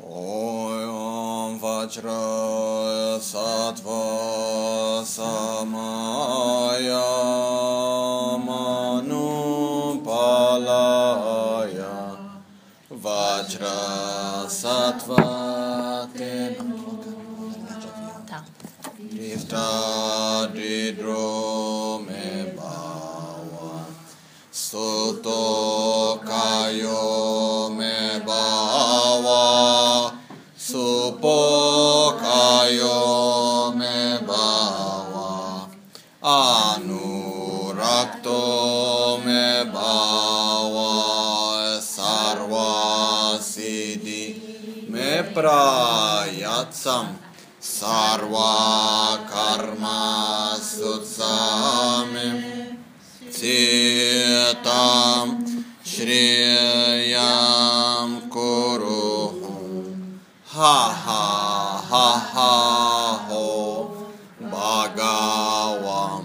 Om 0.00 1.58
Vajra 1.58 3.18
Sattva 3.20 5.04
Samaya. 5.04 6.48
सर्वाकर्मा 48.28 50.00
सुत्सामि 50.62 52.26
चेतां 53.36 55.24
श्रेयां 55.92 57.22
कुरु 58.34 59.06
हा 60.54 60.74
हा 61.04 61.24
हा 61.90 62.04
हा 62.34 62.52
हो 63.30 63.46
भगावां 64.54 66.20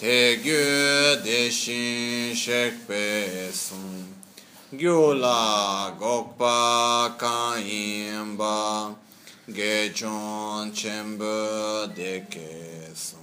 Tegü 0.00 1.20
Deşin 1.24 2.34
Şekbe 2.34 3.26
gyula 4.72 5.96
gokpa 5.98 7.16
kaimba 7.18 8.94
gechon 9.48 10.70
chembo 10.70 11.88
deke 11.92 12.86
sung 12.94 13.18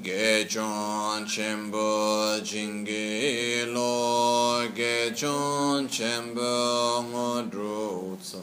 gechon 0.00 1.26
chembo 1.26 2.40
jingi 2.40 3.66
lo 3.74 4.66
gechon 4.74 5.86
chembo 5.86 7.04
ngodru 7.12 8.16
tsa 8.22 8.40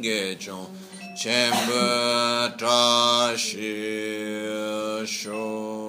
gechon 0.00 0.70
chembo 1.18 2.54
trashi 2.56 3.74
sho 5.04 5.85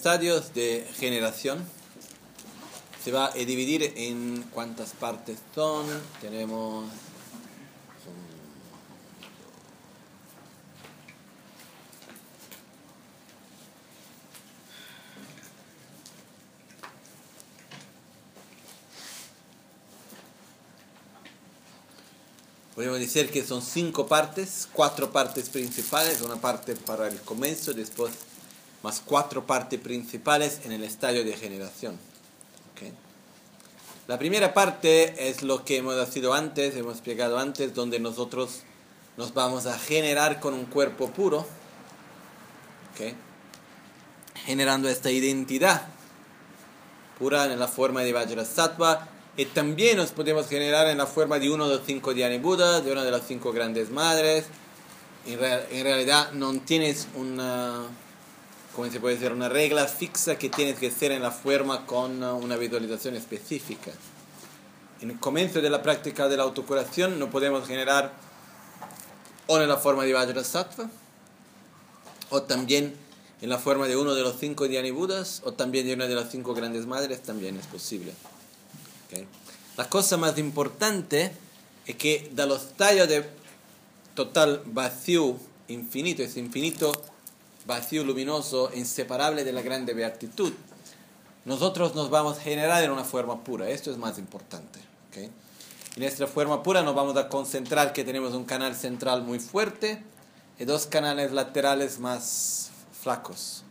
estadios 0.00 0.54
de 0.54 0.88
generación 0.98 1.62
se 3.04 3.12
va 3.12 3.26
a 3.26 3.34
dividir 3.34 3.92
en 3.96 4.42
cuántas 4.50 4.92
partes 4.92 5.36
son. 5.54 5.84
Tenemos. 6.22 6.86
Podemos 22.74 22.98
decir 23.00 23.30
que 23.30 23.44
son 23.44 23.60
cinco 23.60 24.06
partes, 24.06 24.66
cuatro 24.72 25.12
partes 25.12 25.50
principales, 25.50 26.22
una 26.22 26.36
parte 26.36 26.74
para 26.74 27.06
el 27.06 27.20
comienzo, 27.20 27.74
después 27.74 28.29
más 28.82 29.02
cuatro 29.04 29.46
partes 29.46 29.80
principales 29.80 30.60
en 30.64 30.72
el 30.72 30.84
estadio 30.84 31.24
de 31.24 31.32
generación. 31.34 31.94
¿ok? 32.72 32.92
La 34.08 34.18
primera 34.18 34.54
parte 34.54 35.28
es 35.28 35.42
lo 35.42 35.64
que 35.64 35.78
hemos 35.78 36.08
sido 36.08 36.34
antes, 36.34 36.76
hemos 36.76 36.94
explicado 36.94 37.38
antes, 37.38 37.74
donde 37.74 38.00
nosotros 38.00 38.60
nos 39.16 39.34
vamos 39.34 39.66
a 39.66 39.78
generar 39.78 40.40
con 40.40 40.54
un 40.54 40.64
cuerpo 40.64 41.10
puro, 41.10 41.40
¿ok? 42.92 43.14
generando 44.46 44.88
esta 44.88 45.10
identidad 45.10 45.82
pura 47.18 47.44
en 47.44 47.58
la 47.58 47.68
forma 47.68 48.00
de 48.00 48.14
Vajrasattva 48.14 49.06
y 49.36 49.44
también 49.44 49.98
nos 49.98 50.10
podemos 50.10 50.48
generar 50.48 50.88
en 50.88 50.98
la 50.98 51.06
forma 51.06 51.38
de 51.38 51.50
uno 51.50 51.68
de 51.68 51.76
los 51.76 51.86
cinco 51.86 52.14
Dhyani 52.14 52.38
Budas, 52.38 52.84
de 52.84 52.92
una 52.92 53.04
de 53.04 53.10
las 53.10 53.26
cinco 53.26 53.52
grandes 53.52 53.90
madres. 53.90 54.46
En, 55.26 55.38
en 55.42 55.84
realidad 55.84 56.32
no 56.32 56.52
tienes 56.60 57.08
una, 57.14 57.84
¿cómo 58.74 58.90
se 58.90 59.00
puede 59.00 59.16
decir? 59.16 59.32
Una 59.32 59.48
regla 59.48 59.86
fixa 59.86 60.36
que 60.36 60.48
tienes 60.48 60.78
que 60.78 60.90
ser 60.90 61.12
en 61.12 61.22
la 61.22 61.30
forma 61.30 61.86
con 61.86 62.22
una 62.22 62.56
visualización 62.56 63.16
específica. 63.16 63.90
En 65.00 65.10
el 65.10 65.18
comienzo 65.18 65.60
de 65.60 65.70
la 65.70 65.82
práctica 65.82 66.28
de 66.28 66.36
la 66.36 66.42
autocuración 66.42 67.18
no 67.18 67.30
podemos 67.30 67.66
generar 67.66 68.12
o 69.46 69.58
en 69.58 69.68
la 69.68 69.78
forma 69.78 70.04
de 70.04 70.12
Vajrasattva 70.12 70.90
o 72.28 72.42
también 72.42 72.94
en 73.40 73.48
la 73.48 73.58
forma 73.58 73.88
de 73.88 73.96
uno 73.96 74.14
de 74.14 74.22
los 74.22 74.36
cinco 74.38 74.68
Dhyani 74.68 74.90
Budas 74.90 75.42
o 75.44 75.52
también 75.52 75.86
de 75.86 75.94
una 75.94 76.06
de 76.06 76.14
las 76.14 76.30
cinco 76.30 76.54
grandes 76.54 76.86
madres 76.86 77.22
también 77.22 77.56
es 77.56 77.66
posible. 77.66 78.12
La 79.76 79.88
cosa 79.88 80.16
más 80.18 80.36
importante 80.38 81.32
es 81.86 81.96
que 81.96 82.30
de 82.32 82.46
los 82.46 82.74
tallos 82.74 83.08
de 83.08 83.24
total 84.14 84.62
vacío 84.66 85.36
infinito, 85.68 86.22
es 86.22 86.36
infinito 86.36 86.92
vacío 87.70 88.04
luminoso, 88.04 88.70
inseparable 88.74 89.44
de 89.44 89.52
la 89.52 89.62
grande 89.62 89.94
beatitud, 89.94 90.52
nosotros 91.44 91.94
nos 91.94 92.10
vamos 92.10 92.38
a 92.38 92.42
generar 92.42 92.82
en 92.82 92.90
una 92.90 93.04
forma 93.04 93.44
pura. 93.44 93.70
Esto 93.70 93.90
es 93.90 93.96
más 93.96 94.18
importante. 94.18 94.80
En 95.16 96.02
nuestra 96.02 96.26
forma 96.26 96.62
pura 96.62 96.82
nos 96.82 96.94
vamos 96.94 97.16
a 97.16 97.28
concentrar 97.28 97.92
que 97.92 98.04
tenemos 98.04 98.34
un 98.34 98.44
canal 98.44 98.74
central 98.74 99.22
muy 99.22 99.38
fuerte 99.38 100.02
y 100.58 100.64
dos 100.64 100.86
canales 100.86 101.32
laterales 101.32 101.98
más 101.98 102.70
flacos. 102.92 103.64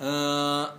Ah, 0.00 0.74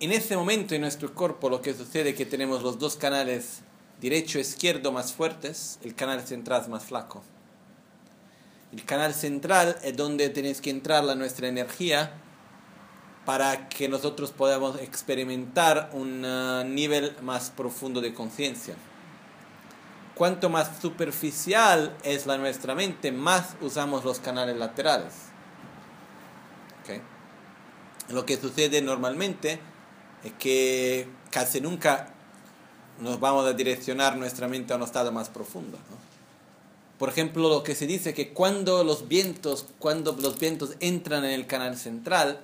en 0.00 0.12
ese 0.12 0.36
momento 0.36 0.74
en 0.74 0.82
nuestro 0.82 1.12
cuerpo 1.14 1.48
lo 1.48 1.60
que 1.62 1.74
sucede 1.74 2.10
es 2.10 2.16
que 2.16 2.26
tenemos 2.26 2.62
los 2.62 2.78
dos 2.78 2.96
canales 2.96 3.60
derecho 4.00 4.38
e 4.38 4.42
izquierdo 4.42 4.92
más 4.92 5.12
fuertes, 5.12 5.78
el 5.82 5.94
canal 5.94 6.26
central 6.26 6.68
más 6.68 6.84
flaco. 6.84 7.22
El 8.72 8.84
canal 8.84 9.12
central 9.12 9.78
es 9.82 9.96
donde 9.96 10.30
tenéis 10.30 10.62
que 10.62 10.70
entrar 10.70 11.04
la 11.04 11.14
nuestra 11.14 11.46
energía 11.46 12.14
para 13.26 13.68
que 13.68 13.88
nosotros 13.88 14.32
podamos 14.32 14.80
experimentar 14.80 15.90
un 15.92 16.24
uh, 16.24 16.64
nivel 16.64 17.14
más 17.22 17.50
profundo 17.50 18.00
de 18.00 18.14
conciencia. 18.14 18.74
Cuanto 20.14 20.48
más 20.48 20.80
superficial 20.80 21.96
es 22.02 22.26
la 22.26 22.38
nuestra 22.38 22.74
mente, 22.74 23.12
más 23.12 23.56
usamos 23.60 24.04
los 24.04 24.18
canales 24.18 24.56
laterales. 24.56 25.14
Lo 28.08 28.26
que 28.26 28.36
sucede 28.36 28.82
normalmente 28.82 29.60
es 30.22 30.32
que 30.34 31.08
casi 31.30 31.60
nunca 31.60 32.08
nos 33.00 33.20
vamos 33.20 33.46
a 33.46 33.52
direccionar 33.52 34.16
nuestra 34.16 34.48
mente 34.48 34.72
a 34.72 34.76
un 34.76 34.82
estado 34.82 35.12
más 35.12 35.30
profundo. 35.30 35.78
Por 36.98 37.08
ejemplo, 37.08 37.48
lo 37.48 37.62
que 37.62 37.74
se 37.74 37.86
dice 37.86 38.14
que 38.14 38.32
cuando 38.32 38.84
los 38.84 39.08
vientos, 39.08 39.66
cuando 39.78 40.12
los 40.12 40.38
vientos 40.38 40.76
entran 40.80 41.24
en 41.24 41.32
el 41.32 41.46
canal 41.46 41.76
central, 41.76 42.40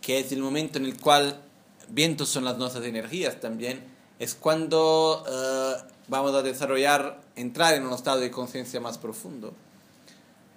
que 0.00 0.18
es 0.18 0.32
el 0.32 0.40
momento 0.40 0.78
en 0.78 0.86
el 0.86 0.98
cual 0.98 1.42
vientos 1.88 2.28
son 2.28 2.44
las 2.44 2.56
nuestras 2.56 2.84
energías 2.84 3.40
también, 3.40 3.84
es 4.18 4.34
cuando 4.34 5.24
eh, 5.28 5.82
vamos 6.08 6.34
a 6.34 6.42
desarrollar, 6.42 7.20
entrar 7.36 7.74
en 7.74 7.86
un 7.86 7.92
estado 7.92 8.20
de 8.20 8.30
conciencia 8.30 8.80
más 8.80 8.98
profundo. 8.98 9.52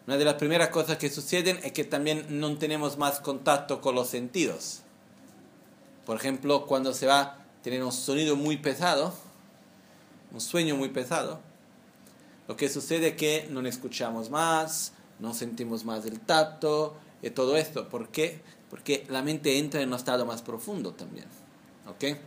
Una 0.06 0.18
de 0.18 0.25
las 0.25 0.33
primeras 0.36 0.69
cosas 0.69 0.97
que 0.97 1.09
suceden 1.09 1.59
es 1.63 1.71
que 1.71 1.86
también 1.86 2.25
no 2.29 2.57
tenemos 2.57 2.97
más 2.97 3.21
contacto 3.21 3.79
con 3.79 3.95
los 3.95 4.09
sentidos. 4.09 4.81
Por 6.06 6.18
ejemplo, 6.18 6.65
cuando 6.65 6.94
se 6.94 7.07
va 7.07 7.21
a 7.21 7.38
tener 7.62 7.83
un 7.83 7.94
sonido 7.94 8.36
muy 8.36 8.57
pesado, 8.57 9.13
un 10.33 10.41
sueño 10.41 10.75
muy 10.75 10.89
pesado, 10.89 11.39
lo 12.48 12.57
que 12.57 12.69
sucede 12.69 13.10
es 13.10 13.16
que 13.16 13.48
no 13.50 13.62
escuchamos 13.68 14.30
más, 14.30 14.94
no 15.19 15.34
sentimos 15.34 15.86
más 15.86 16.06
el 16.06 16.19
tacto 16.19 16.95
y 17.22 17.30
todo 17.30 17.56
esto. 17.56 17.90
¿Por 17.90 18.10
qué? 18.10 18.42
Porque 18.69 19.06
la 19.10 19.22
mente 19.22 19.60
entra 19.60 19.81
en 19.81 19.90
un 19.90 19.95
estado 19.95 20.25
más 20.25 20.42
profundo 20.42 20.94
también. 20.94 21.25
¿Ok? 21.88 22.18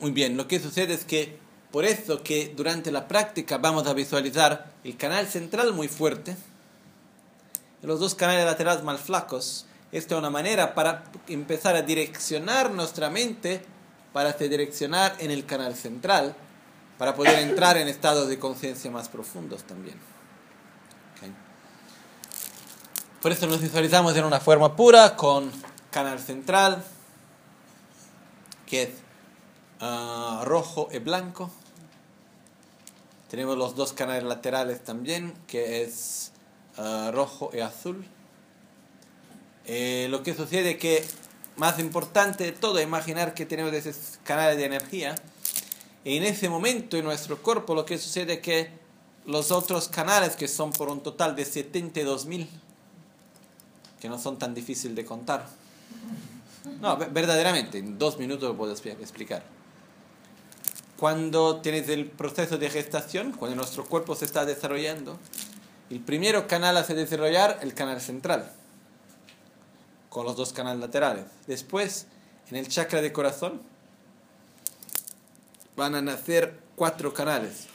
muy 0.00 0.10
bien, 0.10 0.36
lo 0.36 0.48
que 0.48 0.58
sucede 0.58 0.94
es 0.94 1.04
que 1.04 1.38
por 1.70 1.84
eso 1.84 2.24
que 2.24 2.52
durante 2.56 2.90
la 2.90 3.06
práctica 3.06 3.58
vamos 3.58 3.86
a 3.86 3.94
visualizar 3.94 4.72
el 4.82 4.96
canal 4.96 5.28
central 5.28 5.72
muy 5.72 5.86
fuerte 5.86 6.34
y 7.84 7.86
los 7.86 8.00
dos 8.00 8.16
canales 8.16 8.44
laterales 8.44 8.82
más 8.82 9.00
flacos 9.00 9.66
esta 9.92 10.16
es 10.16 10.18
una 10.18 10.30
manera 10.30 10.74
para 10.74 11.04
empezar 11.28 11.76
a 11.76 11.82
direccionar 11.82 12.72
nuestra 12.72 13.10
mente 13.10 13.62
para 14.12 14.36
se 14.36 14.48
direccionar 14.48 15.14
en 15.18 15.30
el 15.30 15.44
canal 15.44 15.74
central, 15.74 16.34
para 16.98 17.14
poder 17.14 17.38
entrar 17.40 17.76
en 17.76 17.88
estados 17.88 18.28
de 18.28 18.38
conciencia 18.38 18.90
más 18.90 19.08
profundos 19.08 19.64
también. 19.64 19.98
Por 23.26 23.32
eso 23.32 23.46
nos 23.48 23.60
visualizamos 23.60 24.16
en 24.16 24.24
una 24.24 24.38
forma 24.38 24.76
pura 24.76 25.16
con 25.16 25.50
canal 25.90 26.20
central, 26.20 26.84
que 28.66 28.82
es 28.82 28.90
ah, 29.80 30.42
rojo 30.44 30.88
y 30.92 30.98
blanco. 30.98 31.50
Tenemos 33.28 33.58
los 33.58 33.74
dos 33.74 33.92
canales 33.92 34.22
laterales 34.22 34.84
también, 34.84 35.34
que 35.48 35.82
es 35.82 36.30
ah, 36.76 37.10
rojo 37.12 37.50
y 37.52 37.58
azul. 37.58 38.06
Eh, 39.64 40.06
lo 40.10 40.22
que 40.22 40.32
sucede 40.34 40.72
es 40.72 40.76
que, 40.76 41.04
más 41.56 41.80
importante 41.80 42.44
de 42.44 42.52
todo, 42.52 42.80
imaginar 42.80 43.34
que 43.34 43.44
tenemos 43.44 43.72
esos 43.72 44.20
canales 44.22 44.56
de 44.56 44.66
energía. 44.66 45.16
En 46.08 46.22
ese 46.22 46.48
momento 46.48 46.96
en 46.96 47.04
nuestro 47.04 47.42
cuerpo 47.42 47.74
lo 47.74 47.84
que 47.84 47.98
sucede 47.98 48.34
es 48.34 48.38
que 48.40 48.70
los 49.24 49.50
otros 49.50 49.88
canales, 49.88 50.36
que 50.36 50.46
son 50.46 50.70
por 50.70 50.88
un 50.88 51.02
total 51.02 51.34
de 51.34 51.44
72.000, 51.44 52.46
que 54.00 54.08
no 54.08 54.16
son 54.16 54.38
tan 54.38 54.54
difíciles 54.54 54.94
de 54.94 55.04
contar. 55.04 55.48
No, 56.80 56.96
verdaderamente, 56.96 57.78
en 57.78 57.98
dos 57.98 58.20
minutos 58.20 58.48
lo 58.48 58.56
puedo 58.56 58.72
explicar. 58.72 59.42
Cuando 60.96 61.60
tienes 61.60 61.88
el 61.88 62.06
proceso 62.06 62.56
de 62.56 62.70
gestación, 62.70 63.32
cuando 63.32 63.56
nuestro 63.56 63.84
cuerpo 63.84 64.14
se 64.14 64.26
está 64.26 64.44
desarrollando, 64.44 65.18
el 65.90 65.98
primero 65.98 66.46
canal 66.46 66.76
a 66.76 66.84
desarrollar 66.84 67.58
el 67.62 67.74
canal 67.74 68.00
central 68.00 68.52
con 70.08 70.24
los 70.24 70.36
dos 70.36 70.52
canales 70.52 70.80
laterales. 70.80 71.24
Después, 71.48 72.06
en 72.48 72.58
el 72.58 72.68
chakra 72.68 73.02
de 73.02 73.12
corazón, 73.12 73.60
van 75.76 75.94
a 75.94 76.02
nacer 76.02 76.58
cuatro 76.74 77.12
canales. 77.12 77.66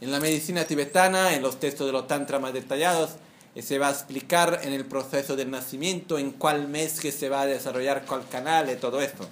En 0.00 0.10
la 0.10 0.20
medicina 0.20 0.64
tibetana, 0.64 1.34
en 1.34 1.42
los 1.42 1.58
textos 1.58 1.86
de 1.86 1.92
los 1.92 2.06
tantras 2.06 2.40
más 2.40 2.52
detallados, 2.52 3.12
eh, 3.54 3.62
se 3.62 3.78
va 3.78 3.88
a 3.88 3.90
explicar 3.90 4.60
en 4.62 4.72
el 4.72 4.84
proceso 4.84 5.36
del 5.36 5.50
nacimiento, 5.50 6.18
en 6.18 6.32
cuál 6.32 6.68
mes 6.68 7.00
que 7.00 7.12
se 7.12 7.28
va 7.28 7.42
a 7.42 7.46
desarrollar 7.46 8.04
cuál 8.04 8.28
canal 8.28 8.70
y 8.70 8.76
todo 8.76 9.00
esto. 9.00 9.26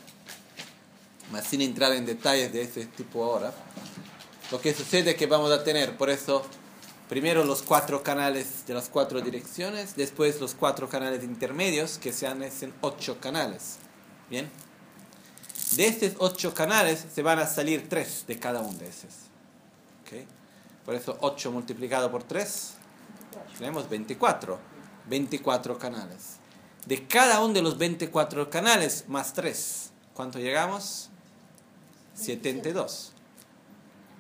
Más 1.31 1.47
sin 1.47 1.61
entrar 1.61 1.93
en 1.93 2.07
detalles 2.07 2.53
de 2.53 2.63
ese 2.63 2.87
tipo 2.87 3.25
ahora. 3.25 3.53
Lo 4.51 4.61
que 4.61 4.75
sucede 4.75 5.11
es 5.11 5.17
que 5.17 5.27
vamos 5.27 5.51
a 5.51 5.65
tener, 5.65 5.97
por 5.97 6.11
eso, 6.11 6.43
primero 7.09 7.45
los 7.45 7.63
cuatro 7.63 8.03
canales 8.03 8.67
de 8.67 8.75
las 8.75 8.89
cuatro 8.89 9.21
direcciones, 9.21 9.97
después 9.97 10.41
los 10.41 10.55
cuatro 10.55 10.89
canales 10.89 11.25
intermedios, 11.25 11.99
que 11.99 12.13
se 12.13 12.27
hacen 12.27 12.73
ocho 12.81 13.19
canales. 13.19 13.79
¿Bien? 14.31 14.51
De 15.77 15.87
estos 15.87 16.13
ocho 16.19 16.53
canales 16.53 17.05
se 17.15 17.23
van 17.23 17.39
a 17.39 17.47
salir 17.47 17.89
tres 17.89 18.25
de 18.27 18.39
cada 18.39 18.61
uno 18.61 18.79
de 18.79 18.89
esos. 18.89 19.11
¿Okay? 20.03 20.27
Por 20.85 20.95
eso 20.95 21.17
8 21.21 21.53
multiplicado 21.53 22.11
por 22.11 22.25
3, 22.25 22.75
tenemos 23.57 23.89
24. 23.89 24.59
24 25.09 25.79
canales. 25.79 26.37
De 26.87 27.07
cada 27.07 27.41
uno 27.41 27.55
de 27.55 27.63
los 27.63 27.79
24 27.79 28.51
canales 28.51 29.05
más 29.09 29.33
3, 29.33 29.91
¿cuánto 30.15 30.39
llegamos? 30.39 31.11
72. 32.15 33.13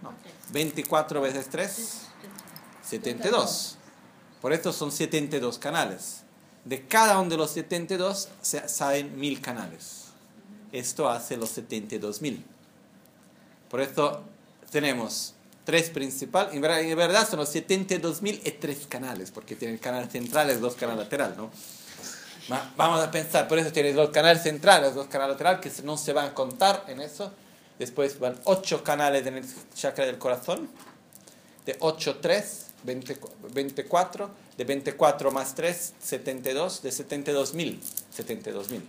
No, 0.02 0.12
24 0.52 1.21
veces 1.21 1.49
3, 1.50 2.00
72. 2.82 3.78
Por 4.40 4.52
esto 4.52 4.73
son 4.73 4.90
72 4.90 5.59
canales. 5.59 6.23
De 6.64 6.87
cada 6.87 7.18
uno 7.18 7.30
de 7.30 7.37
los 7.37 7.50
72 7.50 8.28
se 8.40 8.68
salen 8.68 9.18
1000 9.18 9.40
canales. 9.40 10.01
Esto 10.73 11.09
hace 11.09 11.37
los 11.37 11.57
72.000. 11.57 12.43
Por 13.71 13.81
esto 13.81 14.25
tenemos 14.71 15.35
tres 15.64 15.91
principales. 15.91 16.55
En 16.55 16.62
verdad, 16.62 17.29
son 17.29 17.38
los 17.38 17.55
72.000 17.55 18.41
y 18.45 18.50
tres 18.52 18.87
canales, 18.88 19.31
porque 19.31 19.55
tiene 19.55 19.75
el 19.75 19.81
canal 19.81 20.11
central 20.11 20.50
y 20.50 20.55
dos 20.55 20.75
canales 20.75 21.05
laterales, 21.05 21.37
¿no? 21.37 21.50
Vamos 22.76 23.00
a 23.00 23.11
pensar, 23.11 23.47
por 23.47 23.59
eso 23.59 23.71
tienes 23.71 23.95
dos 23.95 24.11
canales 24.11 24.43
centrales, 24.43 24.95
dos 24.95 25.07
canales 25.07 25.35
laterales 25.35 25.61
que 25.61 25.83
no 25.83 25.97
se 25.97 26.12
van 26.12 26.26
a 26.26 26.35
contar 26.35 26.85
en 26.88 27.00
eso. 27.00 27.33
Después 27.79 28.19
van 28.19 28.38
ocho 28.45 28.83
canales 28.83 29.26
en 29.26 29.37
el 29.37 29.45
chakra 29.75 30.07
del 30.07 30.19
corazón. 30.19 30.69
De 31.64 31.76
8, 31.79 32.19
3 32.21 32.67
24, 32.85 34.31
de 34.57 34.64
24 34.64 35.31
más 35.31 35.55
3, 35.55 35.95
72, 36.00 36.83
de 36.83 36.93
72 36.93 37.55
mil, 37.55 37.81
72 38.11 38.71
mil. 38.71 38.83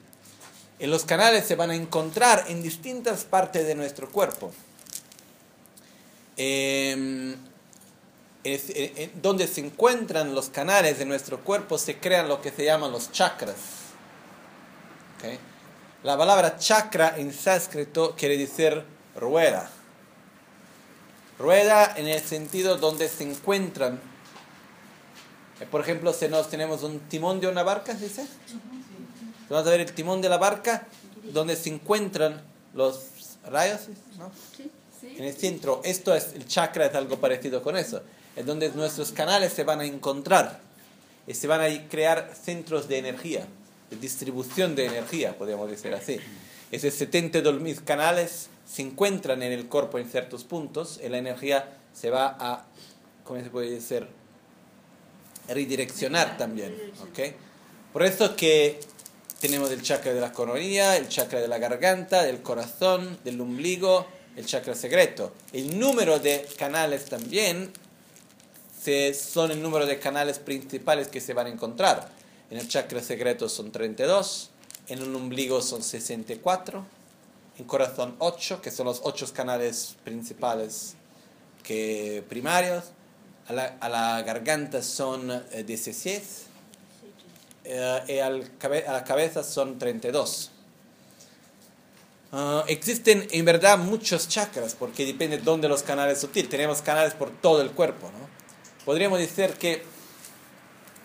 En 0.79 0.91
los 0.91 1.05
canales 1.05 1.45
se 1.45 1.55
van 1.55 1.71
a 1.71 1.75
encontrar 1.75 2.45
en 2.47 2.61
distintas 2.61 3.23
partes 3.23 3.65
de 3.65 3.75
nuestro 3.75 4.09
cuerpo. 4.09 4.51
Eh, 6.35 7.37
donde 9.21 9.47
se 9.47 9.61
encuentran 9.61 10.35
los 10.35 10.49
canales 10.49 10.97
de 10.97 11.05
nuestro 11.05 11.39
cuerpo 11.39 11.77
se 11.77 11.99
crean 11.99 12.27
lo 12.27 12.41
que 12.41 12.51
se 12.51 12.65
llaman 12.65 12.91
los 12.91 13.11
chakras. 13.11 13.55
La 16.03 16.17
palabra 16.17 16.57
chakra 16.57 17.17
en 17.17 17.31
sánscrito 17.31 18.13
quiere 18.17 18.37
decir 18.37 18.83
rueda. 19.15 19.69
Rueda 21.39 21.93
en 21.95 22.07
el 22.07 22.21
sentido 22.21 22.75
donde 22.75 23.07
se 23.07 23.23
encuentran. 23.23 24.01
Eh, 25.61 25.65
por 25.69 25.79
ejemplo, 25.79 26.11
si 26.11 26.27
nos 26.27 26.49
tenemos 26.49 26.83
un 26.83 26.99
timón 27.01 27.39
de 27.39 27.47
una 27.47 27.63
barca, 27.63 27.93
dice. 27.93 28.27
Vamos 29.53 29.67
a 29.67 29.71
ver 29.71 29.81
el 29.81 29.93
timón 29.93 30.19
de 30.19 30.29
la 30.29 30.37
barca 30.37 30.87
donde 31.31 31.55
se 31.55 31.69
encuentran 31.69 32.41
los 32.73 33.37
rayos, 33.45 33.81
¿no? 34.17 34.31
En 35.03 35.23
el 35.25 35.33
centro. 35.35 35.79
Esto 35.83 36.15
es 36.15 36.33
el 36.33 36.47
chakra 36.47 36.87
es 36.87 36.95
algo 36.95 37.17
parecido 37.17 37.61
con 37.61 37.77
eso 37.77 38.01
en 38.35 38.47
donde 38.47 38.69
nuestros 38.69 39.11
canales 39.11 39.53
se 39.53 39.63
van 39.63 39.79
a 39.81 39.85
encontrar 39.85 40.59
y 41.27 41.35
se 41.35 41.45
van 41.45 41.61
a 41.61 41.87
crear 41.87 42.33
centros 42.33 42.87
de 42.87 42.97
energía, 42.97 43.45
de 43.91 43.97
distribución 43.97 44.75
de 44.75 44.87
energía, 44.87 45.37
podríamos 45.37 45.69
decir 45.69 45.93
así. 45.93 46.19
Esos 46.71 46.99
72.000 46.99 47.83
canales 47.83 48.49
se 48.65 48.81
encuentran 48.81 49.43
en 49.43 49.51
el 49.51 49.67
cuerpo 49.67 49.99
en 49.99 50.09
ciertos 50.09 50.43
puntos 50.43 50.99
y 51.03 51.09
la 51.09 51.19
energía 51.19 51.77
se 51.93 52.09
va 52.09 52.35
a, 52.39 52.65
¿cómo 53.23 53.39
se 53.39 53.51
puede 53.51 53.69
decir? 53.69 54.07
Redireccionar 55.47 56.37
también. 56.37 56.75
¿okay? 57.07 57.35
Por 57.91 58.01
eso 58.01 58.35
que 58.35 58.79
tenemos 59.43 59.71
el 59.71 59.81
chakra 59.81 60.13
de 60.13 60.21
la 60.21 60.31
coronilla, 60.31 60.95
el 60.95 61.09
chakra 61.09 61.41
de 61.41 61.49
la 61.49 61.57
garganta, 61.57 62.23
del 62.23 62.41
corazón, 62.41 63.19
del 63.25 63.41
ombligo, 63.41 64.07
el 64.37 64.45
chakra 64.45 64.73
secreto. 64.73 65.33
El 65.51 65.77
número 65.77 66.17
de 66.17 66.47
canales 66.57 67.03
también 67.03 67.73
son 69.13 69.51
el 69.51 69.61
número 69.61 69.85
de 69.85 69.99
canales 69.99 70.39
principales 70.39 71.09
que 71.09 71.19
se 71.19 71.33
van 71.33 71.47
a 71.47 71.49
encontrar. 71.49 72.09
En 72.51 72.57
el 72.57 72.69
chakra 72.69 73.01
secreto 73.01 73.49
son 73.49 73.73
32, 73.73 74.49
en 74.87 74.99
el 74.99 75.13
ombligo 75.13 75.61
son 75.61 75.83
64, 75.83 76.85
en 77.57 77.65
corazón 77.65 78.15
8, 78.19 78.61
que 78.61 78.71
son 78.71 78.85
los 78.85 79.01
8 79.03 79.33
canales 79.33 79.97
principales 80.05 80.93
que 81.63 82.23
primarios, 82.29 82.85
a 83.47 83.51
la, 83.51 83.75
a 83.81 83.89
la 83.89 84.21
garganta 84.21 84.81
son 84.81 85.43
16 85.65 86.42
eh, 87.65 88.03
eh, 88.07 88.21
al 88.21 88.51
a 88.87 88.91
la 88.91 89.03
cabeza 89.03 89.43
son 89.43 89.79
32. 89.79 90.51
Ah, 92.35 92.63
existen 92.67 93.27
en 93.29 93.45
verdad 93.45 93.77
muchos 93.77 94.27
chakras 94.27 94.75
porque 94.75 95.05
depende 95.05 95.37
de 95.37 95.43
dónde 95.43 95.69
los 95.69 95.83
canales 95.83 96.19
sutiles. 96.19 96.49
Tenemos 96.49 96.81
canales 96.81 97.13
por 97.13 97.29
todo 97.29 97.61
el 97.61 97.71
cuerpo, 97.71 98.07
¿no? 98.07 98.23
podríamos 98.85 99.19
decir 99.19 99.53
que 99.53 99.83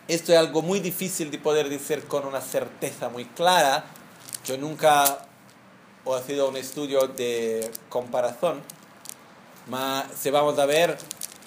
esto 0.09 0.33
es 0.33 0.39
algo 0.39 0.63
muy 0.63 0.81
difícil 0.81 1.31
de 1.31 1.39
poder 1.39 1.69
decir 1.69 2.05
con 2.05 2.27
una 2.27 2.41
certeza 2.41 3.09
muy 3.09 3.27
clara. 3.27 3.85
Yo 4.45 4.57
nunca 4.57 5.27
he 6.07 6.27
sido 6.27 6.49
un 6.49 6.57
estudio 6.57 7.09
de 7.09 7.71
comparación, 7.91 8.63
pero 9.71 10.03
si 10.19 10.31
vamos 10.31 10.59
a 10.59 10.65
ver, 10.65 10.97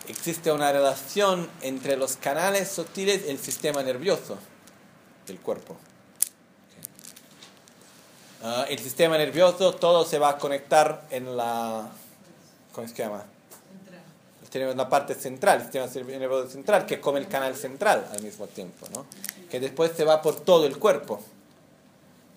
existe 0.08 0.51
una 0.51 0.72
relación 0.72 1.50
entre 1.62 1.98
los 1.98 2.18
canales 2.18 2.70
sutiles 2.70 3.24
y 3.25 3.32
el 3.32 3.39
sistema 3.39 3.82
nervioso 3.82 4.38
del 5.28 5.40
cuerpo. 5.40 5.75
Ah, 8.44 8.66
el 8.70 8.80
sistema 8.80 9.18
nervioso, 9.18 9.75
todo 9.75 10.06
se 10.06 10.18
va 10.18 10.30
a 10.30 10.38
conectar 10.38 11.06
en 11.12 11.38
la... 11.38 11.90
¿Cómo 12.74 12.88
se 12.88 12.96
llama? 12.96 13.24
tenemos 14.51 14.75
la 14.75 14.90
parte 14.90 15.16
central, 15.16 15.58
el 15.58 15.63
sistema 15.63 15.88
nervioso 16.18 16.50
central, 16.50 16.86
que 16.86 16.96
es 16.96 17.00
como 17.00 17.18
el 17.18 17.28
canal 17.28 17.56
central 17.56 18.06
al 18.12 18.22
mismo 18.22 18.48
tiempo, 18.48 18.86
¿no? 18.94 19.06
que 19.50 19.60
después 19.60 19.94
se 19.96 20.04
va 20.04 20.22
por 20.22 20.42
todo 20.42 20.66
el 20.66 20.78
cuerpo. 20.78 21.22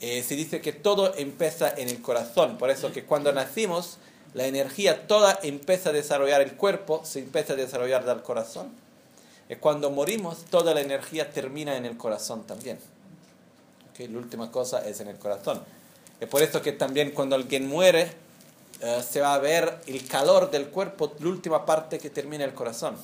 Eh, 0.01 0.23
se 0.23 0.37
dice 0.37 0.61
que 0.61 0.73
todo 0.73 1.15
empieza 1.17 1.69
en 1.69 1.89
el 1.89 2.01
corazón, 2.01 2.57
por 2.57 2.71
eso 2.71 2.93
que 2.93 3.05
cuando 3.05 3.33
nacimos, 3.33 3.99
la 4.33 4.47
energía 4.47 5.07
toda 5.07 5.39
empieza 5.43 5.91
a 5.91 5.93
desarrollar 5.93 6.41
el 6.41 6.55
cuerpo, 6.55 7.03
se 7.05 7.21
empieza 7.21 7.55
a 7.55 7.57
desarrollar 7.57 8.05
del 8.05 8.23
corazón. 8.23 8.73
Y 9.49 9.57
cuando 9.57 9.91
morimos, 9.91 10.45
toda 10.45 10.75
la 10.75 10.81
energía 10.81 11.31
termina 11.31 11.77
en 11.77 11.85
el 11.85 11.97
corazón 11.97 12.45
también. 12.47 12.79
¿Okay? 13.91 14.09
La 14.09 14.19
última 14.19 14.51
cosa 14.51 14.87
es 14.89 15.01
en 15.01 15.09
el 15.09 15.19
corazón. 15.19 15.63
Es 16.21 16.29
por 16.29 16.43
eso 16.43 16.63
que 16.63 16.73
también 16.73 17.11
cuando 17.11 17.37
alguien 17.37 17.69
muere, 17.69 18.13
eh, 18.81 19.03
se 19.09 19.21
va 19.21 19.35
a 19.35 19.39
ver 19.39 19.81
el 19.87 20.07
calor 20.07 20.51
del 20.51 20.69
cuerpo, 20.69 21.15
la 21.21 21.29
última 21.29 21.67
parte 21.67 21.99
que 21.99 22.11
termina 22.11 22.45
el 22.45 22.55
corazón. 22.55 22.97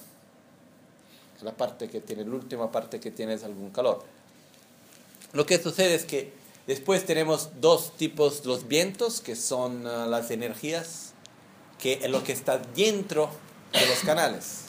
La 1.43 1.53
parte 1.53 1.89
que 1.89 2.01
tiene, 2.01 2.25
la 2.25 2.35
última 2.35 2.71
parte 2.71 3.01
que 3.01 3.11
tiene 3.11 3.35
es 3.35 3.45
algún 3.45 3.71
calor. 3.71 4.05
Lo 5.33 5.47
que 5.47 5.59
sucede 5.59 5.95
es 5.95 6.05
que 6.05 6.33
después 6.67 7.07
tenemos 7.07 7.51
dos 7.61 7.97
tipos, 7.97 8.45
los 8.45 8.69
vientos, 8.69 9.21
que 9.21 9.37
son 9.37 9.87
eh, 9.87 10.07
las 10.07 10.31
energías, 10.31 11.13
que 11.79 12.01
es 12.03 12.11
lo 12.11 12.25
que 12.25 12.33
está 12.33 12.59
dentro 12.59 13.31
de 13.73 13.87
los 13.87 14.01
canales. 14.01 14.65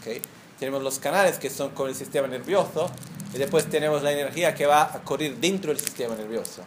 ¿okay? 0.00 0.20
Tenemos 0.60 0.82
los 0.82 1.00
canales 1.00 1.38
que 1.38 1.50
son 1.50 1.70
con 1.70 1.88
el 1.88 1.96
sistema 1.96 2.28
nervioso, 2.28 2.88
y 3.34 3.38
después 3.38 3.68
tenemos 3.68 4.02
la 4.02 4.12
energía 4.12 4.54
que 4.54 4.66
va 4.66 4.82
a 4.82 5.02
correr 5.02 5.36
dentro 5.38 5.72
del 5.72 5.80
sistema 5.80 6.14
nervioso. 6.14 6.62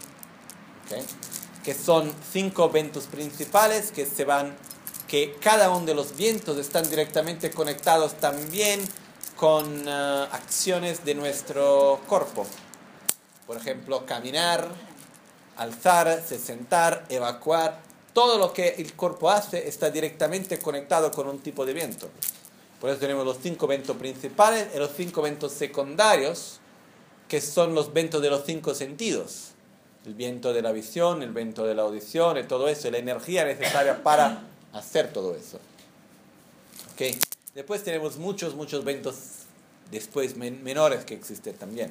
¿okay? 0.85 1.05
que 1.63 1.73
son 1.73 2.13
cinco 2.31 2.69
vientos 2.69 3.05
principales 3.05 3.91
que 3.91 4.05
se 4.05 4.25
van, 4.25 4.55
que 5.07 5.37
cada 5.39 5.69
uno 5.69 5.85
de 5.85 5.95
los 5.95 6.15
vientos 6.15 6.57
están 6.57 6.87
directamente 6.89 7.51
conectados 7.51 8.15
también 8.15 8.81
con 9.37 9.87
uh, 9.87 10.23
acciones 10.31 11.05
de 11.05 11.15
nuestro 11.15 12.01
cuerpo. 12.07 12.45
Por 13.47 13.57
ejemplo, 13.57 14.05
caminar, 14.05 14.67
alzarse, 15.57 16.37
sentar, 16.37 17.05
evacuar. 17.09 17.79
Todo 18.13 18.37
lo 18.37 18.53
que 18.53 18.75
el 18.77 18.93
cuerpo 18.93 19.31
hace 19.31 19.67
está 19.67 19.89
directamente 19.89 20.59
conectado 20.59 21.11
con 21.11 21.27
un 21.27 21.39
tipo 21.39 21.65
de 21.65 21.73
viento. 21.73 22.09
Por 22.83 22.89
eso 22.89 22.99
tenemos 22.99 23.23
los 23.23 23.37
cinco 23.41 23.65
vientos 23.65 23.95
principales 23.95 24.67
y 24.75 24.77
los 24.77 24.91
cinco 24.91 25.21
vientos 25.21 25.53
secundarios, 25.53 26.59
que 27.29 27.39
son 27.39 27.73
los 27.73 27.93
vientos 27.93 28.21
de 28.21 28.29
los 28.29 28.43
cinco 28.45 28.75
sentidos 28.75 29.53
el 30.05 30.15
viento 30.15 30.51
de 30.51 30.61
la 30.61 30.73
visión, 30.73 31.21
el 31.21 31.31
viento 31.31 31.65
de 31.65 31.75
la 31.75 31.83
audición, 31.83 32.37
y 32.37 32.43
todo 32.43 32.67
eso, 32.67 32.91
la 32.91 32.97
energía 32.97 33.45
necesaria 33.45 34.03
para 34.03 34.43
hacer 34.73 35.13
todo 35.13 35.33
eso. 35.33 35.61
¿Okay? 36.93 37.17
Después 37.55 37.85
tenemos 37.85 38.17
muchos, 38.17 38.53
muchos 38.53 38.83
vientos 38.83 39.15
después 39.89 40.35
menores 40.35 41.05
que 41.05 41.13
existen 41.13 41.55
también. 41.55 41.89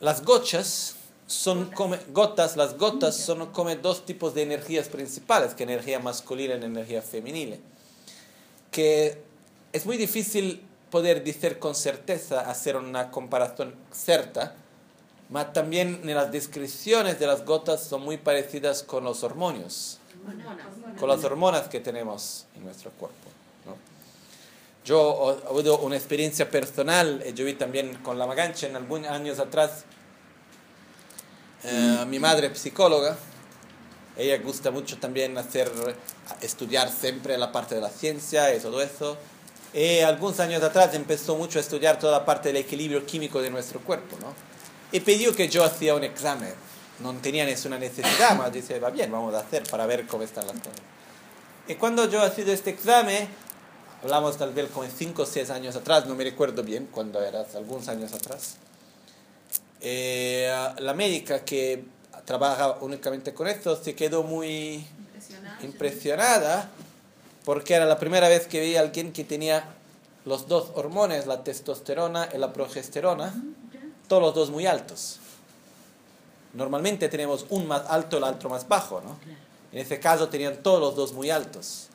Las 0.00 0.24
gochas 0.24 0.96
son 1.26 1.66
como 1.72 1.96
gotas, 2.08 2.56
las 2.56 2.78
gotas 2.78 3.14
son 3.14 3.52
como 3.52 3.74
dos 3.76 4.06
tipos 4.06 4.34
de 4.34 4.44
energías 4.44 4.88
principales, 4.88 5.52
que 5.52 5.64
energía 5.64 5.98
masculina 5.98 6.54
y 6.54 6.64
energía 6.64 7.02
femenina, 7.02 7.58
que 8.70 9.22
es 9.72 9.86
muy 9.86 9.96
difícil 9.96 10.62
poder 10.90 11.22
decir 11.24 11.58
con 11.58 11.74
certeza, 11.74 12.48
hacer 12.50 12.76
una 12.76 13.10
comparación 13.10 13.74
cierta, 13.92 14.54
mas 15.28 15.52
también 15.52 16.00
en 16.04 16.14
las 16.14 16.30
descripciones 16.30 17.18
de 17.18 17.26
las 17.26 17.44
gotas 17.44 17.82
son 17.82 18.02
muy 18.02 18.16
parecidas 18.16 18.82
con 18.82 19.04
los 19.04 19.22
hormonios, 19.24 19.98
con 20.98 21.08
las 21.08 21.24
hormonas 21.24 21.68
que 21.68 21.80
tenemos 21.80 22.46
en 22.56 22.64
nuestro 22.64 22.90
cuerpo. 22.92 23.16
Yo 24.84 25.36
he 25.44 25.48
tenido 25.48 25.78
una 25.80 25.96
experiencia 25.96 26.48
personal, 26.48 27.20
eh, 27.24 27.32
yo 27.34 27.44
vi 27.44 27.54
también 27.54 27.96
con 28.04 28.20
la 28.20 28.26
magancha 28.26 28.68
en 28.68 28.76
algunos 28.76 29.10
años 29.10 29.40
atrás, 29.40 29.84
eh, 31.64 32.04
mi 32.06 32.20
madre 32.20 32.54
psicóloga, 32.54 33.16
ella 34.16 34.38
gusta 34.38 34.70
mucho 34.70 34.98
también 34.98 35.36
hacer, 35.38 35.70
estudiar 36.40 36.90
siempre 36.90 37.36
la 37.36 37.52
parte 37.52 37.74
de 37.74 37.80
la 37.80 37.90
ciencia 37.90 38.54
y 38.54 38.60
todo 38.60 38.80
eso. 38.80 39.16
Y 39.74 40.00
algunos 40.00 40.40
años 40.40 40.62
atrás 40.62 40.94
empezó 40.94 41.36
mucho 41.36 41.58
a 41.58 41.62
estudiar 41.62 41.98
toda 41.98 42.18
la 42.18 42.24
parte 42.24 42.48
del 42.48 42.56
equilibrio 42.56 43.04
químico 43.04 43.42
de 43.42 43.50
nuestro 43.50 43.80
cuerpo, 43.80 44.16
¿no? 44.20 44.46
y 44.92 45.00
pidió 45.00 45.34
que 45.34 45.48
yo 45.48 45.64
hacía 45.64 45.94
un 45.94 46.04
examen. 46.04 46.54
No 47.00 47.12
tenía 47.14 47.44
ninguna 47.44 47.78
necesidad, 47.78 48.36
pero 48.38 48.50
dice, 48.50 48.78
va 48.80 48.90
bien, 48.90 49.12
vamos 49.12 49.34
a 49.34 49.40
hacer 49.40 49.64
para 49.64 49.84
ver 49.86 50.06
cómo 50.06 50.22
están 50.22 50.46
las 50.46 50.56
cosas. 50.56 50.80
Y 51.68 51.74
cuando 51.74 52.08
yo 52.08 52.24
he 52.24 52.52
este 52.52 52.70
examen, 52.70 53.28
hablamos 54.02 54.38
tal 54.38 54.54
vez 54.54 54.70
como 54.70 54.88
5 54.88 55.22
o 55.22 55.26
6 55.26 55.50
años 55.50 55.76
atrás, 55.76 56.06
no 56.06 56.14
me 56.14 56.24
recuerdo 56.24 56.62
bien 56.62 56.88
cuando 56.90 57.22
era, 57.22 57.44
algunos 57.54 57.88
años 57.88 58.12
atrás, 58.14 58.56
eh, 59.82 60.50
la 60.78 60.94
médica 60.94 61.44
que 61.44 61.84
trabaja 62.26 62.76
únicamente 62.82 63.32
con 63.32 63.46
esto 63.46 63.82
se 63.82 63.94
quedó 63.94 64.22
muy 64.22 64.86
impresionada 65.62 66.68
porque 67.44 67.74
era 67.74 67.86
la 67.86 67.98
primera 67.98 68.28
vez 68.28 68.46
que 68.46 68.60
veía 68.60 68.80
a 68.80 68.82
alguien 68.82 69.12
que 69.12 69.24
tenía 69.24 69.64
los 70.24 70.48
dos 70.48 70.72
hormonas, 70.74 71.26
la 71.26 71.44
testosterona 71.44 72.28
y 72.34 72.38
la 72.38 72.52
progesterona, 72.52 73.32
todos 74.08 74.20
los 74.20 74.34
dos 74.34 74.50
muy 74.50 74.66
altos. 74.66 75.20
Normalmente 76.52 77.08
tenemos 77.08 77.46
un 77.48 77.68
más 77.68 77.82
alto 77.88 78.16
y 78.16 78.18
el 78.18 78.24
otro 78.24 78.50
más 78.50 78.66
bajo, 78.66 79.00
¿no? 79.00 79.16
En 79.72 79.78
ese 79.78 80.00
caso 80.00 80.28
tenían 80.28 80.56
todos 80.56 80.80
los 80.80 80.96
dos 80.96 81.12
muy 81.12 81.30
altos. 81.30 81.86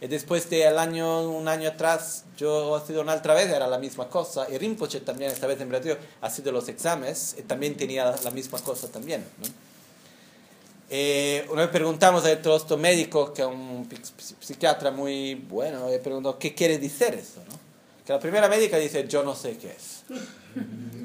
Y 0.00 0.08
después 0.08 0.50
de 0.50 0.64
el 0.66 0.78
año, 0.78 1.28
un 1.30 1.46
año 1.46 1.68
atrás, 1.68 2.24
yo 2.36 2.78
he 2.78 2.86
sido 2.86 3.02
una 3.02 3.14
otra 3.14 3.34
vez, 3.34 3.48
era 3.48 3.68
la 3.68 3.78
misma 3.78 4.08
cosa. 4.08 4.48
Y 4.50 4.58
Rinpoche 4.58 5.00
también, 5.00 5.30
esta 5.30 5.46
vez 5.46 5.60
en 5.60 5.68
Brasil, 5.68 5.96
ha 6.20 6.30
sido 6.30 6.50
los 6.50 6.68
exámenes, 6.68 7.36
y 7.38 7.42
también 7.42 7.76
tenía 7.76 8.16
la 8.22 8.30
misma 8.30 8.58
cosa 8.60 8.88
también. 8.88 9.24
¿no? 9.38 9.67
Eh, 10.90 11.46
una 11.50 11.62
vez 11.62 11.70
preguntamos 11.70 12.24
a 12.24 12.32
otro 12.32 12.56
este 12.56 12.76
médico, 12.76 13.32
que 13.32 13.42
es 13.42 13.48
un 13.48 13.88
psiquiatra 14.40 14.90
muy 14.90 15.34
bueno, 15.34 15.88
le 15.88 15.98
preguntó, 15.98 16.38
¿qué 16.38 16.54
quiere 16.54 16.78
decir 16.78 17.14
eso? 17.14 17.42
¿no? 17.48 17.58
Que 18.06 18.12
la 18.12 18.18
primera 18.18 18.48
médica 18.48 18.78
dice, 18.78 19.06
yo 19.06 19.22
no 19.22 19.34
sé 19.34 19.58
qué 19.58 19.68
es. 19.68 20.04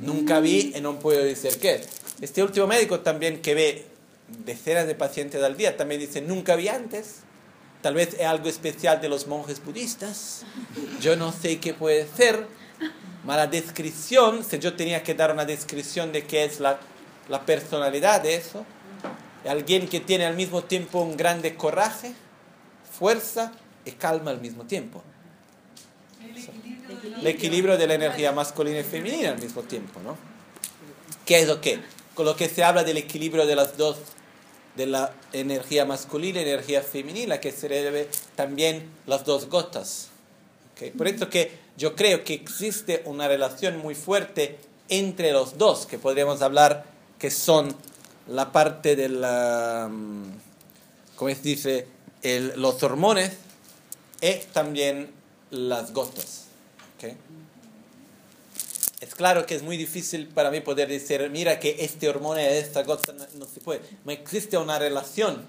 Nunca 0.02 0.40
vi 0.40 0.74
y 0.76 0.82
no 0.82 1.00
puedo 1.00 1.24
decir 1.24 1.60
qué 1.60 1.76
es. 1.76 1.88
Este 2.22 2.42
último 2.42 2.68
médico 2.68 3.02
también 3.02 3.42
que 3.42 3.54
ve 3.54 3.86
decenas 4.46 4.88
de 4.88 4.96
pacientes 4.96 5.44
al 5.44 5.58
día, 5.58 5.76
también 5.76 6.00
dice, 6.00 6.22
nunca 6.22 6.56
vi 6.56 6.70
antes 6.70 7.24
Tal 7.84 7.96
vez 7.96 8.14
es 8.18 8.26
algo 8.26 8.48
especial 8.48 9.02
de 9.02 9.10
los 9.10 9.28
monjes 9.28 9.62
budistas. 9.62 10.46
Yo 11.02 11.18
no 11.18 11.34
sé 11.34 11.60
qué 11.60 11.74
puede 11.74 12.08
ser. 12.08 12.48
Mala 13.26 13.46
descripción, 13.46 14.46
si 14.46 14.58
yo 14.58 14.74
tenía 14.74 15.04
que 15.04 15.14
dar 15.14 15.34
una 15.34 15.44
descripción 15.44 16.14
de 16.14 16.24
qué 16.24 16.46
es 16.46 16.62
la, 16.62 16.80
la 17.28 17.46
personalidad 17.46 18.22
de 18.22 18.36
eso, 18.36 18.66
alguien 19.48 19.88
que 19.88 20.00
tiene 20.00 20.26
al 20.26 20.36
mismo 20.36 20.64
tiempo 20.64 21.02
un 21.02 21.18
grande 21.18 21.56
coraje, 21.56 22.14
fuerza 22.98 23.52
y 23.86 23.92
calma 23.92 24.32
al 24.32 24.42
mismo 24.42 24.66
tiempo. 24.66 25.04
El 27.20 27.28
equilibrio 27.28 27.78
de 27.78 27.88
la 27.88 27.96
energía 27.96 28.32
masculina 28.32 28.80
y 28.80 28.84
femenina 28.84 29.32
al 29.32 29.40
mismo 29.40 29.62
tiempo, 29.64 30.00
¿no? 30.02 30.18
¿Qué 31.26 31.40
es 31.40 31.48
lo 31.48 31.62
que? 31.62 31.80
Con 32.16 32.26
lo 32.26 32.36
que 32.36 32.50
se 32.50 32.64
habla 32.64 32.84
del 32.84 32.98
equilibrio 32.98 33.46
de 33.46 33.56
las 33.56 33.78
dos 33.78 33.98
de 34.76 34.88
la 34.88 35.14
energía 35.34 35.86
masculina 35.86 36.40
y 36.40 36.44
energía 36.44 36.82
femenina, 36.82 37.40
que 37.40 37.52
se 37.52 37.70
debe 37.70 38.10
también 38.36 38.90
las 39.06 39.24
dos 39.26 39.50
gotas. 39.50 40.10
Por 40.98 41.08
eso 41.08 41.30
que 41.30 41.52
yo 41.78 41.96
creo 41.96 42.24
que 42.24 42.34
existe 42.34 43.04
una 43.06 43.28
relación 43.28 43.78
muy 43.78 43.96
fuerte 43.96 44.58
entre 44.90 45.32
los 45.32 45.58
dos, 45.58 45.86
que 45.86 45.98
podríamos 45.98 46.42
hablar 46.42 46.86
que 47.20 47.32
son 47.32 47.76
la 48.28 48.52
parte 48.52 48.96
de 48.96 49.10
la, 49.10 49.90
mm, 49.92 50.24
¿cómo 51.16 51.30
se 51.34 51.42
dice?, 51.42 51.88
los 52.56 52.82
hormones 52.82 53.34
y 54.22 54.36
también 54.54 55.12
las 55.52 55.94
gotas. 55.94 56.44
Es 59.02 59.16
claro 59.16 59.46
que 59.46 59.56
es 59.56 59.64
muy 59.64 59.76
difícil 59.76 60.28
para 60.30 60.50
mí 60.50 60.62
poder 60.62 60.88
decir, 60.88 61.30
mira 61.30 61.60
que 61.60 61.76
este 61.80 62.08
hormona 62.08 62.40
de 62.40 62.60
esta 62.60 62.84
gota 62.84 63.14
no, 63.36 63.46
se 63.46 63.60
puede. 63.60 63.82
No 64.06 64.14
existe 64.14 64.58
una 64.58 64.80
relación 64.80 65.44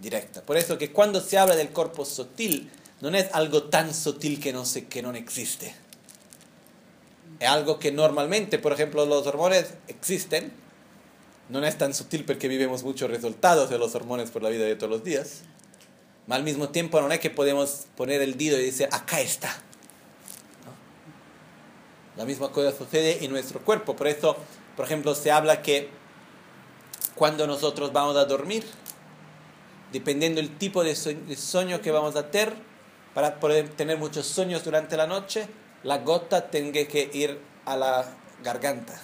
directa. 0.00 0.42
Por 0.42 0.56
eso 0.56 0.78
que 0.78 0.90
cuando 0.90 1.20
se 1.20 1.38
habla 1.38 1.54
del 1.54 1.70
cuerpo 1.70 2.04
sutil, 2.04 2.68
no 3.00 3.08
es 3.10 3.32
algo 3.32 3.64
tan 3.64 3.94
sutil 3.94 4.40
que 4.40 4.52
no, 4.52 4.64
se, 4.64 4.86
que 4.86 5.02
no 5.02 5.14
existe. 5.14 5.72
Es 7.38 7.48
algo 7.48 7.78
que 7.78 7.92
normalmente, 7.92 8.58
por 8.58 8.72
ejemplo, 8.72 9.06
los 9.06 9.24
hormonas 9.28 9.74
existen. 9.86 10.52
No 11.48 11.64
es 11.64 11.78
tan 11.78 11.94
sutil 11.94 12.24
porque 12.24 12.48
vivimos 12.48 12.82
muchos 12.82 13.10
resultados 13.10 13.70
de 13.70 13.78
los 13.78 13.94
hormonas 13.94 14.30
por 14.30 14.42
la 14.42 14.50
vida 14.50 14.64
de 14.64 14.76
todos 14.76 14.90
los 14.90 15.04
días. 15.04 15.42
Pero 16.26 16.36
al 16.36 16.42
mismo 16.42 16.68
tiempo 16.68 17.00
no 17.00 17.10
es 17.10 17.20
que 17.20 17.30
podemos 17.30 17.86
poner 17.96 18.20
el 18.20 18.36
dedo 18.36 18.58
y 18.58 18.66
decir, 18.66 18.88
acá 18.92 19.20
está 19.20 19.62
la 22.18 22.24
misma 22.24 22.50
cosa 22.50 22.76
sucede 22.76 23.24
en 23.24 23.30
nuestro 23.30 23.60
cuerpo. 23.60 23.94
Por 23.94 24.08
eso, 24.08 24.36
por 24.76 24.84
ejemplo, 24.84 25.14
se 25.14 25.30
habla 25.30 25.62
que 25.62 25.88
cuando 27.14 27.46
nosotros 27.46 27.92
vamos 27.92 28.16
a 28.16 28.24
dormir, 28.24 28.64
dependiendo 29.92 30.40
del 30.40 30.58
tipo 30.58 30.82
de 30.82 30.96
sueño 30.96 31.80
que 31.80 31.92
vamos 31.92 32.16
a 32.16 32.28
tener, 32.30 32.54
para 33.14 33.38
poder 33.38 33.68
tener 33.68 33.98
muchos 33.98 34.26
sueños 34.26 34.64
durante 34.64 34.96
la 34.96 35.06
noche, 35.06 35.46
la 35.84 35.98
gota 35.98 36.50
tiene 36.50 36.72
que 36.72 37.08
ir 37.12 37.40
a 37.64 37.76
la 37.76 38.04
garganta. 38.42 39.00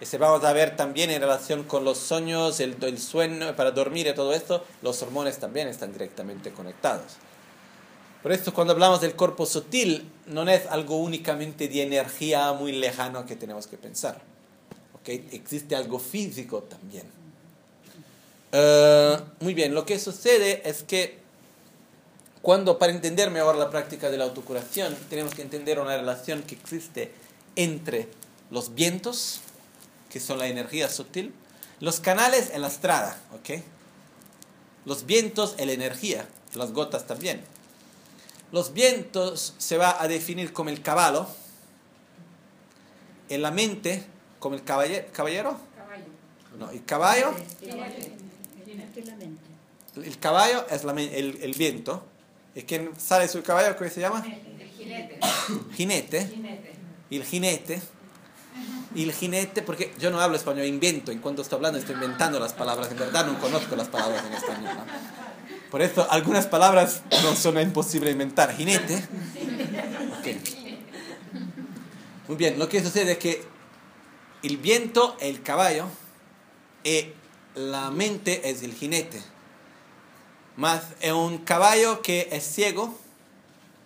Ese 0.00 0.16
vamos 0.16 0.42
a 0.44 0.52
ver 0.52 0.76
también 0.76 1.10
en 1.10 1.20
relación 1.20 1.64
con 1.64 1.84
los 1.84 1.98
sueños, 1.98 2.58
el, 2.60 2.76
el 2.82 2.98
sueño, 2.98 3.54
para 3.54 3.70
dormir 3.70 4.06
y 4.06 4.14
todo 4.14 4.32
esto, 4.32 4.64
los 4.80 5.02
hormonas 5.02 5.38
también 5.38 5.68
están 5.68 5.92
directamente 5.92 6.50
conectados. 6.52 7.18
Por 8.22 8.32
eso 8.32 8.52
cuando 8.52 8.72
hablamos 8.72 9.00
del 9.00 9.14
cuerpo 9.14 9.46
sutil, 9.46 10.10
no 10.26 10.48
es 10.48 10.66
algo 10.66 10.96
únicamente 10.98 11.68
de 11.68 11.82
energía 11.82 12.52
muy 12.52 12.72
lejano 12.72 13.24
que 13.26 13.36
tenemos 13.36 13.66
que 13.66 13.76
pensar. 13.76 14.20
¿Okay? 15.00 15.28
Existe 15.32 15.74
algo 15.74 15.98
físico 15.98 16.62
también. 16.62 17.06
Eh, 18.52 19.18
muy 19.40 19.54
bien, 19.54 19.74
lo 19.74 19.86
que 19.86 19.98
sucede 19.98 20.68
es 20.68 20.82
que 20.82 21.18
cuando 22.42 22.78
para 22.78 22.92
entender 22.92 23.30
mejor 23.30 23.56
la 23.56 23.70
práctica 23.70 24.10
de 24.10 24.18
la 24.18 24.24
autocuración, 24.24 24.96
tenemos 25.08 25.34
que 25.34 25.42
entender 25.42 25.78
una 25.78 25.96
relación 25.96 26.42
que 26.42 26.54
existe 26.54 27.12
entre 27.56 28.08
los 28.50 28.74
vientos, 28.74 29.40
que 30.10 30.20
son 30.20 30.38
la 30.38 30.48
energía 30.48 30.88
sutil, 30.88 31.32
los 31.80 32.00
canales 32.00 32.50
en 32.52 32.62
la 32.62 32.68
estrada, 32.68 33.18
¿ok? 33.32 33.62
Los 34.84 35.06
vientos 35.06 35.54
en 35.58 35.68
la 35.68 35.72
energía, 35.72 36.28
las 36.54 36.72
gotas 36.72 37.06
también. 37.06 37.42
Los 38.52 38.72
vientos 38.72 39.54
se 39.58 39.76
va 39.76 40.02
a 40.02 40.08
definir 40.08 40.52
como 40.52 40.70
el 40.70 40.82
caballo, 40.82 41.26
en 43.28 43.42
la 43.42 43.50
mente 43.50 44.04
como 44.38 44.56
el 44.56 44.64
caballero. 44.64 45.06
¿Caballero? 45.12 45.56
No, 46.58 46.70
el 46.70 46.84
caballo. 46.84 47.32
El 49.96 50.18
caballo 50.18 50.66
es 50.68 50.84
el, 50.84 51.54
viento. 51.56 52.04
¿Y 52.54 52.62
quién 52.62 52.90
sale 52.98 53.28
su 53.28 53.42
caballo? 53.42 53.76
¿Cómo 53.76 53.88
se 53.88 54.00
llama? 54.00 54.24
El 54.26 54.68
jinete. 55.76 56.26
Jinete. 56.26 56.72
Y 57.08 57.16
el 57.16 57.24
jinete. 57.24 57.80
Y 58.94 59.04
el 59.04 59.12
jinete, 59.12 59.62
porque 59.62 59.94
yo 59.98 60.10
no 60.10 60.20
hablo 60.20 60.36
español, 60.36 60.66
invento. 60.66 61.12
En 61.12 61.20
cuanto 61.20 61.42
estoy 61.42 61.56
hablando, 61.56 61.78
estoy 61.78 61.94
inventando 61.94 62.40
las 62.40 62.52
palabras. 62.52 62.90
En 62.90 62.98
verdad 62.98 63.26
no 63.26 63.38
conozco 63.38 63.76
las 63.76 63.88
palabras 63.88 64.24
en 64.26 64.32
español. 64.32 64.76
Por 65.70 65.82
eso 65.82 66.06
algunas 66.10 66.46
palabras 66.46 67.02
no 67.22 67.36
son 67.36 67.60
imposibles 67.60 68.12
inventar. 68.12 68.54
Jinete. 68.56 69.06
Muy 72.26 72.36
bien, 72.36 72.58
lo 72.58 72.68
que 72.68 72.82
sucede 72.82 73.12
es 73.12 73.18
que 73.18 73.44
el 74.42 74.56
viento 74.56 75.16
es 75.20 75.28
el 75.28 75.42
caballo 75.42 75.86
y 76.82 77.06
la 77.54 77.90
mente 77.90 78.50
es 78.50 78.62
el 78.62 78.74
jinete. 78.74 79.22
Más 80.56 80.82
es 81.00 81.12
un 81.12 81.38
caballo 81.38 82.02
que 82.02 82.28
es 82.32 82.44
ciego, 82.44 82.98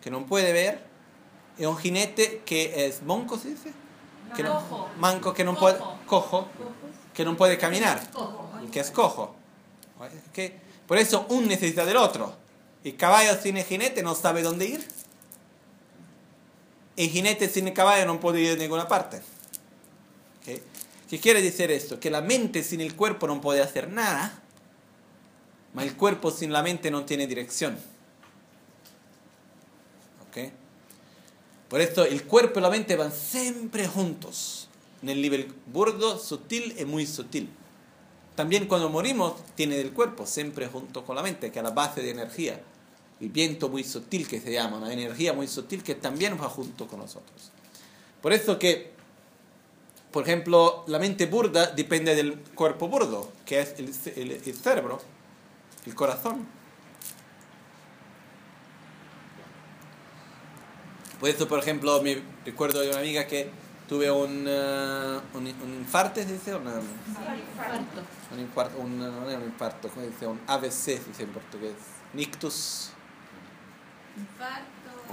que 0.03 0.11
no 0.11 0.27
puede 0.27 0.53
ver, 0.53 0.85
y 1.59 1.67
un 1.67 1.77
jinete 1.77 2.43
que 2.45 2.87
es 2.87 3.03
monco, 3.03 3.39
¿se 3.39 3.51
dice? 3.51 3.73
Que 4.35 4.43
no, 4.43 4.89
manco, 4.99 5.33
que 5.33 5.45
no 5.45 5.57
puede, 5.57 5.79
cojo, 6.07 6.49
que 7.13 7.25
no 7.25 7.37
puede 7.37 7.57
caminar, 7.59 8.03
que 8.73 8.81
es 8.81 8.91
cojo. 8.91 9.35
¿Okay? 10.31 10.61
Por 10.87 10.99
eso 10.99 11.27
un 11.29 11.47
necesita 11.47 11.85
del 11.85 11.97
otro. 11.97 12.35
El 12.83 12.97
caballo 12.97 13.41
sin 13.41 13.57
el 13.57 13.65
jinete 13.65 14.03
no 14.03 14.15
sabe 14.15 14.43
dónde 14.43 14.67
ir. 14.67 14.89
El 16.97 17.09
jinete 17.09 17.49
sin 17.49 17.69
el 17.69 17.75
caballo 17.75 18.07
no 18.07 18.21
puede 18.21 18.41
ir 18.41 18.53
a 18.53 18.57
ninguna 18.57 18.89
parte. 18.89 19.23
¿Qué 20.45 21.21
quiere 21.21 21.41
decir 21.43 21.71
esto? 21.71 22.01
Que 22.01 22.11
la 22.11 22.21
mente 22.21 22.63
sin 22.63 22.81
el 22.81 22.97
cuerpo 22.97 23.27
no 23.27 23.41
puede 23.41 23.63
hacer 23.63 23.89
nada, 23.89 24.43
pero 25.75 25.87
el 25.87 25.97
cuerpo 25.97 26.31
sin 26.31 26.53
la 26.53 26.63
mente 26.63 26.91
no 26.91 27.05
tiene 27.05 27.27
dirección. 27.27 27.79
Por 31.75 31.81
esto 31.81 32.05
el 32.05 32.23
cuerpo 32.23 32.61
y 32.61 32.63
la 32.63 32.71
mente 32.71 32.95
van 32.95 33.11
siempre 33.11 33.89
juntos, 33.89 34.69
en 35.03 35.09
el 35.09 35.21
nivel 35.21 35.53
burdo, 35.67 36.21
sutil 36.21 36.73
y 36.79 36.85
muy 36.85 37.05
sutil. 37.05 37.51
También 38.37 38.69
cuando 38.69 38.89
morimos, 38.89 39.35
tiene 39.57 39.81
el 39.81 39.91
cuerpo, 39.91 40.25
siempre 40.25 40.69
junto 40.69 41.05
con 41.05 41.17
la 41.17 41.23
mente, 41.25 41.51
que 41.51 41.59
es 41.59 41.65
la 41.65 41.73
base 41.73 42.01
de 42.01 42.11
energía. 42.11 42.63
El 43.21 43.31
viento 43.31 43.69
muy 43.69 43.83
sutil 43.83 44.29
que 44.29 44.41
se 44.41 44.53
llama, 44.53 44.77
una 44.77 44.93
energía 44.93 45.33
muy 45.33 45.49
sutil 45.49 45.83
que 45.83 45.97
también 45.97 46.39
va 46.41 46.49
junto 46.49 46.87
con 46.87 47.01
nosotros. 47.01 47.51
Por 48.23 48.33
eso 48.33 48.57
que, 48.57 48.93
por 50.13 50.23
ejemplo, 50.23 50.85
la 50.87 51.01
mente 51.01 51.27
burda 51.27 51.67
depende 51.67 52.15
del 52.15 52.39
cuerpo 52.55 52.87
burdo, 52.87 53.33
que 53.45 53.59
es 53.59 53.75
el, 53.81 54.31
el 54.31 54.55
cerebro, 54.55 55.01
el 55.87 55.95
corazón. 55.97 56.47
Por 61.25 61.31
eso, 61.31 61.49
por 61.49 61.59
ejemplo, 61.59 62.03
me 62.03 62.21
recuerdo 62.45 62.83
de 62.83 62.91
una 62.91 62.99
amiga 62.99 63.27
que 63.27 63.49
tuve 63.89 64.11
un, 64.11 64.47
uh, 64.47 65.23
un, 65.33 65.47
un, 65.47 65.75
infarto, 65.81 66.21
¿se 66.21 66.31
dice? 66.31 66.55
Una, 66.55 66.73
un 66.73 66.81
infarto. 66.83 68.03
Un 68.31 68.41
infarto, 68.41 68.79
un, 68.79 68.99
no 68.99 69.35
un 69.35 69.43
infarto, 69.43 69.89
¿cómo 69.89 70.03
se 70.03 70.11
dice? 70.11 70.27
Un 70.27 70.39
AVC, 70.47 70.71
se 70.71 70.99
dice 70.99 71.23
en 71.23 71.31
portugués. 71.31 71.73
Nictus. 72.13 72.91
Infarto. 74.19 74.67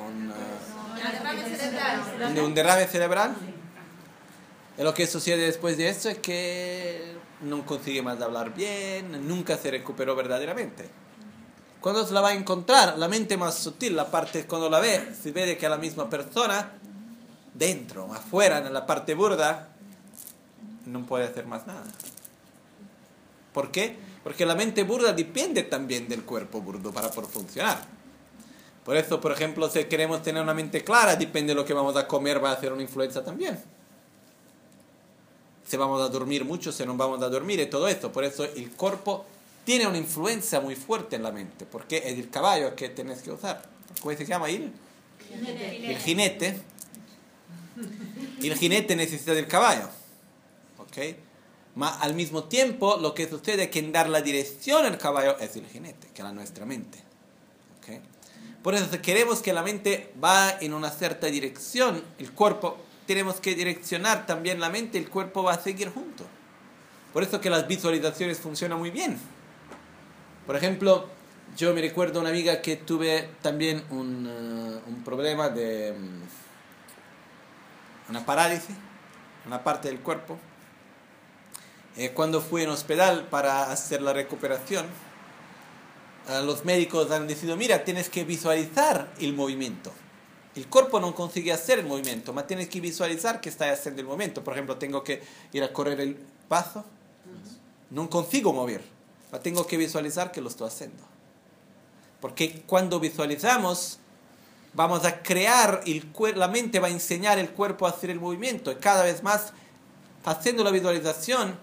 un, 0.06 0.34
Un 0.34 1.13
derrame 1.13 1.56
cerebral. 1.56 2.38
un, 2.38 2.39
un 2.39 2.54
derrame 2.56 2.88
cerebral. 2.88 3.36
Y 4.78 4.84
lo 4.84 4.93
que 4.93 5.08
sucede 5.08 5.45
después 5.45 5.78
de 5.78 5.88
eso 5.88 6.10
es 6.10 6.17
que 6.17 7.15
no 7.39 7.65
consigue 7.65 8.02
más 8.02 8.21
hablar 8.21 8.54
bien, 8.54 9.30
nunca 9.30 9.56
se 9.56 9.71
recuperó 9.71 10.17
verdaderamente. 10.17 10.89
Cuando 11.81 12.05
se 12.05 12.13
la 12.13 12.21
va 12.21 12.29
a 12.29 12.33
encontrar, 12.35 12.99
la 12.99 13.07
mente 13.07 13.37
más 13.37 13.55
sutil, 13.55 13.95
la 13.95 14.09
parte 14.09 14.45
cuando 14.45 14.69
la 14.69 14.79
ve, 14.79 15.13
se 15.19 15.31
ve 15.31 15.57
que 15.57 15.65
es 15.65 15.69
la 15.69 15.77
misma 15.77 16.07
persona, 16.09 16.73
dentro, 17.55 18.13
afuera, 18.13 18.59
en 18.59 18.71
la 18.71 18.85
parte 18.85 19.15
burda, 19.15 19.69
no 20.85 21.03
puede 21.07 21.25
hacer 21.25 21.47
más 21.47 21.65
nada. 21.65 21.83
¿Por 23.51 23.71
qué? 23.71 23.97
Porque 24.23 24.45
la 24.45 24.53
mente 24.53 24.83
burda 24.83 25.11
depende 25.11 25.63
también 25.63 26.07
del 26.07 26.23
cuerpo 26.23 26.61
burdo 26.61 26.91
para 26.91 27.09
poder 27.09 27.29
funcionar. 27.31 27.81
Por 28.85 28.95
eso, 28.95 29.19
por 29.19 29.31
ejemplo, 29.31 29.67
si 29.67 29.83
queremos 29.85 30.21
tener 30.21 30.41
una 30.43 30.53
mente 30.53 30.83
clara, 30.83 31.15
depende 31.15 31.53
de 31.53 31.55
lo 31.55 31.65
que 31.65 31.73
vamos 31.73 31.95
a 31.97 32.07
comer, 32.07 32.43
va 32.43 32.51
a 32.51 32.53
hacer 32.53 32.71
una 32.71 32.83
influencia 32.83 33.23
también. 33.23 33.59
Si 35.67 35.77
vamos 35.77 35.99
a 36.01 36.09
dormir 36.09 36.45
mucho, 36.45 36.71
si 36.71 36.85
no 36.85 36.95
vamos 36.95 37.21
a 37.23 37.29
dormir 37.29 37.59
y 37.59 37.65
todo 37.65 37.87
esto. 37.87 38.11
Por 38.11 38.23
eso 38.23 38.43
el 38.43 38.71
cuerpo 38.71 39.25
tiene 39.63 39.88
una 39.88 39.97
influencia 39.97 40.60
muy 40.60 40.76
fuerte 40.76 41.15
en 41.15 41.24
la 41.24 41.32
mente, 41.32 41.65
porque 41.65 41.97
es 41.97 42.17
el 42.17 42.30
caballo 42.30 42.76
que 42.76 42.89
tienes 42.89 43.21
que 43.21 43.32
usar. 43.32 43.62
¿Cómo 44.02 44.15
se 44.15 44.26
llama? 44.26 44.50
El, 44.50 44.71
el 45.32 45.97
jinete. 45.97 46.60
El 48.41 48.56
jinete 48.56 48.95
necesita 48.95 49.34
del 49.34 49.47
caballo. 49.47 49.88
¿Ok? 50.78 50.97
Ma 51.76 52.00
al 52.00 52.15
mismo 52.15 52.45
tiempo, 52.45 52.97
lo 52.97 53.13
que 53.13 53.30
sucede 53.30 53.63
es 53.63 53.69
que 53.69 53.80
en 53.80 53.91
dar 53.91 54.10
la 54.10 54.21
dirección 54.21 54.86
al 54.86 54.97
caballo 54.97 55.38
es 55.39 55.56
el 55.56 55.65
jinete, 55.67 56.08
que 56.13 56.21
es 56.21 56.26
la 56.26 56.34
nuestra 56.34 56.65
mente. 56.65 57.00
¿Ok? 57.80 58.02
Por 58.62 58.76
eso, 58.76 58.88
si 58.91 58.97
queremos 59.00 59.41
que 59.41 59.54
la 59.54 59.63
mente 59.63 60.13
va 60.24 60.58
en 60.60 60.74
una 60.74 60.89
cierta 60.89 61.28
dirección, 61.28 62.04
el 62.19 62.32
cuerpo, 62.32 62.78
tenemos 63.08 63.39
que 63.39 63.56
direccionar 63.56 64.26
también 64.26 64.60
la 64.60 64.69
mente, 64.69 64.97
el 64.97 65.10
cuerpo 65.10 65.43
va 65.43 65.54
a 65.54 65.62
seguir 65.62 65.89
junto. 65.89 66.26
Por 67.13 67.24
eso 67.24 67.41
que 67.41 67.50
las 67.50 67.67
visualizaciones 67.67 68.39
funcionan 68.39 68.80
muy 68.80 68.91
bien. 68.91 69.17
Por 70.45 70.56
ejemplo, 70.56 71.08
yo 71.58 71.73
me 71.73 71.82
recuerdo 71.82 72.19
una 72.19 72.30
amiga 72.30 72.62
que 72.62 72.75
tuve 72.75 73.30
también 73.41 73.84
un, 73.89 74.27
eh, 74.27 74.82
un 74.88 75.04
problema 75.04 75.49
de 75.49 75.93
mm, 75.93 76.21
una 78.10 78.25
parálisis, 78.25 78.75
una 79.45 79.63
parte 79.63 79.88
del 79.89 79.99
cuerpo. 79.99 80.38
Eh, 81.97 82.12
cuando 82.12 82.41
fui 82.41 82.63
en 82.63 82.69
hospital 82.69 83.27
para 83.30 83.71
hacer 83.71 84.01
la 84.01 84.13
recuperación, 84.13 84.86
eh, 86.30 86.41
los 86.45 86.65
médicos 86.65 87.12
han 87.12 87.27
decidido, 87.27 87.58
mira, 87.58 87.84
tienes 87.84 88.10
que 88.10 88.23
visualizar 88.23 89.12
el 89.19 89.34
movimiento. 89.34 89.91
El 90.56 90.67
cuerpo 90.67 90.99
no 90.99 91.13
consigue 91.15 91.51
hacer 91.54 91.80
el 91.80 91.86
movimiento, 91.86 92.34
más 92.34 92.47
tienes 92.47 92.67
que 92.67 92.82
visualizar 92.82 93.39
que 93.39 93.49
está 93.49 93.71
haciendo 93.71 94.01
el 94.01 94.08
movimiento. 94.08 94.43
Por 94.43 94.54
ejemplo, 94.54 94.77
tengo 94.77 95.04
que 95.04 95.21
ir 95.54 95.63
a 95.63 95.71
correr 95.71 96.01
el 96.01 96.17
paso, 96.47 96.84
no 97.89 98.10
consigo 98.10 98.51
mover, 98.51 98.82
tengo 99.39 99.65
que 99.65 99.77
visualizar 99.77 100.31
que 100.31 100.41
lo 100.41 100.49
estoy 100.49 100.67
haciendo. 100.67 101.03
Porque 102.19 102.63
cuando 102.67 102.99
visualizamos, 102.99 103.99
vamos 104.73 105.05
a 105.05 105.21
crear, 105.23 105.81
el 105.85 106.11
la 106.35 106.47
mente 106.47 106.79
va 106.79 106.87
a 106.87 106.91
enseñar 106.91 107.39
el 107.39 107.49
cuerpo 107.51 107.87
a 107.87 107.89
hacer 107.89 108.09
el 108.09 108.19
movimiento. 108.19 108.71
Y 108.71 108.75
cada 108.75 109.03
vez 109.03 109.23
más, 109.23 109.53
haciendo 110.25 110.63
la 110.63 110.71
visualización, 110.71 111.57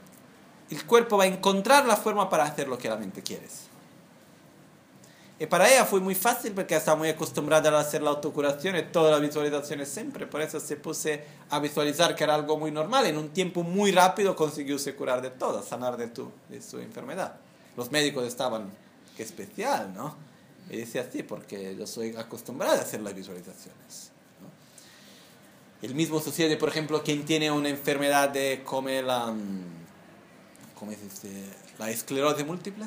el 0.70 0.84
cuerpo 0.84 1.16
va 1.16 1.24
a 1.24 1.28
encontrar 1.28 1.86
la 1.86 1.96
forma 1.96 2.28
para 2.28 2.44
hacer 2.44 2.68
lo 2.68 2.78
que 2.78 2.88
la 2.88 2.96
mente 2.96 3.22
quiere. 3.22 3.46
Y 5.40 5.46
para 5.46 5.70
ella 5.70 5.84
fue 5.84 6.00
muy 6.00 6.16
fácil 6.16 6.52
porque 6.52 6.74
está 6.74 6.96
muy 6.96 7.08
acostumbrada 7.08 7.70
a 7.70 7.80
hacer 7.80 8.02
la 8.02 8.10
autocuración 8.10 8.76
y 8.76 8.82
todas 8.82 9.12
las 9.12 9.20
visualizaciones 9.20 9.88
siempre. 9.88 10.26
Por 10.26 10.42
eso 10.42 10.58
se 10.58 10.76
puse 10.76 11.24
a 11.50 11.60
visualizar 11.60 12.16
que 12.16 12.24
era 12.24 12.34
algo 12.34 12.58
muy 12.58 12.72
normal. 12.72 13.06
En 13.06 13.16
un 13.16 13.28
tiempo 13.28 13.62
muy 13.62 13.92
rápido 13.92 14.34
consiguió 14.34 14.78
se 14.80 14.96
curar 14.96 15.22
de 15.22 15.30
todo, 15.30 15.62
sanar 15.62 15.96
de, 15.96 16.08
tu, 16.08 16.32
de 16.48 16.60
su 16.60 16.80
enfermedad. 16.80 17.36
Los 17.78 17.90
médicos 17.92 18.26
estaban, 18.26 18.70
qué 19.16 19.22
especial, 19.22 19.94
¿no? 19.94 20.14
Y 20.68 20.76
decía, 20.78 21.08
sí, 21.10 21.22
porque 21.22 21.74
yo 21.76 21.86
soy 21.86 22.14
acostumbrada 22.16 22.74
a 22.78 22.82
hacer 22.82 23.00
las 23.00 23.14
visualizaciones. 23.14 24.10
¿no? 24.42 25.86
El 25.86 25.94
mismo 25.94 26.20
sucede, 26.20 26.56
por 26.56 26.68
ejemplo, 26.68 27.02
quien 27.04 27.24
tiene 27.24 27.50
una 27.52 27.68
enfermedad 27.70 28.28
de 28.30 28.62
como 28.64 28.88
la, 28.90 29.28
mm, 29.28 29.62
¿cómo 30.74 30.90
se 30.92 30.98
dice? 31.04 31.44
la 31.78 31.88
esclerosis 31.90 32.44
múltiple. 32.44 32.84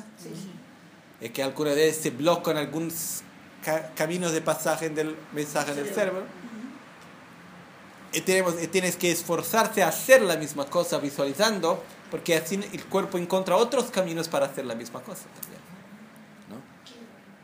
Es 1.20 1.30
que 1.30 1.42
algunas 1.42 1.74
veces 1.74 2.02
se 2.02 2.10
bloquean 2.10 2.58
algunos 2.58 3.22
ca- 3.64 3.92
caminos 3.94 4.32
de 4.32 4.42
pasaje 4.42 4.90
del 4.90 5.16
mensaje 5.32 5.74
del 5.74 5.86
cerebro. 5.94 6.24
Y, 8.12 8.20
tenemos, 8.20 8.62
y 8.62 8.66
tienes 8.66 8.96
que 8.96 9.10
esforzarte 9.10 9.82
a 9.82 9.88
hacer 9.88 10.22
la 10.22 10.36
misma 10.36 10.66
cosa 10.66 10.98
visualizando, 10.98 11.82
porque 12.10 12.36
así 12.36 12.60
el 12.72 12.84
cuerpo 12.86 13.18
encuentra 13.18 13.56
otros 13.56 13.86
caminos 13.90 14.28
para 14.28 14.46
hacer 14.46 14.66
la 14.66 14.74
misma 14.74 15.00
cosa 15.02 15.24
también. 15.40 15.60
¿no? 16.50 16.56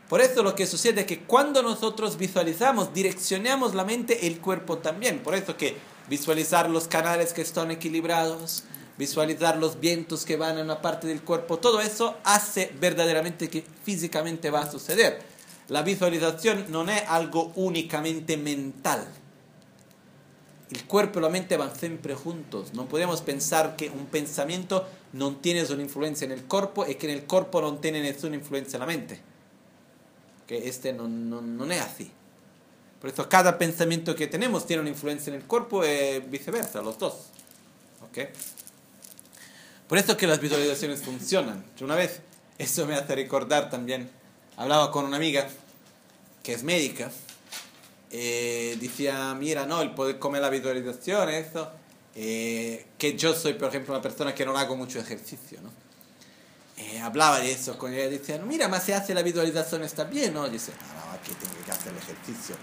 Por 0.07 0.21
eso 0.21 0.43
lo 0.43 0.55
que 0.55 0.67
sucede 0.67 1.01
es 1.01 1.07
que 1.07 1.21
cuando 1.21 1.63
nosotros 1.63 2.17
visualizamos, 2.17 2.93
direccionamos 2.93 3.73
la 3.73 3.83
mente, 3.83 4.27
el 4.27 4.39
cuerpo 4.39 4.77
también. 4.77 5.19
Por 5.19 5.35
eso 5.35 5.57
que 5.57 5.77
visualizar 6.07 6.69
los 6.69 6.87
canales 6.87 7.33
que 7.33 7.41
están 7.41 7.71
equilibrados, 7.71 8.63
visualizar 8.97 9.57
los 9.57 9.79
vientos 9.79 10.25
que 10.25 10.35
van 10.35 10.57
en 10.57 10.65
una 10.65 10.81
parte 10.81 11.07
del 11.07 11.21
cuerpo, 11.21 11.57
todo 11.57 11.79
eso 11.79 12.17
hace 12.23 12.71
verdaderamente 12.79 13.49
que 13.49 13.63
físicamente 13.83 14.49
va 14.49 14.61
a 14.61 14.71
suceder. 14.71 15.21
La 15.69 15.83
visualización 15.83 16.65
no 16.69 16.83
es 16.89 17.03
algo 17.07 17.53
únicamente 17.55 18.35
mental. 18.35 19.07
El 20.71 20.85
cuerpo 20.85 21.19
y 21.19 21.21
la 21.23 21.29
mente 21.29 21.57
van 21.57 21.75
siempre 21.75 22.13
juntos. 22.13 22.73
No 22.73 22.87
podemos 22.87 23.21
pensar 23.21 23.75
que 23.75 23.89
un 23.89 24.05
pensamiento 24.05 24.87
no 25.13 25.35
tiene 25.35 25.63
una 25.65 25.81
influencia 25.81 26.25
en 26.25 26.31
el 26.31 26.43
cuerpo 26.43 26.85
y 26.85 26.95
que 26.95 27.11
en 27.11 27.17
el 27.17 27.25
cuerpo 27.25 27.59
no 27.61 27.77
tiene 27.77 28.01
ninguna 28.01 28.35
influencia 28.35 28.77
en 28.77 28.81
la 28.81 28.85
mente. 28.85 29.19
Que 30.45 30.67
este 30.67 30.93
no, 30.93 31.07
no, 31.07 31.41
no 31.41 31.65
es 31.71 31.81
así. 31.81 32.11
Por 33.01 33.09
eso 33.09 33.27
cada 33.29 33.57
pensamiento 33.57 34.15
que 34.15 34.27
tenemos 34.27 34.67
tiene 34.67 34.81
una 34.81 34.89
influencia 34.89 35.31
en 35.31 35.39
el 35.39 35.45
cuerpo 35.47 35.83
y 35.85 36.19
viceversa, 36.19 36.81
los 36.81 36.99
dos. 36.99 37.15
¿Ok? 38.01 38.29
Por 39.87 39.97
eso 39.97 40.15
que 40.17 40.27
las 40.27 40.39
visualizaciones 40.39 41.01
funcionan. 41.01 41.65
Yo 41.77 41.85
una 41.85 41.95
vez, 41.95 42.19
eso 42.59 42.85
me 42.85 42.93
hace 42.93 43.15
recordar 43.15 43.71
también, 43.71 44.09
hablaba 44.55 44.91
con 44.91 45.05
una 45.05 45.17
amiga 45.17 45.47
que 46.43 46.53
es 46.53 46.63
médica, 46.63 47.09
eh, 48.11 48.77
decía, 48.79 49.33
mira, 49.35 49.65
no, 49.65 49.81
el 49.81 49.91
poder 49.93 50.17
comer 50.19 50.41
la 50.41 50.49
visualización, 50.49 51.29
eso, 51.29 51.71
eh, 52.15 52.87
que 52.97 53.15
yo 53.15 53.33
soy, 53.33 53.53
por 53.53 53.69
ejemplo, 53.69 53.93
una 53.93 54.01
persona 54.01 54.33
que 54.33 54.45
no 54.45 54.57
hago 54.57 54.75
mucho 54.75 54.99
ejercicio, 54.99 55.59
¿no? 55.61 55.71
Eh, 56.77 56.99
hablaba 56.99 57.39
de 57.39 57.51
eso 57.51 57.77
con 57.77 57.93
ella, 57.93 58.09
decía, 58.09 58.37
mira, 58.39 58.67
más 58.67 58.83
se 58.83 58.93
hace 58.93 59.13
la 59.13 59.21
visualización, 59.21 59.83
está 59.83 60.05
bien, 60.05 60.33
¿no? 60.33 60.47
Dice, 60.49 60.71
no, 60.71 61.05
no, 61.05 61.11
aquí 61.11 61.31
tengo 61.33 61.65
que 61.65 61.71
hacer 61.71 61.91
el 61.91 61.97
ejercicio, 61.97 62.55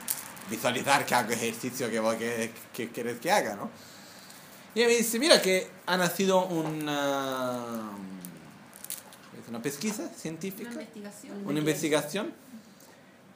visualizar 0.51 1.05
que 1.05 1.15
hago 1.15 1.33
ejercicio 1.33 1.91
que, 1.91 2.01
vos 2.01 2.15
que, 2.17 2.51
que 2.73 2.91
quieres 2.91 3.21
que 3.21 3.31
haga, 3.31 3.55
¿no? 3.57 3.71
Y 4.75 4.81
ella 4.81 4.89
me 4.89 4.97
dice, 4.97 5.19
mira 5.19 5.41
que 5.41 5.69
ha 5.87 5.97
nacido 5.97 6.45
una, 6.47 7.91
una 9.49 9.63
pesquisa 9.63 10.09
científica, 10.17 10.71
Una 10.71 10.83
investigación. 10.83 11.47
una 11.47 11.59
investigación 11.59 12.35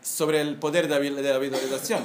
sobre 0.03 0.41
el 0.41 0.57
poder 0.57 0.89
de 0.89 1.33
la 1.33 1.39
visualización. 1.39 2.03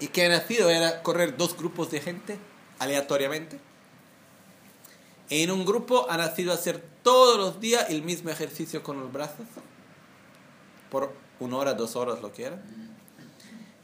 Y 0.00 0.08
que 0.08 0.26
ha 0.26 0.28
nacido 0.28 0.70
era 0.70 1.02
correr 1.02 1.36
dos 1.36 1.56
grupos 1.56 1.90
de 1.90 2.00
gente 2.00 2.38
aleatoriamente. 2.78 3.58
En 5.30 5.50
un 5.50 5.66
grupo 5.66 6.06
ha 6.08 6.16
nacido 6.16 6.52
hacer 6.52 6.82
todos 7.02 7.36
los 7.36 7.60
días 7.60 7.90
el 7.90 8.02
mismo 8.02 8.30
ejercicio 8.30 8.82
con 8.82 9.00
los 9.00 9.12
brazos, 9.12 9.46
por 10.90 11.12
una 11.40 11.56
hora, 11.58 11.74
dos 11.74 11.96
horas, 11.96 12.22
lo 12.22 12.32
que 12.32 12.44
era. 12.44 12.62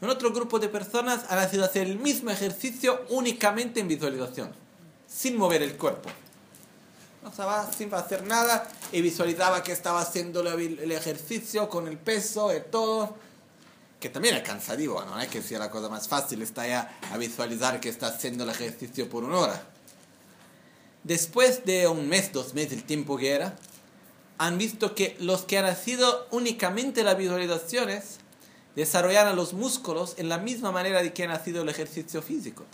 En 0.01 0.09
otro 0.09 0.31
grupo 0.31 0.59
de 0.59 0.69
personas 0.69 1.25
ha 1.29 1.35
nacido 1.35 1.63
hacer 1.63 1.87
el 1.87 1.97
mismo 1.97 2.29
ejercicio 2.29 3.05
únicamente 3.09 3.79
en 3.79 3.87
visualización, 3.87 4.53
sin 5.07 5.37
mover 5.37 5.61
el 5.61 5.77
cuerpo. 5.77 6.09
O 7.25 7.31
sea, 7.35 7.45
va 7.45 7.71
sin 7.71 7.93
hacer 7.93 8.23
nada 8.23 8.67
y 8.91 9.01
visualizaba 9.01 9.63
que 9.63 9.71
estaba 9.71 10.01
haciendo 10.01 10.41
el 10.41 10.91
ejercicio 10.91 11.67
con 11.69 11.87
el 11.87 11.97
peso 11.97 12.55
y 12.55 12.61
todo. 12.71 13.15
Que 13.99 14.09
también 14.09 14.35
es 14.35 14.43
cansativo, 14.43 15.03
no 15.03 15.19
es 15.19 15.29
que 15.29 15.41
sea 15.41 15.57
la 15.57 15.71
cosa 15.71 15.89
más 15.89 16.07
fácil, 16.07 16.41
está 16.43 16.91
a 17.11 17.17
visualizar 17.17 17.79
que 17.79 17.89
está 17.89 18.07
haciendo 18.07 18.43
el 18.43 18.51
ejercicio 18.51 19.09
por 19.09 19.23
una 19.23 19.37
hora. 19.39 19.63
Después 21.03 21.65
de 21.65 21.87
un 21.87 22.07
mes, 22.07 22.31
dos 22.31 22.53
meses, 22.53 22.73
el 22.73 22.83
tiempo 22.83 23.17
que 23.17 23.31
era, 23.31 23.55
han 24.37 24.57
visto 24.57 24.93
que 24.95 25.15
los 25.19 25.43
que 25.43 25.57
han 25.57 25.65
nacido 25.65 26.27
únicamente 26.31 27.03
las 27.03 27.17
visualizaciones 27.17 28.17
desarrollaron 28.75 29.35
los 29.35 29.53
músculos 29.53 30.15
en 30.17 30.29
la 30.29 30.37
misma 30.37 30.71
manera 30.71 31.01
de 31.01 31.13
que 31.13 31.23
ha 31.23 31.27
nacido 31.27 31.61
el 31.61 31.69
ejercicio 31.69 32.21
físico. 32.21 32.65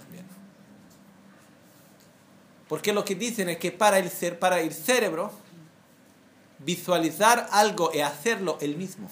Porque 2.72 2.94
lo 2.94 3.04
que 3.04 3.16
dicen 3.16 3.50
es 3.50 3.58
que 3.58 3.74
para 3.74 4.00
el, 4.00 4.10
para 4.40 4.62
el 4.62 4.72
cerebro, 4.72 5.30
visualizar 6.60 7.50
algo 7.52 7.92
y 7.94 8.00
hacerlo 8.00 8.58
el 8.62 8.78
mismo. 8.78 9.10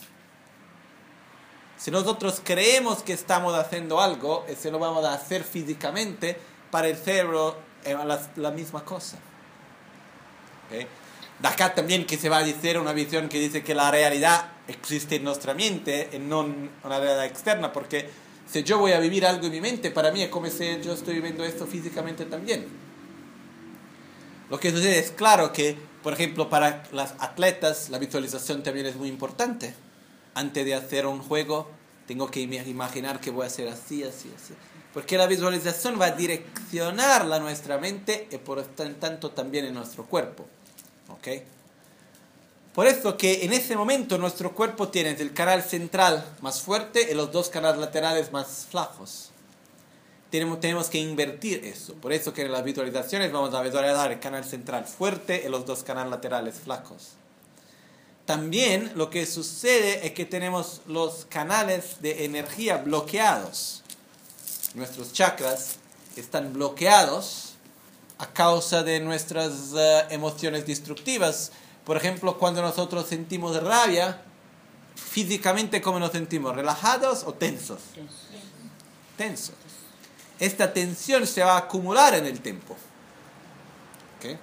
Si 1.76 1.92
nosotros 1.92 2.40
creemos 2.42 3.04
que 3.04 3.12
estamos 3.12 3.54
haciendo 3.56 4.00
algo, 4.00 4.46
eso 4.48 4.72
lo 4.72 4.80
vamos 4.80 5.04
a 5.04 5.14
hacer 5.14 5.44
físicamente, 5.44 6.40
para 6.72 6.88
el 6.88 6.96
cerebro 6.96 7.58
es 7.84 7.96
la, 7.96 8.32
la 8.38 8.52
misma 8.52 8.86
cosa. 8.86 9.18
¿Ok? 10.68 10.88
De 11.42 11.48
acá 11.50 11.76
también 11.76 12.06
que 12.06 12.16
se 12.16 12.30
va 12.30 12.38
a 12.38 12.44
decir 12.46 12.80
una 12.80 12.94
visión 12.94 13.28
que 13.28 13.40
dice 13.42 13.62
que 13.62 13.76
la 13.76 13.92
realidad 13.92 14.54
existe 14.70 15.18
en 15.18 15.26
nuestra 15.26 15.54
mente 15.54 16.12
y 16.14 16.20
no 16.20 16.40
una 16.40 16.98
realidad 16.98 17.26
externa, 17.26 17.74
porque 17.74 18.10
si 18.50 18.64
yo 18.64 18.78
voy 18.78 18.94
a 18.94 19.02
vivir 19.02 19.26
algo 19.26 19.48
en 19.48 19.52
mi 19.52 19.60
mente, 19.60 19.92
para 19.92 20.12
mí 20.12 20.22
es 20.22 20.30
como 20.30 20.48
si 20.48 20.80
yo 20.82 20.94
estoy 20.94 21.16
viviendo 21.16 21.44
esto 21.44 21.68
físicamente 21.68 22.24
también. 22.24 22.89
Lo 24.50 24.60
que 24.60 24.72
sucede 24.72 25.00
es 25.00 25.12
claro 25.12 25.54
que, 25.54 25.78
por 26.04 26.14
ejemplo, 26.14 26.50
para 26.50 26.84
las 26.92 27.14
atletas 27.20 27.90
la 27.90 28.00
visualización 28.00 28.64
también 28.64 28.86
es 28.88 28.96
muy 28.96 29.10
importante. 29.10 29.74
Antes 30.34 30.66
de 30.66 30.74
hacer 30.76 31.06
un 31.06 31.22
juego, 31.22 31.70
tengo 32.08 32.30
que 32.32 32.42
im- 32.42 32.68
imaginar 32.68 33.20
que 33.20 33.30
voy 33.32 33.44
a 33.44 33.48
hacer 33.48 33.68
así, 33.68 34.04
así, 34.04 34.32
así. 34.36 34.54
Porque 34.94 35.18
la 35.18 35.28
visualización 35.28 36.00
va 36.02 36.06
a 36.08 36.12
direccionar 36.12 37.26
la 37.26 37.40
nuestra 37.40 37.78
mente 37.78 38.28
y 38.32 38.38
por 38.38 38.64
tanto 38.64 39.32
también 39.32 39.66
en 39.66 39.76
nuestro 39.76 40.06
cuerpo. 40.06 40.48
¿Ok? 41.10 41.28
Por 42.74 42.88
eso 42.88 43.18
que 43.18 43.44
en 43.46 43.54
ese 43.54 43.76
momento 43.76 44.18
nuestro 44.18 44.54
cuerpo 44.56 44.88
tiene 44.90 45.12
el 45.12 45.34
canal 45.34 45.62
central 45.64 46.26
más 46.42 46.62
fuerte 46.62 47.08
y 47.12 47.14
los 47.14 47.32
dos 47.32 47.50
canales 47.50 47.80
laterales 47.80 48.32
más 48.32 48.68
flacos. 48.70 49.32
Tenemos, 50.30 50.60
tenemos 50.60 50.90
que 50.90 51.00
invertir 51.00 51.66
eso. 51.66 51.94
Por 51.96 52.14
eso 52.14 52.34
que 52.34 52.44
en 52.44 52.52
las 52.52 52.64
visualizaciones 52.64 53.32
vamos 53.32 53.54
a 53.54 53.62
visualizar 53.62 54.12
el 54.12 54.20
canal 54.20 54.46
central 54.46 54.86
fuerte 54.86 55.44
y 55.46 55.50
los 55.50 55.66
dos 55.66 55.84
canales 55.84 56.12
laterales 56.12 56.56
flacos. 56.56 57.14
También 58.26 58.92
lo 58.94 59.10
que 59.10 59.26
sucede 59.26 60.06
es 60.06 60.14
que 60.14 60.24
tenemos 60.24 60.82
los 60.86 61.26
canales 61.26 62.00
de 62.02 62.26
energía 62.26 62.78
bloqueados. 62.78 63.82
Nuestros 64.76 65.14
chakras 65.14 65.78
están 66.16 66.54
bloqueados 66.54 67.56
a 68.20 68.28
causa 68.28 68.84
de 68.84 69.00
nuestras 69.00 69.74
eh, 69.76 70.06
emociones 70.12 70.68
destructivas. 70.68 71.52
Por 71.86 71.98
ejemplo, 71.98 72.38
cuando 72.38 72.62
nosotros 72.62 73.08
sentimos 73.08 73.62
rabia, 73.64 74.22
físicamente 74.96 75.82
¿cómo 75.82 76.00
nos 76.00 76.12
sentimos? 76.12 76.56
¿Relajados 76.56 77.24
o 77.24 77.34
tensos? 77.34 77.80
Tensos. 79.18 79.56
Esta 80.40 80.74
tensión 80.74 81.28
se 81.28 81.44
va 81.44 81.54
a 81.56 81.58
acumular 81.58 82.14
en 82.16 82.26
el 82.26 82.40
tiempo. 82.40 82.76
¿Ok? 84.18 84.38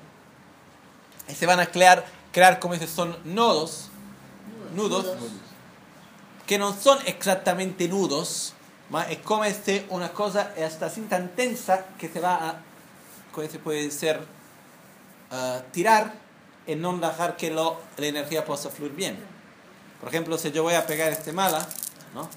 Y 1.29 1.35
se 1.35 1.47
van 1.47 1.61
a 1.61 1.67
crear, 1.67 2.05
crear 2.33 2.59
como 2.61 2.75
dice, 2.75 2.87
son 2.87 3.17
nodos, 3.25 3.89
nudos, 4.75 5.07
que 6.47 6.59
no 6.59 6.75
son 6.75 6.99
exactamente 7.07 7.89
nudos, 7.89 8.53
ma 8.91 9.03
es 9.05 9.19
como 9.19 9.45
este, 9.45 9.87
una 9.91 10.13
cosa 10.13 10.53
hasta 10.65 10.87
así 10.87 11.01
tan 11.03 11.35
tensa 11.35 11.87
que 11.99 12.09
se 12.09 12.21
va 12.21 12.35
a, 12.35 12.63
como 13.33 13.49
se 13.49 13.59
puede 13.59 13.91
ser, 13.91 14.21
ah, 15.31 15.63
tirar 15.73 16.15
y 16.67 16.75
no 16.75 16.97
dejar 16.99 17.37
que 17.37 17.51
lo, 17.51 17.81
la 17.97 18.07
energía 18.07 18.45
pueda 18.45 18.71
fluir 18.71 18.93
bien. 18.93 19.19
Por 20.01 20.09
ejemplo, 20.09 20.37
si 20.37 20.53
yo 20.53 20.63
voy 20.63 20.75
a 20.75 20.87
pegar 20.87 21.11
este 21.11 21.33
mala, 21.33 21.67
¿no? 22.15 22.29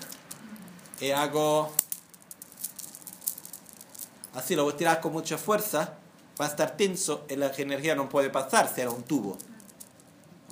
Y 0.99 1.11
hago 1.11 1.71
así, 4.33 4.55
lo 4.55 4.63
voy 4.63 4.73
a 4.73 4.77
tirar 4.77 5.01
con 5.01 5.13
mucha 5.13 5.37
fuerza, 5.37 5.95
va 6.39 6.45
a 6.45 6.49
estar 6.49 6.77
tenso 6.77 7.25
y 7.29 7.35
la 7.35 7.51
energía 7.55 7.95
no 7.95 8.09
puede 8.09 8.29
pasar, 8.29 8.73
será 8.73 8.89
un 8.91 9.03
tubo. 9.03 9.37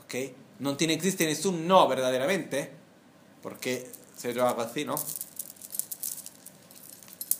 ¿Ok? 0.03 0.15
No 0.59 0.75
tiene, 0.75 0.93
existe 0.93 1.25
ningún 1.25 1.67
no 1.67 1.87
verdaderamente, 1.87 2.71
porque 3.41 3.89
si 4.15 4.33
yo 4.33 4.47
hago 4.47 4.61
así, 4.61 4.85
¿no? 4.85 4.95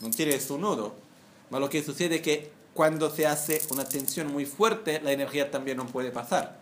No 0.01 0.09
tiene 0.11 0.39
su 0.39 0.57
nudo. 0.57 0.95
Pero 1.49 1.59
lo 1.59 1.69
que 1.69 1.83
sucede 1.83 2.17
es 2.17 2.21
que 2.21 2.51
cuando 2.73 3.09
se 3.09 3.25
hace 3.25 3.61
una 3.71 3.85
tensión 3.85 4.31
muy 4.31 4.45
fuerte, 4.45 5.01
la 5.01 5.11
energía 5.11 5.49
también 5.49 5.77
no 5.77 5.87
puede 5.87 6.11
pasar. 6.11 6.59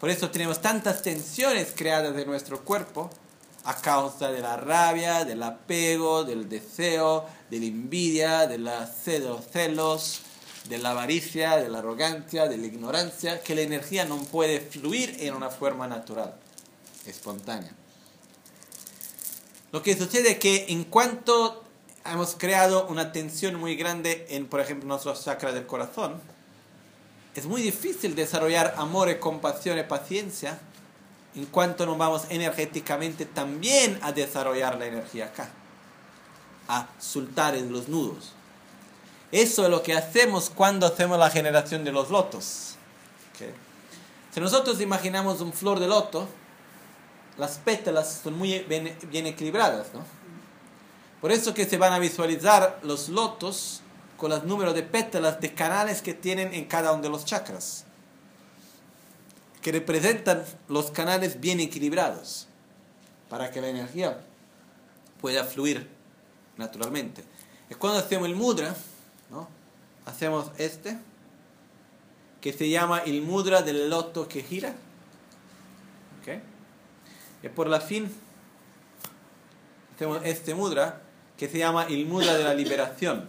Por 0.00 0.10
eso 0.10 0.30
tenemos 0.30 0.60
tantas 0.60 1.02
tensiones 1.02 1.72
creadas 1.74 2.16
en 2.16 2.26
nuestro 2.26 2.64
cuerpo 2.64 3.10
a 3.66 3.74
causa 3.74 4.30
de 4.30 4.40
la 4.40 4.56
rabia, 4.56 5.24
del 5.24 5.42
apego, 5.42 6.22
del 6.22 6.48
deseo, 6.48 7.26
de 7.50 7.58
la 7.58 7.66
envidia, 7.66 8.46
de, 8.46 8.58
la, 8.58 8.86
de 8.86 9.18
los 9.18 9.44
celos, 9.44 10.20
de 10.68 10.78
la 10.78 10.90
avaricia, 10.90 11.56
de 11.56 11.68
la 11.68 11.78
arrogancia, 11.78 12.46
de 12.46 12.58
la 12.58 12.66
ignorancia, 12.66 13.42
que 13.42 13.56
la 13.56 13.62
energía 13.62 14.04
no 14.04 14.18
puede 14.18 14.60
fluir 14.60 15.16
en 15.18 15.34
una 15.34 15.50
forma 15.50 15.88
natural, 15.88 16.36
espontánea. 17.06 17.72
Lo 19.72 19.82
que 19.82 19.96
sucede 19.96 20.32
es 20.32 20.38
que 20.38 20.66
en 20.68 20.84
cuanto 20.84 21.64
hemos 22.04 22.36
creado 22.36 22.86
una 22.86 23.10
tensión 23.10 23.56
muy 23.56 23.74
grande 23.74 24.26
en, 24.30 24.46
por 24.46 24.60
ejemplo, 24.60 24.88
nuestros 24.88 25.24
chakras 25.24 25.54
del 25.54 25.66
corazón, 25.66 26.20
es 27.34 27.46
muy 27.46 27.62
difícil 27.62 28.14
desarrollar 28.14 28.74
amor, 28.78 29.18
compasión 29.18 29.76
y 29.76 29.82
paciencia 29.82 30.60
en 31.36 31.46
cuanto 31.46 31.86
nos 31.86 31.98
vamos 31.98 32.22
energéticamente 32.30 33.26
también 33.26 33.98
a 34.02 34.10
desarrollar 34.10 34.78
la 34.78 34.86
energía 34.86 35.26
acá, 35.26 35.50
a 36.66 36.88
soltar 36.98 37.54
en 37.54 37.70
los 37.70 37.88
nudos. 37.88 38.32
Eso 39.30 39.64
es 39.64 39.70
lo 39.70 39.82
que 39.82 39.94
hacemos 39.94 40.50
cuando 40.50 40.86
hacemos 40.86 41.18
la 41.18 41.30
generación 41.30 41.84
de 41.84 41.92
los 41.92 42.10
lotos. 42.10 42.76
¿ok? 43.34 43.48
Si 44.32 44.40
nosotros 44.40 44.80
imaginamos 44.80 45.40
un 45.40 45.52
flor 45.52 45.78
de 45.78 45.88
loto, 45.88 46.26
las 47.38 47.58
pétalas 47.58 48.20
son 48.22 48.36
muy 48.38 48.60
bien, 48.60 48.96
bien 49.10 49.26
equilibradas, 49.26 49.92
¿no? 49.92 50.04
Por 51.20 51.32
eso 51.32 51.54
que 51.54 51.64
se 51.64 51.78
van 51.78 51.92
a 51.92 51.98
visualizar 51.98 52.78
los 52.82 53.08
lotos 53.08 53.80
con 54.16 54.30
los 54.30 54.44
números 54.44 54.74
de 54.74 54.82
pétalas 54.82 55.40
de 55.40 55.54
canales 55.54 56.02
que 56.02 56.14
tienen 56.14 56.54
en 56.54 56.66
cada 56.66 56.92
uno 56.92 57.02
de 57.02 57.08
los 57.08 57.24
chakras, 57.24 57.85
que 59.66 59.72
representan 59.72 60.44
los 60.68 60.92
canales 60.92 61.40
bien 61.40 61.58
equilibrados, 61.58 62.46
para 63.28 63.50
que 63.50 63.60
la 63.60 63.66
energía 63.66 64.20
pueda 65.20 65.42
fluir 65.42 65.88
naturalmente. 66.56 67.24
Es 67.68 67.76
cuando 67.76 67.98
hacemos 67.98 68.28
el 68.28 68.36
mudra, 68.36 68.76
¿no? 69.28 69.48
hacemos 70.04 70.52
este, 70.58 70.96
que 72.40 72.52
se 72.52 72.70
llama 72.70 73.00
el 73.00 73.22
mudra 73.22 73.62
del 73.62 73.90
loto 73.90 74.28
que 74.28 74.44
gira. 74.44 74.72
¿ok? 76.20 76.38
Y 77.42 77.48
por 77.48 77.66
la 77.66 77.80
fin, 77.80 78.08
hacemos 79.96 80.20
este 80.22 80.54
mudra, 80.54 81.02
que 81.36 81.48
se 81.48 81.58
llama 81.58 81.86
el 81.86 82.06
mudra 82.06 82.34
de 82.34 82.44
la 82.44 82.54
liberación. 82.54 83.28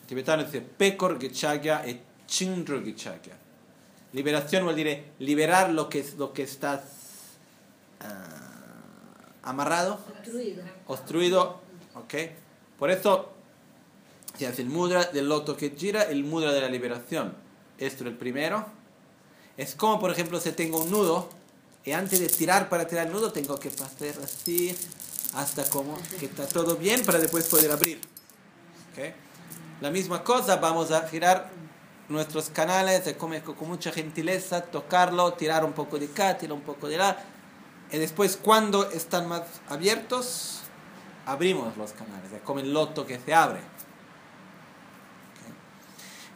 En 0.00 0.06
tibetano 0.06 0.44
dice 0.44 0.62
Pekor 0.62 1.20
Gechagya 1.20 1.84
e 1.84 2.00
Chindro 2.26 2.82
Gechagya. 2.82 3.47
Liberación 4.12 4.64
vuol 4.64 4.74
dire 4.76 5.12
liberar 5.18 5.70
lo 5.70 5.88
que, 5.88 6.04
lo 6.16 6.32
que 6.32 6.42
está 6.42 6.82
ah, 8.00 9.40
amarrado, 9.42 9.98
Obstruido. 10.08 10.62
obstruido. 10.86 11.60
¿ok? 11.94 12.14
Por 12.78 12.90
eso 12.90 13.32
se 14.38 14.46
hace 14.46 14.62
el 14.62 14.68
mudra 14.68 15.04
del 15.04 15.28
loto 15.28 15.56
que 15.56 15.70
gira, 15.70 16.02
el 16.04 16.24
mudra 16.24 16.52
de 16.52 16.60
la 16.60 16.68
liberación. 16.68 17.34
Esto 17.78 18.04
es 18.04 18.10
el 18.10 18.16
primero. 18.16 18.66
Es 19.56 19.74
como, 19.74 19.98
por 20.00 20.10
ejemplo, 20.10 20.40
si 20.40 20.52
tengo 20.52 20.82
un 20.82 20.90
nudo 20.90 21.28
y 21.84 21.92
antes 21.92 22.20
de 22.20 22.28
tirar 22.28 22.68
para 22.68 22.86
tirar 22.86 23.06
el 23.06 23.12
nudo 23.12 23.32
tengo 23.32 23.58
que 23.58 23.70
pasar 23.70 24.14
así 24.22 24.76
hasta 25.34 25.68
como 25.68 25.98
que 26.18 26.26
está 26.26 26.46
todo 26.46 26.76
bien 26.76 27.04
para 27.04 27.18
después 27.18 27.46
poder 27.48 27.70
abrir. 27.72 27.98
¿ok? 28.92 29.14
La 29.80 29.90
misma 29.90 30.22
cosa, 30.24 30.56
vamos 30.56 30.90
a 30.92 31.06
girar 31.08 31.50
nuestros 32.08 32.50
canales, 32.50 33.04
se 33.04 33.16
come 33.16 33.42
con 33.42 33.68
mucha 33.68 33.92
gentileza, 33.92 34.62
tocarlo, 34.62 35.34
tirar 35.34 35.64
un 35.64 35.72
poco 35.72 35.98
de 35.98 36.06
acá, 36.06 36.38
tirar 36.38 36.54
un 36.54 36.62
poco 36.62 36.88
de 36.88 36.96
allá. 36.96 37.18
Y 37.90 37.98
después, 37.98 38.36
cuando 38.36 38.90
están 38.90 39.28
más 39.28 39.42
abiertos, 39.68 40.60
abrimos 41.26 41.76
los 41.76 41.92
canales, 41.92 42.32
es 42.32 42.42
como 42.42 42.60
el 42.60 42.72
loto 42.72 43.06
que 43.06 43.18
se 43.18 43.34
abre. 43.34 43.58
¿ok? 43.58 43.64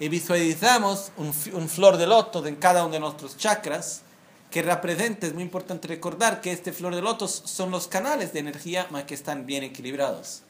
Y 0.01 0.09
visualizamos 0.09 1.13
un, 1.17 1.33
un 1.55 1.69
flor 1.69 1.97
de 1.97 2.07
loto 2.07 2.47
en 2.47 2.57
cada 2.57 2.85
uno 2.85 2.93
de 2.93 3.01
nuestros 3.01 3.37
chakras 3.37 4.03
que 4.51 4.61
representa, 4.61 5.27
es 5.27 5.33
muy 5.33 5.43
importante 5.43 5.89
recordar 5.89 6.43
que 6.43 6.53
este 6.53 6.73
flor 6.73 6.95
de 6.95 7.01
loto 7.01 7.27
son 7.27 7.71
los 7.71 7.89
canales 7.89 8.35
de 8.35 8.41
energía 8.41 8.87
más 8.91 9.05
que 9.05 9.15
están 9.15 9.47
bien 9.47 9.65
equilibrados. 9.65 10.43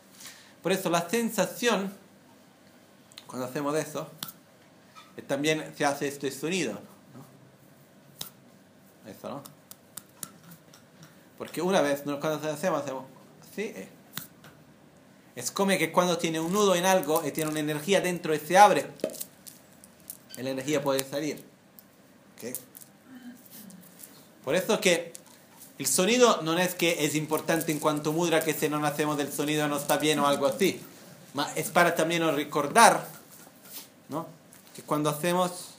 Por 0.60 0.72
eso 0.72 0.90
la 0.90 1.08
sensación, 1.08 1.92
cuando 3.28 3.46
hacemos 3.46 3.76
eso, 3.76 4.10
también 5.20 5.74
se 5.76 5.84
hace 5.84 6.08
este 6.08 6.30
sonido. 6.30 6.72
¿no? 9.04 9.10
Eso, 9.10 9.28
¿no? 9.28 9.42
Porque 11.36 11.60
una 11.60 11.82
vez, 11.82 12.02
cuando 12.02 12.48
hacemos, 12.48 12.82
hacemos 12.82 13.04
así. 13.50 13.62
eh. 13.62 13.88
Es 15.34 15.50
como 15.50 15.70
que 15.70 15.92
cuando 15.92 16.16
tiene 16.16 16.40
un 16.40 16.52
nudo 16.52 16.74
en 16.74 16.86
algo 16.86 17.22
y 17.26 17.32
tiene 17.32 17.50
una 17.50 17.60
energía 17.60 18.00
dentro 18.00 18.34
y 18.34 18.38
se 18.38 18.56
abre, 18.56 18.86
la 20.36 20.50
energía 20.50 20.82
puede 20.82 21.04
salir. 21.04 21.42
¿ok? 22.36 22.56
Por 24.44 24.54
eso 24.54 24.80
que 24.80 25.12
El 25.78 25.86
sonido 25.86 26.42
no 26.42 26.56
es 26.58 26.74
que 26.74 27.04
es 27.04 27.14
importante 27.16 27.72
en 27.72 27.80
cuanto 27.80 28.12
mudra 28.12 28.44
que 28.44 28.54
si 28.54 28.68
no 28.68 28.84
hacemos 28.86 29.18
el 29.18 29.32
sonido 29.32 29.66
no 29.66 29.78
está 29.78 29.96
bien 29.96 30.18
o 30.20 30.26
algo 30.28 30.46
así. 30.46 30.80
Es 31.56 31.70
para 31.70 31.96
también 31.96 32.22
recordar. 32.36 33.04
Que 34.74 34.82
cuando 34.82 35.10
hacemos 35.10 35.72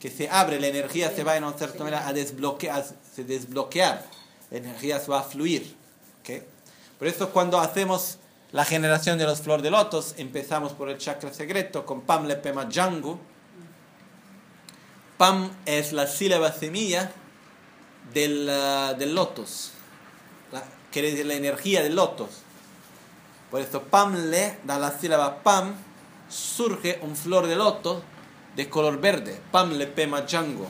que 0.00 0.10
se 0.10 0.28
abre, 0.28 0.60
la 0.60 0.68
energía 0.68 1.10
se 1.10 1.24
va 1.24 1.36
en 1.36 1.44
una 1.44 1.56
cierta 1.56 1.82
manera 1.82 2.06
a 2.06 2.12
desbloquear, 2.12 2.84
se 3.14 3.24
desbloquear, 3.24 4.04
la 4.50 4.58
energía 4.58 5.00
se 5.00 5.10
va 5.10 5.20
a 5.20 5.22
fluir. 5.24 5.76
¿okay? 6.20 6.44
Por 6.98 7.08
eso 7.08 7.30
cuando 7.30 7.58
hacemos 7.58 8.18
la 8.52 8.64
generación 8.64 9.18
de 9.18 9.24
los 9.24 9.40
flores 9.40 9.62
de 9.62 9.70
lotos, 9.70 10.14
empezamos 10.16 10.72
por 10.72 10.88
el 10.88 10.98
chakra 10.98 11.32
secreto 11.32 11.84
con 11.84 12.02
Pam 12.02 12.26
Lepema 12.26 12.68
Jangu. 12.70 13.18
Pam 15.16 15.50
es 15.66 15.92
la 15.92 16.06
sílaba 16.06 16.52
semilla 16.52 17.10
del, 18.14 18.48
uh, 18.48 18.96
del 18.96 19.14
lotos, 19.14 19.72
la, 20.52 20.62
quiere 20.92 21.10
decir 21.10 21.26
la 21.26 21.34
energía 21.34 21.82
del 21.82 21.96
lotos. 21.96 22.28
Por 23.50 23.60
eso 23.60 23.82
Pam 23.82 24.14
Le 24.30 24.58
da 24.64 24.78
la 24.78 24.96
sílaba 24.96 25.42
Pam, 25.42 25.74
surge 26.28 26.98
un 27.02 27.16
flor 27.16 27.46
de 27.46 27.56
loto 27.56 28.02
de 28.56 28.68
color 28.68 29.00
verde, 29.00 29.40
Pam 29.50 29.72
Le 29.72 29.86
Pema 29.86 30.26
Jango. 30.26 30.66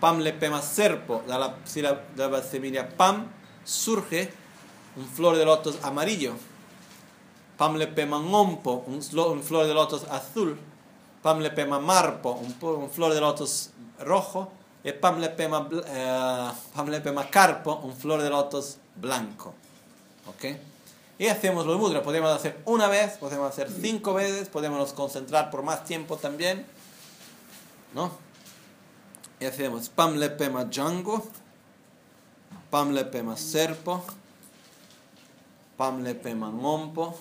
Pam 0.00 0.20
Le 0.20 0.32
Pema 0.32 0.60
Serpo, 0.62 1.22
da 1.26 1.38
la 1.38 1.56
sílaba 1.64 2.42
semilla 2.42 2.88
Pam, 2.88 3.26
surge 3.64 4.32
un 4.96 5.06
flor 5.06 5.36
de 5.36 5.44
lotos 5.44 5.78
amarillo. 5.82 6.34
Pam 7.56 7.76
Le 7.76 7.86
Pema 7.86 8.18
Ngompo, 8.18 8.84
un, 8.86 8.96
un 8.96 9.42
flor 9.42 9.66
de 9.66 9.74
lotos 9.74 10.04
azul. 10.10 10.58
Pam 11.22 11.40
Le 11.40 11.50
Pema 11.50 11.78
Marpo, 11.78 12.32
un, 12.32 12.54
un 12.82 12.90
flor 12.90 13.14
de 13.14 13.20
lotos 13.20 13.70
rojo 14.00 14.52
y 14.84 14.92
Pam 14.92 15.18
Lepema, 15.18 15.68
eh, 15.86 16.50
Pam 16.74 16.88
Lepema 16.88 17.28
Carpo, 17.30 17.80
un 17.82 17.96
flor 17.96 18.20
de 18.22 18.28
lotos 18.28 18.76
blanco. 18.96 19.54
¿Ok? 20.26 20.44
Y 21.18 21.26
hacemos 21.28 21.66
los 21.66 21.78
mudras. 21.78 22.02
Podemos 22.02 22.30
hacer 22.30 22.60
una 22.64 22.88
vez, 22.88 23.18
podemos 23.18 23.48
hacer 23.50 23.70
cinco 23.70 24.14
veces, 24.14 24.48
podemos 24.48 24.92
concentrar 24.92 25.50
por 25.50 25.62
más 25.62 25.84
tiempo 25.84 26.16
también. 26.16 26.66
¿No? 27.94 28.10
Y 29.40 29.44
hacemos 29.44 29.88
Pam 29.88 30.16
Lepema 30.16 30.64
Django, 30.64 31.26
Pam 32.70 32.92
Lepema 32.92 33.36
Serpo, 33.36 34.04
Pam 35.76 36.02
Lepema 36.02 36.50
Ngompo, 36.50 37.16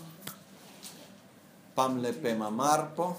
Pam 1.75 2.01
Lepema 2.01 2.49
Marpo 2.49 3.17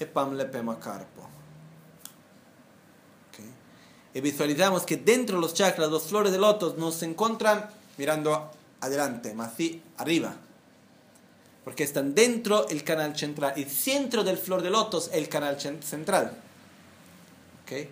y 0.00 0.04
Pam 0.04 0.34
Lepema 0.34 0.78
Carpo 0.78 1.34
y 4.14 4.20
visualizamos 4.20 4.84
que 4.84 4.96
dentro 4.96 5.36
de 5.36 5.42
los 5.42 5.54
chakras, 5.54 5.90
los 5.90 6.04
flores 6.04 6.32
de 6.32 6.38
lotos 6.38 6.78
nos 6.78 7.02
encuentran 7.02 7.68
mirando 7.98 8.48
adelante, 8.84 9.34
más 9.34 9.52
así 9.52 9.82
arriba. 9.96 10.34
Porque 11.64 11.84
están 11.84 12.14
dentro 12.14 12.68
el 12.68 12.84
canal 12.84 13.16
central. 13.16 13.54
Y 13.56 13.64
centro 13.64 14.22
del 14.22 14.36
flor 14.36 14.62
de 14.62 14.70
lotos 14.70 15.10
el 15.12 15.28
canal 15.28 15.58
central. 15.60 16.36
¿Okay? 17.62 17.88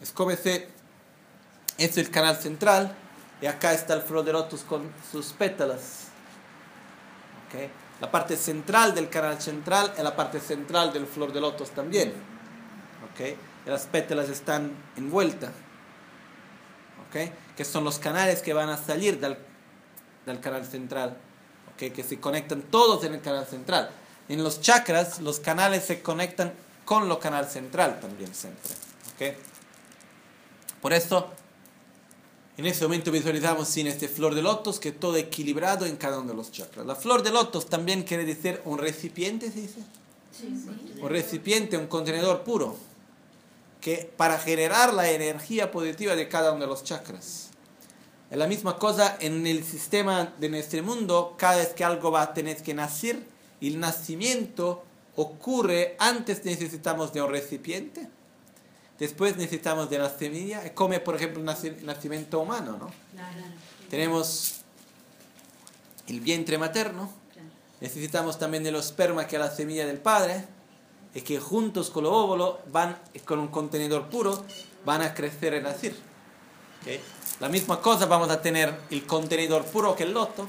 Es 0.00 0.12
como 0.12 0.30
es 0.30 0.46
el 1.78 2.10
canal 2.10 2.36
central. 2.36 2.94
Y 3.40 3.46
acá 3.46 3.72
está 3.72 3.94
el 3.94 4.02
flor 4.02 4.24
de 4.24 4.32
lotos 4.32 4.62
con 4.62 4.92
sus 5.10 5.32
pétalas. 5.32 6.08
La 8.00 8.10
parte 8.10 8.36
central 8.36 8.94
del 8.94 9.08
canal 9.08 9.40
central 9.40 9.92
es 9.96 10.04
la 10.04 10.14
parte 10.14 10.38
central 10.38 10.92
del 10.92 11.06
flor 11.06 11.32
de 11.32 11.40
lotos 11.40 11.70
también. 11.70 12.12
¿Okay? 13.12 13.36
las 13.70 13.86
pétalas 13.86 14.28
están 14.28 14.72
envueltas, 14.96 15.50
¿ok? 17.08 17.30
que 17.56 17.64
son 17.64 17.84
los 17.84 17.98
canales 17.98 18.40
que 18.40 18.54
van 18.54 18.70
a 18.70 18.76
salir 18.76 19.20
del, 19.20 19.36
del 20.28 20.40
canal 20.40 20.64
central, 20.64 21.16
¿ok? 21.72 21.92
que 21.92 22.02
se 22.02 22.20
conectan 22.20 22.62
todos 22.62 23.04
en 23.04 23.14
el 23.14 23.20
canal 23.20 23.46
central. 23.46 23.90
En 24.28 24.42
los 24.42 24.60
chakras, 24.60 25.20
los 25.20 25.40
canales 25.40 25.84
se 25.84 26.02
conectan 26.02 26.52
con 26.84 27.08
lo 27.08 27.18
canal 27.18 27.46
central 27.48 27.98
también 28.00 28.34
siempre. 28.34 28.72
¿ok? 29.14 29.36
Por 30.80 30.92
eso, 30.92 31.30
en 32.56 32.66
este 32.66 32.84
momento 32.84 33.10
visualizamos 33.10 33.68
sin 33.68 33.86
este 33.86 34.08
flor 34.08 34.34
de 34.34 34.42
lotos 34.42 34.78
que 34.78 34.92
todo 34.92 35.16
equilibrado 35.16 35.86
en 35.86 35.96
cada 35.96 36.18
uno 36.18 36.28
de 36.28 36.34
los 36.34 36.52
chakras. 36.52 36.86
La 36.86 36.94
flor 36.94 37.22
de 37.22 37.30
lotos 37.30 37.66
también 37.66 38.04
quiere 38.04 38.24
decir 38.24 38.60
un 38.64 38.78
recipiente, 38.78 39.50
¿se 39.50 39.60
dice? 39.60 39.80
Sí, 40.32 40.48
sí. 40.54 41.00
Un 41.00 41.08
recipiente, 41.08 41.76
un 41.76 41.86
contenedor 41.86 42.42
puro 42.44 42.76
que 43.80 44.10
para 44.16 44.38
generar 44.38 44.92
la 44.92 45.10
energía 45.10 45.70
positiva 45.70 46.16
de 46.16 46.28
cada 46.28 46.52
uno 46.52 46.62
de 46.62 46.66
los 46.66 46.84
chakras. 46.84 47.47
Es 48.30 48.36
la 48.36 48.46
misma 48.46 48.76
cosa 48.78 49.16
en 49.20 49.46
el 49.46 49.64
sistema 49.64 50.34
de 50.38 50.50
nuestro 50.50 50.82
mundo, 50.82 51.34
cada 51.38 51.56
vez 51.56 51.68
que 51.68 51.84
algo 51.84 52.10
va 52.10 52.22
a 52.22 52.34
tener 52.34 52.62
que 52.62 52.74
nacer, 52.74 53.22
el 53.60 53.80
nacimiento 53.80 54.84
ocurre, 55.16 55.96
antes 55.98 56.44
necesitamos 56.44 57.12
de 57.12 57.22
un 57.22 57.30
recipiente, 57.30 58.08
después 58.98 59.36
necesitamos 59.36 59.88
de 59.88 59.98
la 59.98 60.10
semilla, 60.10 60.62
es 60.64 60.72
como 60.72 60.98
por 61.00 61.16
ejemplo 61.16 61.40
un 61.40 61.46
nacimiento 61.46 62.40
humano, 62.40 62.76
¿no? 62.78 62.90
Tenemos 63.88 64.60
el 66.06 66.20
vientre 66.20 66.58
materno, 66.58 67.10
necesitamos 67.80 68.38
también 68.38 68.62
de 68.62 68.72
los 68.72 68.86
esperma 68.86 69.26
que 69.26 69.36
es 69.36 69.42
la 69.42 69.50
semilla 69.50 69.86
del 69.86 69.98
padre, 69.98 70.44
es 71.14 71.22
que 71.22 71.40
juntos 71.40 71.88
con 71.88 72.04
los 72.04 72.12
óvulos 72.12 72.56
van, 72.70 72.98
con 73.24 73.38
un 73.38 73.48
contenedor 73.48 74.10
puro, 74.10 74.44
van 74.84 75.00
a 75.00 75.14
crecer 75.14 75.54
y 75.54 75.62
nacer. 75.62 75.94
¿Okay? 76.82 77.00
La 77.40 77.48
misma 77.48 77.80
cosa 77.80 78.06
vamos 78.06 78.30
a 78.30 78.42
tener 78.42 78.80
el 78.90 79.06
contenedor 79.06 79.64
puro 79.64 79.94
que 79.94 80.04
el 80.04 80.12
loto, 80.12 80.48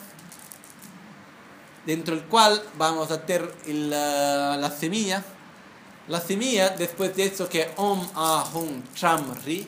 dentro 1.86 2.16
del 2.16 2.26
cual 2.26 2.62
vamos 2.78 3.12
a 3.12 3.26
tener 3.26 3.54
la, 3.68 4.58
la, 4.58 4.72
semilla. 4.72 5.24
La 6.08 6.20
semilla, 6.20 6.70
después 6.70 7.16
de 7.16 7.26
eso, 7.26 7.48
que 7.48 7.72
Om 7.76 8.08
Ahum 8.16 8.82
Tramri, 9.00 9.68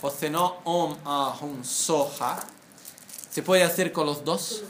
o 0.00 0.10
si 0.10 0.30
no, 0.30 0.58
Om 0.64 0.96
Ahum 1.04 1.62
Soha, 1.62 2.38
se 3.30 3.42
puede 3.42 3.62
hacer 3.62 3.92
con 3.92 4.06
los 4.06 4.24
dos 4.24 4.64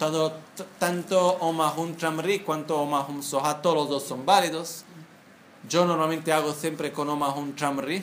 todo, 0.00 0.32
tanto 0.78 1.36
Omahum 1.40 1.94
Tramri 1.94 2.40
cuanto 2.40 2.80
Omahum 2.80 3.22
Soha, 3.22 3.60
todos 3.60 3.76
los 3.76 3.88
dos 3.90 4.02
son 4.04 4.24
válidos. 4.24 4.84
Yo 5.68 5.84
normalmente 5.84 6.32
hago 6.32 6.54
siempre 6.54 6.90
con 6.90 7.10
Omahum 7.10 7.54
Tramri, 7.54 8.02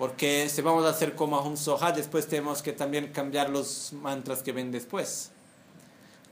porque 0.00 0.48
si 0.48 0.62
vamos 0.62 0.86
a 0.86 0.88
hacer 0.88 1.14
con 1.14 1.28
Omahum 1.28 1.58
Soha, 1.58 1.92
después 1.92 2.26
tenemos 2.26 2.62
que 2.62 2.72
también 2.72 3.12
cambiar 3.12 3.50
los 3.50 3.92
mantras 3.92 4.42
que 4.42 4.50
ven 4.50 4.72
después. 4.72 5.30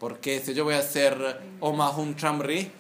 Porque 0.00 0.40
si 0.40 0.54
yo 0.54 0.64
voy 0.64 0.72
a 0.72 0.78
hacer 0.78 1.38
Omahum 1.60 2.14
Tramri, 2.16 2.72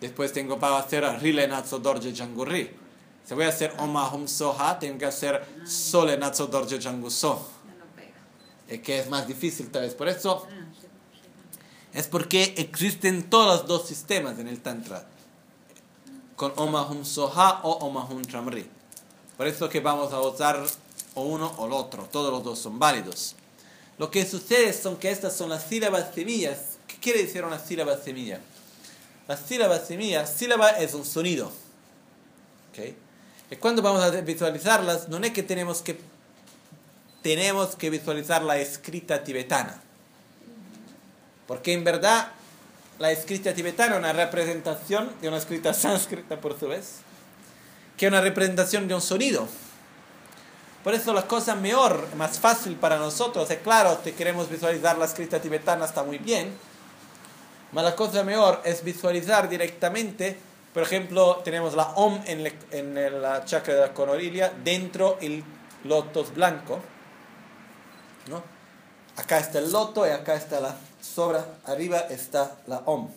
después 0.00 0.32
tengo 0.32 0.58
para 0.58 0.78
hacer 0.78 1.04
Rile 1.20 1.46
Natso 1.46 1.78
Dorje 1.78 2.14
Jangurri. 2.14 2.70
Si 3.22 3.34
voy 3.34 3.44
a 3.44 3.48
hacer 3.48 3.74
Omahum 3.76 4.26
Soha, 4.26 4.78
tengo 4.78 4.96
que 4.96 5.04
hacer 5.04 5.44
Sole 5.66 6.16
Natso 6.16 6.46
Dorje 6.46 6.80
Janguso. 6.80 7.46
Es 8.66 8.80
que 8.80 8.98
es 8.98 9.10
más 9.10 9.28
difícil 9.28 9.70
tal 9.70 9.82
vez. 9.82 9.94
Por 9.94 10.08
eso 10.08 10.46
es 11.92 12.06
porque 12.06 12.54
existen 12.56 13.28
todos 13.28 13.58
los 13.58 13.66
dos 13.66 13.86
sistemas 13.86 14.38
en 14.38 14.48
el 14.48 14.62
Tantra, 14.62 15.06
con 16.34 16.54
Omahum 16.56 17.04
Soha 17.04 17.60
o 17.62 17.72
Omahum 17.86 18.22
Tramri. 18.22 18.79
Por 19.40 19.46
eso 19.46 19.70
que 19.70 19.80
vamos 19.80 20.12
a 20.12 20.20
usar 20.20 20.62
o 21.14 21.22
uno 21.22 21.54
o 21.56 21.64
el 21.64 21.72
otro, 21.72 22.02
todos 22.12 22.30
los 22.30 22.44
dos 22.44 22.58
son 22.58 22.78
válidos. 22.78 23.34
Lo 23.96 24.10
que 24.10 24.26
sucede 24.26 24.70
son 24.74 24.98
que 24.98 25.10
estas 25.10 25.34
son 25.34 25.48
las 25.48 25.62
sílabas 25.62 26.14
semillas. 26.14 26.76
¿Qué 26.86 26.98
quiere 26.98 27.22
decir 27.22 27.42
una 27.42 27.58
sílaba 27.58 27.96
semilla? 27.96 28.38
Las 29.26 29.40
sílabas 29.40 29.86
semillas, 29.86 30.30
sílaba 30.30 30.68
es 30.68 30.92
un 30.92 31.06
sonido. 31.06 31.50
¿Okay? 32.70 32.94
Y 33.50 33.56
cuando 33.56 33.80
vamos 33.80 34.02
a 34.02 34.10
visualizarlas, 34.10 35.08
no 35.08 35.16
es 35.16 35.30
que 35.30 35.42
tenemos 35.42 35.80
que, 35.80 35.98
tenemos 37.22 37.76
que 37.76 37.88
visualizar 37.88 38.42
la 38.42 38.58
escrita 38.58 39.24
tibetana 39.24 39.80
porque 41.46 41.72
en 41.72 41.82
verdad 41.82 42.28
la 42.98 43.10
escrita 43.10 43.54
tibetana 43.54 43.94
es 43.94 44.00
una 44.00 44.12
representación 44.12 45.10
de 45.22 45.28
una 45.28 45.38
escrita 45.38 45.72
sánscrita 45.72 46.38
por 46.42 46.60
su 46.60 46.68
vez, 46.68 46.96
que 48.00 48.08
una 48.08 48.22
representación 48.22 48.88
de 48.88 48.94
un 48.94 49.02
sonido. 49.02 49.46
Por 50.82 50.94
eso 50.94 51.12
la 51.12 51.28
cosa 51.28 51.54
mejor, 51.54 52.08
más 52.16 52.40
fácil 52.40 52.76
para 52.76 52.96
nosotros, 52.96 53.50
es 53.50 53.58
claro, 53.58 54.00
si 54.02 54.12
queremos 54.12 54.48
visualizar 54.48 54.96
la 54.96 55.04
escrita 55.04 55.38
tibetana 55.38 55.84
está 55.84 56.02
muy 56.02 56.16
bien, 56.16 56.50
pero 57.70 57.82
la 57.82 57.94
cosa 57.94 58.24
mejor 58.24 58.62
es 58.64 58.82
visualizar 58.82 59.50
directamente, 59.50 60.38
por 60.72 60.82
ejemplo, 60.82 61.42
tenemos 61.44 61.74
la 61.74 61.88
Om 61.90 62.22
en, 62.24 63.20
la 63.20 63.44
chakra 63.44 63.74
de 63.74 63.80
la 63.80 63.92
conorilia, 63.92 64.50
dentro 64.64 65.18
el 65.20 65.44
lotos 65.84 66.34
blanco, 66.34 66.80
¿no? 68.28 68.42
Acá 69.16 69.36
está 69.40 69.58
el 69.58 69.70
loto 69.70 70.06
y 70.06 70.10
acá 70.10 70.36
está 70.36 70.58
la 70.58 70.74
sobra, 71.02 71.44
arriba 71.66 71.98
está 71.98 72.62
la 72.66 72.78
OM. 72.86 73.10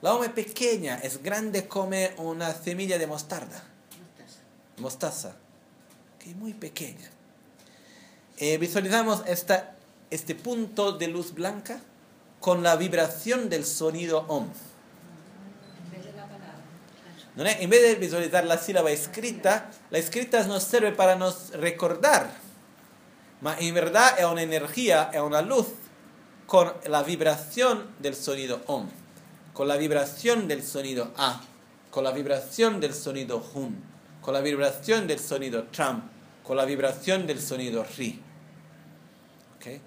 La 0.00 0.14
OM 0.14 0.24
es 0.24 0.30
pequeña, 0.30 0.96
es 0.96 1.22
grande 1.22 1.68
como 1.68 1.96
una 2.16 2.52
semilla 2.52 2.98
de 2.98 3.06
mostarda. 3.06 3.62
Mostaza. 4.82 5.36
¿ok? 6.16 6.34
muy 6.36 6.52
pequeña. 6.52 7.10
Eh, 8.36 8.58
visualizamos 8.58 9.22
esta, 9.26 9.76
este 10.10 10.34
punto 10.34 10.92
de 10.92 11.08
luz 11.08 11.32
blanca 11.32 11.80
con 12.40 12.62
la 12.62 12.76
vibración 12.76 13.48
del 13.48 13.64
sonido 13.64 14.26
OM. 14.28 14.48
¿No 17.34 17.44
es? 17.44 17.60
En 17.60 17.70
vez 17.70 17.80
de 17.82 17.94
visualizar 17.94 18.44
la 18.44 18.58
sílaba 18.58 18.90
escrita, 18.90 19.70
la 19.90 19.98
escrita 19.98 20.44
nos 20.44 20.64
sirve 20.64 20.92
para 20.92 21.16
nos 21.16 21.50
recordar. 21.52 22.30
Mas 23.40 23.60
en 23.60 23.74
verdad 23.74 24.18
es 24.18 24.24
una 24.26 24.42
energía, 24.42 25.10
es 25.12 25.20
una 25.20 25.40
luz 25.40 25.66
con 26.46 26.72
la 26.86 27.02
vibración 27.02 27.94
del 28.00 28.14
sonido 28.14 28.60
OM, 28.66 28.88
con 29.54 29.68
la 29.68 29.76
vibración 29.76 30.48
del 30.48 30.62
sonido 30.62 31.12
A, 31.16 31.40
con 31.90 32.04
la 32.04 32.12
vibración 32.12 32.80
del 32.80 32.94
sonido 32.94 33.42
HUM, 33.54 33.76
con 34.22 34.32
la 34.32 34.40
vibración 34.40 35.06
del 35.06 35.18
sonido 35.18 35.64
TRAM, 35.64 36.08
con 36.42 36.56
la 36.56 36.64
vibración 36.64 37.26
del 37.26 37.40
sonido 37.40 37.84
RI. 37.84 38.22
¿Okay? 39.56 39.80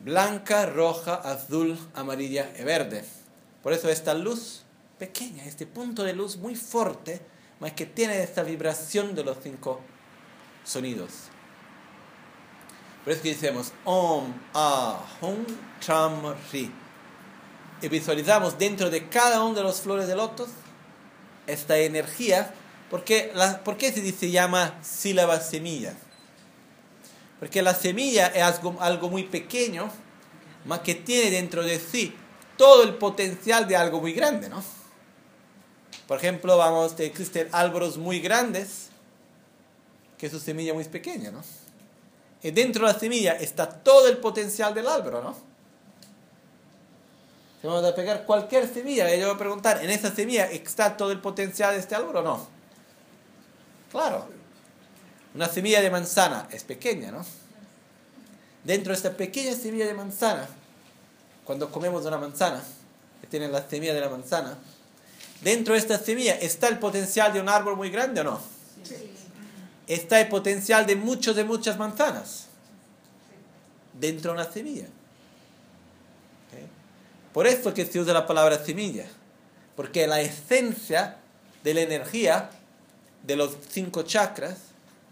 Blanca, 0.00 0.66
roja, 0.66 1.14
azul, 1.14 1.78
amarilla 1.94 2.50
y 2.58 2.64
verde. 2.64 3.04
Por 3.62 3.72
eso 3.72 3.88
esta 3.88 4.14
luz 4.14 4.62
pequeña, 4.98 5.44
este 5.44 5.66
punto 5.66 6.02
de 6.02 6.14
luz 6.14 6.36
muy 6.36 6.56
fuerte, 6.56 7.20
más 7.60 7.72
que 7.72 7.86
tiene 7.86 8.20
esta 8.22 8.42
vibración 8.42 9.14
de 9.14 9.22
los 9.22 9.36
cinco 9.40 9.80
sonidos. 10.64 11.28
Por 13.04 13.12
eso 13.12 13.22
que 13.22 13.34
decimos 13.34 13.72
Om, 13.84 14.32
A, 14.54 15.00
Hum, 15.20 15.44
Tram, 15.84 16.34
Ri. 16.52 16.72
Y 17.80 17.88
visualizamos 17.88 18.58
dentro 18.58 18.90
de 18.90 19.08
cada 19.08 19.42
uno 19.42 19.54
de 19.54 19.62
los 19.62 19.80
flores 19.80 20.06
de 20.06 20.14
lotos 20.14 20.50
esta 21.46 21.76
energía. 21.78 22.54
Porque 22.92 23.32
la, 23.34 23.64
¿Por 23.64 23.78
qué 23.78 23.90
se 23.90 24.30
llama 24.30 24.78
sílaba 24.82 25.40
semilla? 25.40 25.94
Porque 27.40 27.62
la 27.62 27.74
semilla 27.74 28.26
es 28.26 28.42
algo, 28.42 28.76
algo 28.80 29.08
muy 29.08 29.22
pequeño, 29.22 29.90
más 30.66 30.80
que 30.80 30.94
tiene 30.94 31.30
dentro 31.30 31.62
de 31.62 31.80
sí 31.80 32.14
todo 32.58 32.82
el 32.82 32.96
potencial 32.96 33.66
de 33.66 33.76
algo 33.76 34.02
muy 34.02 34.12
grande, 34.12 34.50
¿no? 34.50 34.62
Por 36.06 36.18
ejemplo, 36.18 36.58
vamos, 36.58 36.94
existen 37.00 37.48
árboles 37.50 37.96
muy 37.96 38.20
grandes 38.20 38.90
que 40.18 40.28
su 40.28 40.38
semilla 40.38 40.74
muy 40.74 40.84
pequeña, 40.84 41.30
¿no? 41.30 41.40
Y 42.42 42.50
dentro 42.50 42.86
de 42.86 42.92
la 42.92 42.98
semilla 42.98 43.32
está 43.32 43.70
todo 43.70 44.06
el 44.06 44.18
potencial 44.18 44.74
del 44.74 44.86
árbol, 44.86 45.24
¿no? 45.24 45.34
Si 47.62 47.66
vamos 47.66 47.84
a 47.84 47.94
pegar 47.94 48.26
cualquier 48.26 48.68
semilla, 48.68 49.08
yo 49.16 49.28
voy 49.28 49.34
a 49.34 49.38
preguntar, 49.38 49.82
¿en 49.82 49.88
esa 49.88 50.14
semilla 50.14 50.44
está 50.44 50.94
todo 50.94 51.10
el 51.10 51.20
potencial 51.22 51.72
de 51.72 51.80
este 51.80 51.94
árbol 51.94 52.18
o 52.18 52.22
no? 52.22 52.61
Claro. 53.92 54.26
Una 55.34 55.48
semilla 55.48 55.82
de 55.82 55.90
manzana 55.90 56.48
es 56.50 56.64
pequeña, 56.64 57.12
¿no? 57.12 57.24
Dentro 58.64 58.92
de 58.92 58.96
esta 58.96 59.16
pequeña 59.16 59.54
semilla 59.54 59.86
de 59.86 59.94
manzana, 59.94 60.48
cuando 61.44 61.70
comemos 61.70 62.04
una 62.06 62.16
manzana, 62.16 62.62
que 63.20 63.26
tiene 63.26 63.48
la 63.48 63.68
semilla 63.68 63.92
de 63.92 64.00
la 64.00 64.08
manzana, 64.08 64.56
dentro 65.42 65.74
de 65.74 65.80
esta 65.80 65.98
semilla 65.98 66.34
está 66.34 66.68
el 66.68 66.78
potencial 66.78 67.32
de 67.32 67.40
un 67.40 67.48
árbol 67.48 67.76
muy 67.76 67.90
grande 67.90 68.22
o 68.22 68.24
no? 68.24 68.40
Está 69.86 70.20
el 70.20 70.28
potencial 70.28 70.86
de 70.86 70.96
muchos 70.96 71.36
de 71.36 71.44
muchas 71.44 71.76
manzanas 71.76 72.46
dentro 73.98 74.32
de 74.32 74.40
una 74.40 74.50
semilla. 74.50 74.86
¿Okay? 76.48 76.66
Por 77.34 77.46
eso 77.46 77.74
que 77.74 77.84
se 77.84 78.00
usa 78.00 78.14
la 78.14 78.26
palabra 78.26 78.64
semilla, 78.64 79.06
porque 79.76 80.06
la 80.06 80.20
esencia 80.20 81.18
de 81.62 81.74
la 81.74 81.80
energía 81.82 82.50
de 83.22 83.36
los 83.36 83.56
cinco 83.68 84.02
chakras, 84.02 84.58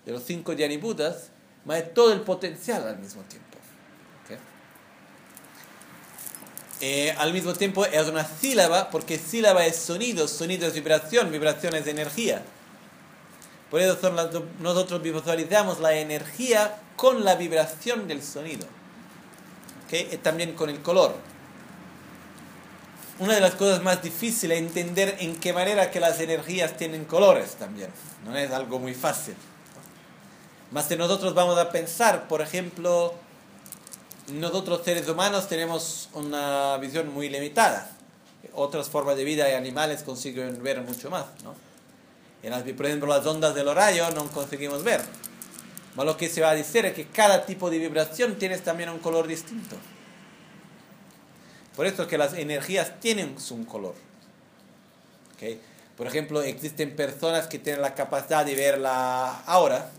de 0.05 0.13
los 0.13 0.23
cinco 0.25 0.53
yanibutas, 0.53 1.31
es 1.69 1.95
todo 1.95 2.13
el 2.13 2.23
potencial 2.23 2.87
al 2.87 2.99
mismo 2.99 3.23
tiempo. 3.23 3.51
Eh, 6.83 7.15
al 7.19 7.35
mismo 7.35 7.53
tiempo 7.53 7.85
es 7.85 8.09
una 8.09 8.25
sílaba, 8.25 8.89
porque 8.89 9.19
sílaba 9.19 9.67
es 9.67 9.77
sonido, 9.77 10.27
sonido 10.27 10.67
es 10.67 10.73
vibración, 10.73 11.31
vibración 11.31 11.75
es 11.75 11.87
energía. 11.87 12.43
Por 13.71 13.81
eso 13.83 13.99
nosotros 14.61 15.03
visualizamos 15.03 15.79
la 15.79 15.95
energía 15.95 16.81
con 16.97 17.23
la 17.25 17.35
vibración 17.35 18.09
del 18.09 18.23
sonido. 18.23 18.67
Y 19.93 20.17
también 20.19 20.55
con 20.55 20.71
el 20.71 20.81
color. 20.81 21.15
Una 23.21 23.35
de 23.35 23.41
las 23.43 23.55
cosas 23.55 23.83
más 23.83 24.03
difíciles 24.03 24.59
es 24.59 24.67
entender 24.67 25.15
en 25.21 25.37
qué 25.37 25.53
manera 25.53 25.91
que 25.91 26.01
las 26.01 26.19
energías 26.21 26.79
tienen 26.79 27.05
colores 27.05 27.57
también. 27.57 27.91
No 28.25 28.35
es 28.35 28.51
algo 28.51 28.79
muy 28.79 28.95
fácil. 28.95 29.35
Más 30.71 30.87
que 30.87 30.97
nosotros 30.97 31.35
vamos 31.35 31.59
a 31.59 31.71
pensar, 31.71 32.29
por 32.29 32.41
ejemplo, 32.41 33.13
nosotros 34.33 34.81
seres 34.87 35.07
humanos 35.07 35.49
tenemos 35.49 36.09
una 36.15 36.79
visión 36.79 37.13
muy 37.13 37.29
limitada. 37.29 37.91
Otras 38.55 38.89
formas 38.89 39.17
de 39.17 39.25
vida 39.25 39.51
y 39.51 39.53
animales 39.53 40.03
consiguen 40.03 40.63
ver 40.63 40.81
mucho 40.81 41.11
más, 41.11 41.27
¿no? 41.45 41.55
En 42.43 42.53
las, 42.53 42.63
por 42.63 42.87
ejemplo, 42.87 43.07
las 43.07 43.27
ondas 43.27 43.55
del 43.55 43.75
rayo 43.75 44.11
no 44.13 44.29
conseguimos 44.29 44.83
ver. 44.83 45.03
Pero 45.95 46.05
lo 46.07 46.17
que 46.17 46.31
se 46.31 46.41
va 46.41 46.51
a 46.51 46.55
decir 46.55 46.87
es 46.87 46.95
que 46.95 47.09
cada 47.09 47.45
tipo 47.45 47.69
de 47.69 47.77
vibración 47.77 48.37
tiene 48.37 48.57
también 48.57 48.89
un 48.89 48.99
color 48.99 49.27
distinto. 49.27 49.77
Por 51.77 51.87
eso 51.87 52.07
que 52.07 52.19
las 52.19 52.35
energías 52.35 53.01
tienen 53.01 53.37
un 53.51 53.65
color. 53.65 53.95
¿Okay? 55.35 55.61
Por 55.97 56.07
ejemplo, 56.07 56.43
existen 56.43 56.97
personas 56.97 57.47
que 57.47 57.59
tienen 57.59 57.83
la 57.83 57.95
capacidad 57.95 58.45
de 58.45 58.55
ver 58.55 58.79
la 58.79 59.41
aura. 59.47 59.91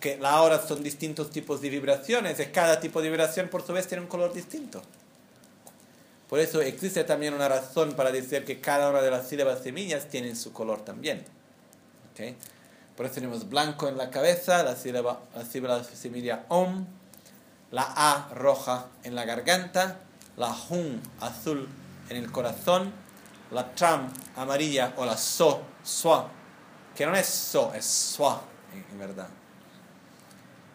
Que 0.00 0.16
la 0.16 0.30
aura 0.30 0.66
son 0.66 0.82
distintos 0.82 1.30
tipos 1.30 1.60
de 1.60 1.70
vibraciones. 1.70 2.38
Cada 2.52 2.80
tipo 2.80 3.02
de 3.02 3.08
vibración, 3.08 3.48
por 3.48 3.66
su 3.66 3.72
vez, 3.72 3.86
tiene 3.86 4.02
un 4.02 4.08
color 4.08 4.32
distinto. 4.32 4.82
Por 6.28 6.40
eso 6.40 6.62
existe 6.62 7.04
también 7.04 7.34
una 7.34 7.48
razón 7.48 7.92
para 7.92 8.10
decir 8.10 8.44
que 8.44 8.60
cada 8.60 8.90
una 8.90 9.02
de 9.02 9.10
las 9.10 9.28
sílabas 9.28 9.62
semillas 9.62 10.08
tiene 10.08 10.34
su 10.34 10.52
color 10.52 10.84
también. 10.84 11.24
¿Okay? 12.12 12.36
Por 12.96 13.06
eso 13.06 13.16
tenemos 13.16 13.48
blanco 13.48 13.88
en 13.88 13.98
la 13.98 14.10
cabeza, 14.10 14.62
la 14.62 14.76
sílaba, 14.76 15.20
la 15.34 15.44
sílaba 15.44 15.82
semilla 15.84 16.44
OM, 16.48 16.86
la 17.70 17.92
A 17.96 18.28
roja 18.34 18.86
en 19.02 19.14
la 19.14 19.24
garganta, 19.24 20.00
la 20.36 20.54
HUM 20.68 21.00
azul 21.20 21.68
en 22.08 22.16
el 22.16 22.30
corazón, 22.30 22.92
la 23.50 23.74
TRAM 23.74 24.12
amarilla 24.36 24.94
o 24.96 25.04
la 25.04 25.16
SO, 25.16 25.62
SWA, 25.84 26.28
que 26.94 27.06
no 27.06 27.14
es 27.14 27.26
SO, 27.26 27.72
es 27.74 27.84
SWA 27.84 28.40
en, 28.92 28.98
verdad. 28.98 29.28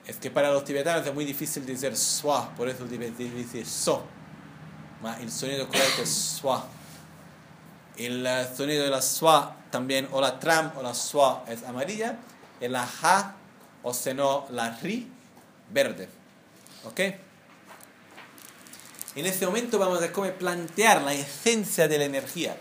Es 0.06 0.18
que 0.18 0.32
para 0.32 0.52
los 0.52 0.64
tibetanos 0.64 1.06
es 1.06 1.14
muy 1.14 1.26
difícil 1.26 1.66
decir 1.66 1.96
SWA, 1.96 2.50
por 2.56 2.70
eso 2.70 2.86
dice 2.86 3.66
SO 3.66 4.20
el 5.22 5.32
sonido 5.32 5.68
correcto 5.68 6.02
es 6.04 6.10
swa. 6.10 6.66
El 7.98 8.26
eh, 8.26 8.48
sonido 8.56 8.84
de 8.84 8.90
la 8.90 9.02
swa 9.02 9.56
también, 9.72 10.08
o 10.12 10.22
la 10.22 10.40
tram 10.40 10.72
o 10.78 10.84
la 10.84 10.94
swa 10.94 11.44
es 11.48 11.64
amarilla, 11.64 12.18
y 12.60 12.68
la 12.68 12.86
ja, 12.86 13.36
o 13.84 13.94
si 13.94 14.14
no, 14.14 14.46
la 14.52 14.72
ri, 14.78 15.10
verde. 15.72 16.10
¿Ok? 16.86 17.00
En 19.16 19.26
este 19.26 19.46
momento 19.46 19.80
vamos 19.80 20.02
a 20.02 20.12
cómo 20.12 20.30
plantear 20.32 21.02
la 21.02 21.14
esencia 21.14 21.88
de 21.88 21.98
la 21.98 22.06
energía. 22.06 22.56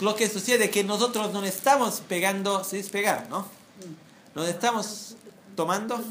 Lo 0.00 0.16
que 0.16 0.28
sucede 0.28 0.70
que 0.70 0.82
nosotros 0.82 1.32
no 1.32 1.44
estamos 1.44 2.02
pegando, 2.08 2.64
se 2.64 2.76
dice 2.76 2.90
pegar, 2.90 3.28
¿no? 3.28 3.46
Nos 4.34 4.48
estamos 4.48 5.16
tomando, 5.54 6.02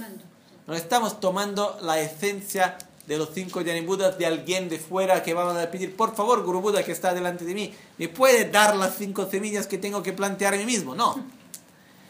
nos 0.68 0.78
estamos 0.78 1.20
tomando 1.20 1.78
la 1.82 2.00
esencia 2.00 2.78
de 3.08 3.18
los 3.18 3.30
cinco 3.34 3.62
Budas 3.86 4.18
de 4.18 4.26
alguien 4.26 4.70
de 4.70 4.80
fuera 4.80 5.24
que 5.24 5.34
vamos 5.34 5.58
a 5.58 5.72
pedir, 5.72 5.96
por 5.96 6.16
favor, 6.16 6.44
Guru 6.44 6.62
Buda 6.62 6.84
que 6.84 6.92
está 6.92 7.14
delante 7.14 7.46
de 7.46 7.56
mí, 7.56 7.74
¿me 7.98 8.10
puede 8.10 8.50
dar 8.50 8.76
las 8.76 8.98
cinco 8.98 9.30
semillas 9.30 9.66
que 9.66 9.78
tengo 9.78 10.04
que 10.04 10.14
plantear 10.14 10.54
a 10.54 10.58
mí 10.58 10.66
mismo? 10.66 10.94
No. 10.94 11.26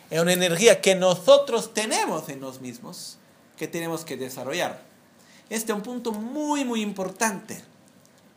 Es 0.09 0.19
una 0.19 0.33
energía 0.33 0.81
que 0.81 0.95
nosotros 0.95 1.73
tenemos 1.73 2.29
en 2.29 2.39
nosotros 2.39 2.61
mismos, 2.61 3.17
que 3.57 3.67
tenemos 3.67 4.05
que 4.05 4.17
desarrollar. 4.17 4.81
Este 5.49 5.71
es 5.71 5.77
un 5.77 5.83
punto 5.83 6.11
muy, 6.11 6.65
muy 6.65 6.81
importante. 6.81 7.63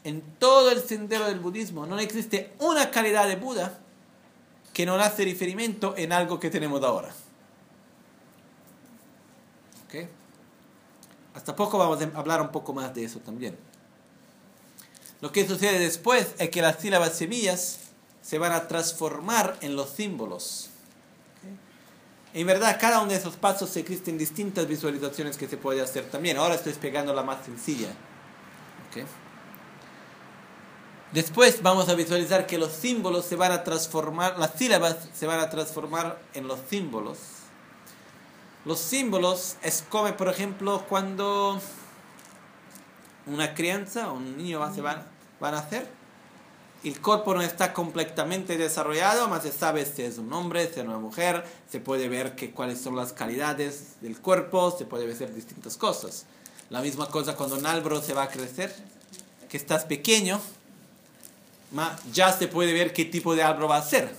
En 0.04 0.22
todo 0.38 0.70
el 0.70 0.82
sendero 0.82 1.26
del 1.26 1.40
budismo 1.40 1.86
no 1.86 1.98
existe 1.98 2.52
una 2.58 2.90
calidad 2.90 3.28
de 3.28 3.36
Buda 3.36 3.78
que 4.72 4.86
no 4.86 4.94
hace 4.94 5.24
referimiento 5.24 5.94
en 5.96 6.12
algo 6.12 6.40
que 6.40 6.50
tenemos 6.50 6.82
ahora. 6.82 7.11
¿Okay? 9.86 10.08
Hasta 11.34 11.54
poco 11.54 11.78
vamos 11.78 12.00
a 12.00 12.18
hablar 12.18 12.40
un 12.40 12.50
poco 12.50 12.72
más 12.72 12.94
de 12.94 13.04
eso 13.04 13.18
también. 13.20 13.56
Lo 15.20 15.32
que 15.32 15.46
sucede 15.46 15.78
después 15.78 16.34
es 16.38 16.48
que 16.48 16.62
las 16.62 16.80
sílabas 16.80 17.14
semillas 17.14 17.78
se 18.22 18.38
van 18.38 18.52
a 18.52 18.68
transformar 18.68 19.58
en 19.61 19.76
los 19.76 19.90
símbolos. 19.90 20.70
En 22.33 22.47
verdad, 22.47 22.78
cada 22.81 23.01
uno 23.01 23.11
de 23.11 23.16
esos 23.16 23.37
pasos 23.37 23.76
existen 23.76 24.16
distintas 24.16 24.66
visualizaciones 24.68 25.37
que 25.37 25.49
se 25.49 25.57
puede 25.57 25.81
hacer 25.81 26.05
también. 26.05 26.37
Ahora 26.37 26.55
estoy 26.55 26.72
pegando 26.74 27.12
la 27.12 27.22
más 27.22 27.45
sencilla. 27.45 27.89
Después 31.12 31.61
vamos 31.62 31.89
a 31.89 31.95
visualizar 31.95 32.47
que 32.47 32.57
los 32.57 32.70
símbolos 32.72 33.24
se 33.24 33.35
van 33.35 33.51
a 33.51 33.64
transformar, 33.64 34.39
las 34.39 34.53
sílabas 34.55 34.97
se 35.12 35.26
van 35.26 35.41
a 35.41 35.51
transformar 35.51 36.20
en 36.35 36.47
los 36.47 36.61
símbolos. 36.68 37.18
Los 38.64 38.78
símbolos 38.78 39.57
es 39.62 39.85
como, 39.89 40.14
por 40.16 40.28
ejemplo, 40.28 40.85
cuando 40.89 41.61
una 43.26 43.55
crianza 43.55 44.12
o 44.12 44.14
un 44.14 44.37
niño 44.37 44.61
va, 44.61 44.72
se 44.72 44.83
va, 44.83 45.07
va 45.43 45.49
a 45.49 45.53
nacer. 45.53 45.99
El 46.83 46.99
cuerpo 47.03 47.35
no 47.35 47.43
está 47.43 47.74
completamente 47.74 48.57
desarrollado, 48.57 49.28
más 49.28 49.43
se 49.43 49.53
sabe 49.53 49.85
si 49.85 50.01
es 50.01 50.16
un 50.16 50.33
hombre, 50.33 50.66
si 50.72 50.81
es 50.81 50.87
una 50.87 50.99
mujer, 50.99 51.45
se 51.70 51.78
puede 51.78 52.09
ver 52.09 52.35
que, 52.35 52.53
cuáles 52.53 52.81
son 52.81 52.97
las 52.97 53.12
calidades 53.12 54.01
del 54.01 54.18
cuerpo, 54.18 54.74
se 54.76 54.87
puede 54.87 55.07
ver 55.07 55.35
distintas 55.35 55.76
cosas. 55.76 56.24
La 56.70 56.81
misma 56.81 57.09
cosa 57.09 57.37
cuando 57.37 57.57
un 57.57 57.66
árbol 57.66 58.03
se 58.03 58.14
va 58.14 58.22
a 58.22 58.28
crecer, 58.31 58.74
que 59.51 59.59
estás 59.59 59.85
pequeño, 59.85 60.41
ya 62.12 62.33
se 62.33 62.49
puede 62.49 62.72
ver 62.72 62.95
qué 62.95 63.05
tipo 63.05 63.37
de 63.37 63.43
árbol 63.43 63.70
va 63.70 63.76
a 63.76 63.83
ser. 63.83 64.14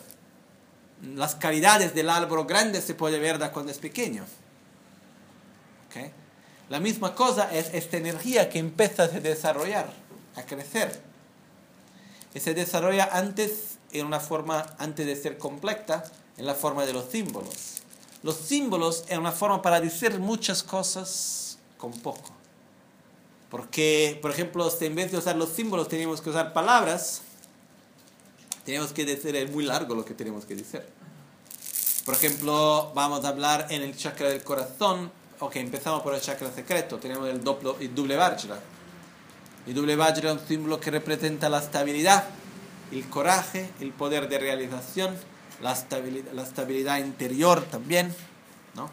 Las 1.15 1.33
calidades 1.33 1.95
del 1.95 2.11
árbol 2.11 2.45
grande 2.45 2.79
se 2.81 2.93
puede 2.93 3.17
ver 3.17 3.39
cuando 3.51 3.71
es 3.71 3.79
pequeño. 3.79 4.23
¿Okay? 5.89 6.11
La 6.69 6.79
misma 6.79 7.15
cosa 7.15 7.51
es 7.51 7.73
esta 7.73 7.97
energía 7.97 8.49
que 8.49 8.59
empieza 8.59 9.03
a 9.03 9.07
desarrollar, 9.07 9.91
a 10.35 10.43
crecer 10.43 11.10
se 12.39 12.53
desarrolla 12.53 13.09
antes 13.11 13.77
en 13.91 14.05
una 14.05 14.19
forma, 14.19 14.75
antes 14.77 15.05
de 15.05 15.15
ser 15.15 15.37
completa, 15.37 16.03
en 16.37 16.45
la 16.45 16.55
forma 16.55 16.85
de 16.85 16.93
los 16.93 17.05
símbolos. 17.11 17.81
Los 18.23 18.35
símbolos 18.35 19.03
es 19.07 19.17
una 19.17 19.31
forma 19.31 19.61
para 19.61 19.81
decir 19.81 20.19
muchas 20.19 20.63
cosas 20.63 21.57
con 21.77 21.91
poco. 21.91 22.31
Porque, 23.49 24.17
por 24.21 24.31
ejemplo, 24.31 24.69
si 24.69 24.85
en 24.85 24.95
vez 24.95 25.11
de 25.11 25.17
usar 25.17 25.35
los 25.35 25.49
símbolos 25.49 25.89
tenemos 25.89 26.21
que 26.21 26.29
usar 26.29 26.53
palabras, 26.53 27.21
tenemos 28.63 28.93
que 28.93 29.03
decir, 29.05 29.35
es 29.35 29.51
muy 29.51 29.65
largo 29.65 29.95
lo 29.95 30.05
que 30.05 30.13
tenemos 30.13 30.45
que 30.45 30.55
decir. 30.55 30.85
Por 32.05 32.15
ejemplo, 32.15 32.91
vamos 32.95 33.25
a 33.25 33.29
hablar 33.29 33.67
en 33.69 33.81
el 33.81 33.95
chakra 33.97 34.29
del 34.29 34.43
corazón. 34.43 35.11
Ok, 35.39 35.57
empezamos 35.57 36.01
por 36.01 36.15
el 36.15 36.21
chakra 36.21 36.51
secreto. 36.51 36.97
Tenemos 36.97 37.27
el 37.27 37.43
doble, 37.43 37.73
el 37.79 37.93
doble. 37.93 38.17
El 39.67 39.75
doble 39.75 39.95
vajra 39.95 40.31
es 40.31 40.41
un 40.41 40.47
símbolo 40.47 40.79
que 40.79 40.89
representa 40.89 41.47
la 41.47 41.59
estabilidad, 41.59 42.25
el 42.91 43.07
coraje, 43.09 43.69
el 43.79 43.91
poder 43.91 44.27
de 44.27 44.39
realización, 44.39 45.15
la 45.61 45.73
estabilidad, 45.73 46.97
interior 46.97 47.61
también, 47.63 48.13
¿no? 48.73 48.89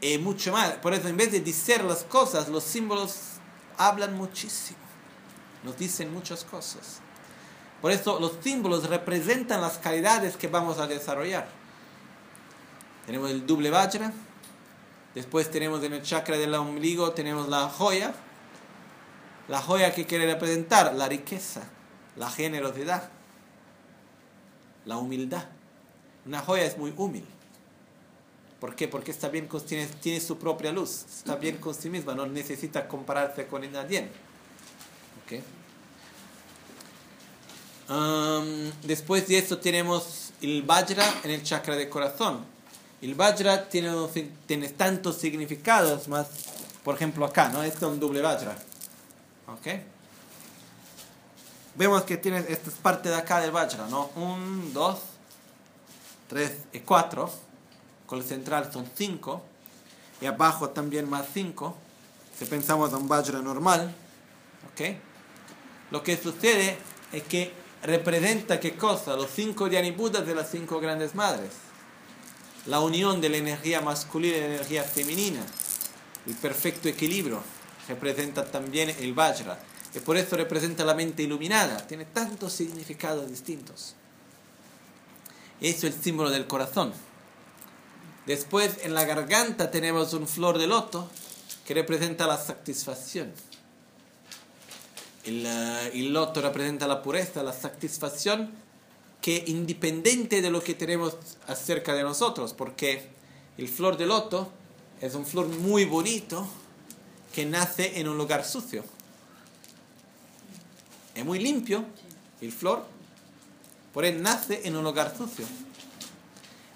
Y 0.00 0.18
mucho 0.18 0.52
más. 0.52 0.72
Por 0.74 0.92
eso, 0.92 1.08
en 1.08 1.16
vez 1.16 1.30
de 1.30 1.40
decir 1.40 1.84
las 1.84 2.02
cosas, 2.02 2.48
los 2.48 2.64
símbolos 2.64 3.16
hablan 3.76 4.16
muchísimo. 4.16 4.78
Nos 5.62 5.76
dicen 5.76 6.12
muchas 6.12 6.44
cosas. 6.44 7.00
Por 7.80 7.92
eso, 7.92 8.18
los 8.18 8.32
símbolos 8.42 8.88
representan 8.88 9.60
las 9.60 9.78
calidades 9.78 10.36
que 10.36 10.48
vamos 10.48 10.78
a 10.78 10.88
desarrollar. 10.88 11.48
Tenemos 13.06 13.30
el 13.30 13.46
doble 13.46 13.70
vajra. 13.70 14.12
Después 15.14 15.50
tenemos 15.50 15.82
en 15.84 15.92
el 15.92 16.02
chakra 16.02 16.36
del 16.36 16.54
ombligo, 16.54 17.12
tenemos 17.12 17.48
la 17.48 17.68
joya 17.68 18.12
la 19.48 19.60
joya 19.60 19.94
que 19.94 20.06
quiere 20.06 20.26
representar, 20.26 20.94
la 20.94 21.08
riqueza, 21.08 21.62
la 22.16 22.30
generosidad, 22.30 23.08
la 24.84 24.98
humildad. 24.98 25.44
Una 26.26 26.40
joya 26.40 26.64
es 26.64 26.76
muy 26.76 26.92
humilde. 26.96 27.38
¿Por 28.60 28.74
qué? 28.74 28.88
Porque 28.88 29.10
está 29.10 29.28
bien 29.28 29.46
con, 29.46 29.64
tiene, 29.64 29.86
tiene, 29.86 30.20
su 30.20 30.36
propia 30.36 30.72
luz, 30.72 31.04
está 31.08 31.36
bien 31.36 31.58
con 31.58 31.74
sí 31.74 31.88
misma, 31.88 32.14
no 32.14 32.26
necesita 32.26 32.88
compararse 32.88 33.46
con 33.46 33.70
nadie. 33.72 34.08
¿Okay? 35.24 35.42
después 38.82 39.26
de 39.28 39.38
eso 39.38 39.56
tenemos 39.56 40.32
el 40.42 40.62
Vajra 40.62 41.04
en 41.24 41.30
el 41.30 41.42
chakra 41.42 41.74
de 41.74 41.88
corazón. 41.88 42.44
El 43.00 43.14
Vajra 43.14 43.66
tiene, 43.68 43.90
tiene 44.46 44.68
tantos 44.68 45.16
significados, 45.16 46.06
más, 46.08 46.26
por 46.84 46.96
ejemplo 46.96 47.24
acá, 47.24 47.48
¿no? 47.48 47.62
Este 47.62 47.78
es 47.78 47.90
un 47.90 47.98
doble 47.98 48.20
Vajra. 48.20 48.58
¿Ok? 49.48 49.66
Vemos 51.74 52.02
que 52.02 52.16
tiene 52.16 52.44
esta 52.48 52.70
parte 52.82 53.08
de 53.08 53.14
acá 53.14 53.40
del 53.40 53.50
Vajra, 53.50 53.86
¿no? 53.88 54.10
1, 54.16 54.70
2, 54.72 54.98
3 56.28 56.52
y 56.72 56.80
4. 56.80 57.30
Con 58.06 58.18
el 58.18 58.24
central 58.24 58.70
son 58.72 58.90
5. 58.94 59.42
Y 60.20 60.26
abajo 60.26 60.70
también 60.70 61.08
más 61.08 61.26
5. 61.32 61.76
Si 62.38 62.44
pensamos 62.44 62.90
en 62.90 62.96
un 62.96 63.08
Vajra 63.08 63.40
normal. 63.40 63.94
¿Ok? 64.72 64.96
Lo 65.90 66.02
que 66.02 66.16
sucede 66.16 66.76
es 67.12 67.22
que 67.22 67.52
representa 67.82 68.60
qué 68.60 68.76
cosa? 68.76 69.16
Los 69.16 69.30
5 69.30 69.70
Budas 69.96 70.26
de 70.26 70.34
las 70.34 70.50
5 70.50 70.80
grandes 70.80 71.14
madres. 71.14 71.52
La 72.66 72.80
unión 72.80 73.20
de 73.20 73.30
la 73.30 73.38
energía 73.38 73.80
masculina 73.80 74.36
y 74.36 74.40
la 74.40 74.46
energía 74.46 74.82
femenina. 74.82 75.40
El 76.26 76.34
perfecto 76.34 76.88
equilibrio 76.88 77.40
representa 77.88 78.44
también 78.44 78.90
el 79.00 79.14
Vajra. 79.14 79.58
Y 79.94 80.00
por 80.00 80.16
eso 80.16 80.36
representa 80.36 80.84
la 80.84 80.94
mente 80.94 81.22
iluminada. 81.22 81.86
Tiene 81.86 82.04
tantos 82.04 82.52
significados 82.52 83.28
distintos. 83.28 83.94
Es 85.60 85.82
el 85.84 85.92
símbolo 85.92 86.30
del 86.30 86.46
corazón. 86.46 86.92
Después 88.26 88.78
en 88.82 88.94
la 88.94 89.04
garganta 89.04 89.70
tenemos 89.70 90.12
un 90.12 90.28
flor 90.28 90.58
de 90.58 90.66
loto 90.66 91.10
que 91.66 91.74
representa 91.74 92.26
la 92.26 92.36
satisfacción. 92.36 93.32
El, 95.24 95.44
eh, 95.46 95.90
el, 95.94 96.12
loto 96.12 96.42
representa 96.42 96.86
la 96.86 97.02
pureza, 97.02 97.42
la 97.42 97.52
satisfacción 97.52 98.50
que 99.20 99.44
independiente 99.46 100.42
de 100.42 100.50
lo 100.50 100.62
que 100.62 100.74
tenemos 100.74 101.16
acerca 101.46 101.94
de 101.94 102.02
nosotros, 102.02 102.54
porque 102.54 103.08
el 103.56 103.68
flor 103.68 103.96
de 103.96 104.06
loto 104.06 104.52
es 105.00 105.14
un 105.14 105.26
flor 105.26 105.48
muy 105.48 105.84
bonito, 105.84 106.46
que 107.34 107.46
nace 107.46 108.00
en 108.00 108.08
un 108.08 108.16
lugar 108.16 108.44
sucio. 108.44 108.84
Es 111.14 111.24
muy 111.24 111.38
limpio 111.38 111.84
el 112.40 112.52
flor, 112.52 112.84
por 113.92 114.04
él 114.04 114.22
nace 114.22 114.60
en 114.64 114.76
un 114.76 114.84
lugar 114.84 115.16
sucio. 115.16 115.44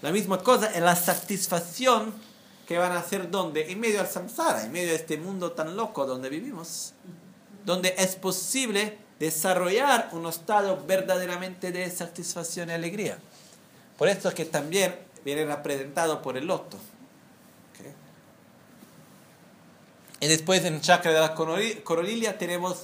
La 0.00 0.10
misma 0.10 0.42
cosa 0.42 0.66
es 0.72 0.82
la 0.82 0.96
satisfacción 0.96 2.12
que 2.66 2.78
van 2.78 2.92
a 2.92 2.98
hacer 2.98 3.30
donde, 3.30 3.70
en 3.70 3.78
medio 3.78 3.98
del 3.98 4.08
samsara, 4.08 4.64
en 4.64 4.72
medio 4.72 4.88
de 4.88 4.96
este 4.96 5.16
mundo 5.16 5.52
tan 5.52 5.76
loco 5.76 6.06
donde 6.06 6.28
vivimos, 6.28 6.94
donde 7.64 7.94
es 7.98 8.16
posible 8.16 8.98
desarrollar 9.20 10.08
un 10.12 10.26
estado 10.26 10.84
verdaderamente 10.84 11.70
de 11.70 11.88
satisfacción 11.90 12.70
y 12.70 12.72
alegría. 12.72 13.18
Por 13.96 14.08
eso 14.08 14.28
es 14.28 14.34
que 14.34 14.44
también 14.44 14.96
viene 15.24 15.44
representado 15.44 16.20
por 16.22 16.36
el 16.36 16.46
loto. 16.46 16.76
Y 20.22 20.28
después 20.28 20.64
en 20.64 20.74
el 20.74 20.80
chakra 20.80 21.12
de 21.12 21.18
la 21.18 21.34
corolilia 21.34 22.38
tenemos 22.38 22.76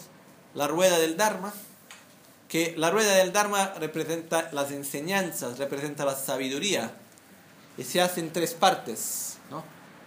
la 0.55 0.67
rueda 0.67 0.99
del 0.99 1.17
Dharma, 1.17 1.53
que 2.49 2.75
la 2.77 2.91
rueda 2.91 3.15
del 3.15 3.33
Dharma 3.33 3.75
representa 3.79 4.51
las 4.51 4.73
enseñanzas, 4.73 5.57
representa 5.57 6.05
la 6.05 6.17
sabiduría, 6.17 6.97
y 7.77 7.85
se 7.85 8.01
hace 8.01 8.19
en 8.19 8.33
tres 8.33 8.55
partes. 8.55 9.39
¿no? 9.53 9.63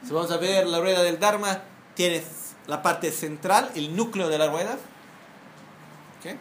Si 0.05 0.11
vamos 0.11 0.29
a 0.31 0.35
ver 0.35 0.67
la 0.67 0.81
rueda 0.81 1.03
del 1.03 1.21
Dharma, 1.21 1.61
tienes 1.95 2.25
la 2.67 2.81
parte 2.81 3.13
central, 3.13 3.71
el 3.75 3.95
núcleo 3.95 4.27
de 4.27 4.37
la 4.37 4.49
rueda, 4.49 4.77
¿okay? 6.19 6.37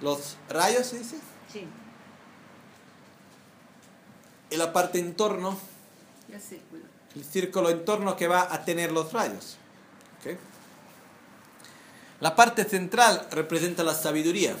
los 0.00 0.38
rayos, 0.48 0.86
¿se 0.86 1.00
dice? 1.00 1.16
Sí. 1.52 1.68
Y 4.48 4.56
la 4.56 4.72
parte 4.72 5.00
en 5.00 5.14
torno, 5.14 5.58
el 6.32 6.40
círculo. 6.40 6.82
el 7.14 7.24
círculo 7.26 7.68
en 7.68 7.84
torno 7.84 8.16
que 8.16 8.26
va 8.26 8.48
a 8.50 8.64
tener 8.64 8.90
los 8.90 9.12
rayos. 9.12 9.58
La 12.22 12.36
parte 12.36 12.62
central 12.64 13.26
representa 13.32 13.82
la 13.82 13.94
sabiduría. 13.94 14.54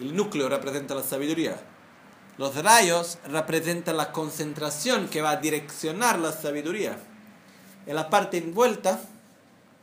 El 0.00 0.16
núcleo 0.16 0.48
representa 0.48 0.96
la 0.96 1.04
sabiduría. 1.04 1.62
Los 2.38 2.56
rayos 2.56 3.18
representan 3.24 3.96
la 3.96 4.10
concentración 4.10 5.06
que 5.06 5.22
va 5.22 5.30
a 5.30 5.36
direccionar 5.36 6.18
la 6.18 6.32
sabiduría. 6.32 6.98
En 7.86 7.94
la 7.94 8.10
parte 8.10 8.38
envuelta, 8.38 9.00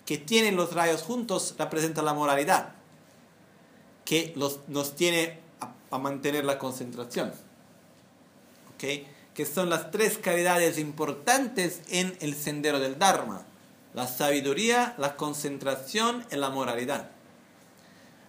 que 0.05 0.17
tienen 0.17 0.57
los 0.57 0.73
rayos 0.73 1.03
juntos, 1.03 1.55
representa 1.57 2.01
la 2.01 2.13
moralidad, 2.13 2.73
que 4.03 4.33
los, 4.35 4.59
nos 4.67 4.97
tiene 4.97 5.39
a, 5.89 5.97
mantener 5.97 6.43
la 6.43 6.59
concentración. 6.59 7.31
¿Okay? 8.75 9.07
que 9.33 9.45
son 9.45 9.69
las 9.69 9.89
tres 9.91 10.17
calidades 10.17 10.77
importantes 10.77 11.79
en 11.87 12.17
el 12.19 12.35
sendero 12.35 12.81
del 12.81 12.99
Dharma. 12.99 13.45
La 13.95 14.07
sabiduría, 14.07 14.93
la 14.97 15.15
concentración 15.15 16.25
y 16.29 16.35
la 16.35 16.49
moralidad. 16.49 17.09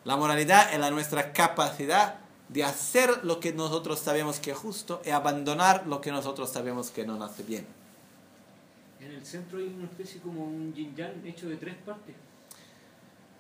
La 0.05 0.17
moralidad 0.17 0.73
es 0.73 0.79
la 0.79 0.93
nuestra 0.93 1.33
capacidad 1.33 2.21
de 2.49 2.63
hacer 2.63 3.25
lo 3.25 3.41
que 3.41 3.53
nosotros 3.53 3.99
sabemos 3.99 4.39
que 4.39 4.53
es 4.53 4.57
justo 4.57 5.03
y 5.05 5.11
abandonar 5.11 5.85
lo 5.89 6.01
que 6.01 6.13
nosotros 6.13 6.53
sabemos 6.53 6.91
que 6.91 7.05
no 7.05 7.23
hace 7.23 7.43
bien. 7.43 7.67
En 9.01 9.11
el 9.11 9.27
centro 9.27 9.59
hay 9.59 9.67
una 9.67 9.87
especie 9.87 10.21
como 10.21 10.45
un 10.45 10.73
yin 10.73 10.95
yang 10.95 11.27
hecho 11.27 11.49
de 11.49 11.57
tres 11.57 11.75
partes. 11.85 12.15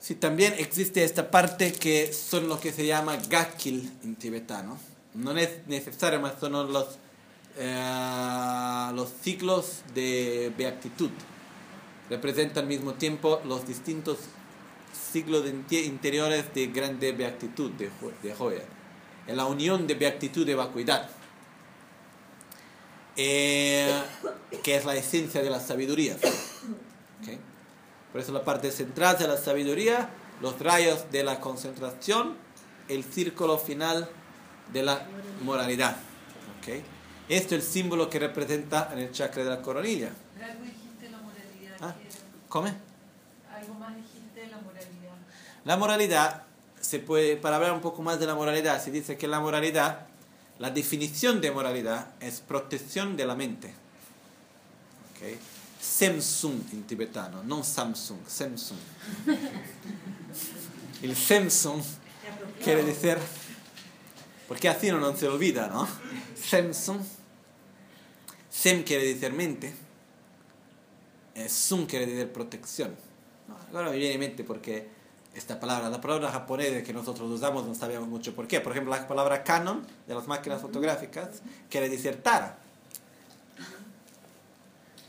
Sí, 0.00 0.16
también 0.16 0.54
existe 0.58 1.04
esta 1.04 1.30
parte 1.30 1.72
que 1.72 2.12
son 2.12 2.48
lo 2.48 2.58
que 2.58 2.72
se 2.72 2.84
llama 2.84 3.16
gakil 3.28 3.90
en 4.02 4.16
tibetano. 4.16 4.76
No 5.14 5.30
es 5.38 5.64
necesario, 5.68 6.20
más 6.20 6.34
son 6.40 6.72
los 6.72 6.98
eh, 7.56 8.90
los 8.94 9.10
ciclos 9.22 9.82
de 9.94 10.52
beatitud. 10.58 11.10
Representa 12.08 12.60
al 12.60 12.66
mismo 12.66 12.94
tiempo 12.94 13.40
los 13.44 13.66
distintos 13.66 14.18
ciclos 15.12 15.44
de 15.44 15.80
interiores 15.84 16.52
de 16.54 16.66
grande 16.68 17.12
beatitud 17.12 17.70
de, 17.72 17.90
de 18.22 18.34
Joya. 18.34 18.62
En 19.26 19.36
la 19.36 19.46
unión 19.46 19.86
de 19.86 19.94
beatitud 19.94 20.48
y 20.48 20.54
vacuidad. 20.54 21.10
Eh, 23.16 23.90
que 24.62 24.76
es 24.76 24.84
la 24.84 24.94
esencia 24.94 25.42
de 25.42 25.50
la 25.50 25.58
sabiduría. 25.60 26.14
¿Ok? 26.14 27.38
Por 28.12 28.20
eso 28.20 28.32
la 28.32 28.44
parte 28.44 28.70
central 28.70 29.18
de 29.18 29.26
la 29.26 29.36
sabiduría, 29.36 30.10
los 30.40 30.58
rayos 30.60 31.10
de 31.10 31.24
la 31.24 31.40
concentración, 31.40 32.34
el 32.88 33.04
círculo 33.04 33.58
final 33.58 34.08
de 34.72 34.82
la 34.82 35.06
moralidad. 35.42 35.96
¿Ok? 36.58 36.82
Esto 37.28 37.54
es 37.54 37.62
el 37.62 37.62
símbolo 37.62 38.08
que 38.08 38.18
representa 38.18 38.90
en 38.92 39.00
el 39.00 39.12
chakra 39.12 39.44
de 39.44 39.50
la 39.50 39.62
coronilla. 39.62 40.10
Pero 40.34 40.46
algo 40.46 40.64
dijiste 40.64 41.06
de 41.06 41.10
la 41.10 41.18
moralidad. 41.18 41.65
Ah. 41.80 41.94
¿Come? 42.48 42.72
Algo 43.52 43.74
más 43.74 43.94
dijiste 43.96 44.40
de 44.40 44.46
la 44.48 44.58
moralidad. 44.58 45.16
La 45.64 45.76
moralidad, 45.76 46.42
se 46.80 46.98
puede, 46.98 47.36
para 47.36 47.56
hablar 47.56 47.72
un 47.72 47.80
poco 47.80 48.02
más 48.02 48.20
de 48.20 48.26
la 48.26 48.34
moralidad, 48.34 48.82
se 48.82 48.90
dice 48.90 49.16
que 49.16 49.26
la 49.26 49.40
moralidad, 49.40 50.06
la 50.58 50.70
definición 50.70 51.40
de 51.40 51.50
moralidad 51.50 52.08
es 52.20 52.40
protección 52.40 53.16
de 53.16 53.26
la 53.26 53.34
mente. 53.34 53.74
¿Ok? 55.10 55.38
Samsung 55.80 56.60
en 56.72 56.82
tibetano, 56.84 57.42
no 57.42 57.62
Samsung, 57.62 58.26
Samsung. 58.26 58.78
El 61.02 61.14
Samsung 61.14 61.82
quiere 62.62 62.82
decir, 62.82 63.18
porque 64.48 64.68
así 64.68 64.90
no, 64.90 64.98
no 64.98 65.16
se 65.16 65.28
olvida, 65.28 65.68
¿no? 65.68 65.86
Samsung. 66.34 67.00
Sem 68.50 68.82
quiere 68.84 69.04
decir 69.04 69.32
mente. 69.32 69.85
Sun 71.48 71.86
quiere 71.86 72.06
decir 72.06 72.32
protección. 72.32 72.96
No, 73.48 73.78
ahora 73.78 73.90
me 73.90 73.96
viene 73.96 74.14
en 74.14 74.20
mente 74.20 74.44
porque 74.44 74.88
esta 75.34 75.60
palabra, 75.60 75.90
la 75.90 76.00
palabra 76.00 76.32
japonesa 76.32 76.82
que 76.82 76.94
nosotros 76.94 77.30
usamos 77.30 77.66
no 77.66 77.74
sabemos 77.74 78.08
mucho 78.08 78.34
por 78.34 78.48
qué. 78.48 78.60
Por 78.60 78.72
ejemplo, 78.72 78.94
la 78.94 79.06
palabra 79.06 79.44
Canon 79.44 79.86
de 80.06 80.14
las 80.14 80.26
máquinas 80.26 80.62
fotográficas 80.62 81.42
quiere 81.68 81.88
decir 81.88 82.22
Tara. 82.22 82.58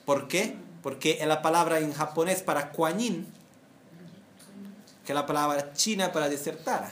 ¿Por 0.05 0.27
qué? 0.27 0.57
Porque 0.83 1.17
es 1.21 1.27
la 1.27 1.41
palabra 1.41 1.79
en 1.79 1.93
japonés 1.93 2.41
para 2.41 2.71
Kuan 2.71 2.97
que 2.97 5.13
es 5.13 5.15
la 5.15 5.25
palabra 5.25 5.73
china 5.73 6.11
para 6.11 6.27
decir 6.27 6.57
Tara. 6.57 6.91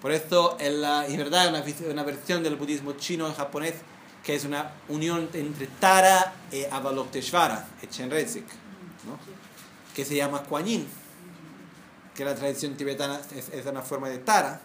Por 0.00 0.10
eso, 0.10 0.56
en, 0.58 0.80
la, 0.80 1.06
en 1.06 1.18
verdad, 1.18 1.48
una, 1.48 1.62
una 1.90 2.02
versión 2.02 2.42
del 2.42 2.56
budismo 2.56 2.94
chino 2.94 3.26
en 3.26 3.34
japonés 3.34 3.74
que 4.22 4.34
es 4.34 4.44
una 4.44 4.72
unión 4.88 5.28
entre 5.32 5.66
Tara 5.66 6.32
y 6.50 6.64
Avalokiteshvara, 6.64 7.68
y 7.82 7.86
Chenrezig, 7.88 8.44
¿no? 9.06 9.18
que 9.94 10.04
se 10.04 10.16
llama 10.16 10.42
Kuan 10.44 10.64
Yin, 10.64 10.86
que 12.14 12.24
la 12.24 12.34
tradición 12.34 12.76
tibetana 12.76 13.20
es, 13.34 13.66
una 13.66 13.82
forma 13.82 14.08
de 14.08 14.18
Tara. 14.18 14.60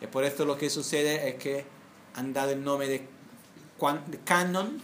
Y 0.00 0.06
por 0.06 0.24
eso 0.24 0.44
lo 0.44 0.56
que 0.56 0.70
sucede 0.70 1.28
es 1.28 1.34
que 1.36 1.64
han 2.14 2.32
dado 2.32 2.50
el 2.50 2.62
nombre 2.62 2.88
de, 2.88 3.08
Kanon, 4.24 4.80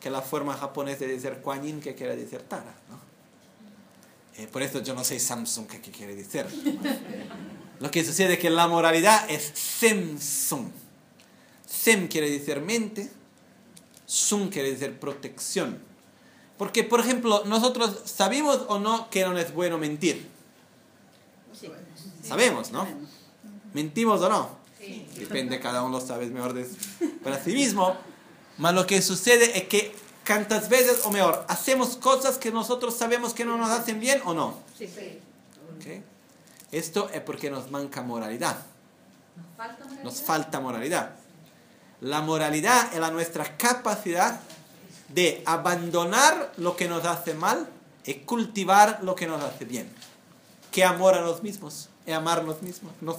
que 0.00 0.08
es 0.08 0.12
la 0.12 0.22
forma 0.22 0.54
japonesa 0.54 1.00
de 1.00 1.08
decir 1.08 1.38
Kuan 1.42 1.62
Yin, 1.62 1.80
que 1.80 1.94
quiere 1.94 2.16
decir 2.16 2.40
Tara. 2.42 2.74
¿no? 2.88 2.98
Eh, 4.36 4.48
por 4.48 4.62
eso 4.62 4.82
yo 4.82 4.94
no 4.94 5.04
sé 5.04 5.20
Samsung 5.20 5.66
qué, 5.66 5.80
quiere 5.80 6.16
decir. 6.16 6.46
Lo 7.80 7.90
que 7.90 8.04
sucede 8.04 8.34
es 8.34 8.38
que 8.38 8.50
la 8.50 8.66
moralidad 8.68 9.30
es 9.30 9.52
Semsung. 9.54 10.70
Sem 11.66 12.08
quiere 12.08 12.30
decir 12.30 12.60
mente, 12.60 13.10
Sun 14.10 14.48
quiere 14.48 14.72
decir 14.72 14.98
protección. 14.98 15.78
Porque, 16.58 16.82
por 16.82 16.98
ejemplo, 16.98 17.44
nosotros 17.44 17.96
sabemos 18.06 18.62
o 18.66 18.80
no 18.80 19.08
que 19.08 19.24
no 19.24 19.38
es 19.38 19.54
bueno 19.54 19.78
mentir. 19.78 20.28
Sabemos, 22.20 22.72
¿no? 22.72 22.88
¿Mentimos 23.72 24.20
o 24.20 24.28
no? 24.28 24.50
Depende, 25.14 25.60
cada 25.60 25.84
uno 25.84 26.00
sabe 26.00 26.26
mejor 26.26 26.54
de, 26.54 26.68
para 27.22 27.40
sí 27.40 27.52
mismo. 27.52 27.96
Mas 28.58 28.74
lo 28.74 28.84
que 28.84 29.00
sucede 29.00 29.56
es 29.56 29.68
que 29.68 29.94
tantas 30.24 30.68
veces, 30.68 31.02
o 31.04 31.12
mejor, 31.12 31.44
hacemos 31.46 31.96
cosas 31.96 32.36
que 32.36 32.50
nosotros 32.50 32.96
sabemos 32.96 33.32
que 33.32 33.44
no 33.44 33.56
nos 33.56 33.70
hacen 33.70 34.00
bien 34.00 34.20
o 34.24 34.34
no. 34.34 34.58
¿Ok? 35.76 36.02
Esto 36.72 37.08
es 37.14 37.20
porque 37.20 37.48
nos 37.48 37.70
manca 37.70 38.02
moralidad. 38.02 38.56
Nos 39.36 39.56
falta 39.56 39.84
moralidad. 39.84 40.02
Nos 40.02 40.20
falta 40.20 40.60
moralidad. 40.60 41.19
La 42.00 42.20
moralidad 42.22 42.92
es 42.92 43.00
la 43.00 43.10
nuestra 43.10 43.56
capacidad 43.56 44.40
de 45.08 45.42
abandonar 45.44 46.52
lo 46.56 46.76
que 46.76 46.88
nos 46.88 47.04
hace 47.04 47.34
mal 47.34 47.68
y 48.04 48.14
cultivar 48.14 49.00
lo 49.02 49.14
que 49.14 49.26
nos 49.26 49.42
hace 49.42 49.64
bien. 49.64 49.92
Que 50.70 50.84
amor 50.84 51.14
a 51.14 51.20
los 51.20 51.42
mismos, 51.42 51.88
es 52.06 52.14
amarnos 52.14 52.62
mismos, 52.62 52.92
nos- 53.00 53.16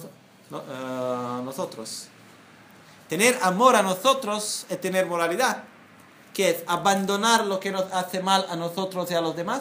no- 0.50 0.60
eh, 0.68 1.42
nosotros. 1.44 2.08
Tener 3.08 3.38
amor 3.42 3.76
a 3.76 3.82
nosotros 3.82 4.66
es 4.68 4.80
tener 4.80 5.06
moralidad, 5.06 5.64
que 6.32 6.48
es 6.50 6.56
abandonar 6.66 7.44
lo 7.44 7.60
que 7.60 7.70
nos 7.70 7.92
hace 7.92 8.20
mal 8.22 8.46
a 8.48 8.56
nosotros 8.56 9.10
y 9.10 9.14
a 9.14 9.20
los 9.20 9.36
demás 9.36 9.60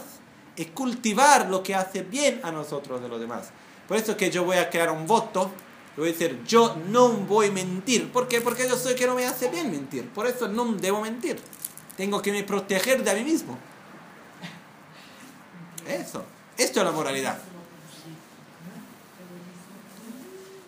y 0.56 0.66
cultivar 0.66 1.50
lo 1.50 1.62
que 1.62 1.76
hace 1.76 2.02
bien 2.02 2.40
a 2.44 2.52
nosotros 2.52 3.02
y 3.02 3.06
a 3.06 3.08
los 3.10 3.20
demás. 3.20 3.50
Por 3.88 3.98
eso 3.98 4.16
que 4.16 4.32
yo 4.32 4.46
voy 4.46 4.58
a 4.58 4.70
crear 4.70 4.90
un 4.90 5.06
voto, 5.06 5.52
voy 5.98 6.10
a 6.10 6.12
decir, 6.12 6.42
yo 6.46 6.78
no 6.88 7.10
voy 7.10 7.48
a 7.48 7.52
mentir. 7.52 8.12
¿Por 8.12 8.28
qué? 8.28 8.42
Porque 8.42 8.68
yo 8.68 8.78
sé 8.78 8.96
que 8.96 9.08
no 9.08 9.16
me 9.16 9.26
hace 9.26 9.50
bien 9.50 9.72
mentir. 9.72 10.10
Por 10.10 10.28
eso 10.28 10.48
no 10.48 10.66
debo 10.74 11.02
mentir. 11.02 11.40
Tengo 11.98 12.22
que 12.22 12.32
me 12.32 12.44
proteger 12.44 13.04
de 13.04 13.14
mí 13.16 13.24
mismo. 13.24 13.58
Eso. 15.88 16.24
Esto 16.58 16.80
es 16.80 16.86
la 16.86 16.92
moralidad. 16.92 17.40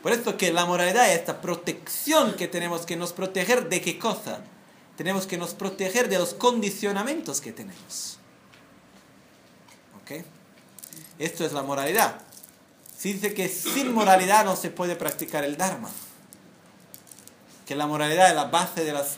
Por 0.01 0.11
eso 0.11 0.37
que 0.37 0.51
la 0.51 0.65
moralidad 0.65 1.09
es 1.09 1.19
esta 1.19 1.39
protección 1.39 2.35
que 2.35 2.49
tenemos 2.49 2.85
que 2.85 2.97
nos 2.97 3.13
proteger 3.13 3.69
de 3.69 3.79
qué 3.79 3.97
cosa. 3.97 4.41
Tenemos 4.97 5.25
que 5.25 5.37
nos 5.37 5.53
proteger 5.53 6.09
de 6.09 6.19
los 6.19 6.33
condicionamientos 6.33 7.39
que 7.39 7.53
tenemos. 7.53 8.19
¿Ok? 10.01 10.25
Esto 11.19 11.45
es 11.45 11.53
la 11.53 11.63
moralidad. 11.63 12.21
Se 13.03 13.09
dice 13.09 13.33
que 13.33 13.49
sin 13.49 13.93
moralidad 13.93 14.45
no 14.45 14.55
se 14.55 14.69
puede 14.69 14.95
practicar 14.95 15.43
el 15.43 15.57
Dharma. 15.57 15.89
Que 17.65 17.75
la 17.75 17.85
moralidad 17.85 18.29
es 18.29 18.33
la 18.33 18.45
base 18.45 18.85
de 18.85 18.93
las 18.93 19.17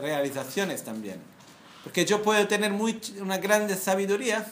realizaciones 0.00 0.84
también. 0.84 1.20
Porque 1.82 2.04
yo 2.04 2.22
puedo 2.22 2.46
tener 2.46 2.70
muy, 2.70 3.00
una 3.20 3.38
grande 3.38 3.74
sabiduría, 3.74 4.46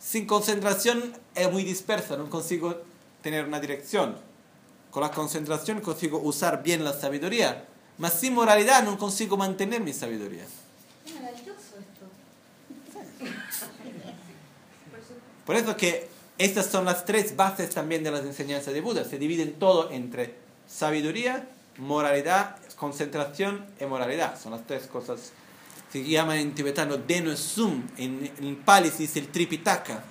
sin 0.00 0.26
concentración 0.26 1.16
es 1.36 1.52
muy 1.52 1.62
dispersa, 1.62 2.16
no 2.16 2.28
consigo 2.28 2.82
tener 3.22 3.44
una 3.44 3.60
dirección. 3.60 4.16
Con 4.90 5.04
la 5.04 5.12
concentración 5.12 5.80
consigo 5.80 6.18
usar 6.18 6.64
bien 6.64 6.82
la 6.82 6.92
sabiduría, 6.92 7.66
mas 7.98 8.14
sin 8.14 8.34
moralidad 8.34 8.82
no 8.82 8.98
consigo 8.98 9.36
mantener 9.36 9.80
mi 9.80 9.92
sabiduría. 9.92 10.44
Por 15.46 15.54
eso 15.54 15.76
que 15.76 16.09
estas 16.40 16.66
son 16.66 16.84
las 16.84 17.04
tres 17.04 17.36
bases 17.36 17.70
también 17.70 18.02
de 18.02 18.10
las 18.10 18.22
enseñanzas 18.24 18.72
de 18.74 18.80
Buda. 18.80 19.04
Se 19.04 19.18
dividen 19.18 19.52
todo 19.58 19.90
entre 19.90 20.34
sabiduría, 20.66 21.48
moralidad, 21.78 22.56
concentración 22.76 23.66
y 23.80 23.84
moralidad. 23.84 24.40
Son 24.40 24.52
las 24.52 24.66
tres 24.66 24.86
cosas. 24.86 25.32
Se 25.92 26.02
llaman 26.02 26.38
en 26.38 26.54
tibetano 26.54 26.96
Deno 26.96 27.36
Sum. 27.36 27.86
En, 27.96 28.30
en 28.38 28.56
Pali 28.56 28.90
se 28.90 28.98
dice 28.98 29.18
el 29.18 29.28
Tripitaka. 29.28 30.02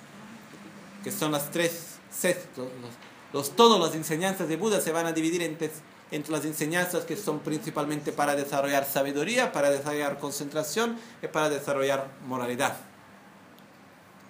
Que 1.02 1.10
son 1.10 1.32
las 1.32 1.50
tres 1.50 1.96
sextos. 2.10 2.68
Los, 2.80 2.90
los- 3.32 3.56
todas 3.56 3.80
las 3.80 3.94
enseñanzas 3.94 4.48
de 4.48 4.56
Buda 4.56 4.80
se 4.80 4.92
van 4.92 5.06
a 5.06 5.12
dividir 5.12 5.42
entre, 5.42 5.70
entre 6.10 6.32
las 6.32 6.44
enseñanzas 6.44 7.04
que 7.04 7.16
son 7.16 7.40
principalmente 7.40 8.12
para 8.12 8.36
desarrollar 8.36 8.84
sabiduría, 8.84 9.50
para 9.52 9.70
desarrollar 9.70 10.18
concentración 10.18 10.96
y 11.22 11.26
para 11.28 11.48
desarrollar 11.48 12.08
moralidad. 12.26 12.76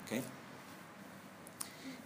¿Ok? 0.07 0.23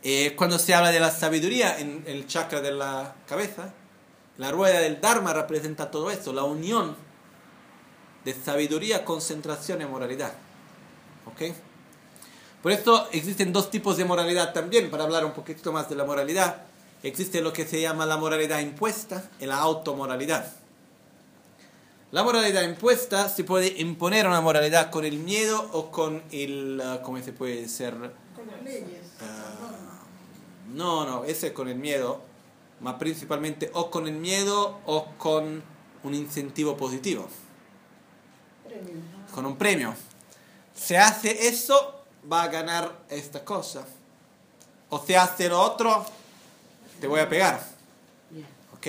Eh, 0.06 0.34
cuando 0.36 0.58
se 0.58 0.74
habla 0.74 0.90
de 0.90 1.00
la 1.00 1.10
sabiduría 1.10 1.78
en 1.78 2.04
el 2.06 2.26
chakra 2.26 2.60
de 2.60 2.72
la 2.72 3.16
cabeza, 3.26 3.72
la 4.36 4.50
rueda 4.50 4.80
del 4.80 5.00
Dharma 5.00 5.32
representa 5.32 5.90
todo 5.90 6.10
esto, 6.10 6.34
la 6.34 6.44
unión 6.44 6.94
de 8.24 8.34
sabiduría, 8.34 9.04
concentración 9.04 9.80
y 9.80 9.86
moralidad. 9.86 10.34
¿Ok? 11.24 11.54
Por 12.62 12.72
esto 12.72 13.08
existen 13.12 13.52
dos 13.52 13.70
tipos 13.70 13.96
de 13.96 14.04
moralidad 14.04 14.52
también, 14.52 14.90
para 14.90 15.04
hablar 15.04 15.24
un 15.24 15.32
poquito 15.32 15.72
más 15.72 15.88
de 15.88 15.96
la 15.96 16.04
moralidad. 16.04 16.62
Existe 17.02 17.40
lo 17.40 17.52
que 17.52 17.66
se 17.66 17.80
llama 17.80 18.04
la 18.04 18.18
moralidad 18.18 18.60
impuesta 18.60 19.30
y 19.40 19.46
la 19.46 19.56
automoralidad. 19.56 20.52
La 22.10 22.22
moralidad 22.22 22.62
impuesta 22.62 23.28
se 23.28 23.44
puede 23.44 23.80
imponer 23.80 24.26
una 24.26 24.40
moralidad 24.40 24.90
con 24.90 25.04
el 25.04 25.18
miedo 25.18 25.68
o 25.72 25.90
con 25.90 26.22
el, 26.30 26.80
ah, 26.82 27.00
¿cómo 27.02 27.20
se 27.22 27.32
puede 27.32 27.62
decir? 27.62 27.90
Con 27.90 28.46
las 28.46 28.62
leyes. 28.62 29.00
Ah, 29.20 29.73
no, 30.74 31.06
no, 31.06 31.24
ese 31.24 31.52
con 31.52 31.68
el 31.68 31.76
miedo, 31.76 32.20
más 32.80 32.94
principalmente 32.94 33.70
o 33.74 33.90
con 33.90 34.08
el 34.08 34.14
miedo 34.14 34.80
o 34.86 35.06
con 35.16 35.62
un 36.02 36.14
incentivo 36.14 36.76
positivo, 36.76 37.28
Premio. 38.66 39.02
con 39.32 39.46
un 39.46 39.56
premio. 39.56 39.94
Se 40.74 40.98
hace 40.98 41.46
eso, 41.48 42.02
va 42.30 42.42
a 42.42 42.48
ganar 42.48 43.04
esta 43.08 43.44
cosa. 43.44 43.86
O 44.90 44.98
se 44.98 45.16
hace 45.16 45.48
lo 45.48 45.60
otro, 45.60 46.04
te 47.00 47.06
voy 47.06 47.20
a 47.20 47.28
pegar. 47.28 47.64
¿Ok? 48.76 48.86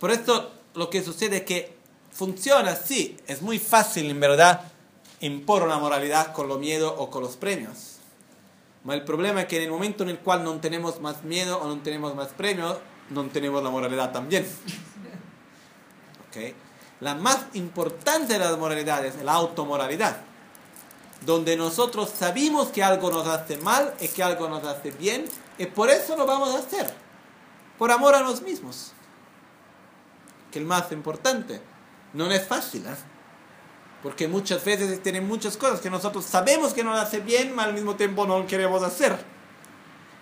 Por 0.00 0.10
eso 0.10 0.50
lo 0.74 0.88
que 0.88 1.02
sucede 1.02 1.38
es 1.38 1.42
que 1.42 1.76
funciona 2.10 2.72
así. 2.72 3.18
Es 3.26 3.42
muy 3.42 3.58
fácil, 3.58 4.10
en 4.10 4.18
verdad, 4.18 4.62
impor 5.20 5.62
una 5.62 5.78
moralidad 5.78 6.32
con 6.32 6.48
lo 6.48 6.58
miedo 6.58 6.94
o 6.98 7.10
con 7.10 7.22
los 7.22 7.36
premios. 7.36 7.99
Pero 8.82 8.94
el 8.94 9.04
problema 9.04 9.42
es 9.42 9.46
que 9.46 9.56
en 9.58 9.64
el 9.64 9.70
momento 9.70 10.02
en 10.02 10.10
el 10.10 10.18
cual 10.18 10.42
no 10.42 10.58
tenemos 10.60 11.00
más 11.00 11.22
miedo 11.22 11.58
o 11.60 11.66
no 11.66 11.78
tenemos 11.82 12.14
más 12.14 12.28
premios, 12.28 12.78
no 13.10 13.24
tenemos 13.26 13.62
la 13.62 13.70
moralidad 13.70 14.12
también. 14.12 14.46
¿Ok? 16.28 16.54
La 17.00 17.14
más 17.14 17.46
importante 17.54 18.34
de 18.34 18.38
las 18.38 18.58
moralidades 18.58 19.16
es 19.16 19.22
la 19.22 19.34
automoralidad, 19.34 20.18
donde 21.24 21.56
nosotros 21.56 22.10
sabemos 22.10 22.68
que 22.68 22.82
algo 22.82 23.10
nos 23.10 23.26
hace 23.26 23.56
mal 23.58 23.94
y 24.00 24.08
que 24.08 24.22
algo 24.22 24.48
nos 24.48 24.64
hace 24.64 24.90
bien, 24.90 25.24
y 25.58 25.66
por 25.66 25.90
eso 25.90 26.16
lo 26.16 26.26
vamos 26.26 26.54
a 26.54 26.58
hacer, 26.58 26.92
por 27.78 27.90
amor 27.90 28.14
a 28.14 28.20
nosotros 28.20 28.48
mismos 28.48 28.92
que 30.50 30.58
el 30.58 30.64
más 30.64 30.90
importante. 30.92 31.60
No 32.12 32.30
es 32.30 32.46
fácil, 32.46 32.84
¿eh? 32.86 32.96
Porque 34.02 34.28
muchas 34.28 34.64
veces 34.64 35.02
tienen 35.02 35.26
muchas 35.26 35.56
cosas 35.56 35.80
que 35.80 35.90
nosotros 35.90 36.24
sabemos 36.24 36.72
que 36.72 36.82
nos 36.82 36.98
hace 36.98 37.20
bien, 37.20 37.50
pero 37.50 37.62
al 37.62 37.74
mismo 37.74 37.96
tiempo 37.96 38.26
no 38.26 38.46
queremos 38.46 38.82
hacer. 38.82 39.16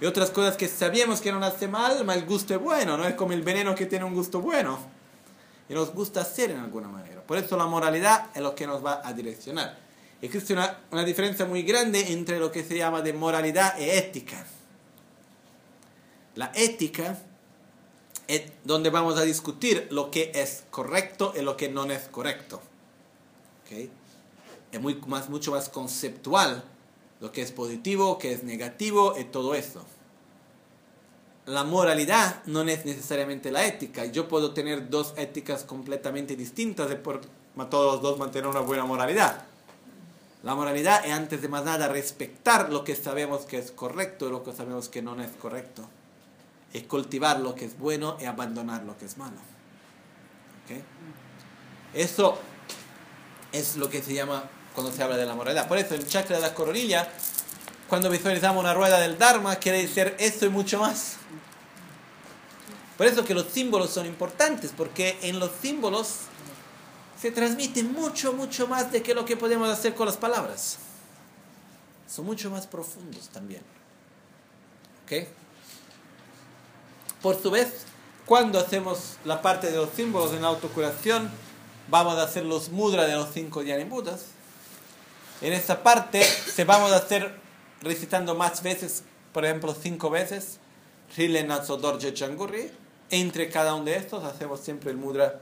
Y 0.00 0.06
otras 0.06 0.30
cosas 0.30 0.56
que 0.56 0.68
sabemos 0.68 1.20
que 1.20 1.32
nos 1.32 1.42
hace 1.42 1.68
mal, 1.68 1.96
pero 1.98 2.12
el 2.12 2.24
gusto 2.24 2.54
es 2.54 2.60
bueno, 2.60 2.96
no 2.96 3.06
es 3.06 3.14
como 3.14 3.32
el 3.32 3.42
veneno 3.42 3.74
que 3.74 3.86
tiene 3.86 4.04
un 4.04 4.14
gusto 4.14 4.40
bueno. 4.40 4.78
Y 5.68 5.74
nos 5.74 5.92
gusta 5.92 6.22
hacer 6.22 6.50
en 6.50 6.58
alguna 6.58 6.88
manera. 6.88 7.22
Por 7.22 7.36
eso 7.36 7.56
la 7.56 7.66
moralidad 7.66 8.30
es 8.34 8.42
lo 8.42 8.54
que 8.54 8.66
nos 8.66 8.84
va 8.84 9.02
a 9.04 9.12
direccionar. 9.12 9.78
Existe 10.20 10.52
una, 10.52 10.78
una 10.90 11.04
diferencia 11.04 11.44
muy 11.44 11.62
grande 11.62 12.12
entre 12.12 12.40
lo 12.40 12.50
que 12.50 12.64
se 12.64 12.76
llama 12.76 13.02
de 13.02 13.12
moralidad 13.12 13.78
y 13.78 13.84
ética. 13.84 14.44
La 16.34 16.50
ética 16.54 17.18
es 18.26 18.42
donde 18.64 18.90
vamos 18.90 19.18
a 19.18 19.22
discutir 19.22 19.88
lo 19.90 20.10
que 20.10 20.32
es 20.34 20.64
correcto 20.70 21.32
y 21.36 21.42
lo 21.42 21.56
que 21.56 21.68
no 21.68 21.84
es 21.84 22.08
correcto. 22.08 22.60
¿Ok? 23.68 23.88
Es 24.72 24.80
muy 24.80 25.00
más, 25.06 25.28
mucho 25.28 25.52
más 25.52 25.68
conceptual 25.68 26.64
lo 27.20 27.32
que 27.32 27.42
es 27.42 27.52
positivo, 27.52 28.18
que 28.18 28.32
es 28.32 28.42
negativo 28.42 29.14
y 29.18 29.24
todo 29.24 29.54
eso. 29.54 29.84
La 31.46 31.64
moralidad 31.64 32.42
no 32.46 32.62
es 32.62 32.84
necesariamente 32.84 33.50
la 33.50 33.64
ética. 33.64 34.04
Yo 34.04 34.28
puedo 34.28 34.52
tener 34.52 34.90
dos 34.90 35.14
éticas 35.16 35.64
completamente 35.64 36.36
distintas 36.36 36.90
y 36.92 36.96
por 36.96 37.20
todos 37.70 37.94
los 37.94 38.02
dos 38.02 38.18
mantener 38.18 38.48
una 38.48 38.60
buena 38.60 38.84
moralidad. 38.84 39.44
La 40.42 40.54
moralidad 40.54 41.04
es 41.04 41.12
antes 41.12 41.42
de 41.42 41.48
más 41.48 41.64
nada 41.64 41.88
respetar 41.88 42.70
lo 42.70 42.84
que 42.84 42.94
sabemos 42.94 43.46
que 43.46 43.58
es 43.58 43.70
correcto 43.70 44.28
y 44.28 44.30
lo 44.30 44.44
que 44.44 44.52
sabemos 44.52 44.88
que 44.88 45.02
no 45.02 45.20
es 45.20 45.30
correcto 45.32 45.88
es 46.72 46.84
cultivar 46.84 47.40
lo 47.40 47.54
que 47.54 47.64
es 47.64 47.78
bueno 47.78 48.16
y 48.20 48.24
abandonar 48.24 48.84
lo 48.84 48.96
que 48.98 49.06
es 49.06 49.16
malo. 49.16 49.36
¿Ok? 50.64 50.82
Eso 51.94 52.38
es 53.52 53.76
lo 53.76 53.88
que 53.90 54.02
se 54.02 54.14
llama 54.14 54.44
cuando 54.74 54.92
se 54.92 55.02
habla 55.02 55.16
de 55.16 55.26
la 55.26 55.34
moralidad. 55.34 55.68
Por 55.68 55.78
eso 55.78 55.94
el 55.94 56.06
chakra 56.06 56.36
de 56.36 56.42
la 56.42 56.54
coronilla, 56.54 57.08
cuando 57.88 58.10
visualizamos 58.10 58.62
una 58.62 58.74
rueda 58.74 59.00
del 59.00 59.18
Dharma, 59.18 59.56
quiere 59.56 59.82
decir 59.82 60.14
esto 60.18 60.46
y 60.46 60.50
mucho 60.50 60.78
más. 60.78 61.16
Por 62.96 63.06
eso 63.06 63.24
que 63.24 63.34
los 63.34 63.46
símbolos 63.46 63.90
son 63.90 64.06
importantes, 64.06 64.72
porque 64.76 65.18
en 65.22 65.38
los 65.38 65.50
símbolos 65.62 66.14
se 67.20 67.30
transmite 67.30 67.82
mucho, 67.82 68.32
mucho 68.32 68.66
más 68.68 68.92
de 68.92 69.02
que 69.02 69.14
lo 69.14 69.24
que 69.24 69.36
podemos 69.36 69.68
hacer 69.68 69.94
con 69.94 70.06
las 70.06 70.16
palabras. 70.16 70.78
Son 72.08 72.24
mucho 72.24 72.50
más 72.50 72.66
profundos 72.66 73.28
también. 73.28 73.62
¿Ok? 75.04 75.28
Por 77.22 77.40
su 77.40 77.50
vez, 77.50 77.84
cuando 78.26 78.58
hacemos 78.58 79.16
la 79.24 79.42
parte 79.42 79.70
de 79.70 79.76
los 79.76 79.90
símbolos 79.90 80.32
en 80.32 80.42
la 80.42 80.48
autocuración, 80.48 81.30
vamos 81.90 82.18
a 82.18 82.22
hacer 82.22 82.44
los 82.44 82.70
mudras 82.70 83.06
de 83.06 83.14
los 83.14 83.30
cinco 83.32 83.62
Dhyanimbutas. 83.62 84.26
En 85.40 85.52
esta 85.52 85.82
parte 85.82 86.22
se 86.22 86.64
vamos 86.64 86.92
a 86.92 86.96
hacer 86.96 87.34
recitando 87.80 88.34
más 88.34 88.62
veces, 88.62 89.04
por 89.32 89.44
ejemplo, 89.44 89.74
cinco 89.74 90.10
veces, 90.10 90.58
Changurri. 92.12 92.70
Entre 93.10 93.48
cada 93.48 93.74
uno 93.74 93.86
de 93.86 93.96
estos 93.96 94.24
hacemos 94.24 94.60
siempre 94.60 94.90
el 94.90 94.98
mudra 94.98 95.40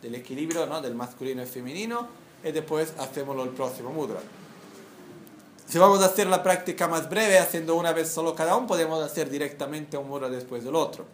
del 0.00 0.14
equilibrio, 0.14 0.66
¿no? 0.66 0.80
del 0.80 0.94
masculino 0.94 1.42
y 1.42 1.46
femenino, 1.46 2.08
y 2.42 2.52
después 2.52 2.94
hacemos 2.98 3.36
el 3.44 3.52
próximo 3.52 3.90
mudra. 3.90 4.20
Si 5.68 5.78
vamos 5.78 6.02
a 6.02 6.06
hacer 6.06 6.26
la 6.26 6.42
práctica 6.42 6.88
más 6.88 7.08
breve, 7.08 7.38
haciendo 7.38 7.76
una 7.76 7.92
vez 7.92 8.10
solo 8.10 8.34
cada 8.34 8.56
uno, 8.56 8.66
podemos 8.66 9.02
hacer 9.02 9.30
directamente 9.30 9.96
un 9.96 10.08
mudra 10.08 10.28
después 10.28 10.64
del 10.64 10.74
otro. 10.74 11.06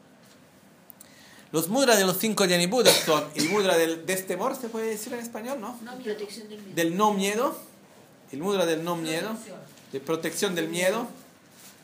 Los 1.50 1.68
mudras 1.68 1.96
de 1.98 2.04
los 2.04 2.18
cinco 2.18 2.44
Yanibudas 2.44 2.94
son 3.06 3.24
el 3.34 3.48
mudra 3.48 3.76
del 3.78 4.04
destemor, 4.04 4.54
¿se 4.54 4.68
puede 4.68 4.88
decir 4.90 5.12
en 5.14 5.20
español? 5.20 5.58
¿No? 5.60 5.78
No, 5.82 5.96
miedo. 5.96 6.14
Protección 6.16 6.48
del 6.48 6.60
medio. 6.60 6.74
Del 6.74 6.96
no 6.96 7.14
miedo. 7.14 7.58
El 8.32 8.40
mudra 8.40 8.66
del 8.66 8.84
no 8.84 8.96
miedo. 8.96 9.28
Protección. 9.30 9.58
De 9.92 10.00
protección 10.00 10.54
del 10.54 10.68
miedo. 10.68 11.06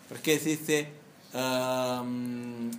Porque 0.08 0.38
dice. 0.38 0.88
um, 1.32 2.70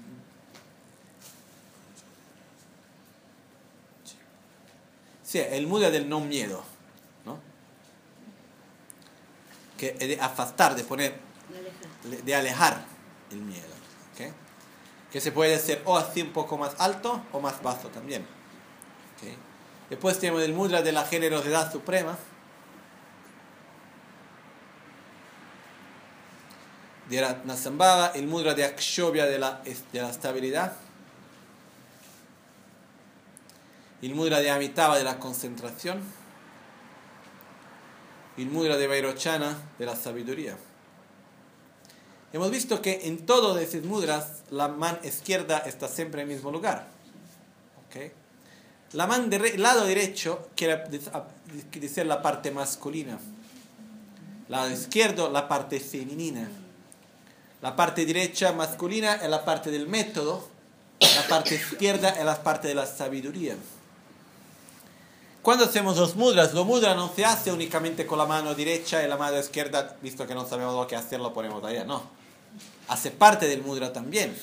sí, 5.23 5.39
el 5.39 5.67
mudra 5.67 5.89
del 5.89 6.07
no 6.07 6.19
miedo. 6.21 6.63
¿no? 7.25 7.39
Que 9.77 9.95
es 9.99 10.07
de 10.07 10.19
afastar, 10.21 10.75
de 10.75 10.83
poner 10.83 11.15
La 11.51 11.59
aleja. 11.59 12.23
de 12.25 12.35
alejar 12.35 12.85
el 13.31 13.41
miedo. 13.41 13.73
¿ok? 14.13 14.33
Que 15.15 15.21
se 15.21 15.31
puede 15.31 15.55
hacer 15.55 15.81
o 15.85 15.95
así 15.95 16.21
un 16.21 16.33
poco 16.33 16.57
más 16.57 16.75
alto 16.77 17.23
o 17.31 17.39
más 17.39 17.63
bajo 17.63 17.87
también. 17.87 18.23
¿ok? 18.23 19.29
Después 19.89 20.19
tenemos 20.19 20.41
el 20.41 20.51
mudra 20.51 20.81
de 20.81 20.91
la 20.91 21.05
generosidad 21.05 21.71
suprema. 21.71 22.17
De 27.07 27.21
Ratnasambhava, 27.21 28.07
el 28.07 28.27
mudra 28.27 28.55
de 28.55 28.65
Akshobhya 28.65 29.25
de 29.25 29.39
la, 29.39 29.61
de 29.63 30.01
la 30.01 30.09
estabilidad. 30.09 30.73
El 34.01 34.15
mudra 34.15 34.41
de 34.41 34.51
Amitabha 34.51 34.97
de 34.97 35.05
la 35.05 35.17
concentración. 35.17 36.01
El 38.35 38.47
mudra 38.47 38.75
de 38.75 38.85
Vairochana 38.85 39.55
de 39.79 39.85
la 39.85 39.95
sabiduría. 39.95 40.57
Hemos 42.35 42.51
visto 42.51 42.81
que 42.81 43.07
en 43.07 43.25
todos 43.25 43.57
esos 43.61 43.85
mudras 43.85 44.43
la 44.51 44.67
mano 44.67 44.97
izquierda 45.05 45.59
está 45.59 45.87
siempre 45.87 46.21
en 46.21 46.27
el 46.27 46.35
mismo 46.35 46.51
lugar. 46.51 46.85
¿ok? 47.87 48.11
La 48.91 49.07
mano 49.07 49.27
del 49.27 49.61
lado 49.61 49.85
derecho 49.85 50.49
quiere 50.53 50.83
decir 51.71 52.05
la 52.05 52.21
parte 52.21 52.51
masculina. 52.51 53.17
Lado 54.49 54.69
izquierdo 54.69 55.31
la 55.31 55.47
parte 55.47 55.79
femenina. 55.79 56.49
La 57.61 57.73
parte 57.73 58.05
derecha 58.05 58.51
masculina 58.51 59.13
es 59.13 59.29
la 59.29 59.45
parte 59.45 59.71
del 59.71 59.87
método. 59.87 60.45
La 60.99 61.25
parte 61.29 61.55
izquierda 61.55 62.09
es 62.09 62.25
la 62.25 62.43
parte 62.43 62.67
de 62.67 62.75
la 62.75 62.85
sabiduría. 62.85 63.55
Cuando 65.41 65.63
hacemos 65.63 65.95
los 65.95 66.17
mudras, 66.17 66.53
los 66.53 66.65
mudras 66.65 66.97
no 66.97 67.09
se 67.15 67.23
hace 67.23 67.53
únicamente 67.53 68.05
con 68.05 68.17
la 68.17 68.25
mano 68.25 68.53
derecha 68.53 69.01
y 69.01 69.07
la 69.07 69.15
mano 69.15 69.39
izquierda, 69.39 69.95
visto 70.01 70.27
que 70.27 70.35
no 70.35 70.45
sabemos 70.45 70.75
lo 70.75 70.85
que 70.85 70.97
hacer, 70.97 71.21
lo 71.21 71.33
ponemos 71.33 71.63
allá, 71.63 71.85
no. 71.85 72.14
Hace 72.87 73.11
parte 73.11 73.47
del 73.47 73.61
mudra 73.61 73.91
también. 73.93 74.35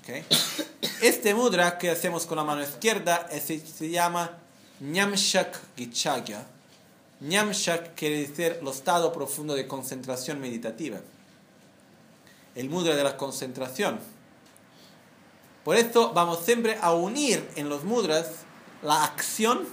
¿ok? 0.00 0.24
Este 1.02 1.34
mudra 1.34 1.78
que 1.78 1.90
hacemos 1.90 2.26
con 2.26 2.36
la 2.36 2.44
mano 2.44 2.62
izquierda 2.62 3.28
es- 3.30 3.44
se 3.44 3.90
llama 3.90 4.38
Nyamshak 4.80 5.58
Gichagya. 5.76 6.46
Nyamshak 7.20 7.94
quiere 7.94 8.26
decir 8.26 8.58
el 8.60 8.68
estado 8.68 9.12
profundo 9.12 9.54
de 9.54 9.66
concentración 9.68 10.40
meditativa. 10.40 10.98
El 12.54 12.68
mudra 12.70 12.96
de 12.96 13.04
la 13.04 13.16
concentración. 13.16 14.00
Por 15.64 15.76
esto 15.76 16.12
vamos 16.14 16.44
siempre 16.44 16.78
a 16.80 16.92
unir 16.94 17.48
en 17.56 17.68
los 17.68 17.84
mudras 17.84 18.28
la 18.82 19.04
acción 19.04 19.68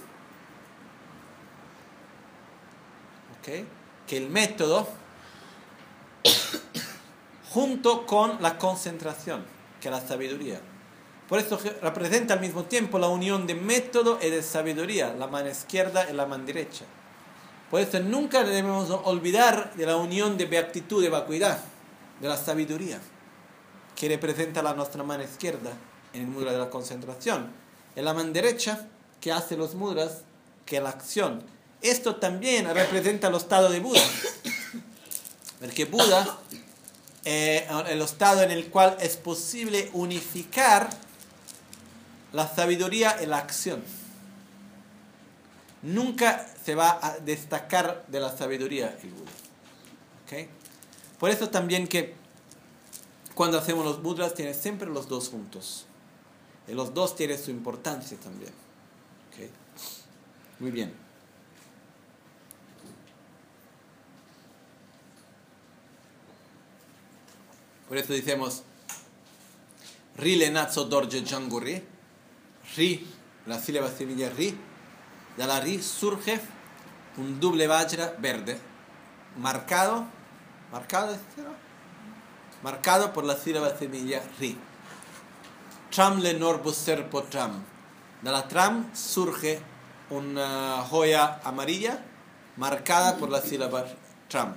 ¿ok? 3.40 3.64
que 4.06 4.16
el 4.18 4.28
método 4.28 4.86
junto 7.50 8.06
con 8.06 8.42
la 8.42 8.58
concentración, 8.58 9.44
que 9.80 9.88
es 9.88 9.92
la 9.94 10.06
sabiduría. 10.06 10.60
Por 11.28 11.38
eso 11.38 11.58
representa 11.82 12.34
al 12.34 12.40
mismo 12.40 12.64
tiempo 12.64 12.98
la 12.98 13.08
unión 13.08 13.46
de 13.46 13.54
método 13.54 14.18
y 14.22 14.30
de 14.30 14.42
sabiduría, 14.42 15.14
la 15.14 15.26
mano 15.26 15.50
izquierda 15.50 16.08
y 16.10 16.14
la 16.14 16.26
mano 16.26 16.44
derecha. 16.44 16.84
Por 17.70 17.82
eso 17.82 18.00
nunca 18.00 18.44
debemos 18.44 18.88
olvidar 19.04 19.74
de 19.74 19.84
la 19.84 19.96
unión 19.96 20.38
de 20.38 20.46
beatitud 20.46 21.04
y 21.04 21.08
vacuidad, 21.08 21.60
de 22.20 22.28
la 22.28 22.36
sabiduría, 22.36 22.98
que 23.94 24.08
representa 24.08 24.62
la 24.62 24.72
nuestra 24.72 25.02
mano 25.02 25.22
izquierda 25.22 25.72
en 26.14 26.22
el 26.22 26.26
muro 26.28 26.50
de 26.50 26.58
la 26.58 26.70
concentración. 26.70 27.52
en 27.94 28.04
la 28.04 28.14
mano 28.14 28.32
derecha 28.32 28.86
que 29.20 29.32
hace 29.32 29.56
los 29.56 29.74
mudras 29.74 30.22
que 30.64 30.80
la 30.80 30.90
acción. 30.90 31.42
Esto 31.82 32.16
también 32.16 32.72
representa 32.72 33.28
el 33.28 33.34
estado 33.34 33.68
de 33.70 33.80
Buda. 33.80 34.02
Porque 35.60 35.84
Buda 35.84 36.38
es 37.28 37.64
el 37.88 38.00
estado 38.00 38.42
en 38.42 38.50
el 38.50 38.70
cual 38.70 38.96
es 39.00 39.18
posible 39.18 39.90
unificar 39.92 40.88
la 42.32 42.48
sabiduría 42.48 43.22
y 43.22 43.26
la 43.26 43.36
acción. 43.36 43.84
Nunca 45.82 46.46
se 46.64 46.74
va 46.74 46.98
a 47.02 47.18
destacar 47.18 48.06
de 48.08 48.20
la 48.20 48.34
sabiduría 48.34 48.98
el 49.02 49.10
Buda. 49.10 49.30
¿Ok? 50.24 50.48
Por 51.18 51.28
eso 51.28 51.50
también 51.50 51.86
que 51.86 52.14
cuando 53.34 53.58
hacemos 53.58 53.84
los 53.84 54.02
mudras 54.02 54.32
tiene 54.32 54.54
siempre 54.54 54.88
los 54.88 55.06
dos 55.06 55.28
juntos. 55.28 55.84
Y 56.66 56.72
los 56.72 56.94
dos 56.94 57.14
tienen 57.14 57.38
su 57.38 57.50
importancia 57.50 58.16
también. 58.18 58.52
¿Ok? 59.30 59.50
Muy 60.60 60.70
bien. 60.70 61.07
Por 67.88 67.96
eso 67.96 68.12
decimos 68.12 68.62
Ri 70.16 70.36
lenazzo 70.36 70.84
dorje 70.84 71.24
janguri. 71.24 71.82
Ri, 72.76 73.06
la 73.46 73.58
sílaba 73.58 73.88
semilla 73.88 74.28
Ri. 74.30 74.56
De 75.36 75.46
la 75.46 75.60
Ri 75.60 75.80
surge 75.80 76.40
un 77.16 77.40
doble 77.40 77.66
vajra 77.66 78.14
verde. 78.18 78.58
Marcado. 79.36 80.06
¿Marcado? 80.72 81.16
Marcado 82.62 83.12
por 83.12 83.24
la 83.24 83.36
sílaba 83.36 83.76
semilla 83.78 84.22
Ri. 84.38 84.58
Tram 85.90 86.20
le 86.20 86.34
norbo 86.34 86.72
serpo 86.72 87.22
tram. 87.22 87.62
De 88.20 88.30
la 88.30 88.46
tram 88.48 88.90
surge 88.94 89.60
una 90.10 90.84
joya 90.90 91.40
amarilla 91.44 92.04
marcada 92.56 93.16
por 93.16 93.30
la 93.30 93.40
sílaba 93.40 93.86
tram. 94.28 94.54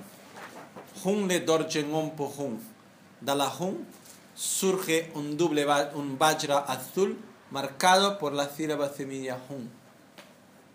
Hun 1.04 1.28
le 1.28 1.40
dorje 1.40 1.84
ngompo 1.84 2.26
hun. 2.36 2.71
De 3.22 3.34
la 3.34 3.48
hun 3.58 3.86
surge 4.34 5.12
un 5.14 5.36
doble 5.36 5.64
un 5.94 6.18
vajra 6.18 6.58
azul 6.58 7.16
marcado 7.50 8.18
por 8.18 8.32
la 8.32 8.48
sílaba 8.48 8.88
semilla 8.88 9.38
hun. 9.48 9.70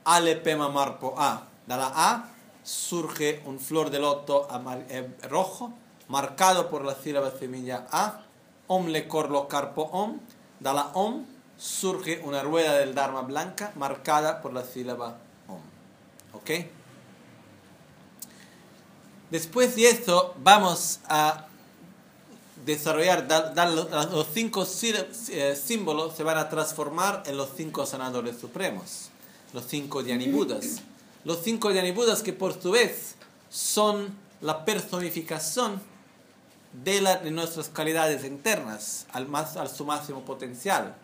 Ale 0.05 0.35
pema 0.37 0.69
marpo 0.69 1.15
a. 1.17 1.47
De 1.67 1.75
la 1.75 1.91
a 1.93 2.29
surge 2.63 3.41
un 3.45 3.59
flor 3.59 3.89
de 3.89 3.99
loto 3.99 4.47
eh, 4.89 5.15
rojo 5.29 5.73
marcado 6.07 6.69
por 6.69 6.85
la 6.85 6.95
sílaba 6.95 7.31
semilla 7.31 7.87
a. 7.91 8.21
Om 8.67 8.87
le 8.87 9.07
corlo 9.07 9.47
carpo 9.47 9.83
om. 9.91 10.19
De 10.59 10.73
la 10.73 10.91
om 10.93 11.25
surge 11.57 12.21
una 12.23 12.43
rueda 12.43 12.77
del 12.77 12.95
Dharma 12.95 13.21
blanca 13.21 13.73
marcada 13.75 14.41
por 14.41 14.53
la 14.53 14.63
sílaba 14.63 15.17
om. 15.47 15.59
¿Ok? 16.33 16.51
Después 19.31 19.75
de 19.75 19.89
esto 19.89 20.35
vamos 20.41 20.99
a 21.09 21.47
desarrollar, 22.67 23.27
dar, 23.27 23.55
dar 23.55 23.69
los, 23.71 24.27
cinco 24.31 24.67
eh, 25.29 25.55
símbolos 25.55 26.15
se 26.15 26.21
van 26.23 26.37
a 26.37 26.49
transformar 26.49 27.23
en 27.25 27.35
los 27.37 27.49
cinco 27.57 27.85
sanadores 27.87 28.37
supremos, 28.39 29.09
los 29.53 29.65
cinco 29.65 30.03
Dhanibudas. 30.03 30.81
Los 31.23 31.39
cinco 31.43 31.73
Dhanibudas 31.73 32.21
que 32.21 32.31
por 32.33 32.61
su 32.61 32.71
vez 32.71 33.15
son 33.49 34.15
la 34.41 34.63
personificación 34.65 35.81
de, 36.83 37.01
la- 37.01 37.15
de 37.17 37.31
nuestras 37.31 37.69
calidades 37.69 38.23
internas 38.23 39.07
al, 39.11 39.27
más, 39.27 39.57
al 39.57 39.69
su 39.69 39.83
máximo 39.85 40.23
potencial. 40.23 40.95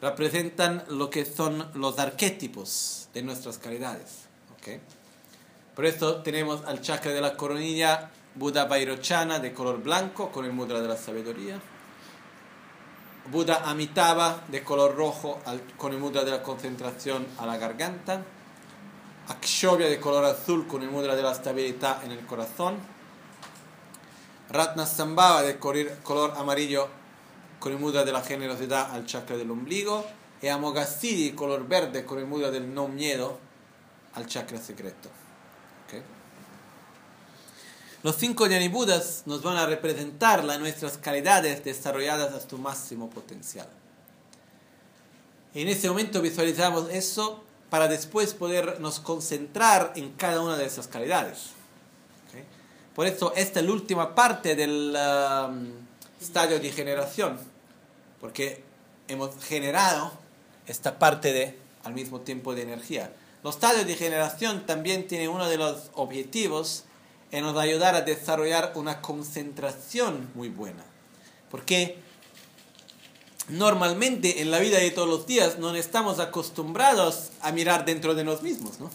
Representan 0.00 0.84
lo 0.88 1.10
que 1.10 1.24
son 1.24 1.68
los 1.74 1.98
arquetipos 1.98 3.08
de 3.14 3.22
nuestras 3.22 3.58
calidades. 3.58 4.26
¿ok? 4.58 4.80
Por 5.74 5.86
eso 5.86 6.16
tenemos 6.22 6.64
al 6.66 6.80
chakra 6.82 7.12
de 7.12 7.20
la 7.20 7.36
coronilla 7.36 8.10
Buda 8.38 8.66
Vairochana 8.66 9.40
de 9.40 9.52
color 9.52 9.82
blanco 9.82 10.30
con 10.30 10.44
el 10.44 10.52
mudra 10.52 10.80
de 10.80 10.86
la 10.86 10.96
sabiduría. 10.96 11.60
Buda 13.32 13.68
Amitabha 13.68 14.44
de 14.46 14.62
color 14.62 14.94
rojo 14.94 15.40
con 15.76 15.92
el 15.92 15.98
mudra 15.98 16.22
de 16.22 16.30
la 16.30 16.42
concentración 16.42 17.26
a 17.38 17.46
la 17.46 17.56
garganta. 17.56 18.22
Akshobhya 19.26 19.88
de 19.88 19.98
color 19.98 20.24
azul 20.24 20.68
con 20.68 20.82
el 20.82 20.88
mudra 20.88 21.16
de 21.16 21.22
la 21.22 21.32
estabilidad 21.32 22.04
en 22.04 22.12
el 22.12 22.24
corazón. 22.26 22.76
Ratnasambhava 24.50 25.42
de 25.42 25.58
color, 25.58 25.98
color 26.04 26.32
amarillo 26.36 26.88
con 27.58 27.72
el 27.72 27.78
mudra 27.80 28.04
de 28.04 28.12
la 28.12 28.22
generosidad 28.22 28.92
al 28.92 29.04
chakra 29.04 29.36
del 29.36 29.50
ombligo. 29.50 30.06
Y 30.40 30.46
Amoghasiddhi 30.46 31.32
color 31.32 31.66
verde 31.66 32.04
con 32.04 32.20
el 32.20 32.26
mudra 32.26 32.52
del 32.52 32.72
no 32.72 32.86
miedo 32.86 33.36
al 34.14 34.28
chakra 34.28 34.58
secreto. 34.58 35.17
Los 38.02 38.16
cinco 38.16 38.46
Budas 38.70 39.24
nos 39.26 39.42
van 39.42 39.56
a 39.56 39.66
representar 39.66 40.44
las 40.44 40.60
nuestras 40.60 40.98
calidades 40.98 41.64
desarrolladas 41.64 42.32
a 42.32 42.48
su 42.48 42.56
máximo 42.56 43.10
potencial. 43.10 43.68
En 45.52 45.66
ese 45.66 45.88
momento 45.88 46.22
visualizamos 46.22 46.88
eso 46.90 47.42
para 47.70 47.88
después 47.88 48.34
podernos 48.34 49.00
concentrar 49.00 49.92
en 49.96 50.12
cada 50.12 50.40
una 50.40 50.56
de 50.56 50.66
esas 50.66 50.86
calidades. 50.86 51.50
Por 52.94 53.06
eso 53.06 53.32
esta 53.36 53.60
es 53.60 53.66
la 53.66 53.72
última 53.72 54.14
parte 54.14 54.54
del 54.54 54.96
um, 54.96 55.66
estadio 56.20 56.58
de 56.58 56.70
generación, 56.72 57.38
porque 58.20 58.64
hemos 59.06 59.30
generado 59.44 60.12
esta 60.66 60.98
parte 60.98 61.32
de 61.32 61.58
al 61.84 61.94
mismo 61.94 62.20
tiempo 62.20 62.54
de 62.54 62.62
energía. 62.62 63.12
Los 63.44 63.54
estadios 63.56 63.86
de 63.86 63.94
generación 63.94 64.66
también 64.66 65.06
tienen 65.06 65.30
uno 65.30 65.48
de 65.48 65.56
los 65.58 65.90
objetivos 65.94 66.84
en 67.30 67.44
nos 67.44 67.56
ayudar 67.56 67.94
a 67.94 68.02
desarrollar 68.02 68.72
una 68.74 69.00
concentración 69.00 70.30
muy 70.34 70.48
buena. 70.48 70.84
Porque 71.50 71.98
normalmente 73.48 74.42
en 74.42 74.50
la 74.50 74.58
vida 74.58 74.78
de 74.78 74.90
todos 74.90 75.08
los 75.08 75.26
días 75.26 75.58
no 75.58 75.74
estamos 75.74 76.20
acostumbrados 76.20 77.30
a 77.40 77.52
mirar 77.52 77.84
dentro 77.84 78.14
de 78.14 78.24
nosotros 78.24 78.50
mismos, 78.50 78.80
¿no? 78.80 78.90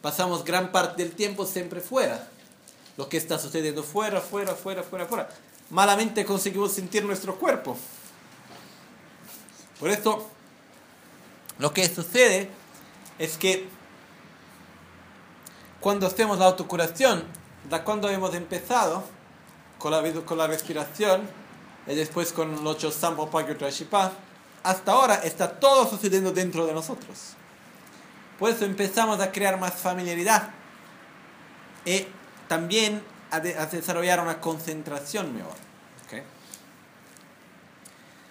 Pasamos 0.00 0.44
gran 0.44 0.70
parte 0.70 1.02
del 1.02 1.12
tiempo 1.12 1.44
siempre 1.44 1.80
fuera. 1.80 2.28
Lo 2.96 3.08
que 3.08 3.16
está 3.16 3.38
sucediendo 3.38 3.82
fuera, 3.82 4.20
fuera, 4.20 4.54
fuera, 4.54 4.82
fuera, 4.82 5.06
fuera. 5.06 5.28
Malamente 5.70 6.24
conseguimos 6.24 6.72
sentir 6.72 7.04
nuestro 7.04 7.38
cuerpo. 7.38 7.76
Por 9.78 9.90
eso, 9.90 10.28
lo 11.58 11.72
que 11.72 11.88
sucede 11.88 12.50
es 13.18 13.36
que 13.36 13.68
cuando 15.80 16.06
hacemos 16.06 16.38
la 16.38 16.46
autocuración, 16.46 17.24
da 17.68 17.84
cuando 17.84 18.08
hemos 18.08 18.34
empezado 18.34 19.04
con 19.78 19.92
la, 19.92 20.02
con 20.24 20.38
la 20.38 20.46
respiración 20.46 21.28
y 21.86 21.94
después 21.94 22.32
con 22.32 22.52
los 22.52 22.76
ocho 22.76 22.90
Sampo 22.90 23.30
Pagyo 23.30 23.56
Trashipa, 23.56 24.12
hasta 24.62 24.92
ahora 24.92 25.14
está 25.16 25.58
todo 25.60 25.88
sucediendo 25.88 26.32
dentro 26.32 26.66
de 26.66 26.74
nosotros. 26.74 27.34
Por 28.38 28.50
eso 28.50 28.64
empezamos 28.64 29.20
a 29.20 29.32
crear 29.32 29.58
más 29.58 29.74
familiaridad 29.74 30.50
y 31.84 32.06
también 32.48 33.02
a, 33.30 33.40
de- 33.40 33.56
a 33.58 33.66
desarrollar 33.66 34.20
una 34.20 34.40
concentración 34.40 35.34
mejor. 35.34 35.52
¿ok? 36.06 36.22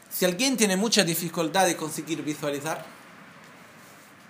Si 0.09 0.25
alguien 0.25 0.57
tiene 0.57 0.75
mucha 0.75 1.03
dificultad 1.03 1.65
de 1.65 1.75
conseguir 1.77 2.23
visualizar, 2.23 2.83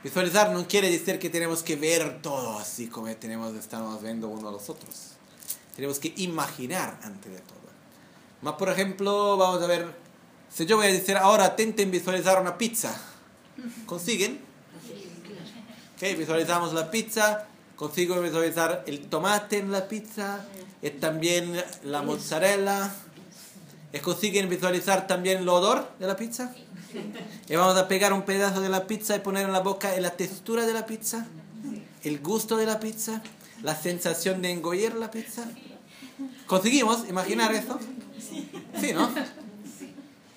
visualizar 0.04 0.52
no 0.52 0.68
quiere 0.68 0.90
decir 0.90 1.20
que 1.20 1.30
tenemos 1.30 1.64
que 1.64 1.76
ver 1.76 2.22
todo 2.22 2.58
así 2.58 2.88
como 2.88 3.14
tenemos, 3.16 3.56
estamos 3.56 4.02
viendo 4.02 4.28
uno 4.28 4.50
a 4.50 4.52
los 4.52 4.70
otros. 4.70 5.14
Tenemos 5.76 6.00
que 6.00 6.14
imaginar 6.18 7.00
antes 7.04 7.32
de 7.32 7.40
todo. 7.40 7.58
Más 8.42 8.54
por 8.54 8.70
ejemplo, 8.70 9.38
vamos 9.38 9.62
a 9.62 9.68
ver, 9.68 9.88
si 10.54 10.66
yo 10.66 10.78
voy 10.78 10.88
a 10.88 10.90
decir 10.90 11.18
ahora 11.18 11.48
intenten 11.50 11.92
visualizar 11.92 12.42
una 12.42 12.58
pizza, 12.58 13.00
¿consiguen? 13.86 14.40
Ok, 15.96 16.18
visualizamos 16.18 16.74
la 16.74 16.92
pizza, 16.92 17.48
consigo 17.76 18.20
visualizar 18.22 18.84
el 18.88 19.08
tomate 19.08 19.58
en 19.58 19.72
la 19.72 19.88
pizza, 19.88 20.46
y 20.82 20.90
también 20.92 21.64
la 21.84 22.02
mozzarella. 22.02 22.94
¿Y 23.94 24.00
consiguen 24.00 24.50
visualizar 24.50 25.08
también 25.08 25.40
el 25.40 25.50
odor 25.50 25.90
de 26.00 26.08
la 26.08 26.16
pizza? 26.16 26.54
Y 27.50 27.56
vamos 27.56 27.78
a 27.78 27.88
pegar 27.88 28.14
un 28.14 28.24
pedazo 28.24 28.62
de 28.62 28.70
la 28.70 28.88
pizza 28.88 29.16
y 29.16 29.20
poner 29.20 29.46
en 29.46 29.54
la 29.54 29.60
boca 29.60 29.98
la 30.00 30.12
textura 30.12 30.66
de 30.66 30.74
la 30.74 30.86
pizza, 30.86 31.28
el 32.04 32.20
gusto 32.20 32.58
de 32.58 32.66
la 32.66 32.80
pizza, 32.80 33.22
la 33.64 33.76
sensación 33.76 34.42
de 34.42 34.52
engollir 34.52 34.96
la 34.96 35.12
pizza. 35.12 35.46
¿Conseguimos 36.46 37.08
imaginar 37.08 37.54
eso? 37.54 37.80
Sí, 38.80 38.94
¿no? 38.94 39.10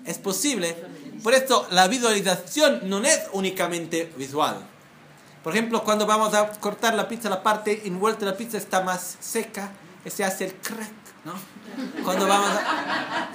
Es 0.05 0.19
posible. 0.19 0.77
Por 1.23 1.35
esto 1.35 1.67
la 1.71 1.89
visualización 1.89 2.89
no 2.89 2.99
es 3.05 3.21
únicamente 3.33 4.13
visual. 4.17 4.59
Por 5.45 5.55
ejemplo, 5.55 5.85
cuando 5.85 6.07
vamos 6.07 6.35
a 6.35 6.51
cortar 6.53 6.95
la 6.95 7.09
pizza, 7.09 7.29
la 7.29 7.43
parte 7.43 7.87
envuelta 7.87 8.21
de 8.21 8.33
la 8.33 8.37
pizza 8.37 8.59
está 8.59 8.83
más 8.83 9.17
seca 9.21 9.73
se 10.09 10.25
hace 10.25 10.47
el 10.47 10.55
crack, 10.55 10.91
¿no? 11.25 11.35
Cuando 12.05 12.27
vamos 12.27 12.51
a... 12.51 13.29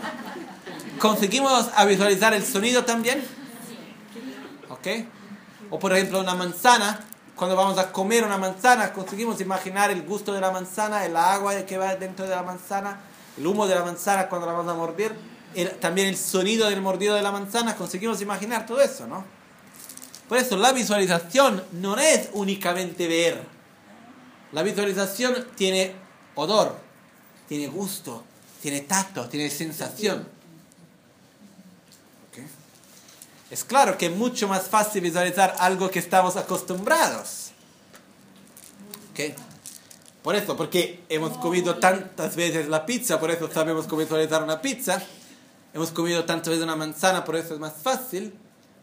¿Conseguimos 1.00 1.70
visualizar 1.88 2.34
el 2.34 2.46
sonido 2.46 2.86
también? 2.86 3.24
¿Ok? 4.70 4.88
O 5.70 5.80
por 5.80 5.94
ejemplo 5.94 6.20
una 6.20 6.36
manzana, 6.36 7.00
cuando 7.36 7.56
vamos 7.56 7.78
a 7.78 7.92
comer 7.92 8.24
una 8.24 8.38
manzana, 8.38 8.94
conseguimos 8.94 9.42
imaginar 9.42 9.92
el 9.92 10.04
gusto 10.04 10.34
de 10.34 10.42
la 10.42 10.52
manzana, 10.52 11.06
el 11.06 11.16
agua 11.18 11.54
que 11.66 11.78
va 11.78 11.96
dentro 11.96 12.26
de 12.26 12.36
la 12.36 12.44
manzana, 12.44 13.02
el 13.38 13.46
humo 13.46 13.68
de 13.68 13.76
la 13.76 13.84
manzana 13.84 14.30
cuando 14.30 14.48
la 14.48 14.54
vamos 14.54 14.72
a 14.72 14.76
morder, 14.76 15.16
también 15.80 16.08
el 16.08 16.18
sonido 16.18 16.70
del 16.70 16.82
mordido 16.82 17.16
de 17.16 17.22
la 17.22 17.32
manzana, 17.32 17.76
conseguimos 17.76 18.22
imaginar 18.22 18.66
todo 18.66 18.82
eso, 18.82 19.08
¿no? 19.08 19.26
Por 20.30 20.38
eso 20.38 20.58
la 20.58 20.72
visualización 20.72 21.64
no 21.74 21.98
es 21.98 22.30
únicamente 22.34 23.08
ver. 23.08 23.44
La 24.52 24.64
visualización 24.64 25.48
tiene 25.56 25.94
odor, 26.36 26.78
tiene 27.48 27.68
gusto, 27.68 28.24
tiene 28.62 28.82
tacto, 28.82 29.28
tiene 29.30 29.50
sensación. 29.50 30.28
¿Ok? 32.30 32.44
Es 33.52 33.64
claro 33.64 33.98
que 33.98 34.08
es 34.08 34.16
mucho 34.16 34.48
más 34.48 34.64
fácil 34.64 35.02
visualizar 35.02 35.56
algo 35.60 35.90
que 35.90 36.00
estamos 36.00 36.36
acostumbrados. 36.36 37.52
¿Ok? 39.12 39.36
Por 40.24 40.36
eso, 40.36 40.58
porque 40.58 41.04
hemos 41.08 41.38
comido 41.38 41.76
tantas 41.78 42.36
veces 42.36 42.68
la 42.68 42.86
pizza, 42.86 43.20
por 43.20 43.30
eso 43.30 43.48
sabemos 43.52 43.86
cómo 43.86 44.02
visualizar 44.02 44.42
una 44.44 44.60
pizza. 44.60 45.00
Hemos 45.72 45.92
comido 45.92 46.26
tantas 46.26 46.50
veces 46.50 46.64
una 46.64 46.76
manzana, 46.76 47.24
por 47.24 47.36
eso 47.36 47.54
es 47.54 47.60
más 47.60 47.74
fácil. 47.74 48.34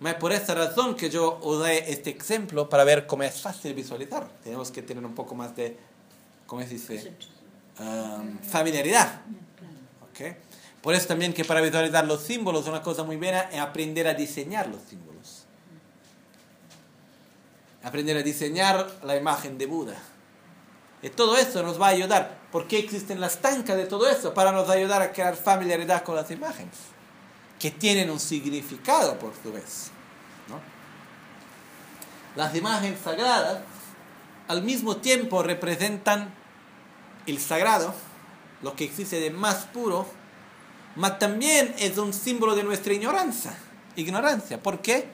Es 0.05 0.15
por 0.15 0.33
esa 0.33 0.55
razón 0.55 0.95
que 0.95 1.11
yo 1.11 1.39
usé 1.43 1.91
este 1.91 2.11
ejemplo 2.11 2.69
para 2.69 2.85
ver 2.85 3.07
cómo 3.07 3.23
es 3.25 3.41
fácil 3.41 3.75
visualizar. 3.75 4.29
Tenemos 4.43 4.71
que 4.71 4.83
tener 4.83 5.05
un 5.05 5.15
poco 5.15 5.35
más 5.35 5.55
de, 5.57 5.77
¿cómo 6.47 6.63
se 6.63 6.69
dice? 6.69 7.13
Um, 7.79 8.39
familiaridad. 8.41 9.23
¿ok? 10.03 10.37
Por 10.83 10.95
eso 10.95 11.07
también 11.07 11.33
que 11.33 11.45
para 11.45 11.61
visualizar 11.61 12.05
los 12.07 12.23
símbolos 12.23 12.67
una 12.67 12.83
cosa 12.83 13.03
muy 13.05 13.17
buena 13.17 13.43
es 13.43 13.61
aprender 13.61 14.07
a 14.07 14.15
diseñar 14.15 14.69
los 14.69 14.83
símbolos. 14.83 15.45
Aprender 17.83 18.17
a 18.17 18.23
diseñar 18.23 18.91
la 19.03 19.17
imagen 19.17 19.59
de 19.59 19.67
Buda. 19.67 19.97
Y 21.03 21.09
todo 21.11 21.37
eso 21.37 21.63
nos 21.63 21.81
va 21.81 21.87
a 21.87 21.91
ayudar. 21.91 22.39
¿Por 22.53 22.69
qué 22.69 22.79
existen 22.79 23.21
las 23.21 23.39
tancas 23.39 23.77
de 23.77 23.87
todo 23.87 24.09
eso? 24.09 24.35
Para 24.35 24.53
nos 24.53 24.69
ayudar 24.69 25.03
a 25.03 25.13
crear 25.13 25.35
familiaridad 25.35 26.05
con 26.05 26.15
las 26.15 26.31
imágenes. 26.31 26.75
Que 27.59 27.71
tienen 27.71 28.11
un 28.11 28.21
significado 28.21 29.19
por 29.19 29.33
su 29.43 29.53
vez. 29.53 29.91
¿no? 30.49 30.61
Las 32.37 32.55
imágenes 32.55 33.01
sagradas 33.01 33.61
al 34.47 34.63
mismo 34.63 34.99
tiempo 34.99 35.43
representan 35.43 36.33
el 37.27 37.41
sagrado, 37.41 37.95
lo 38.63 38.75
que 38.75 38.85
existe 38.85 39.21
de 39.21 39.31
más 39.31 39.67
puro, 39.67 40.07
mas 40.97 41.19
también 41.19 41.75
es 41.79 41.97
un 41.99 42.13
símbolo 42.13 42.55
de 42.55 42.63
nuestra 42.63 42.93
ignorancia. 42.93 43.57
Ignorancia. 43.97 44.63
¿Por 44.63 44.81
qué? 44.81 45.09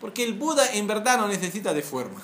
Porque 0.00 0.24
el 0.24 0.34
Buda 0.34 0.72
en 0.72 0.86
verdad 0.86 1.18
no 1.18 1.28
necesita 1.28 1.72
de 1.72 1.82
forma. 1.82 2.20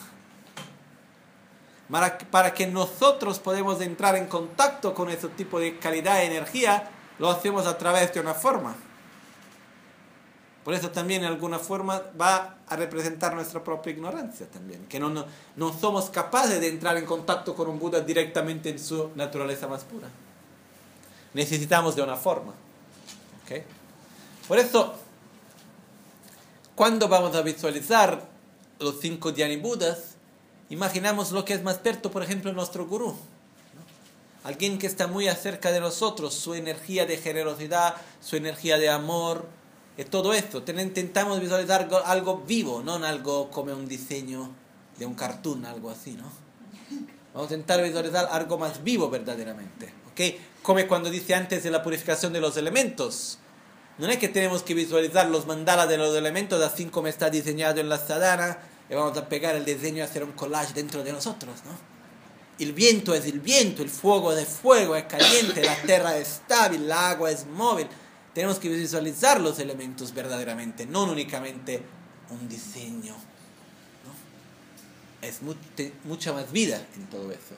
Para, 1.90 2.18
para 2.18 2.54
que 2.54 2.66
nosotros 2.66 3.38
podamos 3.38 3.80
entrar 3.80 4.16
en 4.16 4.26
contacto 4.26 4.94
con 4.94 5.10
ese 5.10 5.28
tipo 5.28 5.60
de 5.60 5.78
calidad 5.78 6.16
de 6.16 6.24
energía, 6.24 6.90
lo 7.18 7.30
hacemos 7.30 7.66
a 7.66 7.76
través 7.76 8.12
de 8.14 8.20
una 8.20 8.34
forma. 8.34 8.74
Por 10.64 10.74
eso 10.74 10.90
también 10.90 11.22
en 11.22 11.28
alguna 11.28 11.58
forma 11.58 12.02
va 12.20 12.58
a 12.68 12.76
representar 12.76 13.34
nuestra 13.34 13.64
propia 13.64 13.92
ignorancia 13.92 14.46
también, 14.46 14.86
que 14.86 15.00
no, 15.00 15.10
no, 15.56 15.72
somos 15.80 16.08
capaces 16.08 16.60
de 16.60 16.68
entrar 16.68 16.96
en 16.96 17.04
contacto 17.04 17.54
con 17.54 17.68
un 17.68 17.80
Buda 17.80 18.00
directamente 18.00 18.70
en 18.70 18.78
su 18.78 19.10
naturaleza 19.16 19.66
más 19.66 19.82
pura. 19.82 20.08
Necesitamos 21.34 21.96
de 21.96 22.02
una 22.02 22.16
forma. 22.16 22.52
¿ok? 23.44 23.62
Por 24.46 24.58
eso, 24.58 24.94
cuando 26.76 27.08
vamos 27.08 27.34
a 27.34 27.42
visualizar 27.42 28.22
los 28.78 29.00
cinco 29.00 29.32
Dhyani 29.32 29.56
Budas, 29.56 30.14
imaginamos 30.70 31.32
lo 31.32 31.44
que 31.44 31.54
es 31.54 31.62
más 31.64 31.78
perto, 31.78 32.12
por 32.12 32.22
ejemplo, 32.22 32.52
nuestro 32.52 32.86
gurú. 32.86 33.16
Alguien 34.44 34.78
que 34.78 34.86
está 34.86 35.08
muy 35.08 35.26
acerca 35.26 35.72
de 35.72 35.80
nosotros, 35.80 36.34
su 36.34 36.54
energía 36.54 37.04
de 37.06 37.16
generosidad, 37.16 37.94
su 38.20 38.36
energía 38.36 38.78
de 38.78 38.90
amor, 38.90 39.46
y 39.97 40.05
todo 40.05 40.32
esto. 40.32 40.62
Ten- 40.62 40.80
Intentamos 40.80 41.40
visualizar 41.40 41.82
algo, 41.82 41.99
algo 42.05 42.38
vivo, 42.47 42.82
no 42.82 42.95
algo 42.95 43.51
como 43.51 43.72
un 43.72 43.86
diseño 43.88 44.51
de 44.99 45.07
un 45.07 45.14
cartoon, 45.14 45.64
algo 45.66 45.90
así, 45.90 46.12
¿no? 46.12 46.24
Vamos 47.34 47.51
a 47.51 47.55
intentar 47.55 47.82
visualizar 47.82 48.28
algo 48.30 48.59
más 48.59 48.82
vivo 48.84 49.09
verdaderamente. 49.09 49.93
¿ok? 50.12 50.20
Como 50.62 50.86
cuando 50.86 51.11
dice 51.11 51.34
antes 51.34 51.62
de 51.62 51.70
la 51.70 51.82
purificación 51.82 52.32
de 52.32 52.40
los 52.40 52.57
elementos. 52.57 53.38
No 53.99 54.07
es 54.09 54.16
que 54.18 54.28
tenemos 54.28 54.62
que 54.62 54.74
visualizar 54.74 55.28
los 55.28 55.47
mandalas 55.47 55.88
de 55.88 55.97
los 55.99 56.14
elementos 56.16 56.62
así 56.62 56.86
como 56.86 57.09
está 57.09 57.30
diseñado 57.30 57.80
en 57.80 57.88
la 57.88 57.99
sadhana 57.99 58.59
y 58.90 58.95
vamos 58.95 59.16
a 59.16 59.28
pegar 59.28 59.55
el 59.55 59.64
diseño 59.64 59.99
y 59.99 60.01
hacer 60.01 60.24
un 60.24 60.32
collage 60.32 60.72
dentro 60.74 61.03
de 61.05 61.12
nosotros, 61.12 61.55
¿no? 61.64 61.72
El 62.59 62.72
viento 62.74 63.14
es 63.14 63.24
el 63.26 63.40
viento, 63.40 63.82
el 63.82 63.88
fuego 63.90 64.32
es 64.32 64.38
el 64.40 64.47
fuego, 64.47 64.95
es 64.97 65.05
caliente, 65.05 65.62
la 65.64 65.74
tierra 65.82 66.16
es 66.18 66.28
estable, 66.40 66.76
el 66.78 66.90
agua 66.93 67.30
es 67.30 67.47
móvil. 67.47 67.86
Tenemos 68.35 68.59
que 68.59 68.68
visualizar 68.68 69.41
los 69.41 69.59
elementos 69.59 70.14
verdaderamente, 70.14 70.87
no 70.87 71.05
únicamente 71.05 71.83
un 72.30 72.49
diseño. 72.49 73.14
¿no? 74.05 75.26
Es 75.26 75.41
mucha 76.05 76.33
más 76.33 76.51
vida 76.51 76.87
en 76.97 77.07
todo 77.09 77.30
eso. 77.30 77.57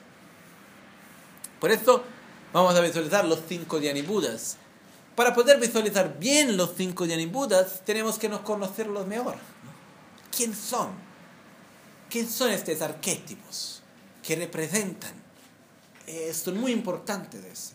Por 1.59 1.71
eso 1.71 2.03
vamos 2.51 2.75
a 2.75 2.81
visualizar 2.81 3.25
los 3.25 3.39
cinco 3.47 3.79
Budas. 4.05 4.57
Para 5.15 5.33
poder 5.33 5.59
visualizar 5.59 6.19
bien 6.19 6.57
los 6.57 6.73
cinco 6.75 7.05
Budas, 7.31 7.81
tenemos 7.85 8.19
que 8.19 8.29
conocerlos 8.29 9.07
mejor. 9.07 9.35
¿no? 9.35 9.71
¿Quién 10.35 10.53
son? 10.53 10.89
¿Quién 12.09 12.29
son 12.29 12.51
estos 12.51 12.81
arquetipos 12.81 13.81
que 14.21 14.35
representan? 14.35 15.13
Esto 16.05 16.51
es 16.51 16.57
muy 16.57 16.71
importante 16.71 17.39
de 17.41 17.49
esos. 17.49 17.73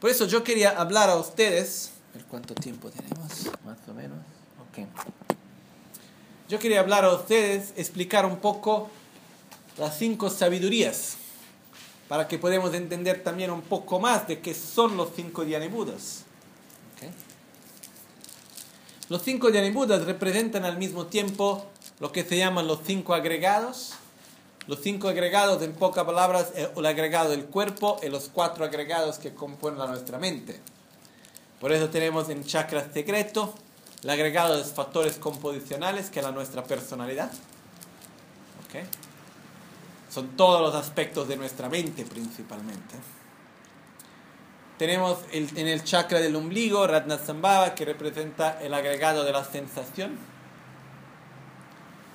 Por 0.00 0.10
eso 0.10 0.26
yo 0.26 0.44
quería 0.44 0.70
hablar 0.70 1.10
a 1.10 1.16
ustedes. 1.16 1.90
Cuánto 2.30 2.54
tiempo 2.54 2.90
tenemos, 2.90 3.50
más 3.64 3.78
o 3.88 3.94
menos. 3.94 4.18
Ok. 4.68 4.86
Yo 6.48 6.58
quería 6.58 6.80
hablar 6.80 7.04
a 7.04 7.12
ustedes, 7.12 7.72
explicar 7.76 8.26
un 8.26 8.36
poco 8.36 8.90
las 9.78 9.98
cinco 9.98 10.30
sabidurías, 10.30 11.16
para 12.08 12.28
que 12.28 12.38
podamos 12.38 12.74
entender 12.74 13.24
también 13.24 13.50
un 13.50 13.62
poco 13.62 13.98
más 13.98 14.28
de 14.28 14.40
qué 14.40 14.54
son 14.54 14.96
los 14.96 15.08
cinco 15.16 15.44
Budas. 15.70 16.24
Ok. 16.96 17.10
Los 19.08 19.22
cinco 19.22 19.48
Budas 19.72 20.04
representan 20.04 20.64
al 20.64 20.78
mismo 20.78 21.06
tiempo 21.06 21.66
lo 21.98 22.12
que 22.12 22.24
se 22.24 22.36
llaman 22.36 22.66
los 22.66 22.80
cinco 22.84 23.14
agregados. 23.14 23.94
Los 24.66 24.80
cinco 24.80 25.08
agregados, 25.08 25.62
en 25.62 25.74
pocas 25.74 26.04
palabras, 26.04 26.52
es 26.54 26.68
el 26.74 26.86
agregado 26.86 27.30
del 27.30 27.44
cuerpo 27.44 27.98
y 28.02 28.08
los 28.08 28.30
cuatro 28.32 28.64
agregados 28.64 29.18
que 29.18 29.34
componen 29.34 29.80
a 29.80 29.86
nuestra 29.86 30.18
mente. 30.18 30.60
Por 31.60 31.72
eso 31.72 31.90
tenemos 31.90 32.30
en 32.30 32.44
chakra 32.44 32.90
secreto 32.92 33.54
el 34.02 34.10
agregado 34.10 34.54
de 34.54 34.60
los 34.60 34.72
factores 34.72 35.16
composicionales, 35.16 36.10
que 36.10 36.20
es 36.20 36.24
la 36.24 36.32
nuestra 36.32 36.64
personalidad. 36.64 37.30
¿Ok? 38.64 38.84
Son 40.10 40.36
todos 40.36 40.60
los 40.60 40.74
aspectos 40.74 41.28
de 41.28 41.36
nuestra 41.36 41.68
mente 41.68 42.04
principalmente. 42.04 42.94
Tenemos 44.78 45.18
en 45.30 45.68
el 45.68 45.84
chakra 45.84 46.20
del 46.20 46.34
ombligo, 46.36 46.86
Ratnasambhava, 46.86 47.74
que 47.74 47.84
representa 47.84 48.60
el 48.60 48.74
agregado 48.74 49.24
de 49.24 49.32
la 49.32 49.44
sensación. 49.44 50.18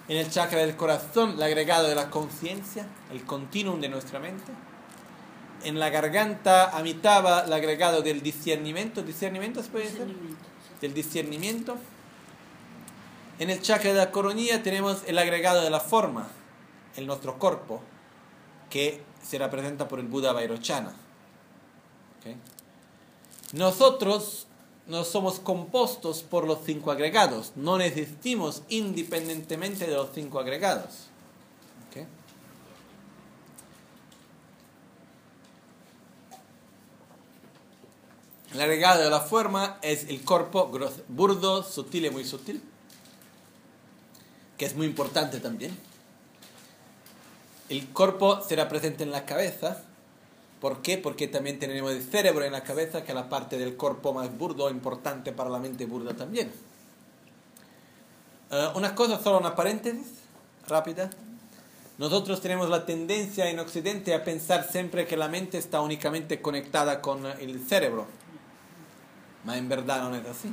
En 0.10 0.18
el 0.18 0.30
chakra 0.32 0.62
del 0.62 0.76
corazón, 0.76 1.36
el 1.36 1.44
agregado 1.44 1.88
de 1.88 1.94
la 1.94 2.10
conciencia, 2.10 2.88
el 3.12 3.24
continuum 3.26 3.80
de 3.80 3.90
nuestra 3.90 4.20
mente. 4.20 4.52
En 5.64 5.78
la 5.78 5.92
garganta, 5.92 6.76
Amitabha, 6.76 7.42
el 7.46 7.54
agregado 7.54 8.02
del 8.02 8.22
discernimiento. 8.22 9.04
¿Discernimiento 9.04 9.62
se 9.62 9.70
puede 9.70 9.86
decir? 9.86 10.08
Del 10.82 10.94
discernimiento. 10.96 11.78
En 13.38 13.52
el 13.52 13.62
chakra 13.62 13.92
de 13.92 13.98
la 13.98 14.12
coronilla 14.12 14.64
tenemos 14.64 15.04
el 15.06 15.20
agregado 15.20 15.62
de 15.62 15.70
la 15.70 15.80
forma, 15.80 16.28
en 16.96 17.06
nuestro 17.06 17.38
cuerpo, 17.38 17.82
que 18.72 19.04
se 19.22 19.38
representa 19.38 19.88
por 19.88 20.00
el 20.00 20.08
Buda 20.08 20.34
Vairochana. 20.34 20.90
¿Ok? 22.20 22.36
Nosotros 23.54 24.48
no 24.90 25.04
somos 25.04 25.40
compuestos 25.40 26.24
por 26.24 26.46
los 26.46 26.60
cinco 26.66 26.92
agregados, 26.92 27.54
no 27.56 27.80
existimos 27.80 28.64
independientemente 28.70 29.86
de 29.86 29.94
los 29.94 30.10
cinco 30.14 30.40
agregados. 30.40 31.08
¿Ok? 31.88 32.06
El 38.54 38.62
agregado 38.62 39.04
de 39.04 39.12
la 39.12 39.22
forma 39.22 39.78
es 39.84 40.06
el 40.10 40.26
cuerpo 40.26 40.72
burdo, 41.08 41.64
sutil 41.64 42.06
y 42.06 42.10
muy 42.10 42.26
sutil, 42.26 42.62
que 44.58 44.66
es 44.66 44.76
muy 44.76 44.88
importante 44.88 45.40
también. 45.40 45.78
El 47.70 47.88
cuerpo 47.90 48.42
será 48.42 48.68
presente 48.68 49.04
en 49.04 49.12
la 49.12 49.28
cabeza. 49.28 49.84
¿Por 50.60 50.82
qué? 50.82 50.98
Porque 50.98 51.28
también 51.28 51.58
tenemos 51.58 51.92
el 51.92 52.04
cerebro 52.04 52.44
en 52.44 52.52
la 52.52 52.64
cabeza, 52.64 53.04
que 53.04 53.12
es 53.12 53.16
la 53.16 53.30
parte 53.30 53.58
del 53.58 53.76
cuerpo 53.78 54.14
más 54.14 54.38
burdo, 54.38 54.70
importante 54.70 55.32
para 55.32 55.50
la 55.50 55.60
mente 55.60 55.86
burda 55.86 56.14
también. 56.16 56.52
Eh, 58.52 58.68
una 58.76 58.94
cosa, 58.94 59.22
solo 59.22 59.40
una 59.40 59.56
paréntesis 59.56 60.08
rápida. 60.68 61.10
Nosotros 61.98 62.42
tenemos 62.42 62.70
la 62.70 62.86
tendencia 62.86 63.50
en 63.50 63.60
Occidente 63.60 64.14
a 64.14 64.24
pensar 64.24 64.70
siempre 64.70 65.06
que 65.06 65.18
la 65.18 65.28
mente 65.28 65.58
está 65.58 65.82
únicamente 65.82 66.42
conectada 66.42 67.02
con 67.02 67.26
el 67.26 67.66
cerebro. 67.66 68.08
Pero 69.46 69.58
en 69.58 69.70
verdad 69.70 70.10
no 70.10 70.16
es 70.16 70.26
así. 70.26 70.50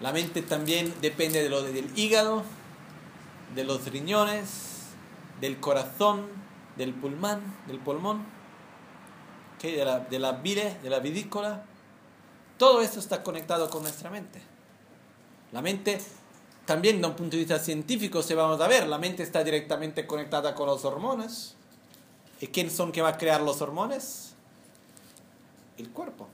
La 0.00 0.12
mente 0.12 0.42
también 0.42 0.92
depende 1.00 1.42
de 1.42 1.48
lo 1.48 1.62
del 1.62 1.90
hígado, 1.96 2.42
de 3.54 3.64
los 3.64 3.86
riñones, 3.90 4.82
del 5.40 5.58
corazón, 5.58 6.26
del 6.76 6.92
pulmón, 6.92 7.40
del 7.66 7.78
pulmón, 7.78 8.24
¿ok? 9.56 9.62
de, 9.62 9.84
la, 9.84 10.00
de 10.00 10.18
la 10.18 10.32
bile, 10.32 10.78
de 10.82 10.90
la 10.90 11.00
vidícola. 11.00 11.64
Todo 12.58 12.80
eso 12.80 13.00
está 13.00 13.22
conectado 13.22 13.68
con 13.68 13.82
nuestra 13.82 14.10
mente. 14.10 14.40
La 15.52 15.62
mente, 15.62 16.00
también 16.64 17.00
de 17.00 17.06
un 17.06 17.14
punto 17.14 17.32
de 17.32 17.38
vista 17.38 17.58
científico, 17.58 18.22
se 18.22 18.34
vamos 18.34 18.60
a 18.60 18.68
ver, 18.68 18.86
la 18.86 18.98
mente 18.98 19.22
está 19.22 19.44
directamente 19.44 20.06
conectada 20.06 20.54
con 20.54 20.66
los 20.66 20.84
hormonas. 20.84 21.54
¿Y 22.40 22.48
quién 22.48 22.70
son 22.70 22.92
que 22.92 23.02
va 23.02 23.10
a 23.10 23.18
crear 23.18 23.40
los 23.40 23.60
hormonas? 23.62 24.34
El 25.78 25.90
cuerpo. 25.90 26.28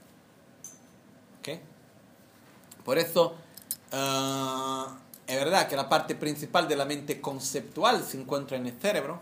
¿Ok? 1.40 1.58
Por 2.84 2.98
eso, 2.98 3.34
ah, 3.92 4.98
es 5.26 5.36
verdad 5.36 5.68
que 5.68 5.76
la 5.76 5.88
parte 5.88 6.14
principal 6.14 6.68
de 6.68 6.76
la 6.76 6.84
mente 6.84 7.20
conceptual 7.20 8.02
se 8.02 8.20
encuentra 8.20 8.56
en 8.56 8.66
el 8.66 8.78
cerebro, 8.80 9.20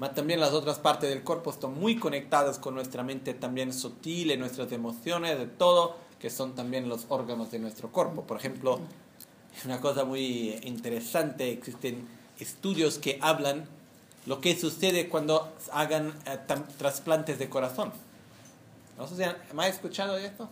pero 0.00 0.12
también 0.12 0.40
las 0.40 0.54
otras 0.54 0.78
partes 0.78 1.10
del 1.10 1.22
cuerpo 1.22 1.50
están 1.50 1.78
muy 1.78 1.96
conectadas 1.96 2.58
con 2.58 2.74
nuestra 2.74 3.02
mente 3.02 3.34
también 3.34 3.74
sutil, 3.74 4.36
nuestras 4.38 4.72
emociones, 4.72 5.38
de 5.38 5.46
todo, 5.46 5.94
que 6.18 6.30
son 6.30 6.54
también 6.54 6.88
los 6.88 7.04
órganos 7.10 7.50
de 7.50 7.58
nuestro 7.58 7.92
cuerpo. 7.92 8.22
Por 8.22 8.38
ejemplo, 8.38 8.80
una 9.66 9.78
cosa 9.82 10.06
muy 10.06 10.58
interesante, 10.62 11.52
existen 11.52 12.08
estudios 12.38 12.98
que 12.98 13.18
hablan 13.20 13.68
lo 14.24 14.40
que 14.40 14.58
sucede 14.58 15.10
cuando 15.10 15.52
hagan 15.70 16.14
eh, 16.24 16.38
trasplantes 16.78 17.38
de 17.38 17.50
corazón. 17.50 17.92
¿No 18.96 19.06
sé 19.06 19.16
si 19.16 19.22
han 19.24 19.36
¿me 19.52 19.64
han 19.64 19.70
escuchado 19.70 20.14
de 20.14 20.26
esto? 20.26 20.48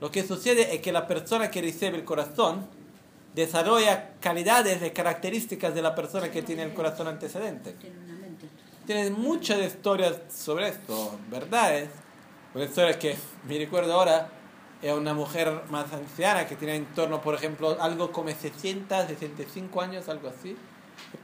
Lo 0.00 0.10
que 0.10 0.26
sucede 0.26 0.74
es 0.74 0.80
que 0.80 0.90
la 0.90 1.06
persona 1.06 1.52
que 1.52 1.60
recibe 1.60 1.96
el 1.96 2.04
corazón 2.04 2.66
desarrolla 3.38 4.14
calidades 4.20 4.82
y 4.82 4.90
características 4.90 5.74
de 5.74 5.82
la 5.82 5.94
persona 5.94 6.30
que 6.30 6.42
tiene 6.42 6.62
el 6.64 6.74
corazón 6.74 7.06
antecedente. 7.08 7.72
Tiene 7.72 7.96
una 7.98 8.14
mente. 8.14 8.46
Tiene 8.86 9.10
muchas 9.10 9.60
historias 9.60 10.16
sobre 10.34 10.68
esto, 10.68 11.18
verdades. 11.30 11.88
Una 12.54 12.64
historia 12.64 12.98
que 12.98 13.16
me 13.46 13.58
recuerdo 13.58 13.92
ahora 13.94 14.28
es 14.82 14.92
una 14.92 15.14
mujer 15.14 15.62
más 15.70 15.92
anciana 15.92 16.46
que 16.46 16.56
tiene 16.56 16.76
en 16.76 16.86
torno, 16.94 17.20
por 17.20 17.34
ejemplo, 17.34 17.76
algo 17.80 18.10
como 18.12 18.30
60, 18.30 19.06
65 19.06 19.80
años, 19.80 20.08
algo 20.08 20.28
así. 20.28 20.56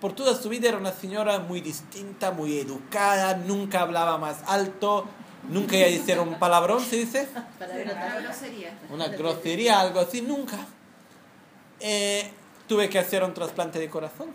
Por 0.01 0.13
toda 0.13 0.35
su 0.35 0.49
vida 0.49 0.69
era 0.69 0.79
una 0.79 0.93
señora 0.93 1.41
muy 1.41 1.61
distinta, 1.61 2.31
muy 2.31 2.59
educada, 2.59 3.37
nunca 3.37 3.81
hablaba 3.81 4.19
más 4.19 4.43
alto, 4.47 5.07
nunca 5.49 5.77
iba 5.77 5.87
a 5.87 5.91
decir 5.91 6.19
un 6.19 6.39
palabrón, 6.39 6.81
se 6.81 6.97
dice 6.97 7.29
Una 7.29 8.21
grosería. 8.21 8.79
una 8.91 9.09
grosería, 9.09 9.81
algo 9.81 10.01
así, 10.01 10.23
nunca. 10.23 10.59
Eh, 11.87 12.31
tuve 12.67 12.89
que 12.89 12.99
hacer 12.99 13.23
un 13.23 13.35
trasplante 13.35 13.79
de 13.79 13.91
corazón. 13.91 14.29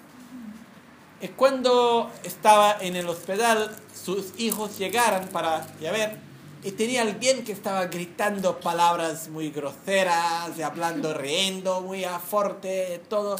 Y 1.19 1.29
cuando 1.29 2.11
estaba 2.23 2.77
en 2.79 2.95
el 2.95 3.09
hospital, 3.09 3.75
sus 3.91 4.39
hijos 4.39 4.77
llegaron 4.77 5.27
para 5.29 5.65
ya 5.81 5.91
ver, 5.91 6.19
y 6.63 6.71
tenía 6.73 7.01
alguien 7.01 7.43
que 7.43 7.51
estaba 7.51 7.87
gritando 7.87 8.59
palabras 8.59 9.29
muy 9.29 9.49
groseras, 9.49 10.55
y 10.59 10.61
hablando, 10.61 11.15
riendo, 11.15 11.81
muy 11.81 12.03
a 12.03 12.19
fuerte, 12.19 13.01
todo. 13.09 13.35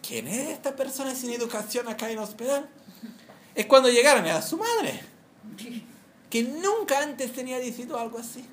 ¿Quién 0.00 0.28
es 0.28 0.48
esta 0.48 0.74
persona 0.74 1.14
sin 1.14 1.30
educación 1.30 1.88
acá 1.88 2.06
en 2.06 2.12
el 2.12 2.24
hospital? 2.24 2.66
Es 3.54 3.66
cuando 3.66 3.90
llegaron, 3.90 4.24
era 4.24 4.40
su 4.40 4.56
madre, 4.56 4.98
que 6.30 6.42
nunca 6.42 7.02
antes 7.02 7.34
tenía 7.34 7.58
decidido 7.58 7.98
algo 7.98 8.18
así. 8.18 8.48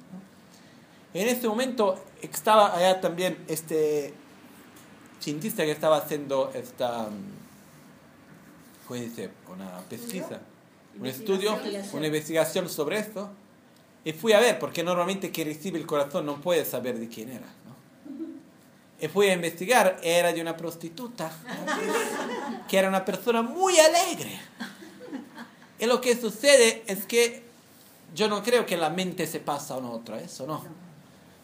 En 1.14 1.30
este 1.30 1.48
momento 1.48 1.98
estaba 2.22 2.76
allá 2.76 3.00
también 3.00 3.46
este 3.48 4.14
cientista 5.20 5.64
que 5.64 5.72
estaba 5.72 5.98
haciendo 5.98 6.52
esta, 6.54 7.04
mm, 7.04 8.88
¿cómo 8.88 9.00
dice? 9.00 9.30
Una 9.52 9.80
pesquisa, 9.90 10.40
un 11.00 11.06
estudio, 11.06 11.58
una 11.94 12.08
investigación 12.08 12.70
sobre 12.70 13.00
esto. 13.00 13.30
Y 14.06 14.14
fui 14.14 14.34
a 14.34 14.40
ver, 14.40 14.60
porque 14.60 14.84
normalmente 14.84 15.30
quien 15.32 15.48
recibe 15.48 15.78
el 15.78 15.86
corazón 15.86 16.26
no 16.26 16.40
puede 16.42 16.66
saber 16.66 16.98
de 16.98 17.10
quién 17.10 17.30
era. 17.30 17.48
¿no? 17.66 17.76
Y 19.02 19.08
fui 19.08 19.28
a 19.28 19.34
investigar, 19.34 20.00
era 20.04 20.34
de 20.34 20.42
una 20.42 20.56
prostituta, 20.56 21.32
que 22.68 22.78
era 22.78 22.88
una 22.88 23.04
persona 23.06 23.42
muy 23.42 23.78
alegre. 23.78 24.40
Y 25.80 25.86
lo 25.86 26.02
que 26.02 26.20
sucede 26.20 26.84
es 26.88 27.06
que 27.06 27.44
yo 28.16 28.28
no 28.28 28.44
creo 28.44 28.66
que 28.66 28.78
la 28.78 28.90
mente 28.90 29.28
se 29.28 29.40
pasa 29.40 29.76
a 29.76 29.78
una 29.78 29.92
otra, 29.92 30.20
eso 30.20 30.46
no. 30.46 30.64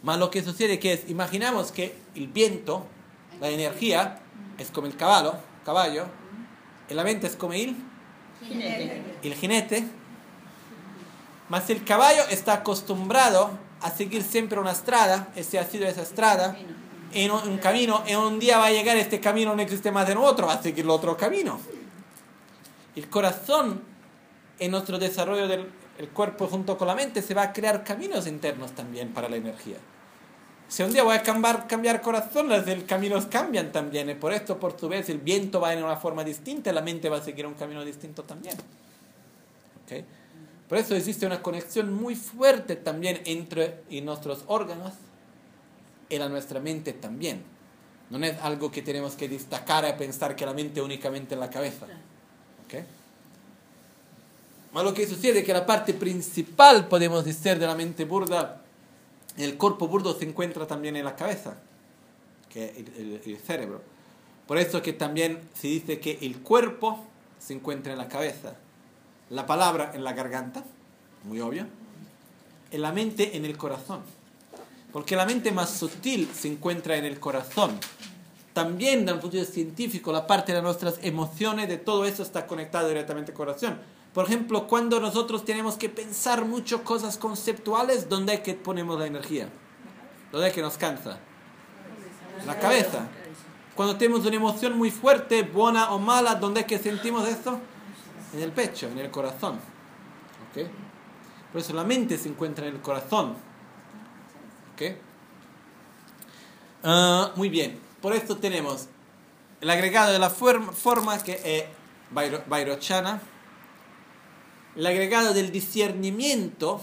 Mas 0.04 0.20
lo 0.20 0.30
que 0.30 0.44
sucede 0.44 0.80
que 0.80 0.94
es, 0.94 1.10
imaginamos 1.10 1.72
que 1.72 1.96
el 2.16 2.28
viento, 2.28 2.86
la 3.40 3.50
energía, 3.50 4.20
es 4.58 4.72
como 4.72 4.88
el 4.88 4.96
caballo, 4.96 5.36
caballo, 5.64 6.06
la 6.90 7.04
mente 7.04 7.28
es 7.28 7.36
como 7.36 7.54
el, 7.54 7.76
Jinete. 8.48 9.02
el 9.24 9.34
jinete, 9.34 9.84
mas 11.50 11.70
el 11.70 11.84
caballo 11.84 12.22
está 12.30 12.54
acostumbrado 12.54 13.52
a 13.82 13.92
seguir 13.92 14.24
siempre 14.24 14.60
una 14.60 14.72
estrada, 14.72 15.30
ese 15.36 15.60
ha 15.60 15.66
sido 15.66 15.88
esa 15.88 16.02
estrada, 16.02 16.56
en 17.12 17.32
un, 17.32 17.58
camino, 17.60 18.04
y 18.08 18.16
un 18.16 18.40
día 18.40 18.58
va 18.58 18.66
a 18.66 18.72
llegar 18.72 18.98
este 18.98 19.20
camino, 19.20 19.56
no 19.56 19.62
existe 19.62 19.92
más 19.92 20.10
en 20.10 20.18
otro, 20.18 20.48
va 20.48 20.54
a 20.54 20.62
seguir 20.62 20.84
el 20.84 20.90
otro 20.90 21.16
camino. 21.16 21.60
El 22.96 23.10
corazón, 23.10 23.82
en 24.60 24.72
nuestro 24.72 25.00
desarrollo 25.00 25.48
del 25.48 25.70
el 25.98 26.10
cuerpo 26.10 26.48
junto 26.48 26.78
con 26.78 26.88
la 26.88 26.96
mente, 26.96 27.22
se 27.22 27.34
va 27.34 27.44
a 27.44 27.54
crear 27.54 27.84
caminos 27.84 28.28
internos 28.28 28.72
también 28.74 29.14
para 29.14 29.30
la 29.30 29.38
energía. 29.38 29.78
Si 30.68 30.82
un 30.84 30.92
día 30.92 31.04
voy 31.04 31.16
a 31.16 31.22
cambiar, 31.22 31.68
cambiar 31.68 32.02
corazón, 32.02 32.50
los 32.50 32.66
del- 32.66 32.86
caminos 32.86 33.26
cambian 33.28 33.72
también. 33.72 34.10
Y 34.10 34.16
por 34.16 34.34
esto, 34.34 34.60
por 34.60 34.78
su 34.80 34.90
vez, 34.90 35.10
el 35.10 35.20
viento 35.20 35.60
va 35.62 35.74
en 35.74 35.84
una 35.84 35.96
forma 35.98 36.24
distinta, 36.24 36.72
la 36.74 36.82
mente 36.82 37.08
va 37.08 37.18
a 37.18 37.22
seguir 37.24 37.46
un 37.46 37.54
camino 37.54 37.86
distinto 37.86 38.24
también. 38.24 38.56
¿Ok? 39.86 40.04
Por 40.68 40.80
eso 40.80 40.96
existe 40.96 41.26
una 41.28 41.42
conexión 41.44 41.94
muy 41.94 42.16
fuerte 42.16 42.76
también 42.76 43.22
entre 43.26 43.84
y 43.90 44.02
nuestros 44.02 44.44
órganos 44.48 44.94
y 46.10 46.18
la 46.18 46.28
nuestra 46.30 46.60
mente 46.60 46.94
también. 46.94 47.44
No 48.10 48.24
es 48.26 48.38
algo 48.42 48.72
que 48.72 48.82
tenemos 48.82 49.14
que 49.14 49.30
destacar 49.30 49.86
a 49.86 49.96
pensar 49.98 50.36
que 50.36 50.46
la 50.46 50.54
mente 50.54 50.82
únicamente 50.82 51.36
en 51.36 51.40
la 51.40 51.50
cabeza. 51.52 51.86
¿Ok? 52.66 52.84
Mas 54.74 54.84
lo 54.84 54.94
que 54.94 55.08
sucede 55.08 55.40
es 55.40 55.46
que 55.46 55.54
la 55.54 55.66
parte 55.66 55.94
principal, 55.94 56.88
podemos 56.88 57.24
decir, 57.24 57.58
de 57.60 57.68
la 57.68 57.76
mente 57.76 58.04
burda, 58.04 58.62
el 59.38 59.58
cuerpo 59.58 59.88
burdo 59.88 60.18
se 60.18 60.26
encuentra 60.26 60.66
también 60.68 60.96
en 60.96 61.06
la 61.06 61.16
cabeza, 61.16 61.58
que 62.50 62.66
es 62.66 63.28
el, 63.28 63.38
cerebro. 63.38 63.82
Por 64.48 64.58
eso 64.58 64.82
que 64.82 64.94
también 64.94 65.42
se 65.54 65.68
dice 65.68 66.00
que 66.00 66.20
el 66.22 66.38
cuerpo 66.40 67.04
se 67.40 67.54
encuentra 67.54 67.92
en 67.92 67.98
la 67.98 68.08
cabeza, 68.08 68.56
la 69.30 69.46
palabra 69.46 69.92
en 69.94 70.04
la 70.04 70.14
garganta, 70.14 70.64
muy 71.24 71.42
obvio, 71.42 71.66
y 72.72 72.78
la 72.78 72.92
mente 72.92 73.36
en 73.36 73.46
el 73.46 73.58
corazón. 73.58 74.02
Porque 74.94 75.16
la 75.16 75.26
mente 75.26 75.52
más 75.52 75.72
sutil 75.72 76.30
se 76.34 76.48
encuentra 76.48 76.96
en 76.96 77.06
el 77.06 77.20
corazón. 77.20 77.78
También, 78.54 79.02
desde 79.02 79.16
el 79.16 79.20
punto 79.20 79.36
de 79.38 79.46
científico, 79.46 80.14
la 80.14 80.26
parte 80.26 80.54
de 80.54 80.62
nuestras 80.62 81.00
emociones, 81.02 81.68
de 81.68 81.78
todo 81.78 82.06
eso 82.06 82.24
está 82.24 82.48
conectado 82.48 82.88
directamente 82.88 83.32
al 83.32 83.38
corazón. 83.38 83.80
Por 84.16 84.26
ejemplo, 84.26 84.66
cuando 84.66 85.00
nosotros 85.00 85.44
tenemos 85.46 85.76
que 85.76 85.90
pensar 85.90 86.46
mucho 86.46 86.84
cosas 86.84 87.18
conceptuales, 87.18 88.08
¿dónde 88.10 88.34
es 88.36 88.40
que 88.40 88.54
ponemos 88.56 88.98
la 88.98 89.06
energía? 89.06 89.50
¿Dónde 90.32 90.48
es 90.48 90.54
que 90.54 90.62
nos 90.62 90.78
cansa? 90.78 91.20
La 92.46 92.58
cabeza. 92.58 93.08
Cuando 93.76 93.98
tenemos 93.98 94.26
una 94.26 94.38
emoción 94.38 94.78
muy 94.78 94.90
fuerte, 94.90 95.44
buena 95.44 95.92
o 95.92 96.00
mala, 96.00 96.36
¿dónde 96.36 96.62
es 96.62 96.66
que 96.66 96.80
sentimos 96.80 97.28
esto? 97.28 97.60
En 98.34 98.42
el 98.42 98.54
pecho, 98.54 98.88
en 98.88 99.00
el 99.00 99.12
corazón. 99.12 99.56
¿Ok? 100.50 100.66
Por 101.52 101.60
eso 101.62 101.74
la 101.74 101.84
mente 101.84 102.18
se 102.18 102.30
encuentra 102.30 102.68
en 102.68 102.76
el 102.76 102.82
corazón. 102.82 103.36
¿Ok? 104.76 104.96
Ah, 106.84 107.32
muy 107.36 107.50
bien. 107.50 107.80
Por 108.02 108.14
esto 108.14 108.38
tenemos 108.38 108.88
el 109.60 109.70
agregado 109.70 110.14
de 110.14 110.20
la 110.20 110.30
fuer- 110.32 110.72
forma 110.72 111.18
que 111.22 111.42
es 111.44 111.66
Vairochana. 112.48 113.22
El 114.76 114.86
agregado 114.86 115.34
del 115.34 115.52
discernimiento. 115.52 116.82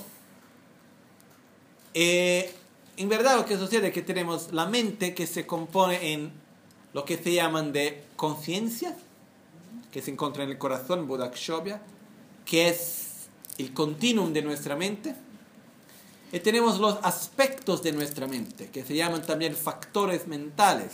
Eh, 1.94 2.54
en 2.96 3.08
verdad 3.08 3.36
lo 3.36 3.44
que 3.44 3.58
sucede 3.58 3.88
es 3.88 3.92
que 3.92 4.02
tenemos 4.02 4.52
la 4.52 4.66
mente 4.66 5.14
que 5.14 5.26
se 5.26 5.46
compone 5.46 6.12
en 6.12 6.32
lo 6.94 7.04
que 7.04 7.18
se 7.18 7.32
llaman 7.34 7.72
de 7.72 8.04
conciencia, 8.16 8.96
que 9.90 10.00
se 10.00 10.10
encuentra 10.10 10.44
en 10.44 10.50
el 10.50 10.58
corazón, 10.58 11.06
Bodhakshobhya, 11.06 11.82
que 12.46 12.68
es 12.68 13.28
el 13.58 13.74
continuum 13.74 14.32
de 14.32 14.42
nuestra 14.42 14.74
mente. 14.76 15.14
Y 16.32 16.40
tenemos 16.40 16.78
los 16.78 16.98
aspectos 17.02 17.82
de 17.82 17.92
nuestra 17.92 18.26
mente, 18.26 18.70
que 18.70 18.84
se 18.84 18.94
llaman 18.94 19.22
también 19.22 19.54
factores 19.54 20.26
mentales. 20.26 20.92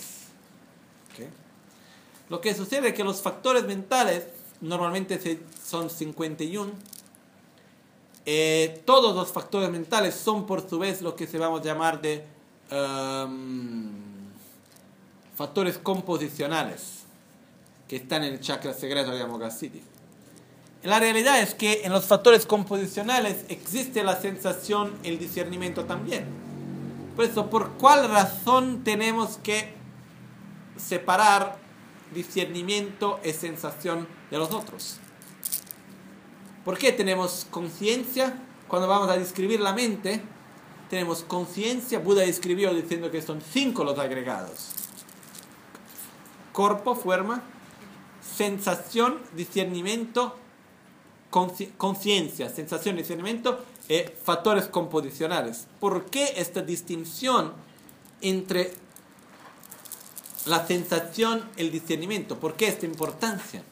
Lo 2.28 2.40
que 2.40 2.54
sucede 2.54 2.88
es 2.88 2.94
que 2.94 3.04
los 3.04 3.22
factores 3.22 3.64
mentales 3.64 4.24
normalmente 4.60 5.40
son 5.64 5.90
51. 5.90 6.72
Eh, 8.26 8.82
todos 8.84 9.14
los 9.14 9.32
factores 9.32 9.70
mentales 9.70 10.14
son 10.14 10.46
por 10.46 10.68
su 10.68 10.78
vez 10.78 11.00
lo 11.00 11.16
que 11.16 11.26
se 11.26 11.38
vamos 11.38 11.62
a 11.62 11.64
llamar 11.64 12.00
de 12.02 12.24
um, 12.70 13.90
factores 15.34 15.78
composicionales, 15.78 17.04
que 17.86 17.96
están 17.96 18.24
en 18.24 18.34
el 18.34 18.40
chakra 18.40 18.74
secreto 18.74 19.12
de 19.12 19.22
Amoghasiddhi. 19.22 19.82
La 20.82 21.00
realidad 21.00 21.40
es 21.40 21.54
que 21.54 21.82
en 21.84 21.92
los 21.92 22.04
factores 22.04 22.46
composicionales 22.46 23.44
existe 23.48 24.04
la 24.04 24.20
sensación, 24.20 24.96
el 25.02 25.18
discernimiento 25.18 25.86
también. 25.86 26.26
Por 27.16 27.24
eso, 27.24 27.50
¿por 27.50 27.72
cuál 27.72 28.08
razón 28.08 28.84
tenemos 28.84 29.38
que 29.38 29.72
separar 30.76 31.58
discernimiento 32.12 33.20
y 33.24 33.32
sensación 33.32 34.06
de 34.30 34.38
los 34.38 34.50
otros? 34.52 34.98
¿Por 36.64 36.76
qué 36.78 36.92
tenemos 36.92 37.46
conciencia? 37.50 38.42
Cuando 38.68 38.88
vamos 38.88 39.08
a 39.08 39.16
describir 39.16 39.60
la 39.60 39.72
mente, 39.72 40.20
tenemos 40.90 41.22
conciencia. 41.22 41.98
Buda 41.98 42.22
describió 42.22 42.74
diciendo 42.74 43.10
que 43.10 43.22
son 43.22 43.40
cinco 43.40 43.84
los 43.84 43.98
agregados. 43.98 44.72
Cuerpo, 46.52 46.94
forma, 46.94 47.42
sensación, 48.20 49.18
discernimiento, 49.34 50.36
conciencia, 51.30 52.48
sensación, 52.48 52.96
discernimiento 52.96 53.64
y 53.88 54.02
factores 54.22 54.66
composicionales. 54.66 55.66
¿Por 55.80 56.06
qué 56.06 56.34
esta 56.36 56.62
distinción 56.62 57.52
entre 58.20 58.72
la 60.48 60.66
sensación 60.66 61.48
el 61.56 61.70
discernimiento? 61.70 62.38
¿Por 62.38 62.54
qué 62.56 62.68
esta 62.68 62.86
importancia? 62.86 63.62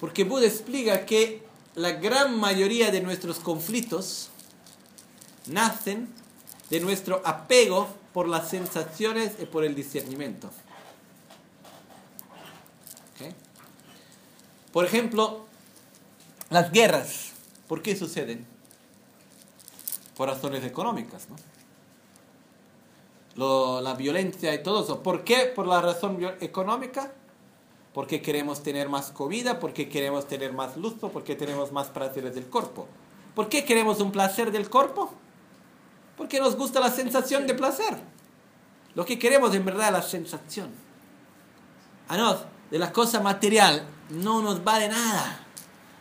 Porque 0.00 0.24
Buda 0.24 0.46
explica 0.46 1.04
que 1.04 1.42
la 1.74 1.92
gran 1.92 2.38
mayoría 2.38 2.90
de 2.90 3.00
nuestros 3.00 3.38
conflictos 3.38 4.30
nacen 5.46 6.08
de 6.70 6.80
nuestro 6.80 7.22
apego 7.24 7.88
por 8.12 8.28
las 8.28 8.48
sensaciones 8.48 9.32
y 9.40 9.46
por 9.46 9.64
el 9.64 9.74
discernimiento. 9.74 10.50
Por 14.72 14.84
ejemplo, 14.84 15.46
las 16.48 16.70
guerras, 16.70 17.32
¿por 17.66 17.82
qué 17.82 17.96
suceden? 17.96 18.46
Por 20.16 20.28
razones 20.28 20.64
económicas, 20.64 21.28
¿no? 21.28 21.36
La 23.40 23.94
violencia 23.94 24.52
y 24.52 24.62
todo 24.62 24.84
eso. 24.84 25.02
¿Por 25.02 25.24
qué? 25.24 25.50
Por 25.54 25.66
la 25.66 25.80
razón 25.80 26.18
económica. 26.40 27.12
Porque 27.94 28.20
queremos 28.20 28.62
tener 28.62 28.88
más 28.88 29.10
comida, 29.10 29.58
porque 29.58 29.88
queremos 29.88 30.26
tener 30.26 30.52
más 30.52 30.76
luz, 30.76 30.94
porque 31.00 31.34
tenemos 31.34 31.72
más 31.72 31.88
placeres 31.88 32.34
del 32.34 32.46
cuerpo. 32.46 32.86
¿Por 33.34 33.48
qué 33.48 33.64
queremos 33.64 34.00
un 34.00 34.12
placer 34.12 34.52
del 34.52 34.68
cuerpo? 34.68 35.10
Porque 36.16 36.38
nos 36.38 36.54
gusta 36.54 36.80
la 36.80 36.90
sensación 36.90 37.46
de 37.46 37.54
placer. 37.54 37.96
Lo 38.94 39.04
que 39.06 39.18
queremos 39.18 39.54
en 39.54 39.64
verdad 39.64 39.86
es 39.86 39.92
la 39.92 40.02
sensación. 40.02 40.70
A 42.08 42.16
nos, 42.16 42.44
de 42.70 42.78
la 42.78 42.92
cosa 42.92 43.20
material, 43.20 43.86
no 44.10 44.42
nos 44.42 44.62
vale 44.62 44.88
nada. 44.88 45.46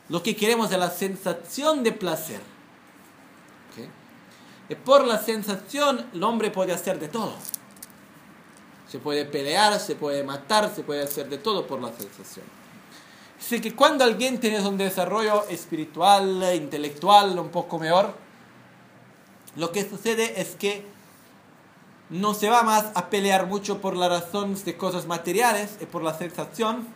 Lo 0.09 0.21
que 0.21 0.35
queremos 0.35 0.71
es 0.71 0.77
la 0.77 0.91
sensación 0.91 1.83
de 1.83 1.93
placer. 1.93 2.41
Y 4.69 4.75
por 4.75 5.05
la 5.05 5.17
sensación, 5.17 6.07
el 6.13 6.23
hombre 6.23 6.51
puede 6.51 6.73
hacer 6.73 6.99
de 6.99 7.07
todo. 7.07 7.33
Se 8.87 8.99
puede 8.99 9.25
pelear, 9.25 9.79
se 9.79 9.95
puede 9.95 10.23
matar, 10.23 10.71
se 10.73 10.83
puede 10.83 11.03
hacer 11.03 11.27
de 11.27 11.39
todo 11.39 11.65
por 11.65 11.81
la 11.81 11.89
sensación. 11.89 12.45
Así 13.39 13.59
que 13.61 13.75
cuando 13.75 14.03
alguien 14.03 14.39
tiene 14.39 14.65
un 14.67 14.77
desarrollo 14.77 15.47
espiritual, 15.47 16.43
intelectual, 16.55 17.37
un 17.39 17.49
poco 17.49 17.79
mejor, 17.79 18.13
lo 19.55 19.71
que 19.71 19.89
sucede 19.89 20.39
es 20.39 20.55
que 20.55 20.85
no 22.09 22.33
se 22.33 22.49
va 22.49 22.63
más 22.63 22.87
a 22.95 23.09
pelear 23.09 23.47
mucho 23.47 23.81
por 23.81 23.95
las 23.95 24.09
razones 24.09 24.65
de 24.65 24.77
cosas 24.77 25.05
materiales 25.07 25.77
y 25.81 25.85
por 25.85 26.03
la 26.03 26.17
sensación, 26.17 26.87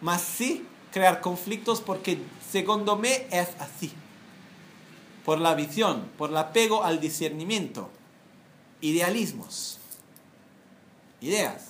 más 0.00 0.20
sí 0.20 0.66
crear 0.92 1.20
conflictos 1.20 1.80
porque, 1.80 2.22
segundo 2.50 2.96
me, 2.96 3.26
es 3.30 3.48
así. 3.58 3.92
Por 5.24 5.38
la 5.38 5.54
visión, 5.54 6.08
por 6.16 6.30
el 6.30 6.36
apego 6.36 6.82
al 6.82 7.00
discernimiento, 7.00 7.90
idealismos, 8.80 9.78
ideas. 11.20 11.66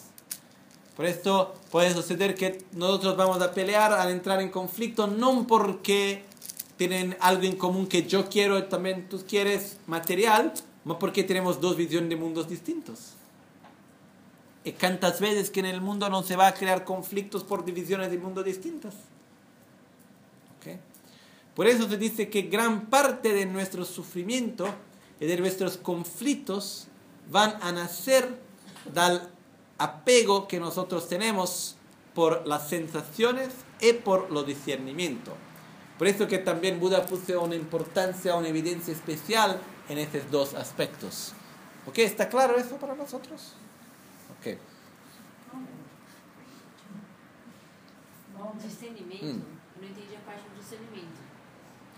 Por 0.97 1.07
esto 1.07 1.55
puede 1.71 1.93
suceder 1.93 2.35
que 2.35 2.65
nosotros 2.73 3.17
vamos 3.17 3.41
a 3.43 3.53
pelear 3.53 3.93
al 3.93 4.11
entrar 4.11 4.41
en 4.41 4.51
conflicto, 4.51 5.07
no 5.07 5.47
porque 5.47 6.25
tienen 6.77 7.17
algo 7.21 7.45
en 7.45 7.57
común 7.57 7.87
que 7.87 8.07
yo 8.07 8.29
quiero 8.29 8.59
y 8.59 8.63
también 8.63 9.09
tú 9.09 9.23
quieres 9.27 9.79
material, 9.87 10.53
no 10.85 10.99
porque 10.99 11.25
tenemos 11.25 11.61
dos 11.61 11.77
visiones 11.77 12.09
de 12.11 12.17
mundos 12.17 12.49
distintos. 12.49 13.15
Y 14.65 14.73
cuántas 14.73 15.21
veces 15.21 15.51
que 15.51 15.61
en 15.61 15.67
el 15.67 15.81
mundo 15.81 16.09
no 16.11 16.23
se 16.23 16.37
va 16.37 16.49
a 16.49 16.55
crear 16.55 16.85
conflictos 16.85 17.45
por 17.45 17.65
divisiones 17.65 18.11
de 18.11 18.19
mundos 18.19 18.45
distintas. 18.45 18.95
¿Ok? 20.59 20.79
Por 21.55 21.67
eso 21.67 21.89
se 21.89 21.97
dice 21.97 22.31
que 22.31 22.43
gran 22.43 22.87
parte 22.87 23.33
de 23.33 23.47
nuestro 23.47 23.85
sufrimiento 23.85 24.69
y 25.19 25.27
de 25.27 25.37
nuestros 25.37 25.77
conflictos 25.77 26.89
van 27.31 27.57
a 27.61 27.73
nacer 27.73 28.29
del 28.93 29.21
apego 29.79 30.49
que 30.49 30.61
nosotros 30.61 31.09
tenemos 31.09 31.77
por 32.15 32.47
las 32.47 32.69
sensaciones 32.69 33.49
y 33.81 33.93
por 33.93 34.31
los 34.31 34.47
discernimiento. 34.47 35.33
Por 35.99 36.07
eso 36.07 36.27
que 36.27 36.39
también 36.39 36.81
Buda 36.81 37.05
puso 37.07 37.43
una 37.43 37.57
importancia, 37.57 38.35
una 38.35 38.49
evidencia 38.49 38.93
especial 38.93 39.61
en 39.89 39.99
estos 39.99 40.31
dos 40.31 40.55
aspectos. 40.55 41.35
¿Ok? 41.87 41.99
¿Está 41.99 42.29
claro 42.29 42.57
eso 42.57 42.77
para 42.77 42.95
nosotros? 42.95 43.55
Ok. 44.39 44.57
Discernimento. 48.63 49.27
Hum. 49.27 49.43
Eu 49.77 49.83
não 49.83 49.89
entendi 49.89 50.17
a 50.17 50.21
parte 50.21 50.43
do 50.49 50.57
discernimento. 50.57 51.20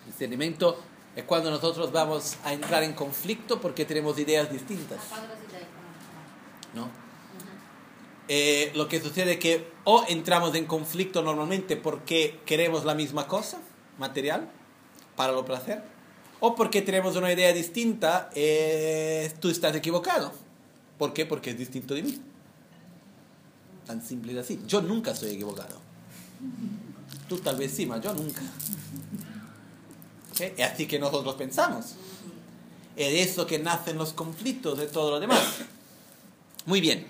Discernimiento 0.06 0.78
es 1.14 1.24
cuando 1.24 1.50
nosotros 1.50 1.92
vamos 1.92 2.36
a 2.44 2.52
entrar 2.52 2.82
en 2.82 2.94
conflicto 2.94 3.60
porque 3.60 3.84
tenemos 3.84 4.18
ideas 4.18 4.50
distintas. 4.50 4.98
¿no? 6.74 6.88
Eh, 8.28 8.72
lo 8.74 8.88
que 8.88 9.00
sucede 9.00 9.32
es 9.32 9.38
que 9.38 9.72
o 9.84 10.04
entramos 10.08 10.54
en 10.54 10.66
conflicto 10.66 11.22
normalmente 11.22 11.76
porque 11.76 12.40
queremos 12.46 12.84
la 12.84 12.94
misma 12.94 13.26
cosa, 13.26 13.60
material, 13.98 14.48
para 15.16 15.32
lo 15.32 15.44
placer, 15.44 15.82
o 16.40 16.54
porque 16.54 16.82
tenemos 16.82 17.16
una 17.16 17.32
idea 17.32 17.52
distinta, 17.52 18.30
eh, 18.34 19.32
tú 19.40 19.48
estás 19.48 19.74
equivocado. 19.76 20.32
¿Por 20.98 21.12
qué? 21.12 21.26
Porque 21.26 21.50
es 21.50 21.58
distinto 21.58 21.94
de 21.94 22.02
mí. 22.02 22.20
Tan 23.86 24.02
simple 24.02 24.32
y 24.32 24.38
así. 24.38 24.60
Yo 24.66 24.80
nunca 24.80 25.14
soy 25.14 25.32
equivocado. 25.32 25.80
Tú 27.28 27.38
tal 27.38 27.56
vez 27.56 27.72
sí, 27.72 27.86
pero 27.86 28.00
yo 28.00 28.14
nunca. 28.14 28.42
Es 30.38 30.60
así 30.60 30.86
que 30.86 30.98
nosotros 30.98 31.34
pensamos. 31.34 31.94
Es 32.96 33.12
de 33.12 33.22
eso 33.22 33.46
que 33.46 33.58
nacen 33.58 33.96
los 33.96 34.12
conflictos 34.12 34.78
de 34.78 34.86
todo 34.86 35.10
lo 35.10 35.20
demás. 35.20 35.42
Muy 36.66 36.80
bien. 36.80 37.06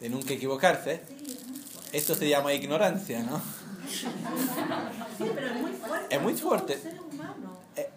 De 0.00 0.10
nunca, 0.10 0.34
equivocarse. 0.34 1.00
Sí. 1.08 1.38
Esto 1.92 2.14
se 2.14 2.28
llama 2.28 2.52
ignorancia, 2.52 3.22
¿no? 3.22 3.40
Sí, 3.88 5.24
pero 5.34 5.46
es 5.46 5.54
muy 5.54 5.72
fuerte. 5.72 6.14
Es 6.14 6.22
muy 6.22 6.34
fuerte. 6.34 6.78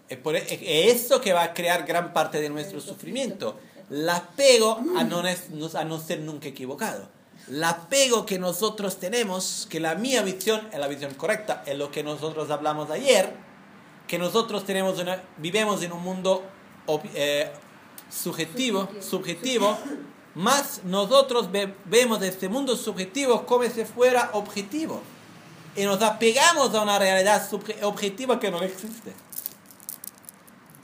Es, 0.07 0.97
eso 0.97 1.19
que 1.19 1.33
va 1.33 1.43
a 1.43 1.53
crear 1.53 1.85
gran 1.85 2.13
parte 2.13 2.39
de 2.39 2.49
nuestro 2.49 2.79
sufrimiento. 2.79 3.59
El 3.89 4.07
apego 4.07 4.79
a 4.97 5.03
no, 5.03 5.21
a 5.21 5.83
no 5.83 5.99
ser 5.99 6.19
nunca 6.21 6.47
equivocado. 6.47 7.09
El 7.49 7.63
apego 7.63 8.25
que 8.25 8.37
nosotros 8.37 8.99
tenemos, 8.99 9.67
que 9.69 9.79
la 9.79 9.95
mía 9.95 10.21
visión 10.21 10.67
es 10.71 10.79
la 10.79 10.87
visión 10.87 11.13
correcta, 11.15 11.63
es 11.65 11.75
lo 11.77 11.89
que 11.91 12.03
nosotros 12.03 12.51
hablamos 12.51 12.91
ayer, 12.91 13.33
que 14.07 14.19
nosotros 14.19 14.65
tenemos 14.65 14.99
una, 14.99 15.21
vivimos 15.37 15.81
en 15.81 15.91
un 15.91 16.03
mundo 16.03 16.43
eh, 17.15 17.51
subjetivo, 18.09 18.87
subjetivo, 19.01 19.77
más 20.35 20.81
nosotros 20.83 21.51
ve- 21.51 21.73
vemos 21.85 22.21
este 22.21 22.49
mundo 22.49 22.75
subjetivo 22.75 23.45
como 23.45 23.63
si 23.65 23.83
fuera 23.83 24.29
objetivo. 24.33 25.01
Y 25.75 25.83
nos 25.85 26.01
apegamos 26.01 26.73
a 26.75 26.81
una 26.81 26.99
realidad 26.99 27.47
objetiva 27.83 28.39
que 28.39 28.51
no 28.51 28.61
existe. 28.61 29.11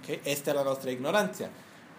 ¿Ok? 0.01 0.19
Esta 0.25 0.51
es 0.51 0.57
la 0.57 0.63
nuestra 0.63 0.91
ignorancia. 0.91 1.49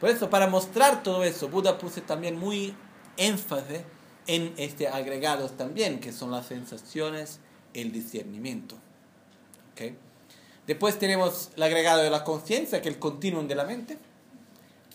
Por 0.01 0.10
eso, 0.10 0.28
para 0.28 0.47
mostrar 0.47 1.02
todo 1.02 1.24
eso, 1.24 1.48
Buda 1.48 1.78
puso 1.78 2.02
también 2.02 2.38
muy 2.38 2.74
énfasis 3.16 3.80
en 4.27 4.55
este 4.57 4.89
agregados 4.89 5.57
también, 5.57 6.01
que 6.01 6.12
son 6.12 6.31
las 6.31 6.47
sensaciones, 6.47 7.39
el 7.74 7.93
discernimiento. 7.93 8.77
¿Ok? 9.73 9.93
Después 10.66 10.98
tenemos 10.98 11.51
el 11.57 11.62
agregado 11.62 12.03
de 12.03 12.11
la 12.11 12.24
conciencia, 12.24 12.82
que 12.82 12.89
es 12.89 12.94
el 12.94 12.98
continuum 13.01 13.47
de 13.47 13.55
la 13.55 13.65
mente. 13.65 13.98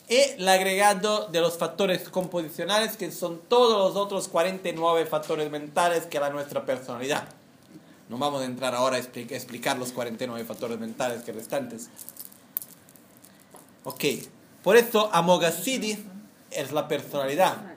Y 0.10 0.16
el 0.42 0.48
agregado 0.50 1.28
de 1.28 1.40
los 1.40 1.58
factores 1.58 2.10
composicionales, 2.10 2.98
que 2.98 3.10
son 3.12 3.40
todos 3.48 3.78
los 3.78 3.96
otros 3.96 4.28
49 4.28 5.06
factores 5.06 5.50
mentales 5.50 6.06
que 6.08 6.20
la 6.20 6.30
nuestra 6.30 6.66
personalidad. 6.66 7.30
No 8.10 8.18
vamos 8.18 8.42
a 8.42 8.46
entrar 8.46 8.76
ahora 8.76 8.98
a 8.98 9.00
expli- 9.00 9.32
explicar 9.32 9.78
los 9.80 9.94
49 9.94 10.44
factores 10.44 10.78
mentales 10.78 11.22
que 11.24 11.32
restantes. 11.32 11.90
Ok, 13.86 14.04
por 14.64 14.76
eso 14.76 15.10
Amoghasiddhi 15.14 15.98
es 16.52 16.72
la 16.74 16.88
personalidad 16.90 17.71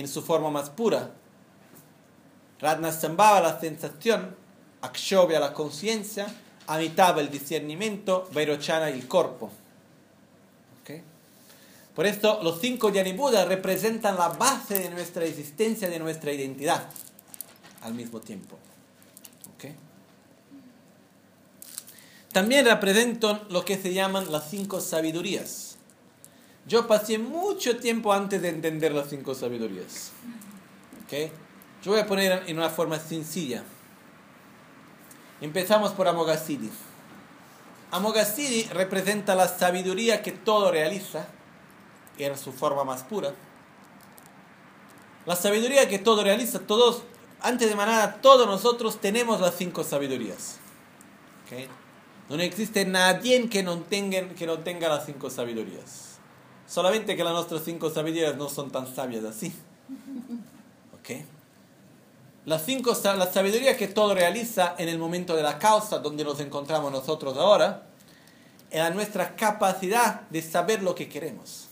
en 0.00 0.08
su 0.08 0.22
forma 0.22 0.50
más 0.50 0.70
pura. 0.70 1.12
Ratnasambhava 2.60 3.40
la 3.40 3.60
sensación, 3.60 4.36
Akshobhya 4.82 5.40
la 5.40 5.52
conciencia, 5.52 6.26
Amitabha 6.66 7.20
el 7.20 7.30
discernimiento, 7.30 8.28
Vairochana 8.32 8.88
el 8.90 9.08
cuerpo. 9.08 9.50
Ok. 10.82 11.02
Por 11.94 12.06
esto 12.06 12.40
los 12.42 12.60
cinco 12.60 12.92
Buddha 13.16 13.44
representan 13.44 14.16
la 14.16 14.28
base 14.28 14.78
de 14.78 14.90
nuestra 14.90 15.24
existencia, 15.24 15.88
de 15.88 15.98
nuestra 15.98 16.32
identidad, 16.32 16.86
al 17.82 17.94
mismo 17.94 18.20
tiempo. 18.20 18.56
Ok. 19.54 19.72
También 22.32 22.66
representan 22.66 23.42
lo 23.48 23.64
que 23.64 23.76
se 23.76 23.92
llaman 23.92 24.30
las 24.30 24.48
cinco 24.48 24.80
sabidurías. 24.80 25.69
Yo 26.66 26.86
pasé 26.86 27.18
mucho 27.18 27.78
tiempo 27.78 28.12
antes 28.12 28.42
de 28.42 28.48
entender 28.48 28.92
las 28.92 29.08
cinco 29.08 29.34
sabidurías. 29.34 30.12
¿Ok? 31.04 31.30
Yo 31.82 31.92
voy 31.92 32.00
a 32.00 32.06
poner 32.06 32.44
en 32.46 32.58
una 32.58 32.70
forma 32.70 32.98
sencilla. 32.98 33.64
Empezamos 35.40 35.92
por 35.92 36.06
Amoghasiddhi. 36.06 36.70
Amoghasiddhi 37.90 38.64
representa 38.72 39.34
la 39.34 39.48
sabiduría 39.48 40.22
que 40.22 40.32
todo 40.32 40.70
realiza, 40.70 41.26
en 42.18 42.36
su 42.36 42.52
forma 42.52 42.84
más 42.84 43.02
pura. 43.02 43.32
La 45.26 45.36
sabiduría 45.36 45.88
que 45.88 45.98
todo 45.98 46.22
realiza, 46.22 46.60
todos, 46.60 47.02
antes 47.40 47.68
de 47.68 47.74
nada, 47.74 48.20
todos 48.20 48.46
nosotros 48.46 49.00
tenemos 49.00 49.40
las 49.40 49.56
cinco 49.56 49.82
sabidurías. 49.82 50.58
¿Ok? 51.46 51.68
No 52.28 52.36
existe 52.42 52.84
nadie 52.84 53.48
que 53.48 53.62
no, 53.62 53.78
tenga, 53.80 54.28
que 54.28 54.46
no 54.46 54.58
tenga 54.58 54.88
las 54.88 55.06
cinco 55.06 55.30
sabidurías. 55.30 56.09
Solamente 56.70 57.16
que 57.16 57.24
las 57.24 57.32
nuestras 57.32 57.64
cinco 57.64 57.90
sabidurías 57.90 58.36
no 58.36 58.48
son 58.48 58.70
tan 58.70 58.86
sabias 58.94 59.24
así. 59.24 59.52
¿Ok? 60.94 61.24
Las 62.46 62.64
cinco, 62.64 62.96
la 63.02 63.26
sabiduría 63.26 63.76
que 63.76 63.88
todo 63.88 64.14
realiza 64.14 64.76
en 64.78 64.88
el 64.88 64.96
momento 64.96 65.34
de 65.34 65.42
la 65.42 65.58
causa, 65.58 65.98
donde 65.98 66.22
nos 66.22 66.38
encontramos 66.38 66.92
nosotros 66.92 67.36
ahora, 67.36 67.88
es 68.70 68.78
la 68.78 68.90
nuestra 68.90 69.34
capacidad 69.34 70.20
de 70.30 70.42
saber 70.42 70.80
lo 70.84 70.94
que 70.94 71.08
queremos. 71.08 71.66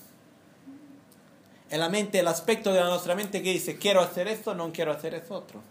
En 1.70 1.78
la 1.78 1.88
mente, 1.88 2.18
el 2.18 2.26
aspecto 2.26 2.72
de 2.72 2.82
nuestra 2.82 3.14
mente 3.14 3.40
que 3.40 3.52
dice, 3.52 3.78
quiero 3.78 4.00
hacer 4.00 4.26
esto, 4.26 4.52
no 4.56 4.72
quiero 4.72 4.90
hacer 4.90 5.14
eso 5.14 5.34
otro. 5.34 5.62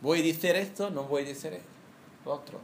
Voy 0.00 0.20
a 0.20 0.22
decir 0.22 0.56
esto, 0.56 0.88
no 0.88 1.02
voy 1.02 1.24
a 1.24 1.26
decir 1.26 1.52
esto 1.52 1.68
otro. 2.24 2.58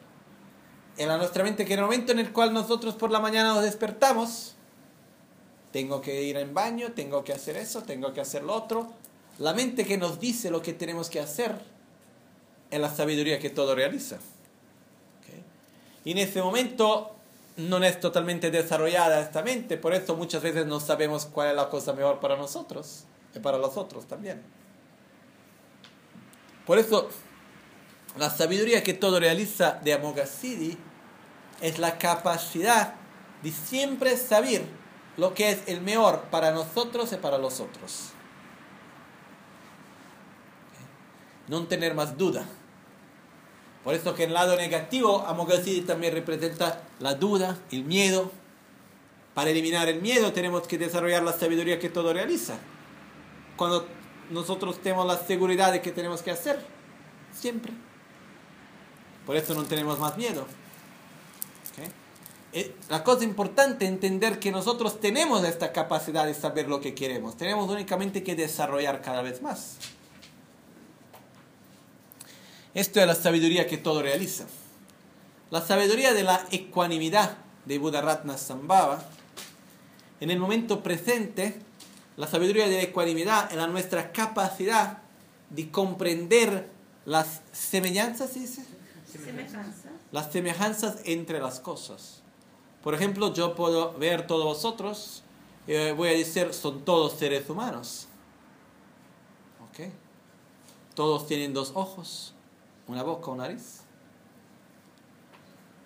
En 0.96 1.08
la 1.08 1.18
nuestra 1.18 1.44
mente 1.44 1.66
que 1.66 1.74
en 1.74 1.80
el 1.80 1.84
momento 1.84 2.12
en 2.12 2.18
el 2.18 2.32
cual 2.32 2.54
nosotros 2.54 2.94
por 2.94 3.10
la 3.10 3.20
mañana 3.20 3.52
nos 3.52 3.62
despertamos, 3.62 4.54
tengo 5.72 6.00
que 6.00 6.22
ir 6.22 6.36
en 6.36 6.54
baño, 6.54 6.92
tengo 6.92 7.24
que 7.24 7.32
hacer 7.32 7.56
eso, 7.56 7.82
tengo 7.82 8.12
que 8.12 8.20
hacer 8.20 8.42
lo 8.42 8.54
otro. 8.54 8.92
La 9.38 9.54
mente 9.54 9.84
que 9.84 9.96
nos 9.96 10.20
dice 10.20 10.50
lo 10.50 10.62
que 10.62 10.72
tenemos 10.74 11.08
que 11.08 11.20
hacer 11.20 11.58
es 12.70 12.80
la 12.80 12.94
sabiduría 12.94 13.38
que 13.38 13.50
todo 13.50 13.74
realiza. 13.74 14.18
Y 16.04 16.12
en 16.12 16.18
ese 16.18 16.42
momento 16.42 17.14
no 17.56 17.78
es 17.78 18.00
totalmente 18.00 18.50
desarrollada 18.50 19.20
esta 19.20 19.42
mente, 19.42 19.76
por 19.76 19.94
eso 19.94 20.16
muchas 20.16 20.42
veces 20.42 20.66
no 20.66 20.80
sabemos 20.80 21.26
cuál 21.26 21.50
es 21.50 21.56
la 21.56 21.68
cosa 21.68 21.92
mejor 21.92 22.18
para 22.18 22.36
nosotros 22.36 23.04
y 23.34 23.38
para 23.38 23.58
los 23.58 23.76
otros 23.76 24.06
también. 24.06 24.42
Por 26.66 26.78
eso 26.78 27.08
la 28.18 28.30
sabiduría 28.30 28.82
que 28.82 28.94
todo 28.94 29.20
realiza 29.20 29.78
de 29.82 29.92
Amoghasiddhi 29.92 30.76
es 31.60 31.78
la 31.78 31.98
capacidad 31.98 32.94
de 33.42 33.50
siempre 33.52 34.16
saber 34.16 34.81
lo 35.16 35.34
que 35.34 35.50
es 35.50 35.62
el 35.66 35.80
mejor 35.80 36.22
para 36.30 36.52
nosotros 36.52 37.12
y 37.12 37.16
para 37.16 37.38
los 37.38 37.60
otros. 37.60 38.10
No 41.48 41.66
tener 41.66 41.94
más 41.94 42.16
duda. 42.16 42.46
Por 43.84 43.94
eso 43.94 44.14
que 44.14 44.24
el 44.24 44.32
lado 44.32 44.56
negativo, 44.56 45.24
Amoghasiddhi 45.26 45.82
también 45.82 46.14
representa 46.14 46.82
la 47.00 47.14
duda, 47.14 47.58
el 47.70 47.84
miedo. 47.84 48.30
Para 49.34 49.50
eliminar 49.50 49.88
el 49.88 50.00
miedo 50.00 50.32
tenemos 50.32 50.66
que 50.68 50.78
desarrollar 50.78 51.22
la 51.22 51.32
sabiduría 51.32 51.78
que 51.78 51.88
todo 51.88 52.12
realiza. 52.12 52.58
Cuando 53.56 53.86
nosotros 54.30 54.80
tenemos 54.80 55.06
la 55.06 55.18
seguridad 55.18 55.72
de 55.72 55.82
que 55.82 55.90
tenemos 55.90 56.22
que 56.22 56.30
hacer, 56.30 56.64
siempre. 57.32 57.72
Por 59.26 59.36
eso 59.36 59.54
no 59.54 59.64
tenemos 59.64 59.98
más 59.98 60.16
miedo. 60.16 60.46
Eh, 62.52 62.74
La 62.90 63.02
cosa 63.02 63.24
importante 63.24 63.86
es 63.86 63.90
entender 63.90 64.38
que 64.38 64.52
nosotros 64.52 65.00
tenemos 65.00 65.42
esta 65.44 65.72
capacidad 65.72 66.26
de 66.26 66.34
saber 66.34 66.68
lo 66.68 66.80
que 66.80 66.94
queremos. 66.94 67.36
Tenemos 67.36 67.70
únicamente 67.70 68.22
que 68.22 68.36
desarrollar 68.36 69.00
cada 69.00 69.22
vez 69.22 69.40
más. 69.40 69.76
Esto 72.74 73.00
es 73.00 73.06
la 73.06 73.14
sabiduría 73.14 73.66
que 73.66 73.78
todo 73.78 74.02
realiza. 74.02 74.44
La 75.50 75.60
sabiduría 75.60 76.14
de 76.14 76.22
la 76.22 76.46
ecuanimidad 76.50 77.36
de 77.64 77.78
Buddha 77.78 78.00
Ratna 78.00 78.38
Sambhava. 78.38 79.04
En 80.20 80.30
el 80.30 80.38
momento 80.38 80.82
presente, 80.82 81.58
la 82.16 82.26
sabiduría 82.26 82.68
de 82.68 82.76
la 82.76 82.82
ecuanimidad 82.82 83.50
es 83.50 83.56
la 83.56 83.66
nuestra 83.66 84.12
capacidad 84.12 84.98
de 85.50 85.70
comprender 85.70 86.70
las 87.04 87.40
semejanzas, 87.52 88.30
las 90.12 90.32
semejanzas 90.32 90.96
entre 91.04 91.40
las 91.40 91.60
cosas. 91.60 92.21
Por 92.82 92.94
ejemplo, 92.94 93.32
yo 93.32 93.54
puedo 93.54 93.92
ver 93.94 94.26
todos 94.26 94.44
vosotros, 94.44 95.22
eh, 95.68 95.94
voy 95.96 96.08
a 96.08 96.12
decir, 96.12 96.52
son 96.52 96.84
todos 96.84 97.12
seres 97.12 97.48
humanos. 97.48 98.08
¿Ok? 99.70 99.88
Todos 100.94 101.26
tienen 101.26 101.54
dos 101.54 101.72
ojos, 101.74 102.34
una 102.88 103.02
boca, 103.02 103.30
una 103.30 103.44
nariz. 103.44 103.82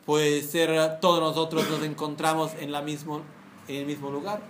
Puede 0.06 0.43
ser, 0.43 1.01
todos 1.01 1.20
nosotros 1.20 1.68
nos 1.68 1.82
encontramos 1.82 2.52
en, 2.60 2.73
la 2.73 2.81
mismo, 2.81 3.23
en 3.68 3.77
el 3.77 3.86
mismo 3.86 4.10
lugar. 4.10 4.40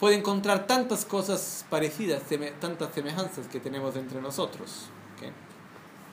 Puede 0.00 0.16
encontrar 0.16 0.66
tantas 0.66 1.04
cosas 1.04 1.66
parecidas, 1.68 2.22
tantas 2.60 2.94
semejanzas 2.94 3.46
que 3.46 3.60
tenemos 3.60 3.94
entre 3.96 4.20
nosotros. 4.20 4.86
¿ok? 5.16 5.32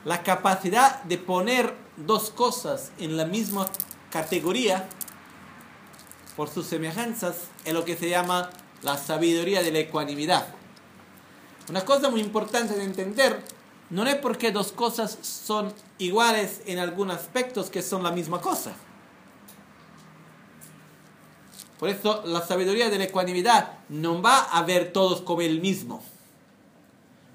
La 0.06 0.22
capacidad 0.22 1.02
de 1.04 1.18
poner 1.18 1.74
dos 1.96 2.30
cosas 2.30 2.92
en 2.98 3.18
la 3.18 3.26
misma 3.26 3.68
categoría 4.12 4.88
por 6.36 6.50
sus 6.50 6.68
semejanzas 6.68 7.36
es 7.66 7.74
lo 7.74 7.86
que 7.86 7.98
se 7.98 8.10
llama 8.10 8.50
la 8.82 8.98
sabiduría 8.98 9.62
de 9.62 9.72
la 9.72 9.80
ecuanimidad. 9.80 10.48
Una 11.70 11.86
cosa 11.86 12.10
muy 12.10 12.22
importante 12.22 12.76
de 12.76 12.84
entender 12.84 13.44
no 13.90 14.06
es 14.06 14.16
porque 14.16 14.52
dos 14.52 14.72
cosas 14.72 15.18
son 15.22 15.74
iguales 15.98 16.62
en 16.66 16.80
algunos 16.80 17.18
aspectos 17.18 17.70
que 17.70 17.82
son 17.82 18.04
la 18.04 18.12
misma 18.12 18.40
cosa. 18.42 18.74
Por 21.80 21.90
eso 21.90 22.24
la 22.26 22.46
sabiduría 22.46 22.90
de 22.90 22.98
la 22.98 23.06
ecuanimidad 23.06 23.80
no 23.90 24.22
va 24.22 24.40
a 24.40 24.64
ver 24.64 24.92
todos 24.92 25.22
como 25.22 25.42
el 25.42 25.62
mismo. 25.62 26.04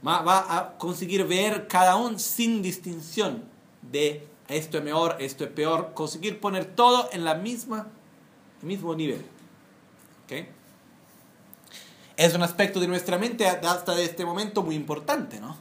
Va 0.06 0.59
a 0.59 0.76
conseguir 0.76 1.26
ver 1.26 1.66
cada 1.66 1.96
uno 1.96 2.18
sin 2.18 2.60
distinción 2.60 3.44
de 3.80 4.26
esto 4.48 4.78
es 4.78 4.84
mejor, 4.84 5.16
esto 5.20 5.44
es 5.44 5.50
peor. 5.50 5.92
Conseguir 5.94 6.40
poner 6.40 6.64
todo 6.64 7.08
en 7.12 7.24
la 7.24 7.34
misma, 7.34 7.88
el 8.60 8.68
mismo 8.68 8.94
nivel. 8.94 9.24
¿Ok? 10.24 10.46
Es 12.16 12.34
un 12.34 12.42
aspecto 12.42 12.78
de 12.80 12.86
nuestra 12.86 13.18
mente 13.18 13.46
hasta 13.46 14.00
este 14.00 14.24
momento 14.24 14.62
muy 14.62 14.76
importante, 14.76 15.40
¿no? 15.40 15.56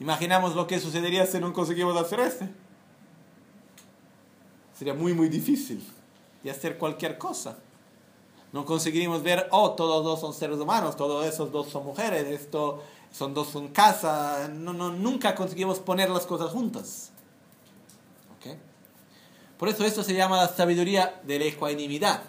Imaginamos 0.00 0.54
lo 0.54 0.66
que 0.66 0.78
sucedería 0.78 1.26
si 1.26 1.38
no 1.38 1.52
conseguimos 1.52 1.96
hacer 1.96 2.20
este. 2.20 2.48
Sería 4.78 4.94
muy, 4.94 5.12
muy 5.12 5.28
difícil 5.28 5.84
de 6.42 6.50
hacer 6.50 6.78
cualquier 6.78 7.18
cosa. 7.18 7.58
No 8.52 8.64
conseguiríamos 8.64 9.22
ver, 9.22 9.48
oh, 9.50 9.72
todos 9.72 10.04
dos 10.04 10.20
son 10.20 10.32
seres 10.32 10.58
humanos, 10.58 10.96
todos 10.96 11.26
esos 11.26 11.52
dos 11.52 11.68
son 11.68 11.84
mujeres, 11.84 12.26
esto 12.28 12.82
son 13.12 13.34
dos 13.34 13.48
son 13.48 13.68
casa. 13.68 14.48
No, 14.48 14.72
no, 14.72 14.90
nunca 14.90 15.34
conseguimos 15.34 15.80
poner 15.80 16.08
las 16.08 16.24
cosas 16.24 16.52
juntas. 16.52 17.10
Por 19.58 19.68
eso 19.68 19.84
esto 19.84 20.04
se 20.04 20.14
llama 20.14 20.36
la 20.36 20.48
sabiduría 20.48 21.20
de 21.24 21.38
la 21.38 21.46
ecuanimidad. 21.46 22.22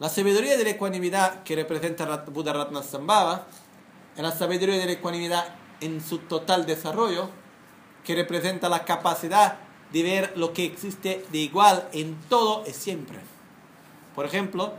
La 0.00 0.08
sabiduría 0.08 0.56
de 0.56 0.64
la 0.64 0.70
ecuanimidad 0.70 1.44
que 1.44 1.54
representa 1.54 2.24
Buddha 2.26 2.52
Ratnasambhava 2.52 3.46
es 4.16 4.22
la 4.22 4.32
sabiduría 4.32 4.78
de 4.78 4.86
la 4.86 4.92
ecuanimidad 4.92 5.54
en 5.80 6.00
su 6.00 6.18
total 6.18 6.66
desarrollo, 6.66 7.30
que 8.04 8.14
representa 8.14 8.68
la 8.68 8.84
capacidad 8.84 9.58
de 9.92 10.02
ver 10.02 10.32
lo 10.36 10.52
que 10.52 10.64
existe 10.64 11.24
de 11.30 11.38
igual 11.38 11.88
en 11.92 12.16
todo 12.28 12.64
y 12.66 12.72
siempre. 12.72 13.18
Por 14.14 14.26
ejemplo, 14.26 14.74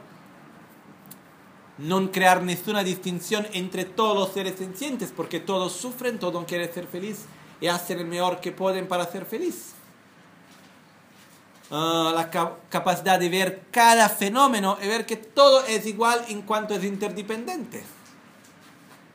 no 1.77 2.11
crear 2.11 2.43
ninguna 2.43 2.83
distinción 2.83 3.47
entre 3.53 3.85
todos 3.85 4.17
los 4.17 4.33
seres 4.33 4.57
sencientes, 4.57 5.13
porque 5.15 5.39
todos 5.39 5.73
sufren, 5.73 6.19
todos 6.19 6.45
quieren 6.45 6.71
ser 6.73 6.87
feliz 6.87 7.25
y 7.61 7.67
hacen 7.67 7.99
el 7.99 8.07
mejor 8.07 8.41
que 8.41 8.51
pueden 8.51 8.87
para 8.87 9.05
ser 9.05 9.25
feliz. 9.25 9.70
Ah, 11.71 12.11
la 12.13 12.29
ca- 12.29 12.57
capacidad 12.69 13.17
de 13.17 13.29
ver 13.29 13.63
cada 13.71 14.09
fenómeno 14.09 14.77
y 14.83 14.87
ver 14.87 15.05
que 15.05 15.15
todo 15.15 15.65
es 15.65 15.85
igual 15.85 16.23
en 16.27 16.41
cuanto 16.41 16.73
es 16.75 16.83
interdependiente. 16.83 17.81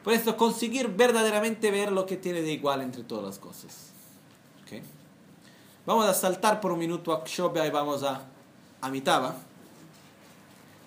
Por 0.03 0.15
eso 0.15 0.37
conseguir 0.37 0.89
verdaderamente 0.89 1.71
ver 1.71 1.93
lo 1.93 2.07
que 2.07 2.17
tiene 2.17 2.41
de 2.41 2.53
igual 2.53 2.81
entre 2.81 3.03
todas 3.03 3.25
las 3.25 3.39
cosas. 3.39 3.91
¿Ok? 4.63 4.83
Vamos 5.85 6.07
a 6.07 6.15
saltar 6.15 6.61
por 6.61 6.73
un 6.73 6.79
minuto 6.79 7.13
a 7.13 7.23
Kshobya 7.25 7.67
y 7.67 7.71
vamos 7.71 8.03
a 8.03 8.23
Amitabha. 8.81 9.35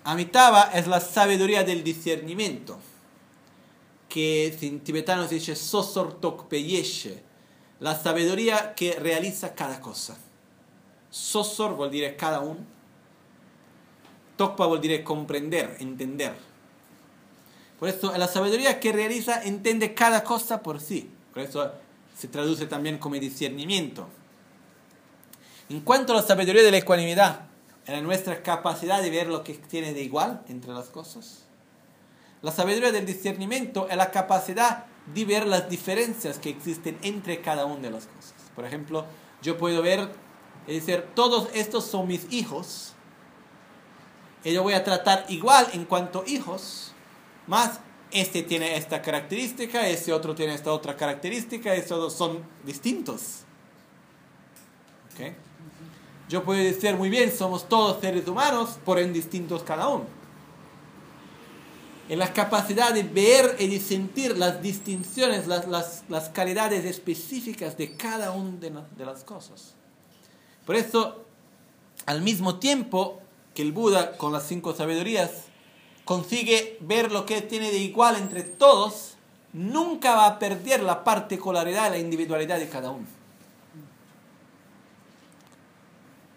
Amitabha 0.04 0.70
es 0.74 0.86
la 0.86 0.98
sabiduría 1.00 1.62
del 1.62 1.84
discernimiento, 1.84 2.78
que 4.08 4.56
en 4.62 4.80
tibetano 4.80 5.28
se 5.28 5.34
dice 5.36 5.54
Sosor 5.54 6.20
Tokpeyeshe, 6.20 7.22
la 7.78 7.94
sabiduría 7.94 8.74
que 8.74 8.94
realiza 8.94 9.54
cada 9.54 9.80
cosa. 9.80 10.16
Sosor 11.10 11.74
vuol 11.74 11.90
dire 11.90 12.16
cada 12.16 12.40
uno. 12.40 12.60
Tokpa 14.36 14.66
vuol 14.66 14.80
dire 14.80 15.04
comprender, 15.04 15.76
entender. 15.80 16.34
Por 17.78 17.88
eso 17.88 18.16
la 18.16 18.28
sabiduría 18.28 18.78
que 18.78 18.92
realiza 18.92 19.42
entiende 19.42 19.94
cada 19.94 20.22
cosa 20.22 20.62
por 20.62 20.80
sí. 20.80 21.10
Por 21.32 21.42
eso 21.42 21.72
se 22.16 22.28
traduce 22.28 22.66
también 22.66 22.98
como 22.98 23.16
discernimiento. 23.16 24.08
En 25.68 25.80
cuanto 25.80 26.12
a 26.12 26.16
la 26.16 26.22
sabiduría 26.22 26.62
de 26.62 26.70
la 26.70 26.78
ecuanimidad, 26.78 27.46
en 27.86 28.04
nuestra 28.04 28.42
capacidad 28.42 29.02
de 29.02 29.10
ver 29.10 29.28
lo 29.28 29.42
que 29.42 29.54
tiene 29.54 29.94
de 29.94 30.02
igual 30.02 30.42
entre 30.48 30.72
las 30.72 30.86
cosas. 30.86 31.44
La 32.42 32.52
sabiduría 32.52 32.92
del 32.92 33.06
discernimiento 33.06 33.88
es 33.88 33.96
la 33.96 34.10
capacidad 34.10 34.86
de 35.14 35.24
ver 35.24 35.46
las 35.46 35.68
diferencias 35.68 36.38
que 36.38 36.50
existen 36.50 36.98
entre 37.02 37.40
cada 37.40 37.64
una 37.64 37.82
de 37.82 37.90
las 37.90 38.06
cosas. 38.06 38.34
Por 38.54 38.64
ejemplo, 38.64 39.06
yo 39.42 39.56
puedo 39.58 39.82
ver 39.82 40.08
y 40.66 40.74
decir, 40.74 41.06
todos 41.14 41.48
estos 41.54 41.84
son 41.84 42.06
mis 42.08 42.32
hijos, 42.32 42.94
y 44.44 44.52
yo 44.52 44.62
voy 44.62 44.74
a 44.74 44.84
tratar 44.84 45.26
igual 45.28 45.68
en 45.72 45.84
cuanto 45.84 46.24
hijos, 46.26 46.92
más 47.46 47.80
este 48.10 48.42
tiene 48.42 48.76
esta 48.76 49.02
característica, 49.02 49.86
este 49.88 50.12
otro 50.12 50.34
tiene 50.34 50.54
esta 50.54 50.72
otra 50.72 50.96
característica, 50.96 51.74
estos 51.74 52.12
son 52.12 52.42
distintos. 52.64 53.40
¿Ok? 55.12 55.32
Yo 56.28 56.44
puedo 56.44 56.62
decir 56.62 56.96
muy 56.96 57.10
bien, 57.10 57.30
somos 57.36 57.68
todos 57.68 58.00
seres 58.00 58.26
humanos, 58.26 58.78
por 58.84 58.98
en 58.98 59.12
distintos 59.12 59.62
cada 59.62 59.88
uno. 59.88 60.06
En 62.08 62.18
la 62.18 62.32
capacidad 62.32 62.92
de 62.92 63.04
ver 63.04 63.56
y 63.58 63.68
de 63.68 63.78
sentir 63.80 64.36
las 64.36 64.60
distinciones, 64.62 65.46
las, 65.46 65.68
las, 65.68 66.02
las 66.08 66.28
calidades 66.30 66.84
específicas 66.84 67.76
de 67.76 67.96
cada 67.96 68.32
una 68.32 68.88
de 68.96 69.04
las 69.04 69.22
cosas. 69.22 69.74
Por 70.70 70.76
eso, 70.76 71.16
al 72.06 72.22
mismo 72.22 72.60
tiempo 72.60 73.18
que 73.56 73.62
el 73.62 73.72
Buda, 73.72 74.16
con 74.16 74.32
las 74.32 74.46
cinco 74.46 74.72
sabidurías, 74.72 75.46
consigue 76.04 76.78
ver 76.78 77.10
lo 77.10 77.26
que 77.26 77.42
tiene 77.42 77.72
de 77.72 77.78
igual 77.78 78.14
entre 78.14 78.44
todos, 78.44 79.14
nunca 79.52 80.14
va 80.14 80.26
a 80.26 80.38
perder 80.38 80.84
la 80.84 81.02
particularidad 81.02 81.90
la 81.90 81.98
individualidad 81.98 82.60
de 82.60 82.68
cada 82.68 82.92
uno. 82.92 83.04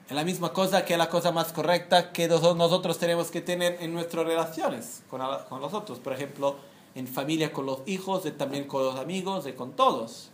Es 0.09 0.15
la 0.15 0.23
misma 0.23 0.51
cosa 0.51 0.83
que 0.83 0.97
la 0.97 1.09
cosa 1.09 1.31
más 1.31 1.53
correcta 1.53 2.11
que 2.11 2.27
nos- 2.27 2.55
nosotros 2.57 2.97
tenemos 2.97 3.29
que 3.29 3.41
tener 3.41 3.77
en 3.81 3.93
nuestras 3.93 4.25
relaciones 4.25 5.03
con, 5.11 5.21
los 5.61 5.73
otros. 5.75 5.99
Por 5.99 6.11
ejemplo, 6.11 6.55
en 6.95 7.07
familia 7.07 7.53
con 7.53 7.67
los 7.67 7.81
hijos, 7.85 8.23
también 8.35 8.65
con 8.65 8.83
los 8.83 8.95
amigos 8.95 9.45
y 9.45 9.53
con 9.53 9.73
todos. 9.73 10.31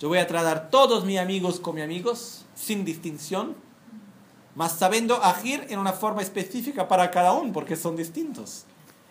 Yo 0.00 0.08
voy 0.08 0.18
a 0.18 0.26
tratar 0.26 0.70
todos 0.70 1.04
mis 1.04 1.18
amigos 1.18 1.60
como 1.60 1.82
amigos, 1.82 2.46
sin 2.54 2.86
distinción, 2.86 3.54
más 4.54 4.72
sabiendo 4.78 5.22
agir 5.22 5.66
en 5.68 5.78
una 5.78 5.92
forma 5.92 6.22
específica 6.22 6.88
para 6.88 7.10
cada 7.10 7.32
uno, 7.32 7.52
porque 7.52 7.76
son 7.76 7.96
distintos. 7.96 8.64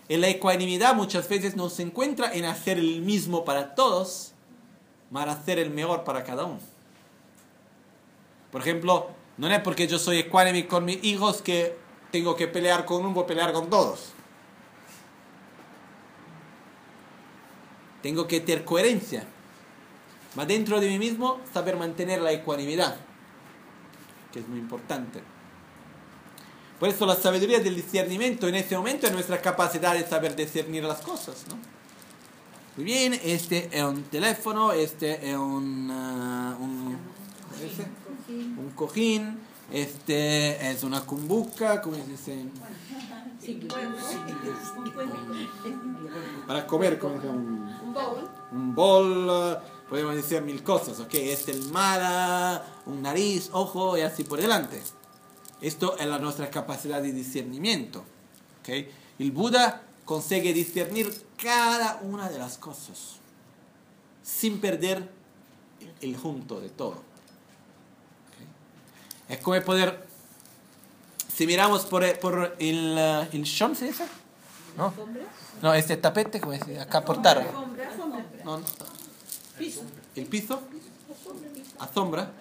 En 0.10 0.22
la 0.22 0.30
ecuanimidad 0.30 0.96
muchas 0.96 1.30
veces 1.30 1.56
no 1.56 1.70
se 1.70 1.84
encuentra 1.84 2.34
en 2.34 2.46
hacer 2.46 2.80
el 2.80 3.04
mismo 3.04 3.46
para 3.46 3.76
todos, 3.76 4.34
más 5.12 5.28
hacer 5.28 5.60
el 5.60 5.70
mejor 5.70 6.04
para 6.04 6.24
cada 6.24 6.46
uno. 6.46 6.60
Por 8.52 8.62
ejemplo, 8.62 9.10
no 9.38 9.48
es 9.48 9.62
porque 9.62 9.88
yo 9.88 10.00
soy 10.00 10.18
ecuánime 10.18 10.68
con 10.68 10.86
mis 10.86 11.04
hijos 11.04 11.44
que 11.44 11.78
tengo 12.12 12.36
que 12.36 12.48
pelear 12.48 12.86
con 12.86 13.02
uno, 13.02 13.14
voy 13.14 13.26
a 13.26 13.28
pelear 13.28 13.54
con 13.54 13.70
todos. 13.70 14.14
Tengo 18.02 18.28
que 18.28 18.40
tener 18.40 18.66
coherencia. 18.66 19.28
Mas 20.36 20.48
dentro 20.48 20.80
de 20.80 20.88
mí 20.88 21.00
mismo, 21.00 21.40
saber 21.54 21.76
mantener 21.76 22.22
la 22.22 22.32
ecuanimidad, 22.32 22.96
que 24.32 24.40
es 24.40 24.48
muy 24.48 24.60
importante. 24.60 25.22
Por 26.80 26.88
eso 26.88 27.06
la 27.06 27.16
sabiduría 27.16 27.60
del 27.60 27.76
discernimiento 27.76 28.48
en 28.48 28.56
este 28.56 28.78
momento 28.78 29.06
es 29.08 29.14
nuestra 29.14 29.42
capacidad 29.42 29.94
de 29.94 30.08
saber 30.08 30.36
discernir 30.36 30.84
las 30.84 31.02
cosas. 31.02 31.46
¿no? 31.50 31.58
Muy 32.78 32.86
bien, 32.86 33.20
este 33.24 33.70
es 33.72 33.84
un 33.84 34.04
teléfono, 34.04 34.72
este 34.72 35.30
es 35.30 35.36
un, 35.36 35.90
ah, 35.92 36.56
un, 36.60 36.98
¿cómo 37.44 37.58
se 37.58 37.64
dice? 37.66 37.88
un 38.30 38.72
cojín, 38.76 39.40
este 39.74 40.72
es 40.72 40.84
una 40.84 41.02
cumbuca, 41.02 41.82
¿cómo 41.82 41.98
se 41.98 42.06
dice? 42.06 42.46
Para 46.48 46.66
comer, 46.66 46.98
como 46.98 47.16
un, 47.16 47.70
Un 47.84 47.94
bowl. 47.94 48.30
un 48.52 48.76
bol, 48.76 49.60
podemos 49.90 50.16
decir 50.16 50.42
mil 50.42 50.64
cosas, 50.64 51.00
¿ok? 51.00 51.14
Este 51.16 51.52
el 51.52 51.64
mala, 51.72 52.64
un 52.86 53.02
nariz, 53.02 53.50
ojo 53.54 53.98
y 53.98 54.02
así 54.02 54.24
por 54.24 54.40
delante. 54.40 54.82
Esto 55.62 55.98
es 55.98 56.06
la 56.08 56.20
nuestra 56.20 56.50
capacidad 56.50 57.02
de 57.02 57.12
discernimiento, 57.12 58.00
¿ok? 58.62 58.70
El 59.20 59.32
Buda 59.32 59.82
consigue 60.06 60.54
discernir 60.54 61.26
cada 61.42 62.00
una 62.02 62.30
de 62.30 62.40
las 62.40 62.58
cosas 62.58 63.18
sin 64.24 64.60
perder 64.62 65.10
el 66.02 66.16
junto 66.18 66.60
de 66.62 66.70
todo. 66.70 66.92
¿ok? 66.92 67.00
Es 69.30 69.40
como 69.40 69.60
poder, 69.62 70.08
si 71.34 71.46
miramos 71.48 71.86
por, 71.86 72.04
el- 72.04 72.18
por 72.20 72.56
el, 72.60 72.96
eh, 72.98 73.30
el 73.34 73.44
shon, 73.44 73.76
¿se 73.76 73.86
dice? 73.86 74.06
No, 74.78 74.94
no, 75.62 75.74
este 75.74 75.98
tapete, 75.98 76.40
como 76.40 76.54
acá 76.80 77.04
por 77.04 77.22
tara. 77.22 77.42
No, 78.46 78.58
no. 78.60 78.66
El 80.16 80.26
piso. 80.26 80.62
Alfombra. 81.80 82.32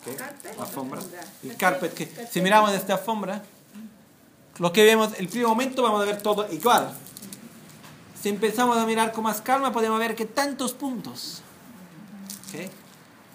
Ok, 0.00 0.60
Alfombra. 0.60 1.00
El 1.42 1.56
carpet. 1.56 1.94
Que, 1.94 2.26
si 2.30 2.40
miramos 2.40 2.72
esta 2.72 2.94
alfombra, 2.94 3.42
lo 4.58 4.72
que 4.72 4.84
vemos, 4.84 5.10
el 5.18 5.28
primer 5.28 5.48
momento 5.48 5.82
vamos 5.82 6.02
a 6.02 6.04
ver 6.04 6.20
todo 6.22 6.50
igual. 6.52 6.92
Si 8.20 8.28
empezamos 8.28 8.76
a 8.76 8.86
mirar 8.86 9.12
con 9.12 9.24
más 9.24 9.40
calma, 9.40 9.72
podemos 9.72 9.98
ver 9.98 10.14
que 10.14 10.24
tantos 10.26 10.72
puntos. 10.72 11.42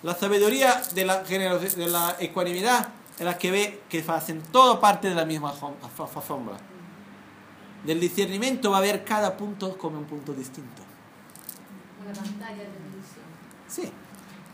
La 0.03 0.13
sabiduría 0.15 0.81
de 0.93 1.05
la, 1.05 1.23
de 1.23 1.87
la 1.87 2.15
ecuanimidad 2.19 2.89
es 3.17 3.25
la 3.25 3.37
que 3.37 3.49
ve 3.51 3.81
que 3.89 4.03
hacen 4.07 4.41
todo 4.51 4.79
parte 4.79 5.09
de 5.09 5.15
la 5.15 5.25
misma 5.25 5.53
alfom- 5.53 5.73
alfo- 5.81 6.09
alfombra. 6.15 6.57
Del 7.83 7.99
discernimiento 7.99 8.69
va 8.71 8.77
a 8.77 8.81
ver 8.81 9.03
cada 9.03 9.35
punto 9.35 9.77
como 9.77 9.97
un 9.97 10.05
punto 10.05 10.33
distinto. 10.33 10.83
Sí. 13.67 13.91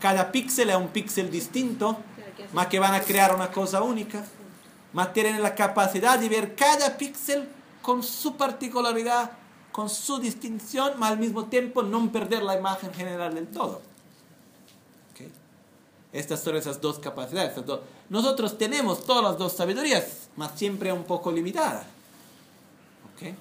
Cada 0.00 0.30
píxel 0.30 0.70
es 0.70 0.76
un 0.76 0.88
píxel 0.88 1.30
distinto, 1.30 1.98
más 2.52 2.66
que 2.66 2.78
van 2.78 2.94
a 2.94 3.00
crear 3.00 3.34
una 3.34 3.50
cosa 3.50 3.82
única. 3.82 4.24
Más 4.92 5.12
tienen 5.12 5.42
la 5.42 5.54
capacidad 5.54 6.18
de 6.18 6.28
ver 6.28 6.54
cada 6.54 6.96
píxel 6.96 7.48
con 7.82 8.02
su 8.02 8.36
particularidad, 8.36 9.30
con 9.72 9.88
su 9.88 10.18
distinción, 10.18 10.98
más 10.98 11.12
al 11.12 11.18
mismo 11.18 11.46
tiempo 11.46 11.82
no 11.82 12.12
perder 12.12 12.42
la 12.42 12.56
imagen 12.56 12.92
general 12.92 13.34
del 13.34 13.48
todo. 13.48 13.82
¿Ok? 15.12 15.28
Estas 16.12 16.40
son 16.40 16.56
esas 16.56 16.80
dos 16.80 16.98
capacidades. 16.98 17.52
Nosotros 18.08 18.58
tenemos 18.58 19.04
todas 19.04 19.24
las 19.24 19.38
dos 19.38 19.54
sabidurías, 19.54 20.28
más 20.36 20.52
siempre 20.56 20.92
un 20.92 21.04
poco 21.04 21.32
limitada. 21.32 21.86
¿Ok? 23.14 23.34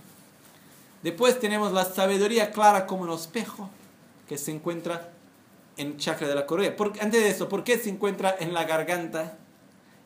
Después 1.03 1.40
tenemos 1.40 1.72
la 1.72 1.85
sabiduría 1.85 2.52
clara 2.52 2.88
como 2.88 3.03
un 3.03 3.11
espejo 3.11 3.69
que 4.34 4.39
se 4.39 4.49
encuentra 4.49 5.11
en 5.77 5.97
chakra 5.97 6.27
de 6.27 6.34
la 6.34 6.47
correa. 6.47 6.76
Antes 7.01 7.22
de 7.22 7.30
eso, 7.30 7.47
¿por 7.47 7.64
qué 7.64 7.77
se 7.77 7.91
encuentra 7.91 8.35
en 8.39 8.51
la 8.51 8.64
garganta 8.64 9.38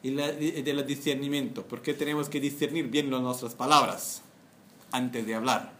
y 0.03 0.11
la, 0.11 0.29
del 0.33 0.85
discernimiento? 0.85 1.65
¿Por 1.65 1.81
qué 1.81 1.93
tenemos 1.93 2.27
que 2.27 2.41
discernir 2.41 2.89
bien 2.89 3.09
nuestras 3.09 3.55
palabras 3.55 4.23
antes 4.91 5.25
de 5.25 5.33
hablar? 5.33 5.71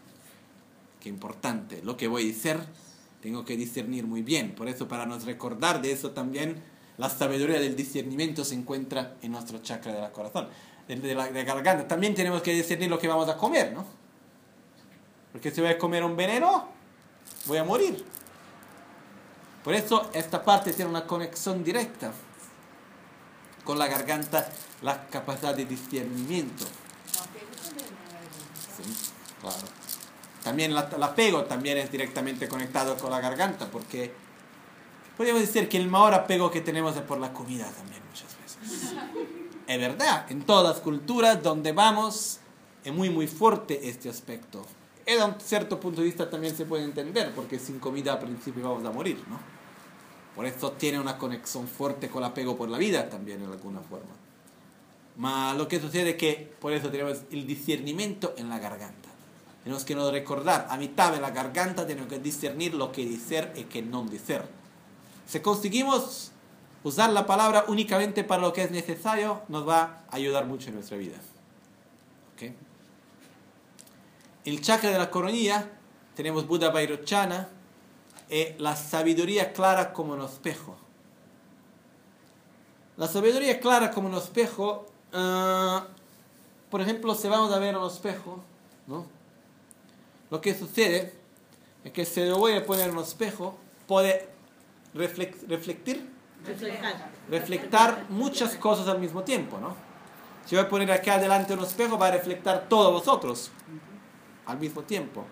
Qué 0.98 1.10
importante. 1.10 1.82
Lo 1.82 1.98
que 1.98 2.08
voy 2.08 2.22
a 2.24 2.26
decir, 2.28 2.56
tengo 3.20 3.44
que 3.44 3.54
discernir 3.58 4.06
muy 4.06 4.22
bien. 4.22 4.54
Por 4.54 4.66
eso, 4.66 4.88
para 4.88 5.04
nos 5.04 5.26
recordar 5.26 5.82
de 5.82 5.92
eso 5.92 6.12
también, 6.12 6.64
La 6.96 7.10
sabiduría 7.10 7.60
del 7.60 7.76
discernimiento 7.76 8.44
se 8.46 8.54
encuentra 8.54 9.14
en 9.20 9.32
nuestro 9.32 9.58
chakra 9.58 9.92
del 9.92 10.10
corazón, 10.10 10.48
de 10.88 11.14
la, 11.14 11.26
de 11.26 11.44
la 11.44 11.44
garganta. 11.44 11.86
También 11.86 12.14
tenemos 12.14 12.40
que 12.40 12.52
discernir 12.52 12.88
lo 12.88 12.98
que 12.98 13.08
vamos 13.08 13.28
a 13.28 13.36
comer, 13.36 13.74
¿no? 13.74 13.84
Porque 15.32 15.50
si 15.50 15.60
voy 15.60 15.70
a 15.70 15.78
comer 15.78 16.02
un 16.02 16.16
veneno, 16.16 16.66
voy 17.46 17.58
a 17.58 17.64
morir. 17.64 18.17
Por 19.68 19.74
eso 19.74 20.08
esta 20.14 20.42
parte 20.42 20.72
tiene 20.72 20.90
una 20.90 21.06
conexión 21.06 21.62
directa 21.62 22.10
con 23.64 23.78
la 23.78 23.86
garganta, 23.86 24.50
la 24.80 25.06
capacidad 25.08 25.54
de 25.54 25.66
discernimiento. 25.66 26.64
Sí, 28.74 28.82
claro. 29.42 29.66
También 30.42 30.74
la- 30.74 30.88
el 30.88 31.02
apego 31.02 31.44
también 31.44 31.76
es 31.76 31.92
directamente 31.92 32.48
conectado 32.48 32.96
con 32.96 33.10
la 33.10 33.20
garganta, 33.20 33.70
porque 33.70 34.10
podríamos 35.18 35.42
decir 35.42 35.68
que 35.68 35.76
el 35.76 35.86
mayor 35.86 36.14
apego 36.14 36.50
que 36.50 36.62
tenemos 36.62 36.96
es 36.96 37.02
por 37.02 37.18
la 37.18 37.34
comida 37.34 37.66
también 37.70 38.00
muchas 38.08 38.34
veces. 38.40 38.94
Es 39.66 39.78
verdad, 39.78 40.24
en 40.32 40.44
todas 40.46 40.76
las 40.76 40.82
culturas 40.82 41.42
donde 41.42 41.72
vamos 41.72 42.38
es 42.82 42.92
muy 42.94 43.10
muy 43.10 43.26
fuerte 43.26 43.86
este 43.86 44.08
aspecto. 44.08 44.64
Y 45.06 45.12
de 45.12 45.22
un 45.22 45.38
cierto 45.38 45.78
punto 45.78 46.00
de 46.00 46.06
vista 46.06 46.30
también 46.30 46.56
se 46.56 46.64
puede 46.64 46.84
entender, 46.84 47.34
porque 47.34 47.58
sin 47.58 47.78
comida 47.78 48.14
al 48.14 48.20
principio 48.20 48.62
vamos 48.62 48.86
a 48.86 48.92
morir, 48.92 49.22
¿no? 49.28 49.57
Por 50.38 50.46
eso 50.46 50.70
tiene 50.70 51.00
una 51.00 51.18
conexión 51.18 51.66
fuerte 51.66 52.08
con 52.08 52.22
el 52.22 52.30
apego 52.30 52.56
por 52.56 52.68
la 52.68 52.78
vida 52.78 53.10
también 53.10 53.42
en 53.42 53.50
alguna 53.50 53.80
forma. 53.80 54.14
Ma 55.16 55.52
lo 55.54 55.66
que 55.66 55.80
sucede 55.80 56.10
es 56.10 56.16
que 56.16 56.54
por 56.60 56.72
eso 56.72 56.90
tenemos 56.92 57.22
el 57.32 57.44
discernimiento 57.44 58.34
en 58.38 58.48
la 58.48 58.60
garganta. 58.60 59.08
Tenemos 59.64 59.84
que 59.84 59.96
no 59.96 60.08
recordar, 60.12 60.68
a 60.70 60.76
mitad 60.76 61.12
de 61.12 61.20
la 61.20 61.32
garganta 61.32 61.88
tenemos 61.88 62.08
que 62.08 62.20
discernir 62.20 62.74
lo 62.74 62.92
que 62.92 63.04
decir 63.04 63.50
y 63.56 63.64
que 63.64 63.82
no 63.82 64.04
decir. 64.04 64.42
Si 65.26 65.40
conseguimos 65.40 66.30
usar 66.84 67.10
la 67.10 67.26
palabra 67.26 67.64
únicamente 67.66 68.22
para 68.22 68.40
lo 68.40 68.52
que 68.52 68.62
es 68.62 68.70
necesario, 68.70 69.42
nos 69.48 69.68
va 69.68 70.04
a 70.08 70.14
ayudar 70.14 70.46
mucho 70.46 70.68
en 70.68 70.76
nuestra 70.76 70.98
vida. 70.98 71.16
¿Ok? 72.34 72.52
El 74.44 74.60
chakra 74.60 74.90
de 74.90 74.98
la 74.98 75.10
coronilla, 75.10 75.68
tenemos 76.14 76.46
Buda 76.46 76.70
y 78.30 78.54
la 78.58 78.76
sabiduría 78.76 79.52
clara 79.52 79.92
como 79.92 80.12
un 80.14 80.22
espejo. 80.22 80.76
La 82.96 83.06
sabiduría 83.06 83.60
clara 83.60 83.90
como 83.90 84.08
un 84.08 84.14
espejo, 84.14 84.86
ah, 85.12 85.86
por 86.70 86.80
ejemplo, 86.80 87.14
si 87.14 87.28
vamos 87.28 87.52
a 87.52 87.58
ver 87.58 87.76
un 87.76 87.86
espejo, 87.86 88.42
¿no? 88.86 89.06
Lo 90.30 90.40
que 90.40 90.54
sucede 90.54 91.14
es 91.84 91.92
que 91.92 92.04
si 92.04 92.26
yo 92.26 92.36
voy 92.38 92.52
a 92.54 92.66
poner 92.66 92.90
un 92.90 92.98
espejo, 92.98 93.56
puede 93.86 94.28
reflex- 94.94 95.46
reflectir, 95.48 96.10
Reflejar. 96.44 97.10
reflectar 97.30 98.04
muchas 98.10 98.54
cosas 98.56 98.88
al 98.88 98.98
mismo 98.98 99.22
tiempo, 99.22 99.58
¿no? 99.58 99.74
Si 100.44 100.56
voy 100.56 100.64
a 100.64 100.68
poner 100.68 100.90
acá 100.90 101.18
delante 101.18 101.54
un 101.54 101.60
espejo, 101.60 101.98
va 101.98 102.08
a 102.08 102.10
reflectar 102.12 102.68
todos 102.68 102.92
vosotros 102.92 103.50
al 104.46 104.58
mismo 104.58 104.82
tiempo. 104.82 105.24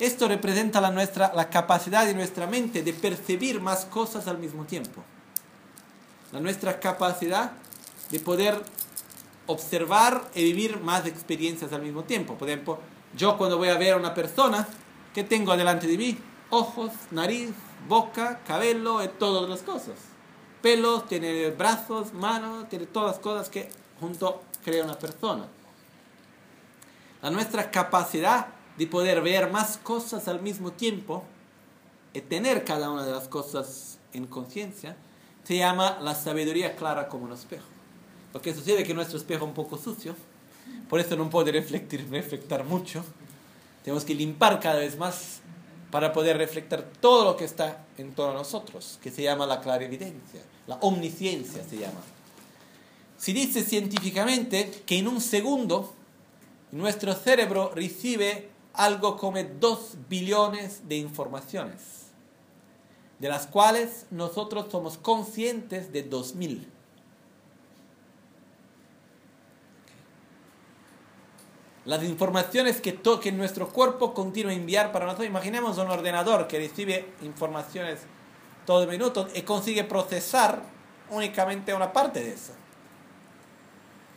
Esto 0.00 0.26
representa 0.26 0.80
la, 0.80 0.90
nuestra, 0.90 1.32
la 1.34 1.48
capacidad 1.50 2.04
de 2.04 2.14
nuestra 2.14 2.46
mente 2.46 2.82
de 2.82 2.92
percibir 2.92 3.60
más 3.60 3.84
cosas 3.84 4.26
al 4.26 4.38
mismo 4.38 4.64
tiempo. 4.64 5.02
La 6.32 6.40
nuestra 6.40 6.80
capacidad 6.80 7.52
de 8.10 8.18
poder 8.18 8.60
observar 9.46 10.30
y 10.34 10.42
vivir 10.42 10.80
más 10.80 11.06
experiencias 11.06 11.72
al 11.72 11.82
mismo 11.82 12.02
tiempo. 12.04 12.34
Por 12.34 12.48
ejemplo, 12.48 12.78
yo 13.16 13.38
cuando 13.38 13.56
voy 13.56 13.68
a 13.68 13.78
ver 13.78 13.94
a 13.94 13.96
una 13.96 14.14
persona, 14.14 14.66
¿qué 15.14 15.22
tengo 15.22 15.56
delante 15.56 15.86
de 15.86 15.96
mí? 15.96 16.18
Ojos, 16.50 16.90
nariz, 17.12 17.50
boca, 17.88 18.40
cabello 18.46 19.02
y 19.02 19.08
todas 19.08 19.48
las 19.48 19.60
cosas. 19.60 19.94
Pelos, 20.60 21.06
tiene 21.06 21.50
brazos, 21.50 22.12
manos, 22.14 22.68
tiene 22.68 22.86
todas 22.86 23.12
las 23.12 23.20
cosas 23.20 23.48
que 23.48 23.70
junto 24.00 24.42
crea 24.64 24.82
una 24.84 24.98
persona. 24.98 25.46
La 27.22 27.30
nuestra 27.30 27.70
capacidad 27.70 28.53
de 28.76 28.86
poder 28.86 29.22
ver 29.22 29.50
más 29.50 29.76
cosas 29.78 30.28
al 30.28 30.42
mismo 30.42 30.72
tiempo 30.72 31.24
y 32.12 32.20
tener 32.20 32.64
cada 32.64 32.90
una 32.90 33.04
de 33.04 33.12
las 33.12 33.28
cosas 33.28 33.98
en 34.12 34.26
conciencia 34.26 34.96
se 35.44 35.56
llama 35.56 35.98
la 36.00 36.14
sabiduría 36.14 36.74
clara 36.74 37.08
como 37.08 37.24
un 37.24 37.32
espejo. 37.32 37.66
Lo 38.32 38.40
que 38.40 38.54
sucede 38.54 38.80
es 38.80 38.86
que 38.86 38.94
nuestro 38.94 39.18
espejo 39.18 39.44
es 39.44 39.48
un 39.48 39.54
poco 39.54 39.76
sucio, 39.76 40.16
por 40.88 41.00
eso 41.00 41.16
no 41.16 41.28
puede 41.30 41.52
reflectir, 41.52 42.08
reflectar 42.10 42.64
mucho. 42.64 43.04
Tenemos 43.82 44.04
que 44.04 44.14
limpiar 44.14 44.58
cada 44.60 44.78
vez 44.78 44.96
más 44.96 45.40
para 45.90 46.12
poder 46.12 46.38
reflectar 46.38 46.82
todo 47.00 47.24
lo 47.24 47.36
que 47.36 47.44
está 47.44 47.84
en 47.98 48.14
torno 48.14 48.32
a 48.32 48.38
nosotros, 48.38 48.98
que 49.02 49.10
se 49.10 49.22
llama 49.22 49.46
la 49.46 49.60
clarividencia, 49.60 50.42
la 50.66 50.76
omnisciencia 50.76 51.62
se 51.62 51.76
llama. 51.76 52.00
Se 53.16 53.32
dice 53.32 53.62
científicamente 53.62 54.82
que 54.84 54.98
en 54.98 55.06
un 55.06 55.20
segundo 55.20 55.94
nuestro 56.72 57.14
cerebro 57.14 57.70
recibe 57.74 58.53
algo 58.74 59.16
como 59.16 59.38
2 59.42 59.96
billones 60.08 60.88
de 60.88 60.96
informaciones, 60.96 62.08
de 63.18 63.28
las 63.28 63.46
cuales 63.46 64.06
nosotros 64.10 64.66
somos 64.70 64.98
conscientes 64.98 65.92
de 65.92 66.02
2000. 66.02 66.70
Las 71.84 72.02
informaciones 72.02 72.80
que, 72.80 72.92
to- 72.92 73.20
que 73.20 73.30
nuestro 73.30 73.68
cuerpo 73.68 74.14
continúa 74.14 74.52
a 74.52 74.54
enviar 74.54 74.90
para 74.90 75.04
nosotros. 75.04 75.28
Imaginemos 75.28 75.76
un 75.76 75.88
ordenador 75.88 76.48
que 76.48 76.58
recibe 76.58 77.12
informaciones 77.22 78.00
todo 78.64 78.86
minuto 78.86 79.28
y 79.34 79.42
consigue 79.42 79.84
procesar 79.84 80.62
únicamente 81.10 81.74
una 81.74 81.92
parte 81.92 82.20
de 82.20 82.32
eso. 82.32 82.52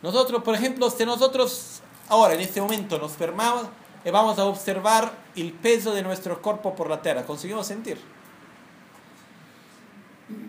Nosotros, 0.00 0.42
por 0.42 0.54
ejemplo, 0.54 0.88
si 0.88 1.04
nosotros 1.04 1.82
ahora 2.08 2.32
en 2.34 2.40
este 2.40 2.60
momento 2.62 2.98
nos 2.98 3.12
fermamos 3.12 3.66
y 4.04 4.10
vamos 4.10 4.38
a 4.38 4.44
observar 4.44 5.12
el 5.36 5.52
peso 5.52 5.92
de 5.94 6.02
nuestro 6.02 6.40
cuerpo 6.40 6.74
por 6.74 6.88
la 6.88 7.00
tierra, 7.02 7.24
conseguimos 7.24 7.66
sentir 7.66 7.98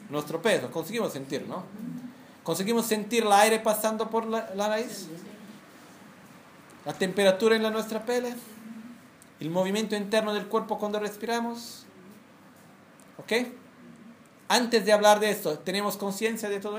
nuestro 0.09 0.41
peso, 0.41 0.69
conseguimos 0.71 1.13
sentir, 1.13 1.45
¿no? 1.47 1.63
Conseguimos 2.43 2.85
sentir 2.85 3.23
el 3.23 3.31
aire 3.31 3.59
pasando 3.59 4.09
por 4.09 4.25
la, 4.25 4.49
la 4.55 4.67
nariz, 4.69 5.07
la 6.85 6.93
temperatura 6.93 7.55
en 7.55 7.63
la 7.63 7.69
nuestra 7.69 8.03
piel, 8.03 8.35
el 9.39 9.49
movimiento 9.51 9.95
interno 9.95 10.33
del 10.33 10.47
cuerpo 10.47 10.77
cuando 10.77 10.99
respiramos, 10.99 11.85
¿ok? 13.17 13.33
Antes 14.47 14.85
de 14.85 14.91
hablar 14.91 15.19
de 15.19 15.29
esto, 15.29 15.59
¿tenemos 15.59 15.95
conciencia 15.95 16.49
de 16.49 16.59
todo? 16.59 16.77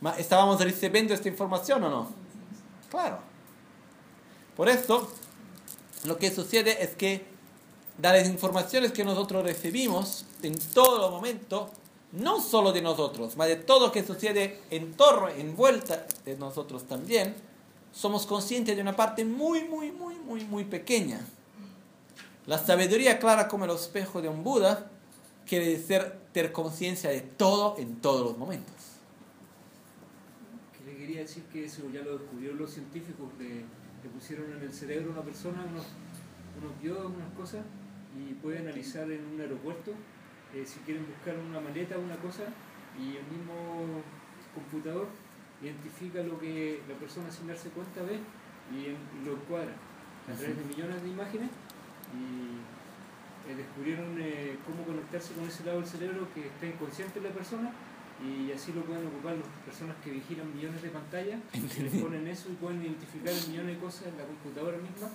Ma- 0.00 0.16
¿Estábamos 0.18 0.60
recibiendo 0.60 1.14
esta 1.14 1.28
información 1.28 1.82
o 1.84 1.88
no? 1.88 2.10
Claro. 2.90 3.18
Por 4.56 4.68
esto, 4.68 5.10
lo 6.04 6.16
que 6.16 6.30
sucede 6.30 6.82
es 6.82 6.96
que 6.96 7.26
de 7.98 8.08
las 8.08 8.26
informaciones 8.26 8.92
que 8.92 9.04
nosotros 9.04 9.44
recibimos 9.44 10.24
en 10.42 10.58
todo 10.72 11.10
momento, 11.10 11.70
no 12.12 12.40
solo 12.40 12.72
de 12.72 12.80
nosotros, 12.80 13.32
sino 13.32 13.44
de 13.44 13.56
todo 13.56 13.86
lo 13.86 13.92
que 13.92 14.04
sucede 14.04 14.62
en 14.70 14.94
torno, 14.94 15.28
en 15.28 15.56
vuelta 15.56 16.06
de 16.24 16.36
nosotros 16.36 16.84
también, 16.84 17.34
somos 17.92 18.26
conscientes 18.26 18.76
de 18.76 18.82
una 18.82 18.96
parte 18.96 19.24
muy, 19.24 19.64
muy, 19.64 19.90
muy, 19.92 20.14
muy, 20.16 20.44
muy 20.44 20.64
pequeña. 20.64 21.20
La 22.46 22.58
sabiduría 22.58 23.18
clara 23.18 23.48
como 23.48 23.64
el 23.64 23.70
espejo 23.72 24.22
de 24.22 24.28
un 24.28 24.44
Buda 24.44 24.90
quiere 25.46 25.68
decir 25.68 26.02
tener 26.32 26.52
conciencia 26.52 27.10
de 27.10 27.20
todo 27.20 27.76
en 27.78 27.96
todos 28.00 28.24
los 28.24 28.38
momentos. 28.38 28.74
Que 30.78 30.92
le 30.92 30.98
quería 30.98 31.20
decir 31.20 31.42
que 31.52 31.64
eso 31.64 31.82
ya 31.92 32.02
lo 32.02 32.18
descubrieron 32.18 32.58
los 32.58 32.70
científicos, 32.70 33.28
le, 33.38 33.64
le 34.06 34.12
pusieron 34.12 34.46
en 34.56 34.62
el 34.62 34.72
cerebro 34.72 35.10
a 35.10 35.14
una 35.14 35.22
persona 35.22 35.64
unos, 35.68 35.86
unos 36.62 36.80
diodos, 36.80 37.12
unas 37.12 37.32
cosas, 37.36 37.64
y 38.16 38.34
puede 38.34 38.58
analizar 38.58 39.10
en 39.10 39.24
un 39.34 39.40
aeropuerto 39.40 39.90
eh, 40.54 40.64
si 40.64 40.78
quieren 40.80 41.04
buscar 41.06 41.34
una 41.36 41.60
maleta 41.60 41.98
o 41.98 42.00
una 42.00 42.16
cosa, 42.16 42.44
y 42.98 43.16
el 43.16 43.26
mismo 43.26 44.00
computador 44.54 45.08
identifica 45.62 46.22
lo 46.22 46.38
que 46.38 46.80
la 46.88 46.94
persona 46.94 47.30
sin 47.30 47.46
darse 47.48 47.68
cuenta 47.70 48.02
ve 48.02 48.20
y, 48.72 48.86
en- 48.94 49.04
y 49.20 49.26
lo 49.26 49.32
encuadra 49.34 49.72
a 50.28 50.32
través 50.32 50.56
de 50.56 50.64
millones 50.64 51.02
de 51.02 51.08
imágenes 51.08 51.50
y 52.14 52.62
eh, 53.50 53.54
descubrieron 53.56 54.16
eh, 54.20 54.56
cómo 54.66 54.82
conectarse 54.84 55.34
con 55.34 55.44
ese 55.46 55.64
lado 55.64 55.78
del 55.80 55.88
cerebro 55.88 56.28
que 56.34 56.46
está 56.46 56.66
inconsciente 56.66 57.18
en 57.18 57.24
la 57.24 57.30
persona 57.30 57.70
y 58.24 58.50
así 58.52 58.72
lo 58.72 58.82
pueden 58.82 59.06
ocupar 59.06 59.36
las 59.36 59.46
personas 59.64 59.96
que 60.02 60.10
vigilan 60.10 60.54
millones 60.54 60.82
de 60.82 60.88
pantallas, 60.90 61.40
les 61.80 62.02
ponen 62.02 62.26
eso 62.28 62.48
y 62.50 62.54
pueden 62.54 62.82
identificar 62.82 63.32
millones 63.48 63.76
de 63.76 63.80
cosas 63.80 64.06
en 64.08 64.16
la 64.18 64.24
computadora 64.24 64.78
misma 64.78 65.08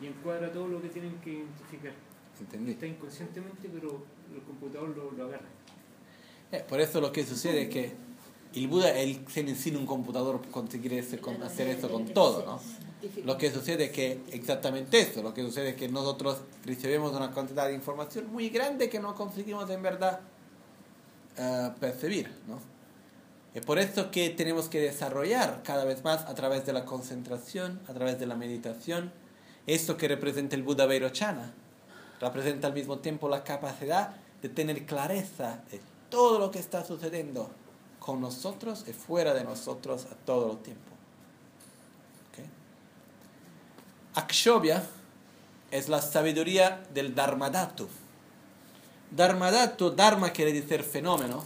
y 0.00 0.06
encuadra 0.06 0.52
todo 0.52 0.68
lo 0.68 0.80
que 0.82 0.88
tienen 0.88 1.18
que 1.20 1.30
identificar. 1.32 1.92
¿Entendí? 2.40 2.72
Está 2.72 2.86
inconscientemente, 2.86 3.68
pero 3.72 4.02
el 4.34 4.42
computador 4.42 4.88
lo, 4.96 5.10
lo 5.12 5.24
agarra. 5.24 5.46
Eh, 6.52 6.64
por 6.68 6.80
eso 6.80 7.00
lo 7.00 7.10
que 7.12 7.24
sucede 7.24 7.62
es 7.62 7.68
que 7.68 7.92
el 8.54 8.68
Buda, 8.68 8.90
él 8.98 9.24
tiene 9.32 9.54
sin 9.54 9.76
un 9.76 9.84
computador 9.86 10.40
conseguir 10.50 11.04
con- 11.20 11.42
hacer 11.42 11.68
eso 11.68 11.90
con 11.90 12.06
todo, 12.08 12.44
¿no? 12.46 12.60
Lo 13.24 13.36
que 13.36 13.50
sucede 13.52 13.84
es 13.86 13.90
que 13.90 14.20
exactamente 14.32 14.98
eso, 15.00 15.22
lo 15.22 15.32
que 15.34 15.42
sucede 15.42 15.70
es 15.70 15.76
que 15.76 15.88
nosotros 15.88 16.40
recibimos 16.64 17.12
una 17.12 17.30
cantidad 17.32 17.68
de 17.68 17.74
información 17.74 18.32
muy 18.32 18.48
grande 18.48 18.88
que 18.88 18.98
no 18.98 19.14
conseguimos 19.14 19.68
en 19.70 19.82
verdad 19.82 20.20
eh, 21.36 21.70
percibir. 21.80 22.30
¿no? 22.46 22.58
Y 23.54 23.60
por 23.60 23.78
eso 23.78 24.10
que 24.10 24.28
tenemos 24.30 24.68
que 24.68 24.80
desarrollar 24.80 25.62
cada 25.62 25.84
vez 25.84 26.04
más 26.04 26.26
a 26.26 26.34
través 26.34 26.66
de 26.66 26.74
la 26.74 26.84
concentración, 26.84 27.80
a 27.88 27.94
través 27.94 28.18
de 28.18 28.26
la 28.26 28.36
meditación, 28.36 29.12
esto 29.66 29.96
que 29.96 30.08
representa 30.08 30.56
el 30.56 30.62
Buda 30.62 30.84
Vairochana. 30.84 31.54
Representa 32.20 32.66
al 32.66 32.74
mismo 32.74 32.98
tiempo 32.98 33.28
la 33.28 33.44
capacidad 33.44 34.14
de 34.42 34.48
tener 34.48 34.84
clareza 34.86 35.62
de 35.70 35.80
todo 36.10 36.38
lo 36.38 36.50
que 36.50 36.58
está 36.58 36.84
sucediendo 36.84 37.50
con 37.98 38.20
nosotros 38.20 38.84
y 38.86 38.92
fuera 38.92 39.34
de 39.34 39.44
nosotros 39.44 40.06
a 40.06 40.14
todo 40.14 40.52
el 40.52 40.58
tiempo. 40.58 40.92
¿Ok? 42.30 42.46
Akshobhya 44.14 44.82
es 45.70 45.88
la 45.88 46.00
sabiduría 46.00 46.82
del 46.92 47.14
Dharmadhatu. 47.14 47.88
Dharmadhatu, 49.10 49.90
Dharma 49.90 50.30
quiere 50.30 50.52
decir 50.52 50.82
fenómeno, 50.82 51.42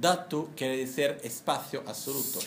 Dhatu 0.00 0.50
quiere 0.56 0.76
decir 0.76 1.18
espacio 1.22 1.82
absoluto, 1.86 2.38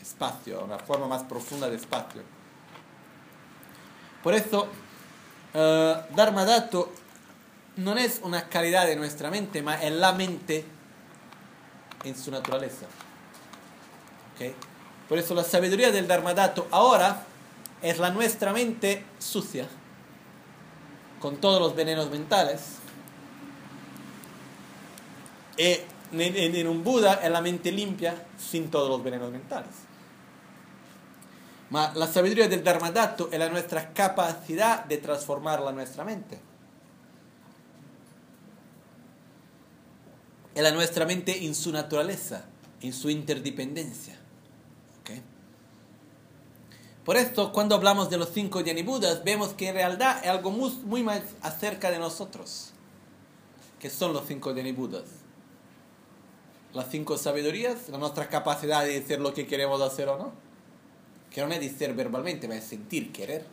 espacio, 0.00 0.64
una 0.64 0.78
forma 0.78 1.06
más 1.06 1.22
profunda 1.24 1.68
de 1.68 1.76
espacio. 1.76 2.22
Por 4.22 4.34
eso, 4.34 4.68
eh, 5.54 5.96
Dharmadhatu 6.14 6.88
no 7.76 7.96
es 7.96 8.20
una 8.22 8.48
calidad 8.48 8.86
de 8.86 8.96
nuestra 8.96 9.30
mente, 9.30 9.62
ma 9.62 9.74
es 9.82 9.92
la 9.92 10.12
mente 10.12 10.64
en 12.04 12.16
su 12.16 12.30
naturaleza. 12.30 12.86
¿Ok? 14.34 14.54
Por 15.08 15.18
eso 15.18 15.34
la 15.34 15.44
sabiduría 15.44 15.92
del 15.92 16.08
Dharmadhatu 16.08 16.66
ahora 16.70 17.24
es 17.82 17.98
la 17.98 18.10
nuestra 18.10 18.52
mente 18.52 19.04
sucia, 19.18 19.68
con 21.20 21.36
todos 21.38 21.60
los 21.60 21.74
venenos 21.74 22.10
mentales. 22.10 22.60
Y 25.56 25.78
en, 26.12 26.54
en- 26.56 26.66
un 26.68 26.84
Buda 26.84 27.14
es 27.14 27.30
la 27.30 27.40
mente 27.40 27.72
limpia 27.72 28.26
sin 28.38 28.70
todos 28.70 28.88
los 28.90 29.02
venenos 29.02 29.30
mentales. 29.32 29.70
Ma 31.70 31.92
la 31.94 32.06
sabiduría 32.06 32.48
del 32.48 32.62
Dharmadhatu 32.62 33.28
es 33.32 33.38
la 33.38 33.48
nuestra 33.48 33.92
capacidad 33.92 34.84
de 34.84 34.98
transformar 34.98 35.60
la 35.60 35.72
nuestra 35.72 36.04
mente. 36.04 36.38
Es 40.54 40.62
la 40.62 40.70
nuestra 40.70 41.04
mente 41.04 41.44
en 41.44 41.54
su 41.54 41.72
naturaleza, 41.72 42.44
en 42.80 42.92
su 42.92 43.10
interdependencia. 43.10 44.16
Por 47.06 47.16
esto, 47.16 47.52
cuando 47.52 47.76
hablamos 47.76 48.10
de 48.10 48.16
los 48.18 48.30
cinco 48.30 48.60
Budas, 48.84 49.22
vemos 49.22 49.50
que 49.50 49.68
en 49.68 49.76
realidad 49.76 50.18
es 50.24 50.28
algo 50.28 50.50
muy, 50.50 50.72
muy 50.84 51.04
más 51.04 51.22
acerca 51.40 51.92
de 51.92 52.00
nosotros. 52.00 52.72
que 53.78 53.88
son 53.90 54.12
los 54.12 54.26
cinco 54.26 54.52
Budas? 54.74 55.04
Las 56.74 56.90
cinco 56.90 57.16
sabidurías, 57.16 57.88
la 57.90 57.98
nuestra 57.98 58.28
capacidad 58.28 58.82
de 58.82 59.00
decir 59.00 59.20
lo 59.20 59.32
que 59.32 59.46
queremos 59.46 59.80
hacer 59.82 60.08
o 60.08 60.18
no. 60.18 60.32
Que 61.30 61.46
no 61.46 61.52
es 61.52 61.60
decir 61.60 61.94
verbalmente, 61.94 62.52
es 62.52 62.64
sentir, 62.64 63.12
querer. 63.12 63.46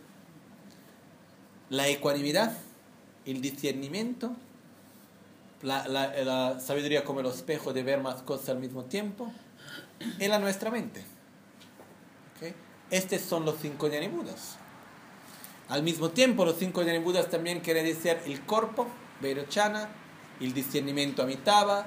La 1.70 1.88
ecuanimidad, 1.88 2.58
el 3.28 3.40
discernimiento, 3.40 4.32
la, 5.62 5.88
la- 5.88 6.24
la 6.24 6.60
sabiduría 6.60 7.04
como 7.04 7.20
el 7.20 7.28
espejo 7.28 7.72
de 7.72 7.84
ver 7.84 8.02
más 8.02 8.24
cosas 8.24 8.50
al 8.50 8.58
mismo 8.60 8.86
tiempo, 8.86 9.32
y 10.20 10.28
la 10.28 10.40
nuestra 10.40 10.72
mente. 10.72 11.13
Estos 12.90 13.22
son 13.22 13.46
los 13.46 13.56
cinco 13.62 13.90
Budas. 14.12 14.58
Al 15.70 15.82
mismo 15.84 16.10
tiempo, 16.10 16.46
los 16.46 16.58
cinco 16.58 16.84
Budas 17.02 17.30
también 17.30 17.62
quiere 17.62 17.84
decir 17.84 18.18
el 18.26 18.42
cuerpo, 18.42 18.88
Vairochana, 19.22 19.90
el 20.40 20.54
discernimiento 20.54 21.24
Amitabha, 21.24 21.86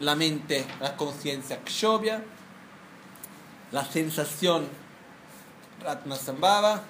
la 0.00 0.14
mente, 0.14 0.64
la 0.80 0.96
conciencia 0.96 1.62
Kshobhya, 1.62 2.22
la 3.72 3.84
sensación 3.84 4.66
Ratnasambhava 5.82 6.82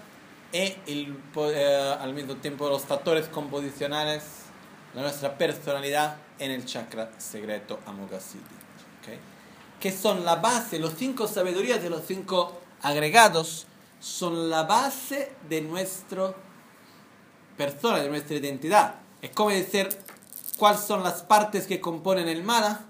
y 0.52 0.74
el, 0.86 1.14
po- 1.32 1.50
eh, 1.50 1.96
al 2.00 2.14
mismo 2.14 2.36
tiempo 2.36 2.68
los 2.68 2.82
factores 2.82 3.28
composicionales, 3.28 4.22
la 4.94 5.02
nuestra 5.02 5.36
personalidad 5.36 6.16
en 6.38 6.50
el 6.50 6.64
chakra 6.64 7.10
secreto 7.18 7.80
Amoghasiddhi. 7.86 8.44
Que 9.80 9.92
son 9.92 10.24
la 10.24 10.36
base, 10.36 10.78
los 10.78 10.94
cinco 10.94 11.28
sabidurías 11.28 11.82
de 11.82 11.90
los 11.90 12.06
cinco 12.06 12.60
agregados 12.84 13.66
son 13.98 14.50
la 14.50 14.64
base 14.64 15.32
de 15.48 15.62
nuestra 15.62 16.34
persona, 17.56 17.98
de 17.98 18.10
nuestra 18.10 18.36
identidad. 18.36 18.96
Es 19.22 19.30
como 19.30 19.50
decir 19.50 19.88
cuáles 20.58 20.82
son 20.82 21.02
las 21.02 21.22
partes 21.22 21.66
que 21.66 21.80
componen 21.80 22.28
el 22.28 22.44
mana, 22.44 22.84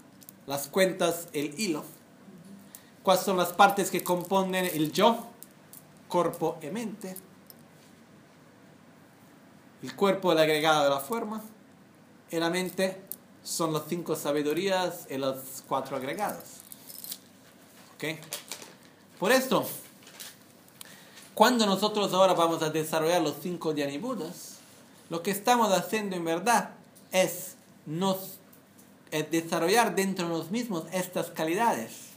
las 0.46 0.66
cuentas, 0.66 1.28
el 1.32 1.58
hilo. 1.58 1.84
Cuáles 3.04 3.22
son 3.22 3.36
las 3.36 3.52
partes 3.52 3.90
que 3.90 4.02
componen 4.02 4.64
el 4.64 4.90
yo, 4.90 5.28
cuerpo 6.08 6.58
y 6.60 6.66
mente. 6.66 7.16
El 9.82 9.94
cuerpo 9.94 10.32
el 10.32 10.38
agregado 10.38 10.84
de 10.84 10.90
la 10.90 11.00
forma. 11.00 11.42
Y 12.30 12.38
la 12.38 12.50
mente 12.50 13.00
son 13.44 13.72
las 13.72 13.84
cinco 13.88 14.16
sabidurías 14.16 15.06
y 15.08 15.18
los 15.18 15.62
cuatro 15.68 15.96
agregados. 15.96 16.62
¿Ok? 17.94 18.18
Por 19.20 19.30
esto, 19.30 19.64
cuando 21.35 21.66
nosotros 21.66 22.12
ahora 22.12 22.35
vamos 22.35 22.62
a 22.62 22.70
desarrollar 22.70 23.23
los 23.23 23.35
cinco 23.43 23.74
Budas, 24.01 24.56
lo 25.11 25.23
que 25.23 25.31
estamos 25.31 25.73
haciendo 25.73 26.16
en 26.16 26.24
verdad 26.24 26.70
es, 27.12 27.56
nos, 27.86 28.39
es 29.11 29.31
desarrollar 29.31 29.94
dentro 29.94 30.24
de 30.24 30.31
nosotros 30.31 30.52
mismos 30.52 30.85
estas 30.93 31.31
calidades 31.31 32.11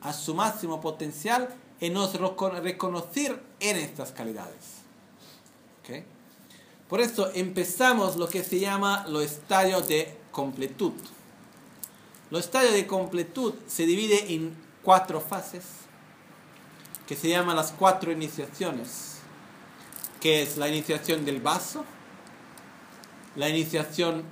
a 0.00 0.12
su 0.12 0.34
máximo 0.34 0.80
potencial 0.80 1.48
y 1.80 1.90
nos 1.90 2.14
reco- 2.14 2.60
reconocer 2.60 3.42
en 3.60 3.76
estas 3.76 4.12
calidades. 4.12 4.76
¿Ok? 5.82 6.04
Por 6.88 7.00
eso 7.00 7.30
empezamos 7.34 8.16
lo 8.16 8.28
que 8.28 8.42
se 8.42 8.58
llama 8.58 9.06
los 9.08 9.22
estadios 9.22 9.86
de 9.88 10.16
completud. 10.30 10.92
Los 12.30 12.44
estadios 12.44 12.72
de 12.72 12.86
completud 12.86 13.54
se 13.66 13.86
divide 13.86 14.34
en 14.34 14.56
cuatro 14.82 15.20
fases 15.20 15.64
que 17.06 17.16
se 17.16 17.28
llaman 17.28 17.56
las 17.56 17.72
cuatro 17.72 18.12
iniciaciones, 18.12 19.18
que 20.20 20.42
es 20.42 20.56
la 20.56 20.68
iniciación 20.68 21.24
del 21.24 21.40
vaso, 21.40 21.84
la 23.36 23.48
iniciación 23.48 24.24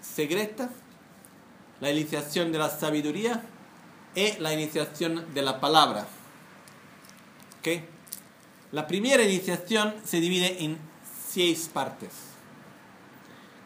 secreta, 0.00 0.70
la 1.80 1.90
iniciación 1.90 2.52
de 2.52 2.58
la 2.58 2.70
sabiduría. 2.70 3.42
Y 4.14 4.32
la 4.38 4.52
iniciación 4.52 5.32
de 5.34 5.42
la 5.42 5.60
palabra. 5.60 6.06
¿Ok? 7.60 7.82
La 8.72 8.86
primera 8.86 9.22
iniciación 9.22 9.94
se 10.04 10.20
divide 10.20 10.64
en 10.64 10.78
seis 11.28 11.70
partes, 11.72 12.10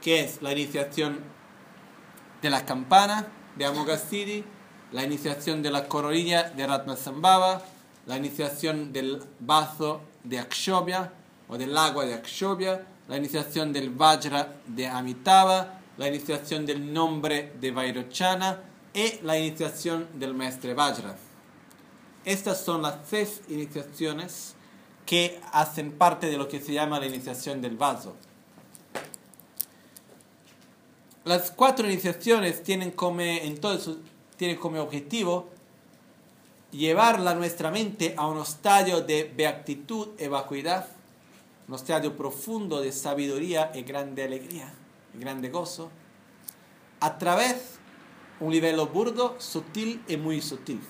que 0.03 0.21
es 0.21 0.43
la 0.43 0.53
iniciación 0.53 1.21
de 2.43 2.51
la 2.51 2.67
campana 2.67 3.29
de 3.57 3.65
Amoghasiddhi, 3.65 4.45
la 4.93 5.05
iniciación 5.05 5.63
de 5.63 5.71
la 5.71 5.89
coronilla 5.89 6.51
de 6.51 6.67
Ratnasambhava, 6.67 7.63
la 8.07 8.17
iniciación 8.17 8.93
del 8.93 9.23
vaso 9.41 10.01
de 10.23 10.39
Akshobhya 10.39 11.13
o 11.49 11.57
del 11.57 11.77
agua 11.77 12.05
de 12.05 12.15
Akshobhya, 12.15 12.87
la 13.09 13.17
iniciación 13.17 13.73
del 13.73 13.91
Vajra 13.91 14.57
de 14.67 14.87
Amitabha, 14.87 15.81
la 15.97 16.09
iniciación 16.09 16.67
del 16.67 16.93
nombre 16.93 17.53
de 17.61 17.71
Vairochana 17.71 18.61
y 18.93 19.21
la 19.23 19.39
iniciación 19.39 20.09
del 20.15 20.35
maestre 20.35 20.75
Vajra. 20.75 21.17
Estas 22.25 22.65
son 22.65 22.83
las 22.83 22.97
seis 23.09 23.43
iniciaciones 23.49 24.55
que 25.05 25.41
hacen 25.53 25.93
parte 25.93 26.29
de 26.29 26.39
lo 26.39 26.49
que 26.49 26.61
se 26.61 26.73
llama 26.73 26.99
la 26.99 27.07
iniciación 27.07 27.61
del 27.61 27.77
vaso. 27.77 28.17
Las 31.25 31.51
cuatro 31.51 31.87
iniciaciones 31.87 32.63
tienen 32.63 32.91
como, 32.91 33.21
entonces, 33.21 33.97
tienen 34.37 34.57
como 34.57 34.81
objetivo 34.81 35.51
llevar 36.77 37.27
a 37.27 37.35
nuestra 37.35 37.71
mente 37.71 38.15
a 38.17 38.27
un 38.27 38.41
estadio 38.41 39.01
de 39.01 39.33
beatitud 39.35 40.09
y 40.19 40.27
vacuidad, 40.27 40.89
un 41.69 41.75
estadio 41.75 42.17
profundo 42.17 42.81
de 42.81 42.93
sabiduría 42.93 43.71
y 43.75 43.83
grande 43.83 44.25
alegría, 44.25 44.73
y 45.15 45.19
grande 45.19 45.49
gozo, 45.49 45.91
a 47.01 47.19
través 47.19 47.79
un 48.41 48.51
nivel 48.51 48.81
burdo, 48.87 49.37
sutil 49.39 50.03
y 50.09 50.17
muy 50.17 50.41
sutil. 50.43 50.81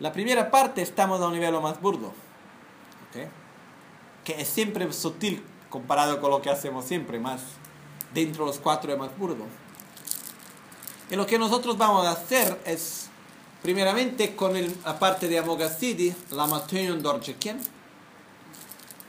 La 0.00 0.12
primera 0.12 0.50
parte 0.50 0.80
estamos 0.80 1.20
a 1.20 1.26
un 1.26 1.32
nivel 1.32 1.60
más 1.60 1.80
burdo, 1.80 2.08
¿ok? 3.08 3.28
que 4.28 4.40
es 4.40 4.48
siempre 4.48 4.92
sutil 4.92 5.42
comparado 5.70 6.20
con 6.20 6.30
lo 6.30 6.42
que 6.42 6.50
hacemos 6.50 6.84
siempre, 6.84 7.18
más 7.18 7.40
dentro 8.12 8.44
de 8.44 8.50
los 8.50 8.58
cuatro 8.58 8.92
es 8.92 8.98
más 8.98 9.16
burdo. 9.16 9.44
Y 11.10 11.16
lo 11.16 11.26
que 11.26 11.38
nosotros 11.38 11.78
vamos 11.78 12.06
a 12.06 12.10
hacer 12.10 12.60
es, 12.66 13.07
primeramente 13.62 14.34
con 14.36 14.56
el- 14.56 14.74
la 14.84 14.98
parte 14.98 15.28
de 15.28 15.38
Amoghasiddhi, 15.38 16.14
la 16.32 16.46
Matunyon 16.46 17.02
Dorjekian, 17.02 17.58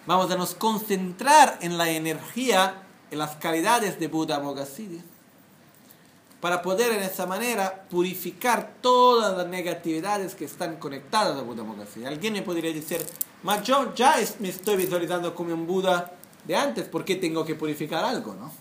vamos 0.05 0.31
a 0.31 0.35
nos 0.35 0.55
concentrar 0.55 1.59
en 1.61 1.77
la 1.77 1.89
energía, 1.89 2.83
en 3.11 3.19
las 3.19 3.35
calidades 3.37 3.99
de 3.99 4.07
Buda 4.07 4.37
Amoghasiddhi. 4.37 5.01
para 6.41 6.61
poder 6.61 6.93
en 6.93 7.03
esa 7.03 7.25
manera 7.25 7.83
purificar 7.89 8.75
todas 8.81 9.35
las 9.37 9.47
negatividades 9.47 10.35
que 10.35 10.45
están 10.45 10.77
conectadas 10.77 11.37
a 11.37 11.41
Buda 11.41 11.63
Mogassidi. 11.63 12.05
Alguien 12.05 12.31
me 12.31 12.43
podría 12.43 12.71
decir, 12.73 13.05
ma 13.43 13.61
yo 13.61 13.93
ya 13.93 14.15
me 14.39 14.47
estoy 14.47 14.77
visualizando 14.77 15.35
como 15.35 15.53
un 15.53 15.67
Buda 15.67 16.13
de 16.45 16.55
antes, 16.55 16.85
¿por 16.87 17.03
qué 17.03 17.17
tengo 17.17 17.43
que 17.43 17.55
purificar 17.55 18.05
algo? 18.05 18.35
¿no? 18.35 18.53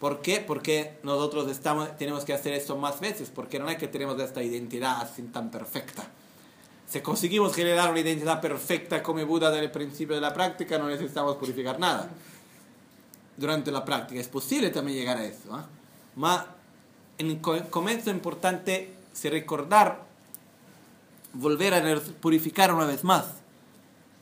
¿Por 0.00 0.20
qué? 0.22 0.40
Porque 0.40 0.98
nosotros 1.02 1.50
estamos, 1.50 1.96
tenemos 1.96 2.24
que 2.24 2.32
hacer 2.32 2.52
esto 2.52 2.76
más 2.76 3.00
veces, 3.00 3.30
porque 3.34 3.58
no 3.58 3.68
es 3.68 3.78
que 3.78 3.88
tenemos 3.88 4.20
esta 4.20 4.42
identidad 4.42 5.00
así 5.02 5.22
tan 5.22 5.50
perfecta. 5.50 6.06
Si 6.86 7.00
conseguimos 7.00 7.54
generar 7.54 7.90
una 7.90 8.00
identidad 8.00 8.40
perfecta 8.40 9.02
como 9.02 9.24
Buda 9.26 9.50
desde 9.50 9.64
el 9.66 9.70
principio 9.72 10.14
de 10.14 10.20
la 10.20 10.32
práctica, 10.32 10.78
no 10.78 10.86
necesitamos 10.88 11.36
purificar 11.36 11.78
nada. 11.80 12.08
Durante 13.36 13.70
la 13.70 13.84
práctica 13.84 14.20
es 14.20 14.28
posible 14.28 14.70
también 14.70 14.98
llegar 14.98 15.18
a 15.18 15.24
eso. 15.24 15.64
Ma 16.16 16.46
en 17.18 17.30
el 17.30 17.40
co- 17.40 17.60
comienzo 17.70 18.10
es 18.10 18.16
importante 18.16 18.94
se 19.12 19.30
recordar, 19.30 20.02
volver 21.34 21.74
a 21.74 22.00
purificar 22.20 22.72
una 22.72 22.84
vez 22.86 23.04
más. 23.04 23.24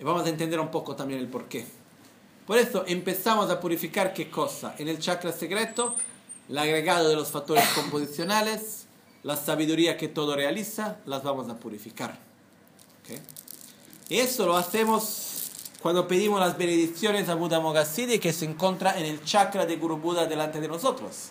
Y 0.01 0.05
vamos 0.05 0.25
a 0.27 0.29
entender 0.29 0.59
un 0.59 0.71
poco 0.71 0.97
también 0.97 1.21
el 1.21 1.29
porqué. 1.29 1.67
Por 2.47 2.59
eso 2.59 2.85
empezamos 2.87 3.51
a 3.51 3.59
purificar 3.59 4.15
qué 4.15 4.31
cosa? 4.31 4.77
En 4.79 4.89
el 4.89 5.01
chakra 5.01 5.33
secreto, 5.33 5.97
el 6.49 6.57
agregado 6.57 7.09
de 7.09 7.17
los 7.17 7.31
factores 7.31 7.67
composicionales, 7.75 8.87
la 9.25 9.37
sabiduría 9.37 9.97
que 9.97 10.07
todo 10.07 10.37
realiza, 10.37 10.99
las 11.07 11.25
vamos 11.25 11.49
a 11.49 11.57
purificar. 11.57 12.17
¿Ok? 13.01 13.19
Y 14.09 14.19
eso 14.19 14.47
lo 14.47 14.57
hacemos 14.57 15.51
cuando 15.83 16.07
pedimos 16.07 16.39
las 16.39 16.57
benedicciones 16.57 17.29
a 17.29 17.35
Buda 17.35 17.59
Mogassidi 17.59 18.21
que 18.21 18.33
se 18.33 18.45
encuentra 18.45 18.97
en 18.99 19.07
el 19.07 19.25
chakra 19.25 19.67
de 19.67 19.77
Guru 19.77 19.97
Buda 19.97 20.27
delante 20.27 20.61
de 20.61 20.69
nosotros. 20.69 21.31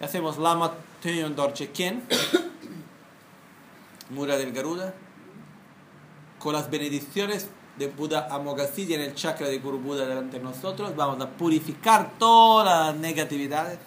Y 0.00 0.04
hacemos 0.04 0.36
Lama 0.36 0.74
Tenyon 1.02 1.34
Dorje 1.34 1.70
Kien, 1.70 2.02
Mura 4.10 4.36
del 4.36 4.52
Garuda, 4.52 4.92
con 6.38 6.52
las 6.52 6.70
benedicciones 6.70 7.48
de 7.76 7.88
Buda 7.88 8.28
Amoghasiddhi 8.30 8.94
en 8.94 9.00
el 9.00 9.14
chakra 9.14 9.48
de 9.48 9.58
Guru 9.58 9.78
Buda 9.78 10.06
delante 10.06 10.38
de 10.38 10.44
nosotros, 10.44 10.94
vamos 10.94 11.20
a 11.20 11.28
purificar 11.30 12.12
todas 12.18 12.66
las 12.66 12.96
negatividades, 12.96 13.78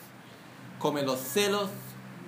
como 0.80 1.00
los 1.00 1.20
celos, 1.20 1.70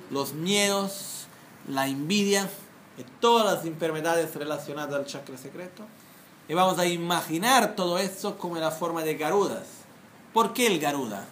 los 0.10 0.34
miedos, 0.34 1.28
la 1.68 1.88
envidia 1.88 2.50
y 2.98 3.04
todas 3.20 3.54
las 3.54 3.66
enfermedades 3.66 4.34
relacionadas 4.36 4.96
al 4.96 5.06
chakra 5.06 5.38
secreto. 5.38 5.84
Y 6.48 6.54
vamos 6.54 6.80
a 6.80 6.86
imaginar 6.86 7.76
todo 7.76 8.00
eso 8.00 8.38
como 8.38 8.56
en 8.56 8.64
la 8.64 8.72
forma 8.72 9.04
de 9.04 9.16
Garudas. 9.16 9.68
¿Por 10.34 10.54
qué 10.54 10.68
el 10.68 10.80
Garuda? 10.80 11.28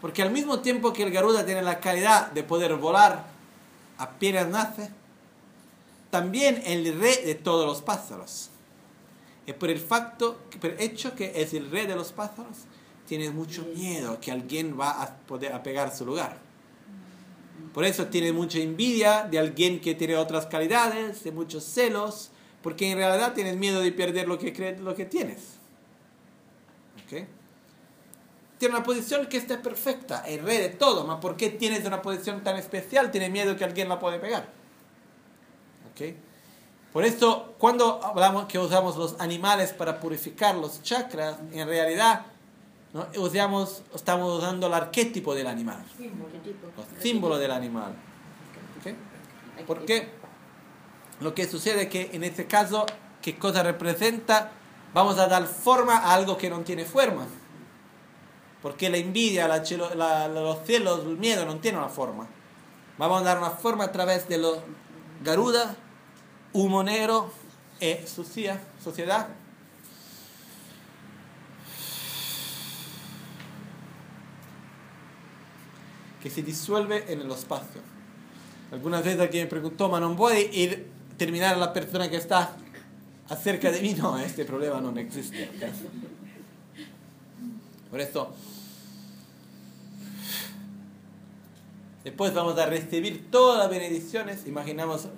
Porque 0.00 0.22
al 0.22 0.30
mismo 0.30 0.60
tiempo 0.60 0.92
que 0.92 1.02
el 1.02 1.10
Garuda 1.10 1.44
tiene 1.44 1.62
la 1.62 1.80
calidad 1.80 2.30
de 2.30 2.42
poder 2.42 2.76
volar 2.76 3.24
apenas 3.98 4.48
nace, 4.48 4.90
también 6.10 6.62
el 6.66 6.98
rey 7.00 7.24
de 7.24 7.34
todos 7.34 7.66
los 7.66 7.82
pájaros. 7.82 8.51
Y 9.52 9.58
por 9.58 9.70
el 9.70 9.78
facto, 9.78 10.40
por 10.60 10.80
hecho 10.80 11.14
que 11.14 11.32
es 11.36 11.52
el 11.54 11.70
rey 11.70 11.86
de 11.86 11.94
los 11.94 12.12
pájaros, 12.12 12.58
tiene 13.06 13.30
mucho 13.30 13.64
miedo 13.76 14.18
que 14.20 14.32
alguien 14.32 14.78
va 14.78 15.02
a 15.02 15.16
poder 15.18 15.52
a 15.52 15.62
pegar 15.62 15.94
su 15.94 16.06
lugar. 16.06 16.38
Por 17.74 17.84
eso 17.84 18.06
tiene 18.06 18.32
mucha 18.32 18.58
envidia 18.58 19.24
de 19.30 19.38
alguien 19.38 19.80
que 19.80 19.94
tiene 19.94 20.16
otras 20.16 20.46
calidades, 20.46 21.22
de 21.24 21.32
muchos 21.32 21.64
celos, 21.64 22.30
porque 22.62 22.90
en 22.90 22.98
realidad 22.98 23.34
tienes 23.34 23.56
miedo 23.56 23.80
de 23.80 23.92
perder 23.92 24.28
lo 24.28 24.38
que, 24.38 24.54
cre- 24.54 24.78
lo 24.78 24.94
que 24.94 25.04
tienes. 25.04 25.58
Tiene 28.58 28.76
una 28.76 28.84
posición 28.84 29.26
que 29.26 29.36
está 29.36 29.60
perfecta, 29.60 30.22
el 30.26 30.40
rey 30.42 30.58
de 30.58 30.68
todo, 30.68 31.04
¿mas 31.04 31.18
por 31.18 31.36
qué 31.36 31.50
tienes 31.50 31.84
una 31.84 32.00
posición 32.00 32.44
tan 32.44 32.56
especial? 32.56 33.10
Tiene 33.10 33.28
miedo 33.28 33.56
que 33.56 33.64
alguien 33.64 33.88
la 33.88 33.98
puede 33.98 34.20
pegar. 34.20 34.48
¿Ok? 35.90 36.14
Por 36.92 37.04
esto, 37.04 37.54
cuando 37.58 38.00
hablamos 38.04 38.46
que 38.46 38.58
usamos 38.58 38.96
los 38.96 39.18
animales 39.20 39.72
para 39.72 39.98
purificar 40.00 40.54
los 40.56 40.82
chakras, 40.82 41.36
en 41.52 41.66
realidad 41.66 42.26
¿no? 42.92 43.06
usamos, 43.16 43.82
estamos 43.94 44.38
usando 44.38 44.66
el 44.66 44.74
arquetipo 44.74 45.34
del 45.34 45.46
animal, 45.46 45.82
los 46.76 47.02
símbolos 47.02 47.38
del 47.40 47.50
animal. 47.50 47.94
¿Ok? 48.80 49.66
¿Por 49.66 49.84
qué? 49.86 50.10
Lo 51.20 51.34
que 51.34 51.48
sucede 51.48 51.82
es 51.82 51.88
que 51.88 52.10
en 52.12 52.24
este 52.24 52.46
caso, 52.46 52.84
¿qué 53.22 53.38
cosa 53.38 53.62
representa? 53.62 54.50
Vamos 54.92 55.18
a 55.18 55.28
dar 55.28 55.46
forma 55.46 55.96
a 55.96 56.12
algo 56.14 56.36
que 56.36 56.50
no 56.50 56.60
tiene 56.60 56.84
forma. 56.84 57.26
Porque 58.60 58.90
la 58.90 58.98
envidia, 58.98 59.48
la 59.48 59.62
la- 59.94 60.28
los 60.28 60.58
celos, 60.66 61.00
el 61.06 61.16
miedo 61.16 61.46
no 61.46 61.56
tienen 61.56 61.80
una 61.80 61.88
forma. 61.88 62.26
Vamos 62.98 63.22
a 63.22 63.24
dar 63.24 63.38
una 63.38 63.50
forma 63.50 63.84
a 63.84 63.92
través 63.92 64.28
de 64.28 64.36
los 64.38 64.58
garuda, 65.24 65.74
humo 66.52 66.82
negro 66.82 67.32
e 67.80 68.06
sucia, 68.06 68.60
sociedad. 68.82 69.28
Que 76.22 76.30
se 76.30 76.42
disuelve 76.42 77.12
en 77.12 77.20
el 77.20 77.30
espacio. 77.30 77.80
Algunas 78.70 79.04
veces 79.04 79.20
alguien 79.20 79.44
me 79.44 79.50
preguntó, 79.50 79.88
ma 79.88 80.00
non 80.00 80.16
puede 80.16 80.48
ir 80.48 80.86
terminar 81.18 81.58
la 81.58 81.72
persona 81.72 82.08
que 82.08 82.16
está 82.16 82.56
acerca 83.28 83.70
de 83.70 83.82
mí. 83.82 83.94
No, 83.98 84.18
este 84.18 84.44
problema 84.44 84.80
no 84.80 84.96
existe. 84.98 85.50
Por 87.90 88.00
eso, 88.00 88.32
después 92.04 92.32
vamos 92.32 92.58
a 92.58 92.66
recibir 92.66 93.30
todas 93.30 93.58
las 93.58 93.68
bendiciones. 93.68 94.46
Imaginamos 94.46 95.08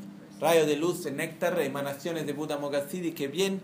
rayos 0.45 0.67
de 0.67 0.77
luz, 0.77 1.07
néctar, 1.11 1.59
emanaciones 1.61 2.27
de 2.27 2.35
Buda 2.35 2.59
Mogassidi 2.59 3.13
que 3.13 3.29
vienen 3.29 3.63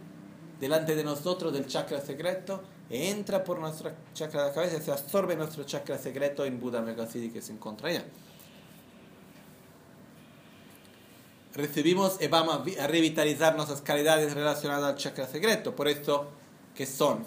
delante 0.59 0.97
de 0.97 1.05
nosotros 1.05 1.52
del 1.52 1.66
chakra 1.66 2.01
secreto 2.01 2.62
e 2.89 3.11
entra 3.11 3.44
por 3.44 3.59
nuestra 3.59 3.94
chakra 4.15 4.43
de 4.43 4.48
la 4.48 4.55
cabeza 4.55 4.81
se 4.81 4.90
absorbe 4.90 5.36
nuestro 5.36 5.65
chakra 5.65 5.98
secreto 5.98 6.44
en 6.47 6.59
Buda 6.59 6.81
Mogassidi 6.81 7.28
que 7.31 7.43
se 7.43 7.52
encuentra 7.52 7.89
allá. 7.90 8.05
recibimos 11.52 12.16
y 12.23 12.28
vamos 12.28 12.55
a 12.55 12.59
vi- 12.59 12.77
a 12.78 12.86
revitalizar 12.86 13.57
nuestras 13.57 13.82
calidades 13.82 14.32
relacionadas 14.35 14.93
al 14.93 14.97
chakra 14.97 15.27
secreto. 15.27 15.74
Por 15.74 15.89
esto, 15.89 16.28
¿qué 16.77 16.86
son? 16.86 17.24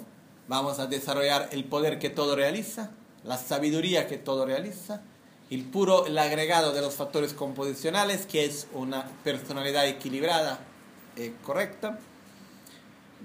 Vamos 0.48 0.78
a 0.80 0.86
desarrollar 0.86 1.50
el 1.52 1.64
poder 1.66 1.98
que 1.98 2.08
todo 2.10 2.34
realiza, 2.34 2.90
la 3.22 3.36
sabiduría 3.36 4.06
que 4.08 4.16
todo 4.16 4.46
realiza, 4.46 5.02
el 5.50 5.62
puro, 5.64 6.06
el 6.06 6.16
agregado 6.18 6.72
de 6.72 6.80
los 6.80 6.94
factores 6.94 7.32
composicionales, 7.34 8.26
que 8.26 8.44
es 8.44 8.66
una 8.72 9.04
personalidad 9.22 9.86
equilibrada 9.86 10.58
y 11.16 11.30
correcta. 11.44 11.98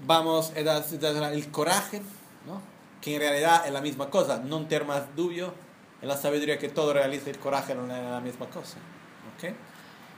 Vamos 0.06 0.52
a 0.56 0.62
dar- 0.62 0.84
dar 1.00 1.32
el 1.32 1.50
coraje, 1.50 2.00
¿no? 2.46 2.60
que 3.00 3.14
en 3.14 3.20
realidad 3.20 3.66
es 3.66 3.72
la 3.72 3.80
misma 3.80 4.10
cosa, 4.10 4.38
no 4.38 4.60
tener 4.66 4.84
más 4.84 5.14
dubio, 5.16 5.52
en 6.02 6.08
la 6.08 6.16
sabiduría 6.16 6.58
que 6.58 6.68
todo 6.68 6.92
realiza, 6.92 7.30
el 7.30 7.38
coraje 7.38 7.74
no 7.74 7.82
es 7.84 7.88
la 7.88 8.20
misma 8.20 8.46
cosa. 8.48 8.76
¿ok? 9.36 9.54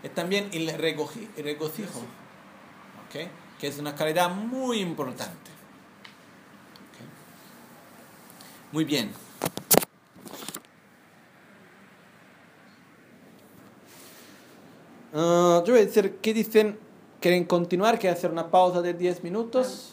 es 0.03 0.13
también 0.15 0.49
el 0.53 0.69
regoji- 0.79 1.29
el 1.37 1.45
regocijo, 1.45 2.01
¿ok? 3.07 3.29
que 3.61 3.69
es 3.69 3.79
una 3.79 3.95
calidad 3.95 4.31
muy 4.31 4.81
importante. 4.81 5.51
¿ok? 6.91 8.73
Muy 8.73 8.85
bien. 8.85 9.13
Ah, 15.15 15.63
yo 15.67 15.75
voy 15.75 15.83
a 15.83 15.87
decir, 15.87 16.19
¿qué 16.23 16.33
dicen? 16.33 16.79
¿Quieren 17.21 17.45
continuar? 17.45 17.99
¿Quieren 17.99 18.17
hacer 18.17 18.31
una 18.31 18.51
pausa 18.51 18.81
de 18.81 18.95
10 18.95 19.23
minutos? 19.23 19.91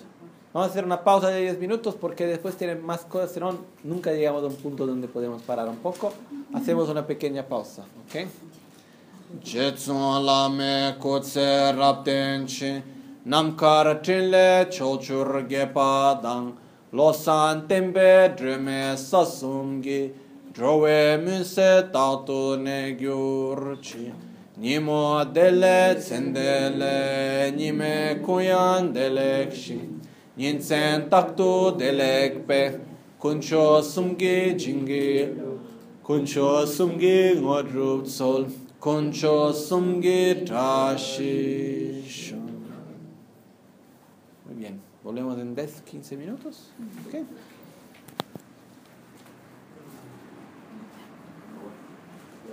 Vamos 0.53 0.69
a 0.69 0.71
hacer 0.71 0.85
una 0.85 1.03
pausa 1.03 1.27
de 1.27 1.41
10 1.41 1.59
minutos 1.59 1.95
porque 1.99 2.25
después 2.25 2.55
tienen 2.55 2.83
más 2.83 3.01
cosas, 3.01 3.31
si 3.33 3.39
no, 3.39 3.55
nunca 3.83 4.11
llegamos 4.11 4.43
a 4.43 4.47
un 4.47 4.55
punto 4.55 4.87
donde 4.87 5.07
podemos 5.07 5.41
parar 5.43 5.67
un 5.67 5.75
poco. 5.77 6.13
Hacemos 6.53 6.89
una 6.89 7.05
pequeña 7.05 7.45
pausa, 7.45 7.83
¿ok? 8.07 8.27
Nimo 24.59 25.23
dele 25.23 25.95
tsendele 25.95 27.51
nime 27.55 28.19
kuyan 28.25 28.93
delekshi 28.93 29.79
ninsen 30.37 31.09
taktu 31.09 31.79
delekpe 31.79 32.81
kuncho 33.21 33.81
sumgi 33.81 34.55
jingi 34.59 35.29
kuncho 36.03 36.65
sumgi 36.67 37.39
ngodrup 37.39 38.05
sol 38.05 38.45
kuncho 38.81 39.53
sumgi 39.53 40.45
tashi. 40.45 42.03
Muy 44.45 44.55
bien, 44.55 44.81
volvemos 45.03 45.39
en 45.39 45.55
10, 45.55 45.83
15 45.85 46.17
minutos. 46.17 46.71
¿ok? 47.07 47.23